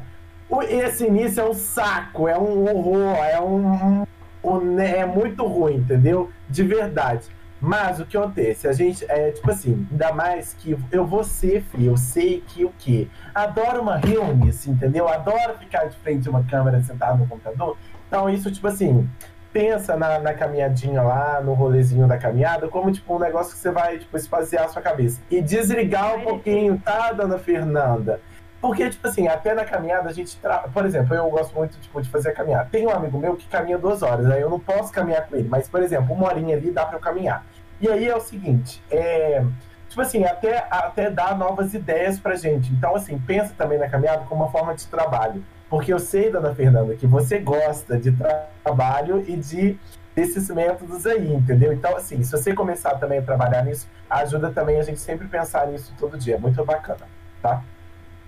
Esse 0.68 1.06
início 1.08 1.42
é 1.42 1.50
um 1.50 1.54
saco, 1.54 2.28
é 2.28 2.38
um 2.38 2.64
horror, 2.64 3.16
é 3.24 3.40
um. 3.40 4.04
um- 4.44 4.80
é 4.80 5.06
muito 5.06 5.46
ruim, 5.46 5.76
entendeu? 5.78 6.30
De 6.50 6.64
verdade. 6.64 7.28
Mas 7.64 8.00
o 8.00 8.06
que 8.08 8.18
acontece? 8.18 8.68
A 8.68 8.74
gente, 8.74 9.06
é 9.08 9.30
tipo 9.30 9.52
assim, 9.52 9.88
ainda 9.92 10.12
mais 10.12 10.56
que 10.56 10.76
eu 10.92 11.06
vou 11.06 11.24
ser, 11.24 11.62
Fê, 11.62 11.84
eu 11.88 11.96
sei 11.96 12.44
que 12.48 12.66
o 12.66 12.74
quê? 12.80 13.08
Adoro 13.36 13.82
uma 13.84 13.98
reunião, 13.98 14.50
entendeu? 14.68 15.08
Adoro 15.08 15.54
ficar 15.60 15.86
de 15.86 15.96
frente 15.98 16.28
a 16.28 16.32
uma 16.32 16.44
câmera 16.44 16.82
sentado 16.82 17.20
no 17.20 17.28
computador. 17.28 17.78
Então, 18.08 18.28
isso, 18.30 18.52
tipo 18.52 18.66
assim, 18.68 19.08
pensa 19.52 19.96
na, 19.96 20.20
na 20.20 20.34
caminhadinha 20.34 21.02
lá, 21.02 21.42
no 21.42 21.54
rolezinho 21.54 22.08
da 22.08 22.18
caminhada, 22.18 22.68
como 22.68 22.92
tipo 22.92 23.16
um 23.16 23.20
negócio 23.20 23.54
que 23.54 23.60
você 23.60 23.72
vai 23.72 24.00
tipo, 24.00 24.16
esvaziar 24.18 24.66
a 24.66 24.70
sua 24.70 24.82
cabeça. 24.82 25.22
E 25.30 25.42
desligar 25.42 26.16
um 26.16 26.22
pouquinho, 26.22 26.82
tá, 26.84 27.12
dona 27.12 27.38
Fernanda? 27.38 28.20
Porque, 28.62 28.88
tipo 28.92 29.08
assim, 29.08 29.28
até 29.28 29.56
na 29.56 29.66
caminhada 29.66 30.10
a 30.10 30.14
gente. 30.14 30.38
Tra... 30.38 30.60
Por 30.60 30.86
exemplo, 30.86 31.16
eu 31.16 31.28
gosto 31.32 31.54
muito 31.56 31.80
tipo, 31.80 32.00
de 32.00 32.08
fazer 32.08 32.30
a 32.30 32.34
caminhada. 32.34 32.70
Tem 32.72 32.86
um 32.86 32.92
amigo 32.92 33.18
meu 33.18 33.36
que 33.36 33.48
caminha 33.48 33.78
duas 33.78 34.04
horas, 34.04 34.28
aí 34.28 34.40
eu 34.40 34.50
não 34.50 34.60
posso 34.60 34.94
caminhar 34.94 35.28
com 35.28 35.36
ele. 35.36 35.50
Mas, 35.50 35.68
por 35.68 35.82
exemplo, 35.82 36.14
uma 36.14 36.28
horinha 36.28 36.56
ali 36.56 36.70
dá 36.70 36.86
pra 36.86 36.98
eu 36.98 37.02
caminhar. 37.02 37.44
E 37.82 37.90
aí 37.90 38.08
é 38.08 38.16
o 38.16 38.22
seguinte, 38.22 38.82
é. 38.92 39.44
Tipo 39.90 40.02
assim, 40.04 40.24
até, 40.24 40.66
até 40.70 41.10
dar 41.10 41.38
novas 41.38 41.74
ideias 41.74 42.20
pra 42.20 42.36
gente. 42.36 42.72
Então, 42.72 42.96
assim, 42.96 43.18
pensa 43.18 43.54
também 43.58 43.80
na 43.80 43.90
caminhada 43.90 44.24
como 44.26 44.44
uma 44.44 44.52
forma 44.52 44.74
de 44.76 44.88
trabalho. 44.88 45.44
Porque 45.72 45.94
eu 45.94 46.00
sei, 46.00 46.30
dona 46.32 46.54
Fernanda, 46.54 46.96
que 46.96 47.08
você 47.08 47.40
gosta 47.40 47.98
de 47.98 48.12
tra- 48.12 48.50
trabalho 48.64 49.24
e 49.28 49.38
de 49.38 49.80
desses 50.16 50.50
métodos 50.50 51.06
aí, 51.08 51.34
entendeu? 51.34 51.74
Então, 51.74 51.96
assim, 51.96 52.22
se 52.24 52.32
você 52.32 52.54
começar 52.54 52.96
também 53.00 53.20
a 53.20 53.24
trabalhar 53.24 53.64
nisso, 53.64 53.88
ajuda 54.10 54.52
também 54.52 54.80
a 54.80 54.84
gente 54.84 55.00
sempre 55.00 55.28
pensar 55.30 55.68
nisso 55.68 55.96
todo 55.98 56.18
dia. 56.18 56.38
Muito 56.38 56.64
bacana, 56.66 57.08
tá? 57.42 57.64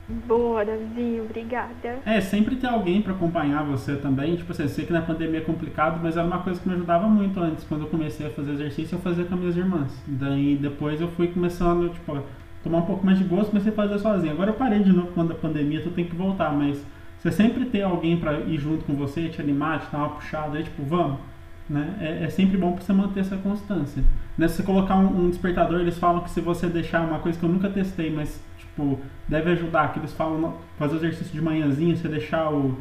Boa, 0.07 0.65
Davi, 0.65 1.21
obrigada. 1.21 1.99
É, 2.05 2.21
sempre 2.21 2.55
ter 2.57 2.67
alguém 2.67 3.01
pra 3.01 3.13
acompanhar 3.13 3.63
você 3.65 3.95
também. 3.97 4.35
Tipo 4.37 4.51
assim, 4.53 4.63
eu 4.63 4.69
sei 4.69 4.85
que 4.85 4.93
na 4.93 5.01
pandemia 5.01 5.39
é 5.39 5.43
complicado, 5.43 5.99
mas 6.01 6.17
era 6.17 6.25
uma 6.27 6.41
coisa 6.43 6.59
que 6.61 6.67
me 6.67 6.75
ajudava 6.75 7.07
muito 7.07 7.39
antes. 7.39 7.65
Quando 7.65 7.81
eu 7.85 7.89
comecei 7.89 8.27
a 8.27 8.29
fazer 8.31 8.51
exercício, 8.53 8.95
eu 8.95 9.01
fazia 9.01 9.25
com 9.25 9.33
as 9.35 9.39
minhas 9.41 9.57
irmãs. 9.57 9.91
Daí 10.07 10.57
depois 10.57 11.01
eu 11.01 11.09
fui 11.09 11.27
começando, 11.29 11.89
tipo, 11.93 12.15
a 12.15 12.23
tomar 12.63 12.79
um 12.79 12.85
pouco 12.85 13.05
mais 13.05 13.17
de 13.17 13.25
gosto, 13.25 13.49
comecei 13.49 13.71
a 13.71 13.75
fazer 13.75 13.99
sozinho. 13.99 14.33
Agora 14.33 14.51
eu 14.51 14.55
parei 14.55 14.79
de 14.83 14.91
novo 14.93 15.11
quando 15.13 15.31
a 15.31 15.35
pandemia, 15.35 15.81
tu 15.83 15.91
tem 15.91 16.05
que 16.05 16.15
voltar, 16.15 16.51
mas 16.53 16.81
você 17.23 17.31
sempre 17.31 17.63
ter 17.65 17.83
alguém 17.83 18.17
pra 18.17 18.33
ir 18.33 18.59
junto 18.59 18.83
com 18.83 18.93
você, 18.95 19.29
te 19.29 19.39
animar, 19.39 19.79
te 19.79 19.89
dar 19.89 19.99
uma 19.99 20.09
puxada 20.09 20.57
aí, 20.57 20.63
tipo, 20.65 20.83
vamos. 20.83 21.19
Né? 21.69 21.95
É, 22.01 22.25
é 22.25 22.29
sempre 22.29 22.57
bom 22.57 22.73
pra 22.73 22.83
você 22.83 22.91
manter 22.91 23.21
essa 23.21 23.37
constância. 23.37 24.03
Né? 24.37 24.45
Se 24.49 24.57
você 24.57 24.63
colocar 24.63 24.97
um, 24.97 25.25
um 25.25 25.29
despertador, 25.29 25.79
eles 25.79 25.97
falam 25.97 26.19
que 26.19 26.29
se 26.29 26.41
você 26.41 26.67
deixar 26.67 27.01
uma 27.07 27.19
coisa 27.19 27.39
que 27.39 27.45
eu 27.45 27.49
nunca 27.49 27.69
testei, 27.69 28.13
mas 28.13 28.43
tipo, 28.57 28.99
deve 29.25 29.51
ajudar, 29.51 29.93
que 29.93 29.99
eles 29.99 30.11
falam 30.11 30.55
fazer 30.77 30.95
o 30.95 30.97
exercício 30.97 31.33
de 31.33 31.41
manhãzinha, 31.41 31.95
você 31.95 32.09
deixar 32.09 32.51
o, 32.51 32.77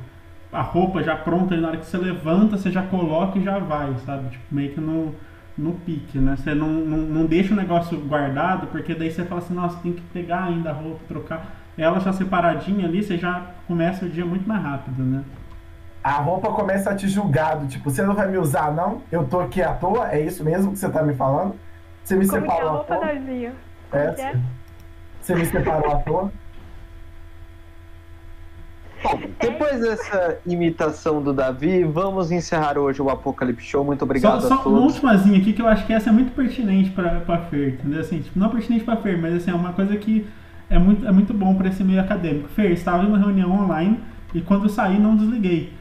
a 0.53 0.61
roupa 0.61 1.05
já 1.05 1.15
pronta 1.15 1.57
na 1.57 1.69
hora 1.69 1.77
que 1.77 1.87
você 1.87 1.97
levanta, 1.97 2.57
você 2.57 2.73
já 2.73 2.83
coloca 2.83 3.39
e 3.39 3.45
já 3.45 3.61
vai, 3.61 3.95
sabe? 4.05 4.31
Tipo, 4.31 4.45
meio 4.53 4.73
que 4.73 4.81
no, 4.81 5.15
no 5.57 5.75
pique, 5.75 6.19
né? 6.19 6.35
Você 6.37 6.53
não, 6.53 6.67
não, 6.67 6.99
não 6.99 7.27
deixa 7.27 7.55
o 7.55 7.57
negócio 7.57 7.97
guardado, 8.01 8.67
porque 8.67 8.93
daí 8.93 9.13
você 9.13 9.25
fala 9.25 9.41
assim, 9.41 9.55
nossa, 9.55 9.79
tem 9.79 9.93
que 9.93 10.03
pegar 10.13 10.45
ainda 10.45 10.71
a 10.71 10.73
roupa, 10.73 11.01
trocar. 11.07 11.62
Ela 11.77 11.99
já 12.01 12.13
separadinha 12.13 12.87
ali, 12.87 13.03
você 13.03 13.17
já 13.17 13.47
começa 13.67 14.05
o 14.05 14.09
dia 14.09 14.25
muito 14.25 14.47
mais 14.47 14.63
rápido, 14.63 15.03
né? 15.03 15.25
a 16.03 16.15
roupa 16.15 16.51
começa 16.51 16.91
a 16.91 16.97
te 16.97 17.07
julgar, 17.09 17.57
do 17.57 17.67
tipo, 17.69 17.89
você 17.89 18.03
não 18.03 18.15
vai 18.15 18.27
me 18.29 18.37
usar, 18.37 18.73
não? 18.73 19.03
Eu 19.11 19.25
tô 19.25 19.39
aqui 19.39 19.63
à 19.63 19.73
toa? 19.73 20.11
É 20.11 20.21
isso 20.21 20.43
mesmo 20.43 20.73
que 20.73 20.79
você 20.79 20.89
tá 20.89 21.03
me 21.03 21.15
falando? 21.15 21.55
Você 22.03 22.17
me 22.17 22.27
Como 22.27 22.43
que 22.43 22.49
é 22.49 22.51
a 22.51 22.55
separou 22.55 22.69
à 22.69 22.73
roupa, 22.73 22.97
toa? 22.97 23.07
Davinho? 23.07 23.53
É, 23.93 23.99
é? 23.99 24.41
Você 25.21 25.35
me 25.37 25.47
separou 25.47 25.93
à 25.93 25.99
toa? 25.99 26.33
Bom, 29.05 29.21
depois 29.41 29.81
dessa 29.81 30.39
imitação 30.47 31.23
do 31.23 31.33
Davi, 31.33 31.85
vamos 31.85 32.31
encerrar 32.33 32.79
hoje 32.79 33.01
o 33.03 33.09
Apocalipse 33.11 33.67
Show. 33.67 33.85
Muito 33.85 34.01
Só, 34.01 34.05
obrigado 34.05 34.39
a 34.39 34.41
só 34.41 34.55
uma 34.55 34.63
todos. 34.65 34.95
ultimazinha 34.95 35.39
aqui 35.39 35.53
que 35.53 35.63
eu 35.63 35.69
acho 35.69 35.87
que 35.87 35.93
essa 35.93 36.11
é 36.11 36.13
muito 36.13 36.33
pertinente 36.35 36.91
pra, 36.91 37.21
pra 37.21 37.39
Fer, 37.43 37.75
entendeu? 37.75 38.01
Assim, 38.01 38.21
tipo, 38.21 38.39
não 38.39 38.49
pertinente 38.49 38.85
pra 38.85 38.97
Fer, 38.97 39.21
mas 39.21 39.35
assim, 39.35 39.51
é 39.51 39.55
uma 39.55 39.73
coisa 39.73 39.97
que 39.97 40.27
é 40.73 40.79
muito, 40.79 41.07
é 41.07 41.13
muito 41.13 41.35
bom 41.35 41.55
pra 41.55 41.69
esse 41.69 41.85
meio 41.85 42.01
acadêmico. 42.01 42.49
Fer, 42.49 42.71
estava 42.71 43.05
em 43.05 43.07
uma 43.07 43.19
reunião 43.19 43.51
online 43.51 44.01
e 44.35 44.41
quando 44.41 44.65
eu 44.65 44.69
saí 44.69 44.99
não 44.99 45.17
desliguei. 45.17 45.73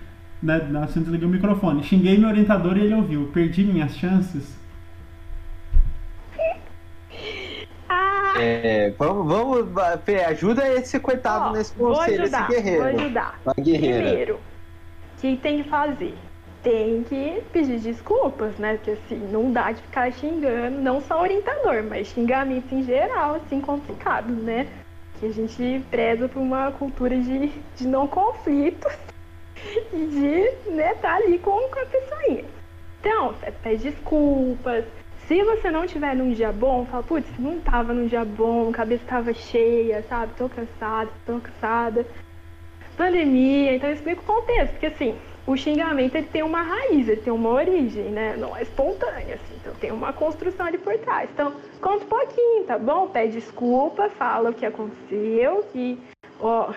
Né? 0.41 0.67
Não, 0.69 0.83
assim, 0.83 1.01
desliguei 1.01 1.27
o 1.27 1.31
microfone. 1.31 1.83
Xinguei 1.83 2.17
meu 2.17 2.29
orientador 2.29 2.77
e 2.77 2.81
ele 2.81 2.93
ouviu. 2.95 3.29
Perdi 3.33 3.63
minhas 3.63 3.95
chances. 3.95 4.59
Ah, 7.89 8.33
É, 8.39 8.93
vamos, 8.97 9.27
vamos, 9.27 9.67
Fê, 10.05 10.23
ajuda 10.23 10.67
esse 10.73 10.99
coitado 10.99 11.49
ó, 11.49 11.51
nesse 11.53 11.77
vou 11.77 11.93
conselho, 11.93 12.23
ajudar, 12.23 12.49
esse 12.49 12.61
guerreiro. 12.61 12.83
vou 12.83 13.01
ajudar. 13.01 13.39
Primeiro, 13.53 14.35
o 14.35 15.21
que 15.21 15.37
tem 15.37 15.61
que 15.63 15.69
fazer? 15.69 16.15
Tem 16.63 17.03
que 17.03 17.41
pedir 17.51 17.79
desculpas, 17.79 18.55
né? 18.57 18.75
Porque 18.75 18.91
assim, 18.91 19.17
não 19.31 19.51
dá 19.51 19.71
de 19.71 19.81
ficar 19.81 20.11
xingando, 20.13 20.79
não 20.79 21.01
só 21.01 21.19
o 21.19 21.21
orientador, 21.23 21.83
mas 21.89 22.07
xingamento 22.07 22.73
em 22.73 22.83
geral, 22.83 23.35
assim, 23.35 23.59
complicado, 23.59 24.31
né? 24.31 24.67
Que 25.21 25.27
a 25.27 25.31
gente 25.31 25.85
preza 25.89 26.27
por 26.27 26.41
uma 26.41 26.69
cultura 26.71 27.15
de, 27.15 27.47
de 27.77 27.87
não 27.87 28.07
conflitos 28.07 28.91
e 29.93 30.07
de, 30.07 30.71
né, 30.71 30.93
tá 30.95 31.15
ali 31.15 31.39
com, 31.39 31.51
com 31.51 31.79
a 31.79 31.85
pessoinha. 31.85 32.43
Então, 32.99 33.33
pede 33.63 33.91
desculpas. 33.91 34.83
Se 35.27 35.41
você 35.43 35.71
não 35.71 35.87
tiver 35.87 36.13
num 36.15 36.33
dia 36.33 36.51
bom, 36.51 36.85
fala, 36.85 37.03
putz, 37.03 37.29
não 37.39 37.61
tava 37.61 37.93
num 37.93 38.07
dia 38.07 38.25
bom, 38.25 38.69
cabeça 38.73 39.05
tava 39.07 39.33
cheia, 39.33 40.03
sabe? 40.09 40.33
Tô 40.35 40.49
cansada, 40.49 41.09
tô 41.25 41.39
cansada 41.39 42.05
pandemia, 43.01 43.75
então 43.75 43.91
explica 43.91 44.21
o 44.21 44.25
contexto, 44.25 44.73
porque 44.73 44.85
assim, 44.85 45.15
o 45.45 45.57
xingamento 45.57 46.15
ele 46.15 46.27
tem 46.27 46.43
uma 46.43 46.61
raiz, 46.61 47.07
ele 47.07 47.21
tem 47.21 47.33
uma 47.33 47.49
origem, 47.49 48.05
né? 48.05 48.35
Não 48.37 48.55
é 48.55 48.61
espontâneo, 48.61 49.35
assim, 49.35 49.55
então 49.59 49.73
tem 49.75 49.91
uma 49.91 50.13
construção 50.13 50.65
ali 50.65 50.77
por 50.77 50.97
trás. 50.99 51.29
Então, 51.33 51.53
conta 51.81 52.05
um 52.05 52.07
pouquinho, 52.07 52.63
tá 52.65 52.77
bom? 52.77 53.07
Pede 53.07 53.33
desculpa, 53.33 54.09
fala 54.09 54.51
o 54.51 54.53
que 54.53 54.65
aconteceu, 54.65 55.63
que, 55.71 55.99
ó, 56.39 56.73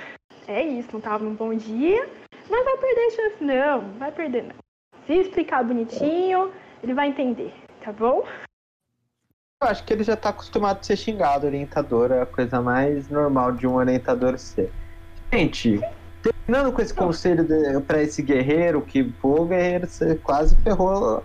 é 0.49 0.63
isso, 0.63 0.89
não 0.93 1.01
tava 1.01 1.25
num 1.25 1.35
bom 1.35 1.55
dia, 1.55 2.09
mas 2.49 2.65
vai 2.65 2.77
perder 2.79 3.11
chance, 3.11 3.45
não, 3.45 3.83
não 3.83 3.99
vai 3.99 4.13
perder 4.13 4.45
não. 4.45 4.55
Se 5.07 5.13
explicar 5.13 5.63
bonitinho, 5.63 6.51
ele 6.83 6.95
vai 6.95 7.09
entender, 7.09 7.53
tá 7.83 7.93
bom? 7.93 8.25
Eu 9.63 9.69
acho 9.69 9.85
que 9.85 9.93
ele 9.93 10.05
já 10.05 10.17
tá 10.17 10.31
acostumado 10.31 10.81
a 10.81 10.83
ser 10.83 10.97
xingado, 10.97 11.47
orientador, 11.47 12.13
é 12.13 12.23
a 12.23 12.27
coisa 12.27 12.61
mais 12.61 13.09
normal 13.09 13.53
de 13.53 13.67
um 13.67 13.77
orientador 13.77 14.39
ser. 14.39 14.73
Gente, 15.33 15.81
terminando 16.25 16.73
com 16.73 16.81
esse 16.81 16.95
conselho 16.95 17.47
pra 17.87 18.03
esse 18.03 18.23
guerreiro, 18.23 18.81
que, 18.83 19.05
pô, 19.05 19.45
guerreiro, 19.45 19.87
você 19.87 20.15
quase 20.15 20.57
ferrou, 20.57 21.23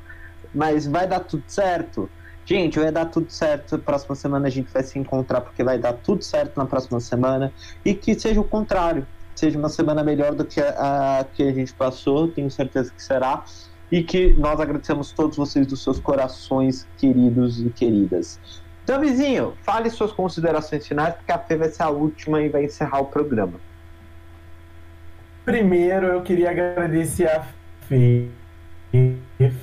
mas 0.54 0.86
vai 0.86 1.08
dar 1.08 1.22
tudo 1.22 1.44
certo. 1.48 2.10
Gente, 2.46 2.80
vai 2.80 2.92
dar 2.92 3.06
tudo 3.06 3.30
certo. 3.30 3.78
Próxima 3.78 4.16
semana 4.16 4.48
a 4.48 4.50
gente 4.50 4.72
vai 4.74 4.82
se 4.82 4.98
encontrar 4.98 5.42
porque 5.42 5.64
vai 5.64 5.78
dar 5.78 5.94
tudo 5.94 6.24
certo 6.24 6.58
na 6.58 6.66
próxima 6.66 7.00
semana. 7.00 7.54
E 7.86 7.94
que 7.94 8.20
seja 8.20 8.42
o 8.42 8.44
contrário. 8.44 9.06
Seja 9.36 9.58
uma 9.58 9.70
semana 9.70 10.04
melhor 10.04 10.34
do 10.34 10.44
que 10.44 10.60
a, 10.60 11.20
a 11.20 11.24
que 11.24 11.44
a 11.44 11.54
gente 11.54 11.72
passou, 11.74 12.28
tenho 12.28 12.50
certeza 12.50 12.92
que 12.92 13.02
será. 13.02 13.46
E 13.92 14.04
que 14.04 14.34
nós 14.34 14.60
agradecemos 14.60 15.12
todos 15.12 15.38
vocês 15.38 15.68
dos 15.68 15.84
seus 15.84 16.00
corações 16.00 16.88
queridos 16.98 17.62
e 17.62 17.70
queridas. 17.70 18.40
Davizinho, 18.86 19.54
fale 19.62 19.90
suas 19.92 20.12
considerações 20.12 20.88
finais, 20.88 21.14
porque 21.14 21.32
a 21.32 21.38
Fê 21.38 21.56
vai 21.56 21.70
ser 21.70 21.84
a 21.84 21.90
última 21.90 22.42
e 22.42 22.50
vai 22.50 22.66
encerrar 22.66 23.02
o 23.02 23.06
programa. 23.06 23.60
Primeiro, 25.50 26.06
eu 26.06 26.22
queria 26.22 26.52
agradecer 26.52 27.26
a 27.26 27.44
Fê. 27.88 28.28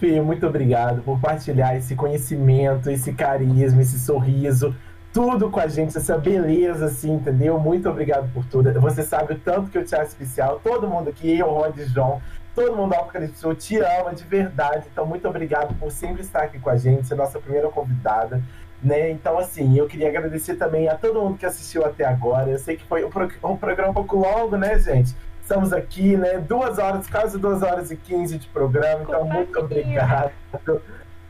Fê, 0.01 0.21
muito 0.21 0.45
obrigado 0.45 1.01
por 1.03 1.21
partilhar 1.21 1.77
esse 1.77 1.95
conhecimento, 1.95 2.91
esse 2.91 3.13
carisma, 3.13 3.83
esse 3.83 3.97
sorriso, 4.01 4.75
tudo 5.13 5.49
com 5.49 5.61
a 5.61 5.69
gente, 5.69 5.97
essa 5.97 6.19
beleza, 6.19 6.87
assim, 6.87 7.13
entendeu? 7.13 7.57
Muito 7.61 7.89
obrigado 7.89 8.29
por 8.35 8.45
tudo. 8.47 8.81
Você 8.81 9.05
sabe 9.05 9.35
o 9.35 9.39
tanto 9.39 9.71
que 9.71 9.79
eu 9.79 9.85
te 9.85 9.95
acho 9.95 10.09
especial, 10.09 10.59
todo 10.59 10.89
mundo 10.89 11.09
aqui, 11.09 11.39
eu, 11.39 11.51
Rod 11.51 11.79
e 11.79 11.85
João, 11.85 12.21
todo 12.53 12.75
mundo 12.75 12.89
do 12.89 12.97
Apocalipse 12.97 13.55
te 13.55 13.79
ama 13.79 14.13
de 14.13 14.25
verdade. 14.25 14.89
Então, 14.93 15.07
muito 15.07 15.29
obrigado 15.29 15.73
por 15.79 15.93
sempre 15.93 16.23
estar 16.23 16.43
aqui 16.43 16.59
com 16.59 16.69
a 16.69 16.77
gente, 16.77 17.07
ser 17.07 17.15
nossa 17.15 17.39
primeira 17.39 17.69
convidada. 17.69 18.43
Né? 18.83 19.11
Então, 19.13 19.39
assim, 19.39 19.79
eu 19.79 19.87
queria 19.87 20.09
agradecer 20.09 20.57
também 20.57 20.89
a 20.89 20.97
todo 20.97 21.23
mundo 21.23 21.39
que 21.39 21.47
assistiu 21.47 21.87
até 21.87 22.05
agora. 22.05 22.51
Eu 22.51 22.59
sei 22.59 22.77
que 22.77 22.85
foi 22.85 23.05
um 23.05 23.57
programa 23.57 23.91
um 23.91 23.95
pouco 23.95 24.17
longo, 24.17 24.57
né, 24.57 24.77
gente? 24.81 25.15
Estamos 25.47 25.73
aqui, 25.73 26.16
né? 26.16 26.39
Duas 26.39 26.77
horas, 26.77 27.06
quase 27.06 27.39
duas 27.39 27.62
horas 27.62 27.93
e 27.93 27.97
quinze 27.97 28.36
de 28.36 28.48
programa. 28.48 29.05
Então, 29.05 29.24
muito 29.24 29.56
obrigado 29.60 30.32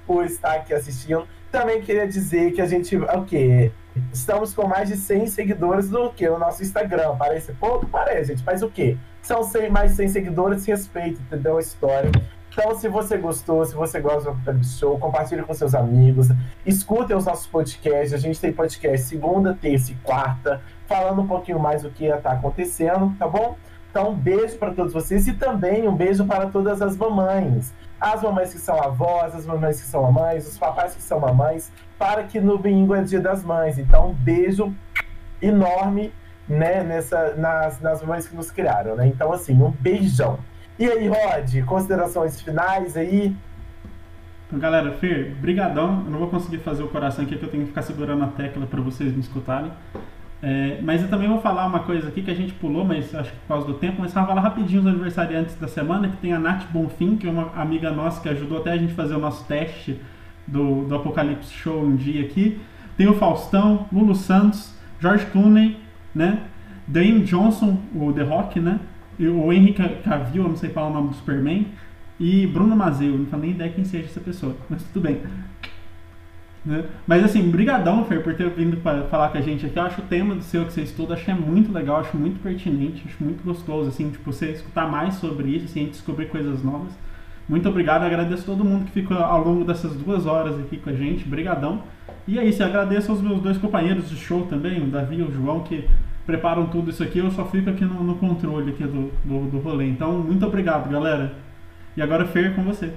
por 0.07 0.25
estar 0.25 0.55
aqui 0.55 0.73
assistindo. 0.73 1.29
Também 1.53 1.83
queria 1.83 2.09
dizer 2.09 2.53
que 2.53 2.63
a 2.63 2.67
gente, 2.67 2.97
o 2.97 3.25
quê? 3.27 3.71
Estamos 4.11 4.55
com 4.55 4.67
mais 4.67 4.89
de 4.89 4.97
100 4.97 5.27
seguidores 5.27 5.91
no 5.91 6.11
que 6.15 6.27
no 6.31 6.39
nosso 6.39 6.63
Instagram. 6.63 7.15
Parece 7.19 7.53
pouco? 7.53 7.85
Parece, 7.89 8.29
gente. 8.33 8.43
Mas 8.43 8.63
o 8.63 8.71
quê? 8.71 8.97
São 9.21 9.43
100, 9.43 9.69
mais 9.69 9.91
de 9.91 9.99
100 9.99 10.09
seguidores, 10.09 10.65
respeito, 10.65 11.21
entendeu? 11.21 11.59
A 11.59 11.61
história. 11.61 12.11
Então, 12.51 12.75
se 12.75 12.89
você 12.89 13.19
gostou, 13.19 13.67
se 13.67 13.75
você 13.75 14.01
gosta 14.01 14.23
do 14.23 14.31
Apocalipse 14.31 14.79
Show, 14.79 14.99
compartilhe 14.99 15.43
com 15.43 15.53
seus 15.53 15.75
amigos. 15.75 16.29
Escutem 16.65 17.15
os 17.15 17.27
nossos 17.27 17.47
podcasts. 17.47 18.15
A 18.15 18.17
gente 18.17 18.41
tem 18.41 18.51
podcast 18.51 19.07
segunda, 19.07 19.53
terça 19.53 19.93
e 19.93 19.95
quarta, 19.97 20.63
falando 20.87 21.21
um 21.21 21.27
pouquinho 21.27 21.59
mais 21.59 21.83
do 21.83 21.91
que 21.91 22.07
está 22.07 22.33
acontecendo, 22.33 23.15
tá 23.19 23.29
bom? 23.29 23.59
Então, 23.97 24.11
um 24.11 24.15
beijo 24.15 24.59
para 24.59 24.75
todos 24.75 24.93
vocês 24.93 25.27
e 25.27 25.33
também 25.33 25.89
um 25.89 25.97
beijo 25.97 26.27
para 26.27 26.49
todas 26.49 26.83
as 26.83 26.99
mamães. 26.99 27.73
As 27.99 28.21
mamães 28.21 28.53
que 28.53 28.59
são 28.59 28.79
avós, 28.79 29.35
as 29.35 29.47
mamães 29.47 29.81
que 29.81 29.87
são 29.87 30.03
mamães, 30.03 30.47
os 30.47 30.59
papais 30.59 30.95
que 30.95 31.01
são 31.01 31.19
mamães, 31.19 31.73
para 31.99 32.25
que 32.25 32.39
no 32.39 32.59
domingo 32.59 32.95
é 32.95 33.03
dia 33.03 33.21
das 33.21 33.43
mães. 33.43 33.79
Então, 33.79 34.11
um 34.11 34.13
beijo 34.13 34.71
enorme 35.41 36.13
né, 36.47 36.85
nessa, 36.85 37.37
nas, 37.37 37.81
nas 37.81 38.03
mamães 38.03 38.29
que 38.29 38.37
nos 38.37 38.51
criaram, 38.51 38.97
né? 38.97 39.07
Então, 39.07 39.33
assim, 39.33 39.55
um 39.63 39.71
beijão. 39.71 40.41
E 40.79 40.85
aí, 40.85 41.09
Rod, 41.09 41.65
considerações 41.65 42.39
finais 42.39 42.99
aí? 42.99 43.35
Então, 44.47 44.59
galera, 44.59 44.93
Fer, 44.93 45.35
brigadão. 45.37 46.03
Eu 46.05 46.11
não 46.11 46.19
vou 46.19 46.29
conseguir 46.29 46.59
fazer 46.59 46.83
o 46.83 46.89
coração 46.89 47.25
aqui, 47.25 47.33
porque 47.33 47.47
eu 47.47 47.51
tenho 47.51 47.63
que 47.63 47.71
ficar 47.71 47.81
segurando 47.81 48.25
a 48.25 48.29
tecla 48.29 48.67
para 48.67 48.83
vocês 48.83 49.11
me 49.15 49.21
escutarem. 49.21 49.73
É, 50.43 50.81
mas 50.83 51.03
eu 51.03 51.09
também 51.09 51.29
vou 51.29 51.41
falar 51.41 51.67
uma 51.67 51.81
coisa 51.81 52.09
aqui 52.09 52.23
que 52.23 52.31
a 52.31 52.35
gente 52.35 52.53
pulou, 52.55 52.85
mas 52.85 53.15
acho 53.15 53.31
que 53.33 53.39
por 53.39 53.49
causa 53.49 53.67
do 53.67 53.75
tempo, 53.75 53.97
mas 54.01 54.13
vou 54.13 54.27
falar 54.27 54.41
rapidinho 54.41 54.83
os 54.83 54.87
aniversariantes 54.87 55.55
da 55.59 55.67
semana, 55.67 56.09
que 56.09 56.19
tem 56.19 56.33
a 56.33 56.39
Nath 56.39 56.65
Bonfim, 56.71 57.17
que 57.17 57.27
é 57.27 57.31
uma 57.31 57.51
amiga 57.55 57.91
nossa 57.91 58.21
que 58.21 58.29
ajudou 58.29 58.59
até 58.59 58.73
a 58.73 58.77
gente 58.77 58.93
fazer 58.93 59.15
o 59.15 59.19
nosso 59.19 59.45
teste 59.47 59.99
do, 60.47 60.85
do 60.85 60.95
Apocalipse 60.95 61.53
Show 61.53 61.83
um 61.83 61.97
dia 61.97 62.23
aqui. 62.23 62.61
Tem 62.97 63.07
o 63.09 63.15
Faustão, 63.15 63.87
Lulu 63.93 64.15
Santos, 64.15 64.75
George 65.01 65.27
Clooney, 65.27 65.79
né? 66.15 66.43
Dwayne 66.87 67.25
Johnson, 67.25 67.79
o 67.95 68.13
The 68.13 68.23
Rock, 68.23 68.61
né? 68.61 68.79
E 69.19 69.27
o 69.27 69.53
Henry 69.53 69.73
Ca- 69.73 69.89
Cavill, 70.05 70.43
eu 70.45 70.49
não 70.51 70.57
sei 70.57 70.71
falar 70.71 70.89
o 70.89 70.93
nome 70.93 71.09
do 71.09 71.15
Superman. 71.15 71.67
E 72.21 72.47
Bruno 72.47 72.77
Mazeu, 72.77 73.17
não 73.19 73.25
tenho 73.27 73.43
nem 73.43 73.51
ideia 73.51 73.71
quem 73.73 73.85
seja 73.85 74.05
essa 74.07 74.21
pessoa, 74.21 74.57
mas 74.71 74.83
tudo 74.85 75.03
bem. 75.03 75.21
Né? 76.67 76.85
Mas 77.07 77.25
assim, 77.25 77.49
brigadão, 77.49 78.05
Fer, 78.05 78.25
por 78.25 78.35
ter 78.35 78.51
vindo 78.51 78.79
para 78.79 79.05
falar 79.05 79.29
com 79.29 79.39
a 79.39 79.41
gente 79.41 79.65
aqui. 79.65 79.79
Eu 79.79 79.85
acho 79.85 80.01
o 80.01 80.05
tema 80.05 80.35
do 80.35 80.43
seu 80.43 80.65
que 80.65 80.73
você 80.73 80.83
estuda, 80.83 81.15
acho 81.15 81.25
que 81.25 81.31
é 81.31 81.35
muito 81.35 81.73
legal, 81.73 82.01
acho 82.01 82.17
muito 82.17 82.43
pertinente, 82.43 83.05
acho 83.07 83.23
muito 83.23 83.45
gostoso, 83.45 83.89
assim, 83.89 84.11
tipo, 84.11 84.33
você 84.33 84.51
escutar 84.51 84.91
mais 84.91 85.15
sobre 85.15 85.49
isso, 85.49 85.67
assim, 85.67 85.81
a 85.81 85.83
gente 85.85 85.93
descobrir 85.93 86.27
coisas 86.27 86.65
novas. 86.65 86.93
Muito 87.49 87.69
obrigado, 87.69 88.03
agradeço 88.03 88.45
todo 88.45 88.65
mundo 88.65 88.87
que 88.87 88.91
ficou 88.91 89.17
ao 89.17 89.45
longo 89.45 89.65
dessas 89.65 89.95
duas 89.95 90.27
horas 90.27 90.59
aqui 90.59 90.79
com 90.79 90.91
a 90.91 90.93
gente, 90.93 91.25
brigadão. 91.25 91.85
E 92.27 92.37
é 92.41 92.45
isso, 92.45 92.65
agradeço 92.65 93.13
aos 93.13 93.23
meus 93.23 93.41
dois 93.41 93.57
companheiros 93.57 94.11
de 94.11 94.17
show 94.17 94.45
também, 94.47 94.83
o 94.83 94.87
Davi 94.87 95.19
e 95.19 95.23
o 95.23 95.31
João, 95.31 95.61
que 95.61 95.89
preparam 96.27 96.67
tudo 96.67 96.91
isso 96.91 97.05
aqui, 97.05 97.21
eu 97.21 97.31
só 97.31 97.45
fico 97.45 97.71
aqui 97.71 97.85
no, 97.85 98.03
no 98.03 98.17
controle 98.17 98.73
aqui 98.73 98.83
do, 98.83 99.13
do, 99.25 99.49
do 99.49 99.59
rolê. 99.61 99.87
Então, 99.87 100.19
muito 100.19 100.45
obrigado, 100.45 100.91
galera. 100.91 101.33
E 101.97 102.03
agora, 102.03 102.27
Fer, 102.27 102.57
com 102.57 102.65
você. 102.65 102.93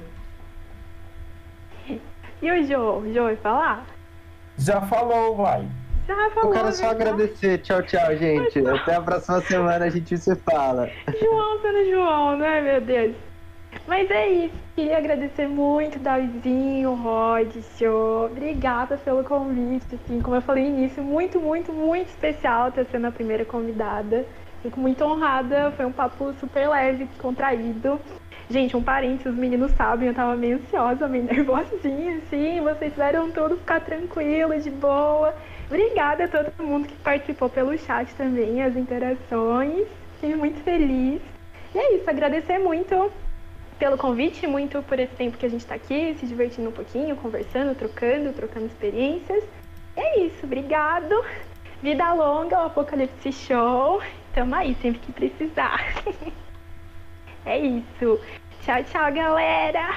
E 2.42 2.52
o 2.52 2.64
Jô? 2.66 3.00
O 3.00 3.14
Jô 3.14 3.24
vai 3.24 3.36
falar? 3.38 3.86
Já 4.58 4.82
falou, 4.82 5.36
vai. 5.36 5.68
Já 6.08 6.30
falou. 6.32 6.50
Eu 6.50 6.54
quero 6.54 6.74
só 6.74 6.84
né? 6.84 6.90
agradecer. 6.90 7.58
Tchau, 7.60 7.84
tchau, 7.84 8.16
gente. 8.16 8.66
Até 8.68 8.96
a 8.96 9.02
próxima 9.02 9.42
semana 9.42 9.86
a 9.86 9.90
gente 9.90 10.18
se 10.18 10.36
fala. 10.38 10.90
João 11.20 11.62
sendo 11.62 11.90
João, 11.90 12.38
né, 12.38 12.62
meu 12.62 12.82
Deus? 12.82 13.16
Mas 13.88 14.10
é 14.10 14.28
isso. 14.28 14.56
Queria 14.76 14.98
agradecer 14.98 15.48
muito, 15.48 16.00
Davizinho, 16.00 16.94
Rod, 16.96 17.56
Jô. 17.78 18.26
Obrigada 18.26 18.98
pelo 18.98 19.24
convite. 19.24 19.96
Assim, 19.96 20.22
como 20.22 20.38
eu 20.38 20.42
falei 20.42 20.70
no 20.70 20.80
início, 20.80 21.04
muito, 21.04 21.40
muito, 21.40 21.72
muito 21.72 22.08
especial 22.08 22.72
ter 22.72 22.86
sendo 22.86 23.08
a 23.08 23.12
primeira 23.12 23.46
convidada. 23.46 24.26
Fico 24.64 24.80
muito 24.80 25.04
honrada, 25.06 25.72
foi 25.78 25.86
um 25.86 25.92
papo 25.92 26.34
super 26.40 26.70
leve, 26.70 27.06
descontraído. 27.06 28.00
Gente, 28.50 28.76
um 28.76 28.82
parênteses, 28.82 29.28
os 29.28 29.38
meninos 29.38 29.72
sabem, 29.74 30.08
eu 30.08 30.14
tava 30.14 30.36
meio 30.36 30.58
ansiosa, 30.58 31.08
meio 31.08 31.24
nervosinha, 31.32 32.18
assim. 32.18 32.60
Vocês 32.62 32.92
fizeram 32.92 33.30
tudo 33.32 33.58
ficar 33.58 33.80
tranquilo, 33.82 34.60
de 34.60 34.72
boa. 34.72 35.36
Obrigada 35.68 36.24
a 36.24 36.28
todo 36.28 36.52
mundo 36.64 36.88
que 36.88 36.96
participou 36.96 37.48
pelo 37.48 37.78
chat 37.78 38.12
também, 38.16 38.64
as 38.64 38.76
interações. 38.76 39.88
Fiquei 40.16 40.36
muito 40.36 40.64
feliz. 40.64 41.22
E 41.76 41.78
é 41.78 41.96
isso, 41.98 42.10
agradecer 42.10 42.58
muito 42.58 43.12
pelo 43.78 43.98
convite, 44.00 44.48
muito 44.48 44.82
por 44.82 44.98
esse 44.98 45.14
tempo 45.14 45.38
que 45.38 45.46
a 45.46 45.50
gente 45.50 45.66
tá 45.66 45.76
aqui, 45.76 46.16
se 46.20 46.26
divertindo 46.26 46.70
um 46.70 46.74
pouquinho, 46.74 47.16
conversando, 47.18 47.76
trocando, 47.76 48.34
trocando 48.34 48.66
experiências. 48.66 49.44
E 49.96 50.00
é 50.00 50.20
isso, 50.22 50.44
obrigado. 50.44 51.24
Vida 51.84 52.12
longa, 52.14 52.58
o 52.58 52.66
Apocalipse 52.66 53.32
Show. 53.32 54.02
Tamo 54.34 54.56
aí, 54.56 54.76
sempre 54.82 55.00
que 55.00 55.12
precisar. 55.12 56.04
é 57.46 57.60
isso. 57.60 58.20
Tchau, 58.62 58.84
tchau, 58.84 59.14
galera. 59.14 59.96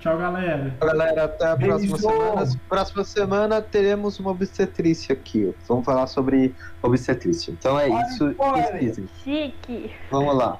Tchau, 0.00 0.16
galera. 0.16 0.74
Galera, 0.80 1.24
até 1.24 1.46
a 1.46 1.56
próxima 1.56 1.98
semana. 1.98 2.44
Próxima 2.68 3.04
semana 3.04 3.60
teremos 3.60 4.18
uma 4.18 4.30
obstetrícia 4.30 5.12
aqui. 5.12 5.54
Vamos 5.68 5.84
falar 5.84 6.06
sobre 6.06 6.54
obstetrícia. 6.82 7.52
Então 7.52 7.78
é 7.78 7.90
Olha, 7.90 8.02
isso. 8.06 8.34
Pesquisem. 8.54 9.08
Chique. 9.22 9.92
Vamos 10.10 10.34
lá. 10.36 10.58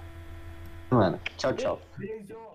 Mano, 0.90 1.18
tchau, 1.36 1.54
tchau. 1.54 1.80
Beijo. 1.96 2.49